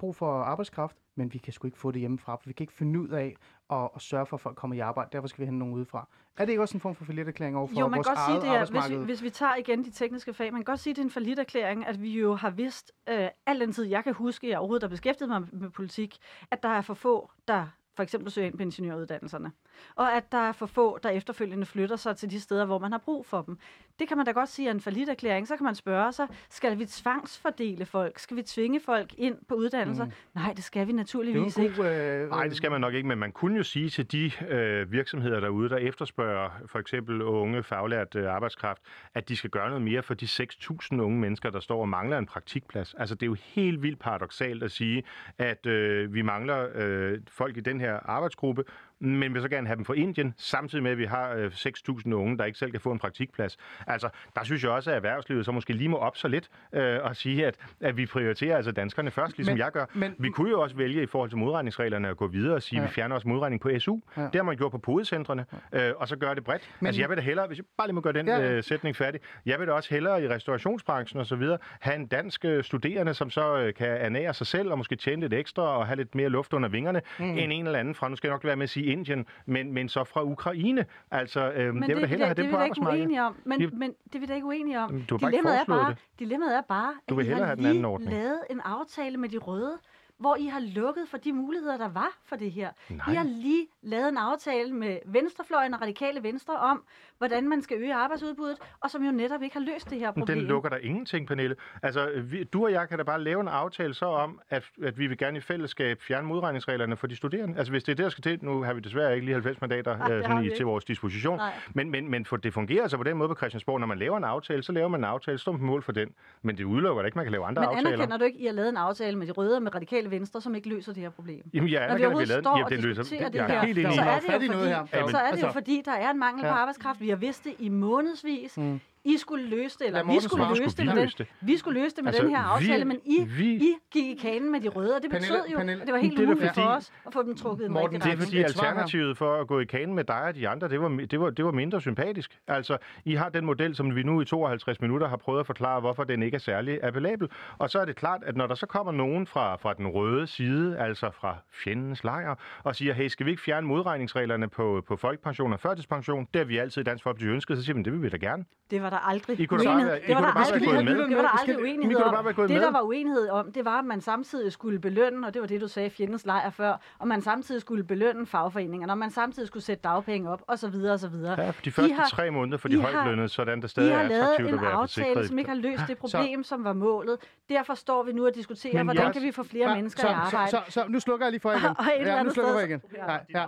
brug 0.00 0.16
for 0.16 0.42
arbejdskraft, 0.42 0.96
men 1.14 1.32
vi 1.32 1.38
kan 1.38 1.52
sgu 1.52 1.66
ikke 1.66 1.78
få 1.78 1.90
det 1.90 2.00
hjemmefra, 2.00 2.36
for 2.36 2.42
vi 2.46 2.52
kan 2.52 2.64
ikke 2.64 2.72
finde 2.72 3.00
ud 3.00 3.08
af 3.08 3.36
at, 3.70 3.88
at 3.94 4.02
sørge 4.02 4.26
for, 4.26 4.36
at 4.36 4.40
folk 4.40 4.56
kommer 4.56 4.76
i 4.76 4.78
arbejde, 4.78 5.10
derfor 5.12 5.28
skal 5.28 5.40
vi 5.40 5.44
hente 5.44 5.58
nogen 5.58 5.74
udefra. 5.74 6.08
Er 6.38 6.44
det 6.44 6.52
ikke 6.52 6.62
også 6.62 6.76
en 6.76 6.80
form 6.80 6.94
for 6.94 7.04
forlitterklæring 7.04 7.56
over 7.56 7.66
for 7.66 7.80
Jo, 7.80 7.88
man 7.88 7.96
vores 7.96 8.06
kan 8.06 8.16
godt 8.16 8.26
sige 8.26 8.50
det, 8.50 8.58
er, 8.58 8.88
hvis, 8.88 8.98
vi, 8.98 9.04
hvis 9.04 9.22
vi 9.22 9.30
tager 9.30 9.56
igen 9.56 9.84
de 9.84 9.90
tekniske 9.90 10.34
fag, 10.34 10.52
man 10.52 10.60
kan 10.60 10.64
godt 10.64 10.80
sige, 10.80 10.94
det 10.94 11.00
er 11.00 11.04
en 11.04 11.10
forlidt 11.10 11.38
erklæring, 11.38 11.86
at 11.86 12.02
vi 12.02 12.10
jo 12.20 12.34
har 12.34 12.50
vidst, 12.50 12.92
øh, 13.08 13.28
al 13.46 13.60
den 13.60 13.72
tid 13.72 13.84
jeg 13.84 14.04
kan 14.04 14.14
huske, 14.14 14.48
jeg 14.48 14.58
overhovedet 14.58 14.82
har 14.82 14.88
beskæftiget 14.88 15.28
mig 15.28 15.42
med 15.52 15.70
politik, 15.70 16.18
at 16.50 16.62
der 16.62 16.68
er 16.68 16.80
for 16.80 16.94
få, 16.94 17.30
der 17.48 17.66
for 17.96 18.02
eksempel 18.02 18.30
søger 18.30 18.46
ind 18.46 18.56
på 18.56 18.62
ingeniøruddannelserne. 18.62 19.52
Og 19.94 20.12
at 20.12 20.32
der 20.32 20.38
er 20.38 20.52
for 20.52 20.66
få, 20.66 20.98
der 20.98 21.10
efterfølgende 21.10 21.66
flytter 21.66 21.96
sig 21.96 22.16
til 22.16 22.30
de 22.30 22.40
steder, 22.40 22.64
hvor 22.64 22.78
man 22.78 22.92
har 22.92 22.98
brug 22.98 23.26
for 23.26 23.42
dem. 23.42 23.58
Det 24.00 24.08
kan 24.08 24.16
man 24.16 24.26
da 24.26 24.32
godt 24.32 24.48
sige 24.48 24.68
er 24.68 24.72
en 24.72 24.80
forlidt 24.80 25.08
erklæring. 25.08 25.48
Så 25.48 25.56
kan 25.56 25.64
man 25.64 25.74
spørge 25.74 26.12
sig, 26.12 26.26
skal 26.48 26.78
vi 26.78 26.86
tvangsfordele 26.86 27.86
folk? 27.86 28.18
Skal 28.18 28.36
vi 28.36 28.42
tvinge 28.42 28.80
folk 28.80 29.14
ind 29.18 29.36
på 29.48 29.54
uddannelser? 29.54 30.04
Mm. 30.04 30.12
Nej, 30.34 30.52
det 30.52 30.64
skal 30.64 30.86
vi 30.86 30.92
det 30.92 30.96
naturligvis 30.96 31.58
jo 31.58 31.62
ikke. 31.62 32.22
øh, 32.22 32.30
Nej, 32.30 32.46
det 32.46 32.56
skal 32.56 32.70
man 32.70 32.80
nok 32.80 32.94
ikke, 32.94 33.08
men 33.08 33.18
man 33.18 33.32
kunne 33.32 33.56
jo 33.56 33.62
sige 33.62 33.90
til 33.90 34.12
de 34.12 34.30
øh, 34.48 34.92
virksomheder 34.92 35.40
derude, 35.40 35.68
der 35.68 35.76
efterspørger 35.76 36.50
for 36.66 36.78
eksempel 36.78 37.22
unge, 37.22 37.62
faglært 37.62 38.14
øh, 38.14 38.34
arbejdskraft, 38.34 38.82
at 39.14 39.28
de 39.28 39.36
skal 39.36 39.50
gøre 39.50 39.68
noget 39.68 39.82
mere 39.82 40.02
for 40.02 40.14
de 40.14 40.26
6.000 40.26 41.00
unge 41.00 41.18
mennesker, 41.18 41.50
der 41.50 41.60
står 41.60 41.80
og 41.80 41.88
mangler 41.88 42.18
en 42.18 42.26
praktikplads. 42.26 42.94
Altså, 42.94 43.14
det 43.14 43.22
er 43.22 43.26
jo 43.26 43.36
helt 43.40 43.82
vildt 43.82 43.98
paradoxalt 43.98 44.62
at 44.62 44.70
sige, 44.70 45.02
at 45.38 45.66
øh, 45.66 46.14
vi 46.14 46.22
mangler 46.22 46.68
øh, 46.74 47.18
folk 47.28 47.56
i 47.56 47.60
den 47.60 47.80
her 47.80 47.94
arbejdsgruppe, 48.04 48.64
men 49.00 49.34
vil 49.34 49.42
så 49.42 49.48
gerne 49.48 49.66
have 49.66 49.76
dem 49.76 49.84
fra 49.84 49.94
Indien, 49.94 50.34
samtidig 50.36 50.82
med, 50.82 50.90
at 50.90 50.98
vi 50.98 51.04
har 51.04 51.34
øh, 51.34 51.46
6.000 51.46 52.12
unge, 52.12 52.38
der 52.38 52.44
ikke 52.44 52.58
selv 52.58 52.70
kan 52.70 52.80
få 52.80 52.92
en 52.92 52.98
praktikplads. 52.98 53.56
Altså, 53.86 54.08
der 54.36 54.44
synes 54.44 54.62
jeg 54.64 54.70
også, 54.70 54.90
at 54.90 54.96
erhvervslivet 54.96 55.44
så 55.44 55.52
måske 55.52 55.72
lige 55.72 55.88
må 55.88 55.96
op 55.96 56.16
så 56.16 56.28
lidt 56.28 56.48
øh, 56.72 56.98
og 57.02 57.16
sige, 57.16 57.46
at, 57.46 57.56
at 57.80 57.96
vi 57.96 58.06
prioriterer 58.06 58.56
altså 58.56 58.72
danskerne 58.72 59.10
først, 59.10 59.36
ligesom 59.36 59.52
Men- 59.54 59.58
jeg 59.58 59.72
gør. 59.72 59.84
men- 59.94 60.14
vi 60.18 60.28
kunne 60.28 60.50
jo 60.50 60.60
også 60.60 60.76
vælge 60.76 61.02
i 61.02 61.06
forhold 61.06 61.30
til 61.30 61.38
modregningsreglerne 61.38 62.08
at 62.08 62.16
gå 62.16 62.26
videre 62.26 62.54
og 62.54 62.62
sige, 62.62 62.78
at 62.78 62.82
Ja. 62.82 62.88
vi 62.88 62.92
fjerner 62.94 63.14
også 63.14 63.28
modregning 63.28 63.60
på 63.62 63.70
SU. 63.78 63.98
Ja. 64.16 64.22
Det 64.22 64.34
har 64.34 64.42
man 64.42 64.56
gjort 64.56 64.72
på 64.72 64.78
podecentrene, 64.78 65.46
øh, 65.72 65.92
og 65.96 66.08
så 66.08 66.16
gør 66.16 66.34
det 66.34 66.44
bredt. 66.44 66.70
Men- 66.80 66.86
altså, 66.86 67.02
jeg 67.02 67.08
vil 67.08 67.16
da 67.16 67.22
hellere, 67.22 67.46
hvis 67.46 67.58
jeg 67.58 67.64
bare 67.78 67.86
lige 67.86 67.94
må 67.94 68.00
gøre 68.00 68.12
den 68.12 68.26
Ja, 68.28 68.50
øh, 68.52 68.62
sætning 68.64 68.96
færdig, 68.96 69.20
jeg 69.46 69.58
vil 69.60 69.66
da 69.66 69.72
også 69.72 69.94
hellere 69.94 70.22
i 70.24 70.28
restaurationsbranchen 70.28 71.20
og 71.20 71.26
så 71.26 71.36
videre 71.36 71.58
have 71.80 71.96
en 71.96 72.06
dansk 72.06 72.44
øh, 72.44 72.64
studerende, 72.64 73.14
som 73.14 73.30
så 73.30 73.58
øh, 73.58 73.74
kan 73.74 73.88
ernære 73.88 74.34
sig 74.34 74.46
selv 74.46 74.70
og 74.70 74.78
måske 74.78 74.96
tjene 74.96 75.20
lidt 75.22 75.34
ekstra 75.34 75.62
og 75.62 75.86
have 75.86 75.96
lidt 75.96 76.14
mere 76.14 76.28
luft 76.28 76.52
under 76.52 76.68
vingerne, 76.68 77.02
mm. 77.18 77.24
end 77.24 77.52
en 77.52 77.66
eller 77.66 77.78
anden 77.78 77.94
fra, 77.94 78.08
nu 78.08 78.16
skal 78.16 78.28
jeg 78.28 78.34
nok 78.34 78.44
være 78.44 78.56
med 78.56 78.62
at 78.62 78.70
sige 78.70 78.86
Indien, 78.90 79.26
men, 79.46 79.72
men 79.72 79.88
så 79.88 80.04
fra 80.04 80.24
Ukraine. 80.24 80.84
Altså, 81.10 81.52
øh, 81.52 81.74
Men 81.74 81.88
jeg 81.88 81.96
vil 81.96 82.02
da 82.02 82.06
hellere 82.08 82.26
have 82.28 82.34
det, 82.34 82.44
dem 82.44 82.50
på 82.52 82.56
arbejdsmarkedet. 82.56 83.00
uenige 83.04 83.22
om. 83.22 83.36
Men, 83.44 83.70
men 83.78 83.94
det 84.04 84.14
er 84.14 84.18
vi 84.20 84.26
da 84.26 84.34
ikke 84.34 84.46
uenige 84.46 84.78
om. 84.80 85.02
Du 85.02 85.14
har 85.14 85.18
bare 85.18 85.32
ikke 85.32 85.36
dilemmaet, 85.36 85.60
er 85.60 85.64
bare, 85.64 85.90
det. 85.90 85.98
dilemmaet 86.18 86.56
er 86.56 86.62
bare, 86.68 86.92
Du 87.08 87.14
at 87.14 87.18
vil 87.18 87.24
I 87.24 87.28
hellere 87.28 87.46
har 87.46 87.46
have 87.46 87.56
den 87.56 87.66
anden 87.66 87.84
ordning. 87.84 88.10
lavet 88.10 88.40
en 88.50 88.60
aftale 88.64 89.16
med 89.16 89.28
de 89.28 89.38
røde, 89.38 89.78
hvor 90.20 90.36
I 90.36 90.46
har 90.46 90.60
lukket 90.60 91.08
for 91.08 91.16
de 91.16 91.32
muligheder, 91.32 91.76
der 91.76 91.88
var 91.88 92.18
for 92.24 92.36
det 92.36 92.52
her. 92.52 92.70
Nej. 92.88 93.12
I 93.12 93.16
har 93.16 93.24
lige 93.24 93.66
lavet 93.82 94.08
en 94.08 94.16
aftale 94.16 94.72
med 94.72 94.98
Venstrefløjen 95.06 95.74
og 95.74 95.80
Radikale 95.80 96.22
Venstre 96.22 96.56
om, 96.56 96.84
hvordan 97.18 97.48
man 97.48 97.62
skal 97.62 97.76
øge 97.76 97.94
arbejdsudbuddet, 97.94 98.58
og 98.80 98.90
som 98.90 99.04
jo 99.04 99.10
netop 99.10 99.42
ikke 99.42 99.56
har 99.56 99.64
løst 99.64 99.90
det 99.90 99.98
her 99.98 100.06
Men 100.06 100.20
problem. 100.20 100.38
Den 100.38 100.46
lukker 100.46 100.70
der 100.70 100.76
ingenting, 100.76 101.26
Pernille. 101.26 101.56
Altså, 101.82 102.10
vi, 102.24 102.44
du 102.44 102.64
og 102.64 102.72
jeg 102.72 102.88
kan 102.88 102.98
da 102.98 103.04
bare 103.04 103.20
lave 103.20 103.40
en 103.40 103.48
aftale 103.48 103.94
så 103.94 104.06
om, 104.06 104.40
at, 104.50 104.64
at 104.82 104.98
vi 104.98 105.06
vil 105.06 105.18
gerne 105.18 105.38
i 105.38 105.40
fællesskab 105.40 106.00
fjerne 106.02 106.26
modregningsreglerne 106.26 106.96
for 106.96 107.06
de 107.06 107.16
studerende. 107.16 107.58
Altså, 107.58 107.70
hvis 107.70 107.84
det 107.84 107.92
er 107.92 107.96
det, 107.96 108.02
der 108.04 108.10
skal 108.10 108.22
til, 108.22 108.38
nu 108.42 108.62
har 108.62 108.74
vi 108.74 108.80
desværre 108.80 109.14
ikke 109.14 109.24
lige 109.24 109.34
90 109.34 109.60
mandater 109.60 110.06
det 110.06 110.14
øh, 110.14 110.22
sådan 110.22 110.44
i, 110.44 110.56
til 110.56 110.64
vores 110.64 110.84
disposition. 110.84 111.36
Nej. 111.36 111.52
Men, 111.74 111.90
men, 111.90 112.10
men 112.10 112.24
for 112.24 112.36
det 112.36 112.54
fungerer 112.54 112.82
altså 112.82 112.96
på 112.96 113.02
den 113.04 113.16
måde 113.16 113.28
på 113.28 113.34
Christiansborg, 113.34 113.80
når 113.80 113.86
man 113.86 113.98
laver 113.98 114.16
en 114.16 114.24
aftale, 114.24 114.62
så 114.62 114.72
laver 114.72 114.88
man 114.88 115.00
en 115.00 115.04
aftale, 115.04 115.38
så 115.38 115.52
mål 115.52 115.82
for 115.82 115.92
den. 115.92 116.08
Men 116.42 116.58
det 116.58 116.64
udelukker 116.64 117.02
da 117.02 117.06
ikke, 117.06 117.18
man 117.18 117.24
kan 117.24 117.32
lave 117.32 117.44
andre 117.44 117.62
Men 117.62 117.68
aftaler. 117.68 117.88
anerkender 117.88 118.16
du 118.16 118.24
ikke, 118.24 118.36
at 118.36 118.42
I 118.42 118.46
har 118.46 118.52
lavet 118.52 118.68
en 118.68 118.76
aftale 118.76 119.18
med 119.18 119.26
de 119.26 119.32
røde 119.32 119.56
og 119.56 119.62
med 119.62 119.74
Radikale 119.74 120.09
Venstre, 120.10 120.40
som 120.40 120.54
ikke 120.54 120.68
løser 120.68 120.92
det 120.92 121.02
her 121.02 121.10
problem? 121.10 121.42
Jamen, 121.54 121.70
jeg 121.70 121.88
Når 121.88 121.94
vi 121.94 122.00
vi 122.00 122.04
overhovedet 122.04 122.28
lavede 122.28 122.42
står 122.42 122.50
Jamen, 122.50 122.64
og 122.64 122.70
det 122.70 122.80
løser, 122.82 123.02
diskuterer 123.02 123.24
det, 123.24 123.32
det 123.32 123.38
jeg 123.38 123.44
er 123.48 123.52
her, 123.60 123.66
helt 123.66 123.76
Der 123.76 123.82
enig 123.82 123.94
så 123.94 124.02
i. 124.02 124.06
er 124.06 124.38
det 124.38 124.46
jo 124.48 124.52
fordi, 124.52 124.68
her. 124.68 124.86
så 124.86 124.96
er 124.96 125.06
det 125.06 125.12
jo 125.12 125.18
altså- 125.18 125.52
fordi, 125.52 125.82
der 125.84 125.92
er 125.92 126.10
en 126.10 126.18
mangel 126.18 126.40
på 126.42 126.46
Ja. 126.46 126.52
arbejdskraft. 126.52 127.00
Vi 127.00 127.08
har 127.08 127.16
vidst 127.16 127.44
det 127.44 127.54
i 127.58 127.68
månedsvis. 127.68 128.58
I 129.04 129.16
skulle 129.16 129.46
løse 129.46 129.78
det, 129.78 129.86
eller 129.86 130.04
vi 130.04 130.20
skulle 130.20 130.48
løse 130.48 130.62
det, 130.62 130.70
Skulle 130.72 130.86
med 130.86 130.94
vi 130.94 131.00
den, 131.00 131.04
løse 131.06 131.18
det? 131.18 131.26
vi 131.40 131.56
skulle 131.56 131.80
løse 131.82 131.96
det 131.96 132.04
med 132.04 132.08
Altså, 132.12 132.22
den 132.22 132.30
her 132.36 132.58
vi- 132.58 132.66
aftale, 132.68 132.84
men 132.84 132.98
I, 133.04 133.24
vi- 133.28 133.54
I 133.54 133.74
gik 133.92 134.04
i 134.18 134.20
kanen 134.22 134.52
med 134.52 134.60
de 134.60 134.68
røde, 134.68 134.96
og 134.96 135.02
det 135.02 135.10
Pernille- 135.12 135.32
betød 135.32 135.48
jo, 135.52 135.56
Pernille, 135.58 135.80
at 135.80 135.86
det 135.86 135.94
var 135.94 136.00
helt 136.00 136.16
det 136.18 136.24
umuligt 136.24 136.46
for 136.48 136.54
fordi- 136.54 136.66
os 136.66 136.92
at 137.06 137.12
få 137.12 137.22
dem 137.22 137.36
trukket 137.36 137.62
i 137.62 137.64
den 137.64 137.72
Morten, 137.72 138.00
Det 138.00 138.12
er 138.12 138.16
fordi 138.16 138.42
alternativet 138.42 139.16
for 139.18 139.40
at 139.40 139.46
gå 139.46 139.60
i 139.60 139.64
kanen 139.64 139.94
med 139.94 140.04
dig 140.04 140.22
og 140.22 140.34
de 140.34 140.48
andre, 140.48 140.68
det 140.68 140.80
var, 140.80 140.88
det 140.88 141.20
var, 141.20 141.30
det 141.30 141.44
var 141.44 141.50
mindre 141.52 141.80
sympatisk. 141.80 142.38
Altså, 142.48 142.76
I 143.04 143.14
har 143.14 143.28
den 143.28 143.44
model, 143.46 143.76
som 143.76 143.96
vi 143.96 144.02
nu 144.02 144.20
i 144.20 144.24
52 144.24 144.80
minutter 144.80 145.08
har 145.08 145.16
prøvet 145.16 145.40
at 145.40 145.46
forklare, 145.46 145.80
hvorfor 145.80 146.04
den 146.04 146.22
ikke 146.22 146.34
er 146.34 146.38
særlig 146.38 146.84
appellabel. 146.84 147.28
Og 147.58 147.70
så 147.70 147.78
er 147.80 147.84
det 147.84 147.96
klart, 147.96 148.20
at 148.26 148.36
når 148.36 148.46
der 148.46 148.54
så 148.54 148.66
kommer 148.66 148.92
nogen 148.92 149.26
fra, 149.26 149.56
fra 149.56 149.74
den 149.74 149.86
røde 149.88 150.26
side, 150.26 150.78
altså 150.78 151.10
fra 151.10 151.36
fjendens 151.64 152.04
lejr, 152.04 152.34
og 152.64 152.76
siger, 152.76 152.92
hey, 152.94 153.08
skal 153.08 153.26
vi 153.26 153.30
ikke 153.30 153.42
fjerne 153.42 153.66
modregningsreglerne 153.66 154.48
på, 154.48 154.82
på 154.88 154.96
folkepension 154.96 155.52
og 155.52 155.60
førtidspension? 155.60 156.26
Det 156.34 156.38
har 156.38 156.44
vi 156.46 156.56
altid 156.58 156.80
i 156.82 156.84
Dansk 156.84 157.02
Folkeparti 157.04 157.26
ønsket, 157.32 157.56
så 157.56 157.64
siger 157.64 157.74
man, 157.74 157.84
det 157.84 157.92
vil 157.92 158.02
vi 158.02 158.08
da 158.08 158.16
gerne. 158.16 158.44
Det 158.70 158.82
var 158.82 158.89
der 158.90 159.08
aldrig 159.08 159.40
I 159.40 159.44
kunne 159.46 159.58
bare 159.64 159.66
uenighed. 159.74 159.90
være- 159.92 160.00
I 160.04 160.06
Det 160.06 160.14
var 160.14 160.20
der 160.20 160.32
aldrig 160.40 160.62
gået 160.68 160.84
med. 160.84 160.94
det 161.08 161.16
var 161.16 161.22
der 161.22 161.28
aldrig 161.40 161.54
I 161.58 161.62
uenighed 161.62 161.96
om. 161.96 162.48
Det, 162.48 162.62
der 162.62 162.70
var 162.70 162.80
uenighed 162.82 163.28
om, 163.28 163.52
det 163.52 163.64
var, 163.64 163.78
at 163.78 163.84
man 163.84 164.00
samtidig 164.00 164.52
skulle 164.52 164.78
belønne, 164.78 165.26
og 165.26 165.34
det 165.34 165.42
var 165.42 165.48
det, 165.48 165.60
du 165.60 165.68
sagde, 165.68 165.90
fjendens 165.90 166.26
lejr 166.26 166.50
før, 166.50 166.76
og 166.98 167.08
man 167.08 167.22
samtidig 167.22 167.60
skulle 167.60 167.84
belønne 167.84 168.26
fagforeningerne, 168.26 168.92
og 168.92 168.98
man 168.98 169.10
samtidig 169.10 169.46
skulle 169.46 169.62
sætte 169.64 169.82
dagpenge 169.82 170.30
op, 170.30 170.42
og 170.46 170.58
så 170.58 170.68
videre, 170.68 170.92
og 170.92 171.00
så 171.00 171.08
videre. 171.08 171.40
Ja, 171.42 171.52
de 171.64 171.70
første 171.70 171.90
I 171.90 171.92
har- 171.94 172.06
tre 172.08 172.30
måneder 172.30 172.58
for 172.58 172.68
I 172.68 172.72
de 172.72 172.80
har- 172.80 172.92
højtlønnede, 172.92 173.28
sådan 173.28 173.58
der 173.60 173.64
I 173.64 173.68
stadig 173.68 173.90
er 173.92 173.96
har 173.96 174.02
lavet 174.08 174.20
attraktivt 174.22 174.48
en 174.48 174.54
at 174.54 174.60
være 174.62 174.70
aftale, 174.70 175.06
forsikret. 175.06 175.28
som 175.28 175.38
ikke 175.38 175.50
har 175.50 175.56
løst 175.56 175.82
det 175.88 175.98
problem, 175.98 176.42
som 176.42 176.64
var 176.64 176.72
målet. 176.72 177.16
Derfor 177.48 177.74
står 177.74 178.02
vi 178.02 178.12
nu 178.12 178.26
og 178.26 178.34
diskuterer, 178.34 178.82
hvordan 178.84 179.12
kan 179.12 179.22
vi 179.22 179.32
få 179.32 179.42
flere 179.42 179.74
mennesker 179.76 180.08
i 180.08 180.12
arbejde. 180.12 180.56
Så, 180.68 180.84
nu 180.88 181.00
slukker 181.00 181.26
jeg 181.26 181.32
lige 181.32 181.40
for 181.40 181.52
igen. 181.56 182.06
Ja, 182.06 182.22
nu 182.22 182.30
slukker 182.30 182.58
jeg 182.58 182.68
igen. 182.68 182.82
Nej, 183.06 183.20
ja. 183.34 183.44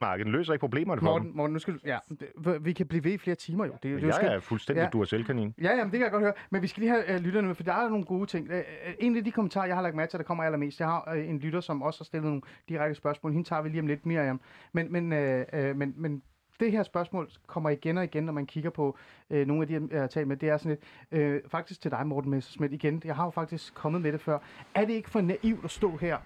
Nej, 0.00 0.08
men, 0.10 0.18
Markedet 0.18 0.32
løser 0.32 0.52
ikke 0.52 0.60
problemerne 0.60 1.00
for 1.00 1.06
dem. 1.06 1.22
Morten, 1.22 1.36
Morten, 1.36 1.52
nu 1.52 1.58
skal 1.58 1.74
du, 1.74 1.78
ja, 1.84 1.98
vi 2.60 2.72
kan 2.72 2.86
blive 2.86 3.04
ved 3.04 3.12
i 3.12 3.18
flere 3.18 3.36
timer 3.36 3.64
jo. 3.64 3.72
Det, 3.72 3.82
det, 3.82 4.02
Jeg 4.02 4.14
skal, 4.14 4.28
er 4.28 4.40
fuldstændig 4.40 4.80
Ja. 4.80 4.84
ja. 4.84 4.90
Duracell-kanin. 4.90 5.54
Ja, 5.62 5.70
jamen, 5.70 5.84
det 5.84 5.92
kan 5.92 6.00
jeg 6.02 6.10
godt 6.10 6.22
høre. 6.22 6.32
Men 6.50 6.62
vi 6.62 6.66
skal 6.66 6.80
lige 6.80 6.90
have 6.90 7.04
uh, 7.14 7.24
lytterne 7.24 7.46
med, 7.46 7.54
for 7.54 7.62
der 7.62 7.72
er 7.72 7.88
nogle 7.88 8.04
gode 8.04 8.26
ting. 8.26 8.50
Uh, 8.50 8.56
en 8.98 9.16
af 9.16 9.24
de 9.24 9.30
kommentarer, 9.30 9.66
jeg 9.66 9.76
har 9.76 9.82
lagt 9.82 9.96
mærke 9.96 10.10
til, 10.10 10.18
der 10.18 10.24
kommer 10.24 10.44
allermest, 10.44 10.80
jeg 10.80 10.88
har 10.88 11.12
uh, 11.12 11.28
en 11.28 11.38
lytter, 11.38 11.60
som 11.60 11.82
også 11.82 12.00
har 12.00 12.04
stillet 12.04 12.26
nogle 12.28 12.42
direkte 12.68 12.94
spørgsmål. 12.94 13.32
Hende 13.32 13.48
tager 13.48 13.62
vi 13.62 13.68
lige 13.68 13.80
om 13.80 13.86
lidt, 13.86 14.06
Miriam. 14.06 14.40
Men, 14.72 14.92
men, 14.92 15.12
uh, 15.12 15.60
uh, 15.60 15.76
men, 15.76 15.94
men 15.96 16.22
det 16.60 16.72
her 16.72 16.82
spørgsmål 16.82 17.30
kommer 17.46 17.70
igen 17.70 17.98
og 17.98 18.04
igen, 18.04 18.24
når 18.24 18.32
man 18.32 18.46
kigger 18.46 18.70
på 18.70 18.98
øh, 19.30 19.46
nogle 19.46 19.62
af 19.62 19.68
de, 19.68 19.88
jeg 19.90 20.00
har 20.00 20.06
talt 20.06 20.28
med. 20.28 20.36
Det 20.36 20.48
er 20.48 20.56
sådan 20.56 20.70
lidt, 21.10 21.22
øh, 21.22 21.40
faktisk 21.48 21.80
til 21.80 21.90
dig, 21.90 22.06
Morten 22.06 22.30
Messersmith, 22.30 22.74
igen. 22.74 23.02
Jeg 23.04 23.16
har 23.16 23.24
jo 23.24 23.30
faktisk 23.30 23.74
kommet 23.74 24.02
med 24.02 24.12
det 24.12 24.20
før. 24.20 24.38
Er 24.74 24.84
det 24.84 24.92
ikke 24.92 25.10
for 25.10 25.20
naivt 25.20 25.64
at 25.64 25.70
stå 25.70 25.96
her 25.96 26.16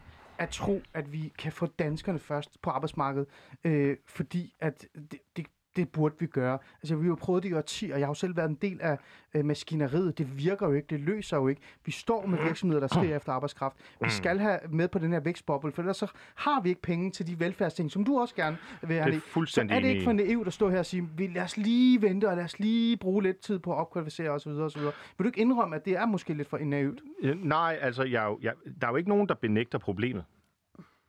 at 0.40 0.48
tro, 0.48 0.82
at 0.94 1.12
vi 1.12 1.32
kan 1.38 1.52
få 1.52 1.66
danskerne 1.66 2.18
først 2.18 2.62
på 2.62 2.70
arbejdsmarkedet, 2.70 3.28
øh, 3.64 3.96
fordi 4.06 4.54
at 4.60 4.86
det, 5.10 5.18
det, 5.36 5.46
det 5.76 5.88
burde 5.88 6.14
vi 6.18 6.26
gøre. 6.26 6.58
Altså, 6.82 6.96
vi 6.96 7.02
har 7.02 7.08
jo 7.08 7.14
prøvet 7.14 7.42
det 7.42 7.48
i 7.48 7.52
årtier, 7.52 7.94
og 7.94 8.00
jeg 8.00 8.06
har 8.06 8.10
jo 8.10 8.14
selv 8.14 8.36
været 8.36 8.48
en 8.48 8.58
del 8.62 8.80
af 8.80 8.98
øh, 9.34 9.44
maskineriet. 9.44 10.18
Det 10.18 10.38
virker 10.38 10.66
jo 10.66 10.72
ikke, 10.72 10.86
det 10.90 11.00
løser 11.00 11.36
jo 11.36 11.48
ikke. 11.48 11.60
Vi 11.84 11.92
står 11.92 12.26
med 12.26 12.38
virksomheder, 12.42 12.80
der 12.80 12.88
skriger 12.88 13.16
efter 13.16 13.32
arbejdskraft. 13.32 13.76
Vi 14.00 14.10
skal 14.10 14.38
have 14.38 14.58
med 14.70 14.88
på 14.88 14.98
den 14.98 15.12
her 15.12 15.20
vækstboble, 15.20 15.72
for 15.72 15.82
ellers 15.82 15.96
så 15.96 16.06
har 16.34 16.60
vi 16.60 16.68
ikke 16.68 16.82
penge 16.82 17.10
til 17.10 17.26
de 17.26 17.40
velfærdsting, 17.40 17.90
som 17.90 18.04
du 18.04 18.20
også 18.20 18.34
gerne 18.34 18.56
vil 18.82 18.96
have. 18.96 19.10
Det 19.10 19.16
er 19.16 19.20
fuldstændig 19.20 19.74
så 19.74 19.76
er 19.76 19.80
det 19.80 19.88
ikke 19.88 20.04
for 20.04 20.12
naivt 20.12 20.46
at 20.46 20.52
stå 20.52 20.68
her 20.70 20.78
og 20.78 20.86
sige, 20.86 21.08
vi 21.16 21.26
lad 21.26 21.42
os 21.42 21.56
lige 21.56 22.02
vente, 22.02 22.28
og 22.28 22.36
lad 22.36 22.44
os 22.44 22.58
lige 22.58 22.96
bruge 22.96 23.22
lidt 23.22 23.38
tid 23.40 23.58
på 23.58 23.72
at 23.72 23.78
opkvalificere 23.78 24.30
osv. 24.30 24.50
osv. 24.50 24.80
Vil 24.80 24.92
du 25.18 25.24
ikke 25.24 25.40
indrømme, 25.40 25.76
at 25.76 25.84
det 25.84 25.96
er 25.96 26.06
måske 26.06 26.34
lidt 26.34 26.48
for 26.48 26.58
naivt? 26.58 27.00
Ja, 27.22 27.34
Nej, 27.34 27.78
altså, 27.80 28.02
jeg, 28.02 28.34
jeg, 28.42 28.52
der 28.80 28.86
er 28.86 28.90
jo 28.90 28.96
ikke 28.96 29.08
nogen, 29.08 29.28
der 29.28 29.34
benægter 29.34 29.78
problemet. 29.78 30.24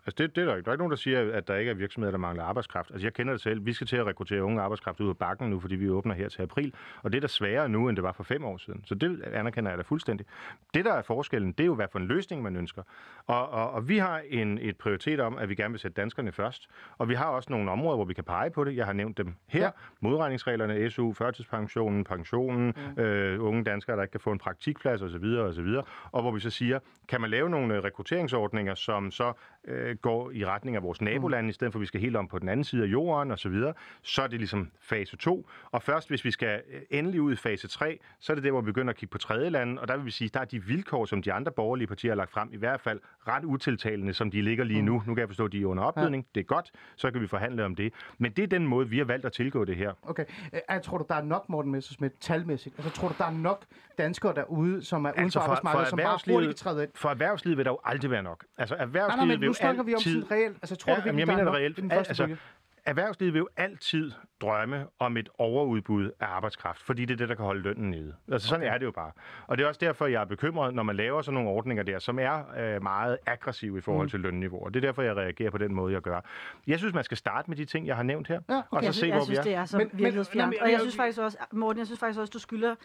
Altså, 0.06 0.24
det, 0.24 0.36
det 0.36 0.42
er 0.42 0.46
der 0.46 0.56
ikke. 0.56 0.66
Der 0.66 0.72
er 0.72 0.74
ikke 0.74 0.82
nogen, 0.82 0.92
der 0.92 0.98
siger, 0.98 1.34
at 1.34 1.48
der 1.48 1.56
ikke 1.56 1.72
er 1.72 1.76
virksomheder, 1.76 2.12
der 2.12 2.18
mangler 2.18 2.44
arbejdskraft. 2.44 2.92
Altså, 2.92 3.06
jeg 3.06 3.14
kender 3.14 3.34
det 3.34 3.42
selv. 3.42 3.66
Vi 3.66 3.74
skal 3.74 3.88
til 3.88 3.98
at 3.98 4.06
rekruttere 4.06 4.44
unge 4.44 4.62
arbejdskraft 4.62 5.00
ud 5.00 5.10
af 5.10 5.18
bakken 5.18 5.50
nu, 5.50 5.60
fordi 5.60 5.76
vi 5.76 5.90
åbner 5.90 6.16
her 6.16 6.30
til 6.30 6.42
april. 6.42 6.74
Og 7.04 7.12
det 7.12 7.18
er 7.18 7.22
da 7.22 7.28
sværere 7.28 7.70
nu, 7.70 7.90
end 7.90 7.96
det 7.96 8.04
var 8.04 8.12
for 8.12 8.24
fem 8.24 8.46
år 8.46 8.58
siden. 8.58 8.84
Så 8.86 8.96
det 8.96 9.22
anerkender 9.24 9.72
jeg 9.72 9.78
da 9.78 9.84
fuldstændig. 9.84 10.26
Det, 10.74 10.86
der 10.86 10.94
er 10.94 11.02
forskellen, 11.02 11.52
det 11.52 11.60
er 11.60 11.66
jo, 11.66 11.76
hvad 11.76 11.88
for 11.92 12.00
en 12.00 12.08
løsning 12.08 12.44
man 12.44 12.56
ønsker. 12.56 12.84
Og, 13.28 13.50
og, 13.50 13.72
og 13.72 13.90
vi 13.90 13.98
har 13.98 14.22
en, 14.30 14.58
et 14.58 14.78
prioritet 14.78 15.20
om, 15.20 15.38
at 15.38 15.50
vi 15.50 15.56
gerne 15.56 15.72
vil 15.72 15.80
sætte 15.80 16.02
danskerne 16.02 16.32
først. 16.32 16.70
Og 16.98 17.10
vi 17.10 17.14
har 17.14 17.26
også 17.26 17.48
nogle 17.52 17.72
områder, 17.72 17.96
hvor 17.96 18.06
vi 18.06 18.14
kan 18.14 18.24
pege 18.24 18.50
på 18.52 18.64
det. 18.64 18.76
Jeg 18.76 18.86
har 18.86 18.94
nævnt 18.94 19.18
dem 19.18 19.34
her. 19.48 19.64
Ja. 19.64 19.70
Modregningsreglerne, 20.00 20.90
SU, 20.90 21.14
førtidspensionen, 21.14 22.04
pensionen, 22.04 22.74
mm. 22.98 23.02
øh, 23.02 23.44
unge 23.44 23.64
danskere, 23.64 23.96
der 23.96 24.02
ikke 24.02 24.12
kan 24.12 24.20
få 24.20 24.32
en 24.32 24.38
praktikplads 24.38 25.02
osv. 25.02 25.24
osv. 25.24 25.76
Og 26.12 26.22
hvor 26.22 26.32
vi 26.32 26.40
så 26.40 26.50
siger, 26.50 26.80
kan 27.08 27.22
man 27.22 27.30
lave 27.30 27.50
nogle 27.50 27.82
rekrutteringsordninger, 27.84 28.76
som 28.76 29.12
så 29.12 29.34
øh, 29.68 29.96
går 29.96 30.32
i 30.32 30.46
retning 30.46 30.76
af 30.76 30.84
vores 30.84 31.02
nabolande, 31.02 31.50
i 31.50 31.54
stedet 31.54 31.74
for 31.74 31.80
at 31.80 31.82
vi 31.82 31.86
skal 31.86 32.02
helt 32.02 32.16
om 32.16 32.28
på 32.28 32.40
den 32.40 32.50
anden 32.50 32.64
side 32.64 32.84
af 32.84 32.88
jorden 32.88 33.32
osv., 33.32 33.54
så, 33.54 33.74
så 34.02 34.22
er 34.22 34.28
det 34.28 34.40
ligesom 34.40 34.72
fase 34.82 35.18
2. 35.18 35.50
Og 35.72 35.84
først 35.84 36.08
hvis 36.10 36.26
vi 36.26 36.32
skal 36.32 36.62
øh, 36.74 36.82
endelig 36.90 37.22
ud 37.22 37.34
i 37.34 37.36
fase 37.36 37.68
3, 37.68 38.00
så 38.20 38.34
er 38.34 38.36
det 38.36 38.44
der, 38.44 38.52
hvor 38.52 38.62
vi 38.62 38.66
begynder 38.66 38.90
at 38.90 38.98
kigge 38.98 39.12
på 39.12 39.18
tredje 39.18 39.50
lande, 39.50 39.82
og 39.82 39.88
der 39.88 39.96
vil 39.98 40.06
vi 40.06 40.12
sige, 40.12 40.30
der 40.34 40.40
er 40.40 40.46
de 40.46 40.64
vilkår, 40.64 41.06
som 41.06 41.22
de 41.22 41.34
andre 41.34 41.52
borgerlige 41.52 41.88
partier 41.88 42.12
har 42.12 42.16
lagt 42.16 42.32
frem, 42.32 42.50
i 42.54 42.58
hvert 42.58 42.82
fald 42.82 43.00
ret 43.28 43.44
utiltalende, 43.44 44.14
som 44.14 44.32
de 44.32 44.42
ligger 44.42 44.64
lige 44.64 44.82
nu. 44.82 44.94
Nu 45.08 45.14
kan 45.14 45.18
jeg 45.20 45.30
forstå, 45.30 45.46
at 45.46 45.52
de 45.52 45.62
er 45.62 45.66
under 45.66 45.84
opbydning. 45.84 46.26
Det 46.36 46.42
er 46.42 46.46
godt, 46.46 46.72
så 46.96 47.12
kan 47.12 47.22
vi 47.22 47.28
forhandle 47.28 47.66
om 47.66 47.76
det. 47.76 47.94
Men 48.18 48.32
det 48.32 48.44
er 48.44 48.48
den 48.48 48.68
måde, 48.68 48.90
vi 48.90 48.98
har 48.98 49.06
valgt 49.06 49.26
at 49.26 49.32
tilgå 49.32 49.66
det 49.66 49.76
her. 49.76 49.94
Okay. 50.04 50.26
Øh, 50.54 50.60
Jeg 50.70 50.82
tror 50.82 50.98
du, 50.98 51.06
der 51.10 51.16
er 51.16 51.24
nok, 51.24 51.50
Morten 51.50 51.72
Messersmith, 51.72 52.16
talmæssigt? 52.20 52.76
Altså, 52.78 52.92
tror 52.94 53.08
du, 53.08 53.14
der 53.18 53.26
er 53.26 53.32
nok 53.32 53.66
danskere 53.98 54.34
derude, 54.36 54.84
som 54.84 55.06
er 55.06 55.10
uden 55.12 55.24
Altså 55.24 55.40
for 55.40 55.46
for, 55.46 55.46
for, 55.46 55.52
arbejdsmarkedet, 55.52 55.90
som 55.90 55.98
bare 55.98 56.34
hurtigt 56.34 56.50
kan 56.50 56.56
træde 56.56 56.84
ind? 56.84 56.92
for 56.96 57.10
erhvervslivet 57.10 57.58
vil 57.58 57.66
der 57.66 57.72
jo 57.72 57.80
aldrig 57.84 58.12
være 58.12 58.24
nok. 58.24 58.46
Altså 58.58 58.76
Nej, 58.76 58.84
erhvervslivet 58.84 59.28
nej, 59.28 59.36
men 59.36 59.42
vil 59.42 59.50
nu 59.52 59.54
snakker 59.54 59.84
vi 59.84 59.92
om 59.94 59.98
altid... 59.98 60.22
sådan 60.22 60.32
reelt. 60.38 60.56
Altså, 60.62 60.76
tror 60.76 60.92
Ja, 60.92 60.98
du 60.98 61.02
jamen, 61.06 61.18
virkelig, 61.18 61.32
jeg 61.32 61.38
mener 61.38 61.52
er 61.52 61.54
det 61.56 61.62
reelt. 61.62 61.78
den 61.78 61.92
første 61.92 62.10
altså, 62.10 62.24
bølge? 62.24 62.38
Erhvervslivet 62.86 63.34
vil 63.34 63.40
jo 63.40 63.48
altid 63.58 64.12
drømme 64.42 64.86
om 65.00 65.18
et 65.18 65.30
overudbud 65.38 66.12
af 66.20 66.26
arbejdskraft, 66.26 66.82
fordi 66.84 67.06
det 67.06 67.14
er 67.14 67.18
det, 67.18 67.30
der 67.30 67.36
kan 67.36 67.46
holde 67.46 67.62
lønnen 67.62 67.90
nede. 67.92 68.16
Altså 68.32 68.48
sådan 68.48 68.62
okay. 68.64 68.74
er 68.74 68.78
det 68.78 68.86
jo 68.86 68.92
bare. 68.92 69.12
Og 69.48 69.58
det 69.58 69.64
er 69.64 69.68
også 69.68 69.80
derfor, 69.80 70.06
jeg 70.06 70.22
er 70.22 70.26
bekymret, 70.26 70.74
når 70.74 70.84
man 70.84 70.96
laver 70.96 71.22
sådan 71.22 71.34
nogle 71.34 71.50
ordninger 71.50 71.84
der, 71.84 72.00
som 72.00 72.20
er 72.20 72.44
øh, 72.60 72.84
meget 72.84 73.18
aggressive 73.26 73.78
i 73.78 73.82
forhold 73.82 74.06
Mm. 74.06 74.10
til 74.10 74.20
lønniveauer. 74.20 74.70
Det 74.70 74.76
er 74.84 74.88
derfor, 74.88 75.02
jeg 75.02 75.16
reagerer 75.16 75.50
på 75.52 75.58
den 75.58 75.74
måde, 75.74 75.94
jeg 75.94 76.02
gør. 76.02 76.22
Jeg 76.68 76.78
synes, 76.80 76.94
man 76.94 77.04
skal 77.04 77.18
starte 77.18 77.50
med 77.50 77.58
de 77.58 77.66
ting, 77.66 77.88
jeg 77.88 77.96
har 77.96 78.04
nævnt 78.04 78.28
her, 78.28 78.40
Ja, 78.50 78.56
og 78.58 78.64
så 78.72 78.86
jeg, 78.86 78.94
se, 78.94 79.00
synes, 79.00 79.10
hvor 79.12 79.16
jeg 79.16 79.20
vi 79.22 79.26
synes, 79.26 79.40
er. 79.40 79.44
det 79.44 79.54
er 79.56 79.66
så 79.66 79.78
Men- 79.78 79.88
men- 79.88 79.98
virkelighedsfjernt. 80.00 80.50
men- 80.50 80.60
Og 80.62 80.66
jeg 80.68 80.72
jeg- 80.74 80.82
synes 80.82 80.96
faktisk 80.96 81.20
også, 81.22 81.38
Morten, 81.52 81.78
jeg 81.80 81.86
synes 81.88 82.00
faktisk 82.00 82.20
også, 82.20 82.32
du 82.32 82.40
skylder 82.40 82.76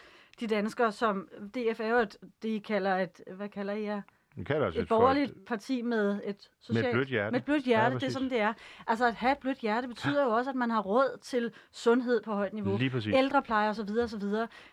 de 0.40 0.46
danskere, 0.46 0.92
som 0.92 1.28
DF 1.54 1.80
er 1.80 1.88
jo 1.88 1.96
et, 1.96 2.16
de 2.42 2.60
kalder 2.60 2.96
et, 2.96 3.20
hvad 3.36 3.48
kalder 3.48 3.72
I 3.72 3.84
jer? 3.84 4.02
Vi 4.36 4.44
kan 4.44 4.62
altså 4.62 4.80
Et 4.80 4.88
borgerligt 4.88 5.44
parti 5.46 5.82
med 5.82 6.20
et 6.24 6.48
socialt... 6.60 6.92
blødt 6.92 7.08
hjerte. 7.08 7.30
Med 7.30 7.40
et 7.40 7.44
blødt 7.44 7.66
Ja, 7.66 7.68
hjerte, 7.68 7.94
det 7.94 8.02
er 8.02 8.10
sådan, 8.10 8.30
det 8.30 8.40
er. 8.40 8.52
Altså 8.86 9.06
at 9.06 9.14
have 9.14 9.32
et 9.32 9.38
blødt 9.38 9.58
hjerte 9.58 9.88
betyder 9.88 10.24
jo 10.24 10.30
også, 10.30 10.50
at 10.50 10.56
man 10.56 10.70
har 10.70 10.80
råd 10.80 11.18
til 11.22 11.52
sundhed 11.72 12.22
på 12.22 12.32
højt 12.32 12.52
niveau. 12.52 12.76
Lige 12.76 12.90
præcis. 12.90 13.14
Ældrepleje 13.14 13.68
osv. 13.68 13.90
osv. 14.02 14.22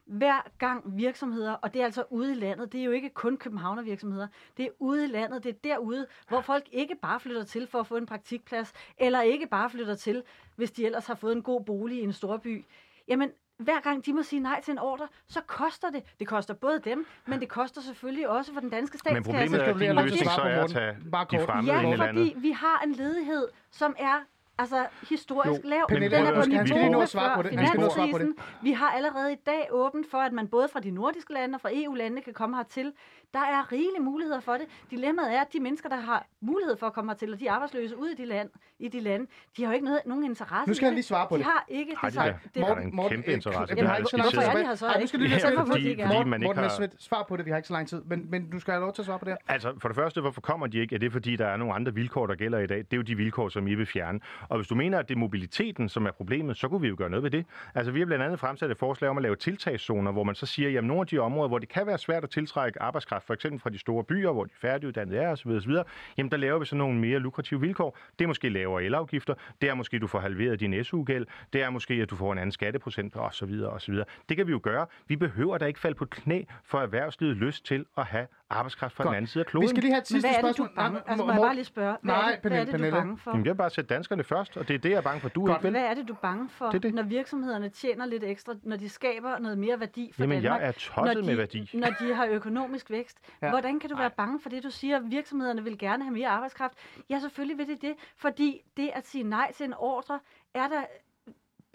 Hver 0.06 0.50
gang 0.58 0.98
virksomheder, 0.98 1.52
og 1.52 1.74
det 1.74 1.82
er 1.82 1.86
altså 1.86 2.04
ude 2.10 2.32
i 2.32 2.36
landet, 2.36 2.72
det 2.72 2.80
er 2.80 2.86
jo 2.86 2.92
ikke 2.92 3.10
kun 3.10 3.38
Københavner 3.38 3.82
virksomheder, 3.82 4.28
det 4.58 4.66
er 4.66 4.70
ude 4.80 5.04
i 5.04 5.08
landet, 5.08 5.44
det 5.44 5.50
er 5.50 5.60
derude, 5.64 6.08
hvor 6.28 6.42
folk 6.42 6.64
ikke 6.72 6.96
bare 7.02 7.20
flytter 7.20 7.44
til 7.44 7.68
for 7.68 7.80
at 7.80 7.88
få 7.88 7.98
en 7.98 8.06
praktikplads, 8.06 8.74
eller 8.98 9.22
ikke 9.22 9.48
bare 9.48 9.70
flytter 9.70 9.96
til, 9.96 10.24
hvis 10.56 10.72
de 10.72 10.86
ellers 10.86 11.08
har 11.08 11.16
fået 11.16 11.36
en 11.36 11.42
god 11.44 11.64
bolig 11.64 11.98
i 11.98 12.04
en 12.04 12.14
storby. 12.14 12.66
Jamen, 13.08 13.32
hver 13.64 13.80
gang 13.82 14.06
de 14.06 14.14
må 14.14 14.24
sige 14.24 14.40
nej 14.40 14.62
til 14.62 14.72
en 14.72 14.80
ordre, 14.80 15.08
så 15.28 15.42
koster 15.48 15.90
det. 15.90 16.04
Det 16.20 16.28
koster 16.28 16.54
både 16.54 16.80
dem, 16.80 17.06
men 17.28 17.40
det 17.40 17.50
koster 17.50 17.82
selvfølgelig 17.82 18.30
også 18.30 18.54
for 18.54 18.60
den 18.60 18.70
danske 18.70 18.98
statskasse. 18.98 19.32
Men 19.32 19.40
problemet 19.40 19.62
er, 19.62 19.74
at 19.74 19.80
din 19.80 19.96
løsning 20.04 20.32
så 20.32 20.42
er 20.42 20.64
at 20.64 20.70
tage 20.70 20.98
Bare 21.12 21.26
de 21.32 21.46
fremmede 21.46 21.78
ind 21.78 21.88
i 21.88 21.90
Ja, 21.90 21.96
landet. 21.96 22.08
fordi 22.32 22.34
vi 22.38 22.52
har 22.52 22.82
en 22.86 22.92
ledighed, 22.92 23.48
som 23.72 23.96
er 24.00 24.16
altså 24.58 24.86
historisk 25.10 25.64
Jo, 25.64 25.70
lav. 25.70 25.86
Pernille, 25.90 26.18
Den 26.18 26.26
er 26.26 26.42
på 26.42 26.46
niveau 26.48 26.86
nå 26.86 26.92
med 26.98 27.02
at 27.02 27.10
svare 27.10 27.30
før 27.30 27.36
på 27.36 27.42
det. 27.50 27.60
At 27.60 27.92
svare 27.92 28.12
på 28.12 28.18
det. 28.18 28.34
Vi 28.62 28.72
har 28.72 28.92
allerede 28.92 29.34
i 29.34 29.36
dag 29.46 29.68
åbent 29.72 30.12
for, 30.12 30.18
at 30.18 30.34
man 30.34 30.48
både 30.48 30.68
fra 30.68 30.80
de 30.80 30.92
nordiske 30.92 31.34
lande 31.34 31.56
og 31.56 31.62
fra 31.62 31.70
EU-landene 31.74 32.22
kan 32.22 32.34
komme 32.34 32.56
hertil. 32.56 32.94
Der 33.34 33.40
er 33.40 33.72
rigelige 33.72 34.02
muligheder 34.04 34.40
for 34.40 34.54
det. 34.54 34.66
Dilemmaet 34.92 35.36
er, 35.36 35.42
at 35.42 35.48
de 35.54 35.60
mennesker, 35.60 35.90
der 35.90 35.96
har 35.96 36.26
mulighed 36.42 36.78
for 36.78 36.88
at 36.88 36.94
komme 36.94 37.12
hertil, 37.12 37.34
og 37.34 37.40
de 37.40 37.48
er 37.48 37.52
arbejdsløse 37.52 37.98
ude 37.98 38.12
i 38.12 38.16
de, 38.16 38.26
land, 38.26 38.50
i 38.80 38.88
de 38.88 39.00
lande, 39.00 39.26
de 39.58 39.64
har 39.64 39.70
jo 39.72 39.74
ikke 39.74 39.86
noget, 39.86 40.00
nogen 40.06 40.24
interesse 40.24 40.70
Nu 40.70 40.74
skal 40.74 40.86
det. 40.88 40.94
lige 40.94 41.04
svare 41.04 41.28
på 41.30 41.36
de 41.36 41.40
det. 41.40 41.46
har 41.46 41.66
ikke 41.68 41.96
Har 41.98 42.10
de 42.10 42.16
det, 42.16 42.36
det, 42.56 42.64
Har 42.66 42.76
der 42.76 42.82
en 42.82 43.10
kæmpe 43.10 43.32
interesse? 43.34 43.60
Jamen, 43.60 43.78
Det 43.78 43.88
har 43.88 43.94
jeg 43.94 44.00
ikke 44.00 44.10
så 44.10 44.18
lang 44.18 44.30
tid 44.30 44.38
Hvorfor 44.38 44.52
er 44.52 44.62
de 44.62 44.68
her 44.68 44.76
så 44.76 44.88
Ej, 44.88 45.00
nu 45.02 45.08
skal 45.08 45.20
du 45.20 45.24
lige 45.24 45.36
Ja, 45.50 45.62
fordi- 45.62 45.84
de 45.84 46.02
er? 46.02 46.06
fordi 46.08 46.14
Morten, 46.16 46.30
man 46.30 46.42
ikke 46.42 46.48
Morten 46.48 46.64
har- 46.64 46.90
svar 47.00 47.26
på 47.30 47.38
det. 47.38 47.46
Vi 47.46 47.50
har 47.52 47.58
ikke 47.58 47.68
så 47.68 47.74
lang 47.74 47.88
tid. 47.88 48.02
Men, 48.06 48.30
men 48.32 48.50
du 48.50 48.60
skal 48.60 48.72
have 48.74 48.82
lov 48.82 48.94
til 48.94 49.02
at 49.02 49.06
svare 49.06 49.20
på 49.20 49.26
det 49.26 49.32
her. 49.34 49.54
Altså, 49.54 49.74
for 49.82 49.88
det 49.90 49.96
første, 49.96 50.22
hvorfor 50.22 50.42
kommer 50.42 50.68
de 50.68 50.78
ikke? 50.80 50.96
Er 50.96 51.00
det 51.00 51.12
fordi, 51.12 51.36
der 51.36 51.48
er 51.48 51.58
nogle 51.58 51.74
andre 51.74 51.94
vilkår, 51.94 52.28
der 52.28 52.36
gælder 52.36 52.60
i 52.60 52.68
dag? 52.68 52.78
Det 52.78 52.94
er 52.94 52.98
jo 52.98 53.04
de 53.04 53.16
vilkår, 53.18 53.50
som 53.50 53.68
I 53.68 53.76
vil 53.76 53.86
fjerne. 53.86 54.20
Og 54.50 54.58
hvis 54.58 54.68
du 54.68 54.76
mener, 54.76 55.00
at 55.00 55.08
det 55.10 55.16
er 55.16 55.20
mobiliteten, 55.20 55.90
som 55.90 56.06
er 56.06 56.12
problemet, 56.12 56.58
så 56.58 56.68
kunne 56.68 56.82
vi 56.82 56.88
jo 56.88 56.96
gøre 56.98 57.10
noget 57.10 57.24
ved 57.24 57.32
det. 57.32 57.46
Altså, 57.76 57.92
vi 57.92 58.00
har 58.00 58.06
blandt 58.06 58.24
andet 58.24 58.40
fremsat 58.40 58.72
et 58.72 58.78
forslag 58.78 59.10
om 59.10 59.18
at 59.18 59.24
lave 59.24 59.36
tiltagszoner, 59.36 60.12
hvor 60.12 60.24
man 60.24 60.36
så 60.36 60.46
siger, 60.46 60.78
at 60.78 60.84
nogle 60.84 61.02
af 61.02 61.08
de 61.08 61.20
områder, 61.20 61.48
hvor 61.48 61.60
det 61.60 61.70
kan 61.70 61.88
være 61.88 61.98
svært 61.98 62.24
at 62.24 62.30
tiltrække 62.30 62.82
arbejdskraft, 62.82 63.23
for 63.26 63.34
eksempel 63.34 63.60
fra 63.60 63.70
de 63.70 63.78
store 63.78 64.04
byer, 64.04 64.32
hvor 64.32 64.44
de 64.44 64.54
færdiguddannede 64.62 65.18
er 65.18 65.32
osv., 65.32 65.50
osv., 65.52 65.72
jamen 66.18 66.32
der 66.32 66.38
laver 66.38 66.60
vi 66.60 66.66
så 66.66 66.76
nogle 66.76 67.00
mere 67.00 67.20
lukrative 67.20 67.62
vilkår. 67.62 67.98
Det 68.20 68.26
er 68.26 68.28
måske 68.28 68.50
lavere 68.50 68.84
elafgifter, 68.84 69.34
det 69.62 69.70
er 69.70 69.74
måske, 69.74 69.96
at 69.96 70.02
du 70.02 70.08
får 70.08 70.20
halveret 70.20 70.60
din 70.60 70.84
SU-gæld, 70.84 71.26
det 71.54 71.62
er 71.62 71.70
måske, 71.70 71.94
at 71.94 72.10
du 72.10 72.16
får 72.16 72.32
en 72.32 72.38
anden 72.38 72.52
skatteprocent 72.52 73.16
osv. 73.16 73.62
osv. 73.66 73.96
Det 74.30 74.38
kan 74.38 74.48
vi 74.48 74.52
jo 74.52 74.60
gøre. 74.64 74.86
Vi 75.08 75.16
behøver 75.16 75.58
da 75.58 75.66
ikke 75.66 75.80
falde 75.80 75.96
på 75.96 76.06
knæ 76.06 76.44
for 76.64 76.80
erhvervslivet 76.80 77.38
lyst 77.38 77.66
til 77.66 77.86
at 77.98 78.06
have 78.06 78.28
arbejdskraft 78.54 78.96
fra 78.96 79.04
Godt. 79.04 79.12
den 79.12 79.16
anden 79.18 79.28
side 79.28 79.42
af 79.42 79.46
Vi 79.46 79.50
kloden. 79.50 79.68
skal 79.70 79.84
lige 79.84 79.92
have 79.94 79.98
et 80.02 80.02
Men 80.02 80.06
sidste 80.22 80.28
hvad 80.30 80.38
er 80.38 80.42
det, 80.48 80.58
du 80.58 80.64
spørgsmål. 80.66 80.68
er 80.68 80.76
bange? 80.76 80.94
Nej, 80.94 81.04
Altså, 81.08 81.26
må 81.26 81.32
jeg 81.32 81.42
bare 81.42 81.56
lige 81.56 81.66
spørge, 81.66 81.98
hvad, 82.02 82.14
Nej, 82.16 82.32
er 82.32 82.36
det, 82.36 82.40
hvad 82.42 82.52
er 82.52 82.56
det, 82.60 82.68
du 82.68 82.72
er 82.74 82.78
Pernille. 82.78 82.98
bange 82.98 83.18
for? 83.18 83.32
Jamen, 83.32 83.46
jeg 83.46 83.52
vil 83.54 83.58
bare 83.58 83.70
sætte 83.70 83.94
danskerne 83.96 84.24
først, 84.24 84.58
og 84.58 84.68
det 84.68 84.74
er 84.74 84.78
det, 84.80 84.90
jeg 84.90 84.98
er 84.98 85.02
bange 85.02 85.22
for, 85.22 85.30
du 85.30 85.46
Godt. 85.46 85.58
ikke. 85.66 85.70
Hvad 85.70 85.82
er 85.90 85.94
det, 85.94 86.08
du 86.08 86.14
er 86.14 86.18
bange 86.18 86.50
for, 86.50 86.66
Det 86.66 86.76
er 86.76 86.80
det. 86.80 86.94
når 86.94 87.04
virksomhederne 87.04 87.70
tjener 87.70 88.06
lidt 88.06 88.24
ekstra, 88.24 88.54
når 88.64 88.76
de 88.76 88.90
skaber 88.90 89.40
noget 89.40 89.58
mere 89.58 89.80
værdi 89.80 90.12
for 90.14 90.24
Jamen, 90.24 90.36
jeg 90.36 90.52
Danmark? 90.52 90.62
er 90.68 90.72
tosset 90.72 91.18
de, 91.18 91.26
med 91.26 91.36
værdi. 91.36 91.70
Når 91.74 91.88
de 92.00 92.14
har 92.14 92.26
økonomisk 92.26 92.90
vækst. 92.90 93.18
Ja. 93.42 93.46
Ja. 93.46 93.52
Hvordan 93.52 93.80
kan 93.80 93.90
du 93.90 93.96
være 93.98 94.10
bange 94.18 94.40
for 94.42 94.50
det, 94.50 94.64
du 94.64 94.70
siger, 94.70 94.98
at 94.98 95.04
virksomhederne 95.12 95.64
vil 95.64 95.78
gerne 95.78 96.04
have 96.04 96.14
mere 96.14 96.28
arbejdskraft? 96.30 96.74
Ja, 97.10 97.20
selvfølgelig 97.20 97.58
vil 97.58 97.68
det 97.68 97.82
det, 97.82 97.94
fordi 98.18 98.62
det 98.78 98.90
at 98.94 99.08
sige 99.08 99.24
nej 99.24 99.52
til 99.52 99.66
en 99.66 99.74
ordre, 99.78 100.20
er 100.56 100.68
der 100.68 100.82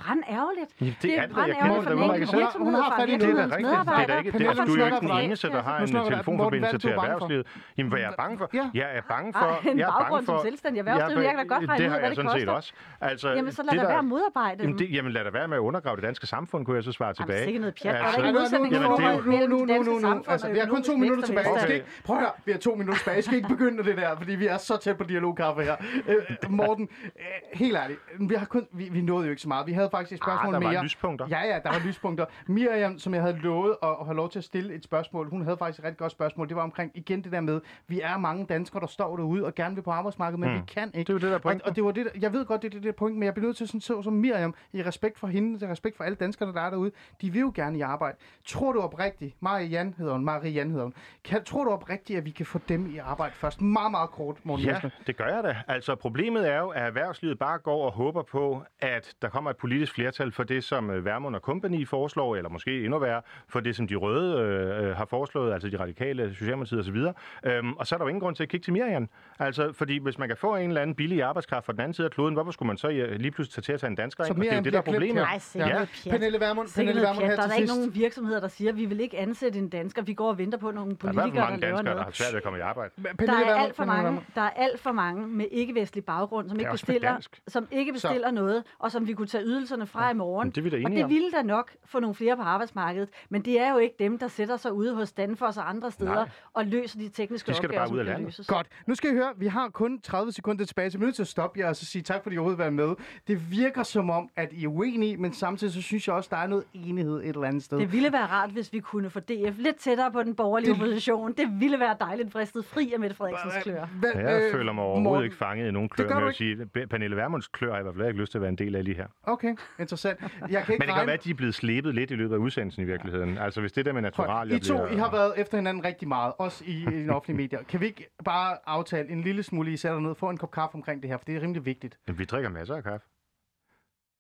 brandærgerligt. 0.03 0.71
Jamen, 0.81 0.97
det 1.03 1.19
er 1.19 1.27
det 1.27 1.37
da. 1.37 1.41
Jeg 1.41 1.57
brandærgerligt 1.57 1.59
kender 1.63 1.83
for 1.83 1.91
det 1.91 1.99
den 1.99 2.11
enkelte 2.11 2.37
virksomhed, 2.41 2.67
Hun 2.69 2.75
har 2.83 2.89
fra 2.91 3.01
fat 3.01 3.09
i 3.09 3.13
det. 3.13 3.21
Det 3.21 3.31
er 3.31 3.35
da 3.35 3.43
virksomhedens 3.43 3.55
rigtigt. 3.57 3.69
Det 3.69 3.75
er 3.75 3.85
medarbejdere. 3.85 4.19
ikke, 4.19 4.39
det, 4.39 4.47
altså, 4.51 4.65
nu 4.65 4.75
du 4.75 4.81
er 4.81 4.87
jo 4.89 4.95
ikke 4.95 5.01
den 5.07 5.15
eneste, 5.27 5.47
der 5.57 5.63
har 5.69 5.77
Nu 5.79 5.85
en 5.99 6.07
telefonforbindelse 6.13 6.79
til 6.79 6.91
er 6.91 6.95
du 6.95 7.01
bange 7.01 7.19
for? 7.19 7.27
erhvervslivet. 7.27 7.47
Jamen, 7.79 7.91
hvad 7.93 8.01
jeg 8.05 8.11
er 8.15 8.19
bange 8.23 8.35
for? 8.41 8.47
Ja. 8.59 8.65
Jeg 8.81 8.89
er 8.99 9.03
bange 9.15 9.29
for... 9.41 9.49
en 9.71 9.79
jeg 9.79 9.85
er 9.85 9.93
baggrund 9.99 10.11
bange 10.15 10.27
som 10.27 10.35
for, 10.39 10.43
selvstændig 10.49 10.79
erhvervsdrivende. 10.83 11.27
Jeg 11.29 11.35
kan 11.37 11.43
da 11.49 11.55
godt 11.55 11.65
regne 11.69 11.83
det 11.83 11.89
ud, 11.89 11.91
har 11.93 11.99
hvad 11.99 12.09
jeg 12.09 12.17
det 12.17 12.17
sådan 12.17 12.31
set 12.41 12.49
koster. 12.49 12.57
også. 12.59 12.71
Altså, 13.11 13.29
Jamen, 13.39 13.53
så 13.59 13.63
lad 13.63 13.71
det 13.73 13.79
da 13.81 13.83
der- 13.83 13.89
være 13.95 14.05
at 14.07 14.11
modarbejde. 14.15 14.59
Jamen, 14.63 14.79
det, 14.79 14.87
jamen, 14.97 15.11
lad 15.17 15.25
da 15.25 15.31
være 15.39 15.49
med 15.53 15.57
at 15.61 15.65
undergrave 15.69 15.97
det 15.97 16.05
danske 16.09 16.27
samfund, 16.35 16.61
kunne 16.65 16.77
jeg 16.79 16.85
så 16.85 16.93
svare 16.93 17.09
Jamen, 17.09 17.15
tilbage. 17.27 17.45
sikke 17.45 17.59
noget 17.65 17.75
pjat. 17.83 17.95
Der 17.95 18.01
er 18.01 18.05
Altså, 18.05 18.21
der 18.21 18.27
ikke 18.27 18.33
nu- 18.33 18.39
nu- 18.39 18.41
modsætning 18.41 18.73
Jamen, 18.75 18.91
det 18.93 18.99
er 18.99 19.03
jo- 19.03 19.09
forhold 19.09 19.25
mellem 19.35 19.51
nu, 19.51 19.59
det 19.59 19.67
nu, 19.69 19.75
danske 19.75 19.91
nu, 19.93 19.97
nu. 19.99 20.01
samfund 20.01 20.29
Altså, 20.33 20.47
og 20.49 20.53
vi 20.55 20.59
har 20.59 20.67
kun 20.67 20.83
to 20.83 20.97
minutter 20.97 21.23
og 21.23 21.27
tilbage. 21.29 21.75
Ikke, 21.75 21.87
prøv 22.05 22.17
at 22.17 22.23
høre, 22.23 22.33
vi 22.47 22.53
har 22.53 22.59
to 22.59 22.73
minutter 22.75 22.99
tilbage. 23.01 23.15
Jeg 23.17 23.25
skal 23.25 23.37
ikke 23.37 23.49
begynde 23.49 23.85
det 23.85 23.97
der, 23.97 24.17
fordi 24.17 24.33
vi 24.35 24.47
er 24.47 24.57
så 24.59 24.77
tæt 24.85 24.97
på 24.99 25.05
dialogkaffe 25.05 25.63
her. 25.63 25.77
Øh, 26.09 26.51
Morten, 26.51 26.89
øh, 27.05 27.25
helt 27.59 27.77
ærligt, 27.77 27.99
vi, 28.31 28.35
har 28.35 28.47
kun, 28.47 28.67
vi, 28.73 28.89
vi 28.93 29.01
nåede 29.01 29.25
jo 29.27 29.31
ikke 29.31 29.43
så 29.43 29.49
meget. 29.49 29.67
Vi 29.67 29.73
havde 29.73 29.88
faktisk 29.91 30.13
et 30.13 30.19
spørgsmål 30.25 30.55
Ah, 30.55 30.61
der 30.61 30.67
var 30.69 30.73
mere. 30.73 30.83
lyspunkter. 30.85 31.27
Ja, 31.31 31.41
ja, 31.47 31.59
der 31.65 31.71
var 31.73 31.79
lyspunkter. 31.87 32.25
Miriam, 32.47 32.99
som 32.99 33.15
jeg 33.15 33.23
havde 33.23 33.39
lovet 33.39 33.77
at, 33.83 33.89
at 34.01 34.07
have 34.07 34.17
lov 34.17 34.31
til 34.31 34.39
at 34.39 34.45
stille 34.45 34.75
et 34.75 34.85
spørgsmål, 34.85 35.31
hun 35.31 35.43
havde 35.45 35.57
faktisk 35.57 35.79
et 35.79 35.85
rigtig 35.85 35.99
godt 35.99 36.13
spørgsmål. 36.13 36.49
Det 36.49 36.57
var 36.57 36.63
omkring 36.63 36.91
igen 36.95 37.25
det 37.25 37.33
der 37.33 37.41
med, 37.41 37.61
vi 37.87 38.01
er 38.01 38.19
mange 38.19 38.47
danskere, 38.47 38.81
der 38.81 38.87
står 38.87 39.17
derude 39.17 39.45
og 39.45 39.55
gerne 39.55 39.75
vil 39.75 39.83
på 39.83 39.91
arbejdsmarkedet, 39.91 40.41
men 40.41 40.49
Hmm. 40.49 40.59
vi 40.59 40.65
kan 40.67 40.91
ikke. 40.95 40.99
Det 40.99 41.09
jo 41.13 41.15
det, 41.15 41.23
der 41.45 41.51
er 41.51 41.55
og, 41.55 41.61
og 41.65 41.77
det 41.77 41.85
var 41.85 41.91
det, 41.91 42.05
der- 42.05 42.11
jeg 42.21 42.33
ved 42.33 42.45
godt, 42.47 42.63
det 42.63 42.69
er 42.69 42.73
det, 42.73 42.83
der 42.83 42.89
er 42.89 42.93
pointen, 42.93 43.19
men 43.21 43.27
jeg 43.27 43.35
bliver 43.35 43.47
nødt 43.47 43.57
til 43.57 43.67
sådan 43.69 43.81
så 43.81 44.03
som 44.03 44.13
Miriam, 44.13 44.55
i 44.73 44.83
respekt 44.83 45.19
for 45.19 45.27
hende, 45.27 45.67
i 45.67 45.71
respekt 45.71 45.97
for 45.97 46.05
alle 46.05 46.17
danskerne, 46.17 46.53
der 46.53 46.61
er 46.61 46.71
derude. 46.71 46.91
De 47.21 47.31
vil 47.31 47.41
jo 47.41 47.53
gerne 47.55 47.79
i 47.79 47.81
arbejde. 47.81 48.17
Tror 48.47 48.73
du 48.73 48.81
oprigtigt, 48.81 49.35
Marianne 49.41 49.95
hedder 49.99 50.13
hun, 50.13 50.25
Marianne 50.25 50.71
hedder 50.71 50.85
hun, 50.85 50.95
kan, 51.25 51.45
tror 51.45 51.65
du 51.65 51.71
oprigtigt, 51.71 52.19
at 52.19 52.25
vi 52.25 52.31
kan 52.31 52.47
få 52.47 52.59
dem 52.69 52.87
i 52.95 52.99
arbejde 52.99 53.35
først? 53.35 53.61
Meget, 53.61 53.91
meget 53.91 54.11
kort, 54.11 54.37
Morten 54.45 54.65
Ja, 54.65 54.73
Messerschmidt. 54.73 55.07
det 55.07 55.17
gør 55.17 55.27
jeg 55.35 55.45
da. 55.45 55.57
Altså, 55.69 55.95
problemet 55.95 56.51
er 56.53 56.59
jo, 56.59 56.69
at 56.69 56.83
erhvervslivet 56.87 57.39
bare 57.39 57.59
går 57.59 57.85
og 57.87 57.93
håber 57.93 58.23
på, 58.23 58.63
at 58.81 59.15
der 59.23 59.29
kommer 59.29 59.51
et 59.51 59.57
politisk 59.57 59.78
flertal 59.87 60.33
for 60.33 60.43
det, 60.45 60.65
som 60.65 60.91
øh, 60.91 61.05
Værmund 61.05 61.35
og 61.35 61.41
Company 61.41 61.87
foreslår, 61.89 62.37
eller 62.37 62.51
måske 62.51 62.85
endnu 62.85 62.99
værre, 62.99 63.23
for 63.49 63.61
det, 63.61 63.77
som 63.77 63.89
de 63.89 63.95
røde 63.95 64.41
øh, 64.41 64.97
har 64.97 65.05
foreslået, 65.05 65.53
altså 65.53 65.69
de 65.69 65.79
radikale, 65.81 66.35
Socialdemokratiet 66.35 66.81
osv. 66.81 66.97
Øhm, 67.45 67.73
og 67.73 67.87
så 67.87 67.95
er 67.95 67.99
der 67.99 68.05
jo 68.05 68.09
ingen 68.09 68.21
grund 68.21 68.37
til 68.37 68.43
at 68.43 68.49
kigge 68.49 68.65
til 68.65 68.73
Miriam. 68.73 69.09
Altså, 69.39 69.73
fordi 69.73 69.99
hvis 69.99 70.19
man 70.19 70.29
kan 70.29 70.37
få 70.37 70.57
en 70.57 70.69
eller 70.69 70.81
anden 70.83 70.97
billig 70.97 71.23
arbejdskraft 71.23 71.67
fra 71.67 71.73
den 71.73 71.81
anden 71.81 71.95
side 71.95 72.05
af 72.05 72.11
kloden, 72.11 72.35
hvorfor 72.35 72.51
skulle 72.51 72.67
man 72.67 72.77
så 72.77 72.89
øh, 72.89 73.17
lige 73.21 73.31
pludselig 73.31 73.55
tage 73.55 73.63
til 73.63 73.73
at 73.73 73.81
tage 73.81 73.91
en 73.91 73.97
dansker 73.97 74.25
Så 74.25 74.33
ind? 74.33 74.39
Og 74.39 74.45
det 74.45 74.53
er 74.53 74.57
jo 74.57 74.63
det, 74.63 74.73
der 74.73 74.79
er 74.79 74.83
problemet. 74.83 75.15
Nej, 75.15 75.39
Ja. 75.55 75.69
noget. 75.73 75.89
Pernille 76.11 76.41
Vermund, 76.41 76.69
Pernille 76.75 77.03
noget 77.03 77.09
Vermund 77.09 77.27
her 77.27 77.37
Der 77.37 77.43
er 77.43 77.47
til 77.47 77.51
der 77.51 77.57
ikke 77.57 77.69
sidst. 77.69 77.79
nogen 77.81 77.95
virksomheder, 77.95 78.41
der 78.41 78.49
siger, 78.49 78.71
at 78.71 78.77
vi 78.77 78.85
vil 78.85 79.01
ikke 79.01 79.19
ansætte 79.19 79.59
en 79.59 79.69
dansker. 79.69 80.03
Vi 80.03 80.15
går 80.15 80.29
og 80.29 80.39
venter 80.39 80.59
på 80.59 80.71
nogle 80.71 80.97
Der 81.03 81.09
er 81.09 81.13
politikere, 81.13 81.35
der 81.35 81.41
mange 81.51 81.61
laver 81.61 81.77
danskere, 81.77 81.95
der 81.95 81.95
noget. 81.95 82.05
har 82.05 82.11
svært 82.13 82.33
ved 82.33 82.37
at 82.37 82.43
komme 82.43 82.59
i 82.59 82.63
arbejde. 82.63 82.91
Der 83.27 83.33
er, 83.33 83.55
alt 83.55 83.77
for 83.77 83.85
mange, 83.85 84.21
der 84.35 84.41
er 84.43 84.51
alt 84.51 84.81
for 84.81 84.93
mange 84.93 85.27
med 85.27 85.47
ikke-vestlig 85.51 86.05
baggrund, 86.05 86.49
som 86.49 86.59
ikke, 86.59 86.71
bestiller, 86.73 87.29
som 87.49 87.69
ikke 87.71 87.93
bestiller 87.93 88.31
noget, 88.31 88.65
og 88.79 88.91
som 88.93 89.07
vi 89.07 89.13
kunne 89.13 89.27
tage 89.27 89.45
ydelserne 89.69 89.87
fra 89.87 90.11
i 90.11 90.15
morgen. 90.15 90.51
Det 90.51 90.59
er 90.59 90.63
vi 90.63 90.71
da 90.71 90.77
og 90.85 90.91
det 90.91 91.09
ville 91.09 91.31
da 91.31 91.43
nok 91.43 91.71
få 91.85 92.01
nogle 92.01 92.15
flere 92.15 92.37
på 92.37 92.43
arbejdsmarkedet. 92.43 93.09
Men 93.31 93.43
det 93.45 93.61
er 93.61 93.73
jo 93.73 93.79
ikke 93.79 93.95
dem, 93.99 94.19
der 94.19 94.29
sætter 94.29 94.57
sig 94.57 94.73
ude 94.73 94.95
hos 94.95 95.13
Danfoss 95.13 95.59
og 95.59 95.69
andre 95.71 95.91
steder 95.91 96.15
Nej. 96.15 96.29
og 96.55 96.67
løser 96.67 96.99
de 96.99 97.09
tekniske 97.09 97.51
De 97.51 97.57
skal 97.57 97.69
da 97.69 97.75
opgaver, 97.75 97.87
bare 97.87 97.95
ud 97.95 97.99
af 97.99 98.05
landet. 98.05 98.25
løses. 98.25 98.47
Godt. 98.47 98.67
Nu 98.87 98.95
skal 98.95 99.11
I 99.11 99.15
høre, 99.15 99.33
vi 99.37 99.47
har 99.47 99.69
kun 99.69 100.01
30 100.01 100.33
sekunder 100.33 100.65
tilbage, 100.65 100.91
så 100.91 100.99
vi 100.99 101.03
er 101.03 101.07
nødt 101.07 101.15
til 101.17 101.23
at 101.23 101.29
stoppe 101.29 101.61
jer 101.61 101.69
og 101.69 101.77
så 101.77 101.85
sige 101.87 102.03
tak, 102.03 102.23
fordi 102.23 102.35
I 102.35 102.39
overhovedet 102.39 102.65
var 102.65 102.71
med. 102.71 102.95
Det 103.27 103.51
virker 103.51 103.83
som 103.83 104.11
om, 104.11 104.29
at 104.37 104.53
I 104.53 104.65
er 104.65 104.69
uenige, 104.69 105.17
men 105.17 105.33
samtidig 105.33 105.73
så 105.75 105.83
synes 105.83 106.07
jeg 106.09 106.15
også, 106.17 106.29
der 106.33 106.37
er 106.37 106.47
noget 106.47 106.65
enighed 106.75 107.21
et 107.21 107.29
eller 107.29 107.45
andet 107.45 107.63
sted. 107.63 107.79
Det 107.79 107.93
ville 107.93 108.13
være 108.13 108.27
rart, 108.27 108.51
hvis 108.51 108.73
vi 108.73 108.81
kunne 108.81 109.11
få 109.11 109.21
DF 109.21 109.59
lidt 109.59 109.77
tættere 109.77 110.13
på 110.13 110.23
den 110.23 110.35
borgerlige 110.35 110.75
Det- 110.75 110.83
opposition. 110.83 111.33
Det 111.33 111.61
ville 111.61 111.81
være 111.81 111.97
dejligt 112.01 112.33
fristet 112.33 112.65
fri 112.65 112.93
af 112.93 113.01
Mette 113.01 113.17
Frederiksens 113.17 113.55
klør. 113.63 113.87
Hvad- 114.01 114.11
Jeg 114.15 114.43
øh, 114.45 114.53
føler 114.53 114.73
mig 114.73 114.85
overhovedet 114.85 115.05
Morten, 115.05 115.25
ikke 115.25 115.37
fanget 115.37 115.69
i 115.69 115.71
nogen 115.71 115.89
klør, 115.89 116.09
men 116.09 116.17
jeg 116.19 116.27
vil 116.27 116.35
sige, 116.35 116.67
Pernille 116.87 117.17
Vermunds 117.17 117.49
klør 117.49 117.69
har 117.69 117.75
jeg 117.77 117.81
i 117.81 117.83
hvert 117.83 117.95
fald 117.97 118.07
ikke 118.09 118.21
lyst 118.21 118.31
til 118.33 118.39
at 118.39 118.43
være 118.43 118.49
en 118.49 118.59
del 118.59 118.77
af 118.77 118.85
lige 118.85 118.95
her. 118.97 119.07
Okay, 119.23 119.55
interessant. 119.79 120.21
Jeg 120.21 120.29
kan 120.31 120.41
Men 120.51 120.57
ikke 120.57 120.67
det 120.69 120.79
kan 120.79 120.89
regne... 120.95 121.07
være, 121.07 121.15
at 121.15 121.25
de 121.25 121.31
er 121.31 121.35
blevet 121.35 121.55
slebet 121.55 121.95
lidt 121.95 122.11
i 122.11 122.15
løbet 122.15 122.35
af 122.35 122.39
udsendelsen 122.39 122.83
i 122.83 122.87
virkeligheden. 122.87 123.39
Altså 123.39 123.61
hvis 123.61 123.73
det 123.73 123.85
der 123.87 123.93
med 123.93 124.03
naturalier 124.03 124.57
I 124.57 124.61
to, 124.61 124.75
bliver... 124.75 124.89
I 124.89 124.97
har 124.97 125.11
været 125.11 125.33
efter 125.37 125.57
hinanden 125.59 125.85
rigtig 125.85 126.09
meget, 126.09 126.33
også 126.39 126.65
i, 126.67 126.73
i 126.73 127.05
de 127.05 127.11
offentlige 127.11 127.37
medier. 127.37 127.63
Kan 127.63 127.81
vi 127.81 127.87
ikke 127.87 128.09
bare 128.25 128.57
aftale 128.67 129.09
en 129.11 129.21
lille 129.23 129.43
smule, 129.43 129.73
I 129.73 129.77
sætter 129.77 130.01
ned, 130.01 130.15
få 130.15 130.31
en 130.31 130.37
kop 130.37 130.51
kaffe 130.51 130.75
omkring 130.75 131.03
det 131.03 131.11
her, 131.11 131.17
for 131.17 131.25
det 131.25 131.37
er 131.37 131.43
rimelig 131.43 131.65
vigtigt. 131.65 131.99
Men 132.07 132.19
vi 132.19 132.25
drikker 132.25 132.51
masser 132.51 132.75
af 132.75 132.83
kaffe. 132.85 133.07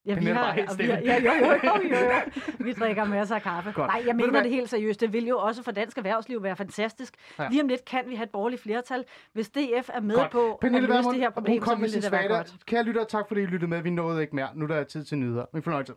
Ja, 0.08 0.14
vi 0.14 0.18
Pernille 0.20 0.40
har, 0.40 0.52
helt 0.52 0.78
vi 0.78 0.84
har, 0.84 0.98
ja, 0.98 1.20
jo, 1.20 1.30
jo, 1.32 1.52
jo, 1.64 1.88
jo, 1.90 1.96
jo. 1.96 2.20
Vi 2.58 2.72
drikker 2.72 3.04
masser 3.04 3.34
af 3.34 3.42
kaffe. 3.42 3.72
Godt. 3.72 3.86
Nej, 3.86 4.02
jeg 4.06 4.16
mener 4.16 4.30
hvad? 4.30 4.42
det 4.42 4.50
helt 4.50 4.70
seriøst. 4.70 5.00
Det 5.00 5.12
vil 5.12 5.26
jo 5.26 5.38
også 5.38 5.62
for 5.62 5.70
dansk 5.72 5.98
erhvervsliv 5.98 6.42
være 6.42 6.56
fantastisk. 6.56 7.14
Ja. 7.38 7.48
Lige 7.48 7.62
om 7.62 7.68
lidt 7.68 7.84
kan 7.84 8.04
vi 8.08 8.14
have 8.14 8.24
et 8.24 8.30
borgerligt 8.30 8.62
flertal. 8.62 9.04
Hvis 9.32 9.48
DF 9.50 9.90
er 9.94 10.00
med 10.00 10.16
Godt. 10.16 10.30
på 10.30 10.58
Pernille 10.60 10.78
at 10.78 10.82
løse 10.82 10.96
Vermund, 10.96 11.14
det 11.14 11.20
her 11.22 11.30
problem, 11.30 11.64
så 11.64 11.76
vil 11.76 12.02
det 12.02 12.12
være 12.12 12.28
godt. 12.28 12.54
Kære 12.66 12.82
lytter, 12.82 13.04
tak 13.04 13.24
fordi 13.28 13.40
I 13.40 13.46
lyttede 13.46 13.70
med. 13.70 13.82
Vi 13.82 13.90
nåede 13.90 14.22
ikke 14.22 14.36
mere. 14.36 14.48
Nu 14.54 14.64
er 14.64 14.68
der 14.68 14.84
tid 14.84 15.04
til 15.04 15.18
nyheder. 15.18 15.44
Min 15.52 15.62
fornøjelse. 15.62 15.92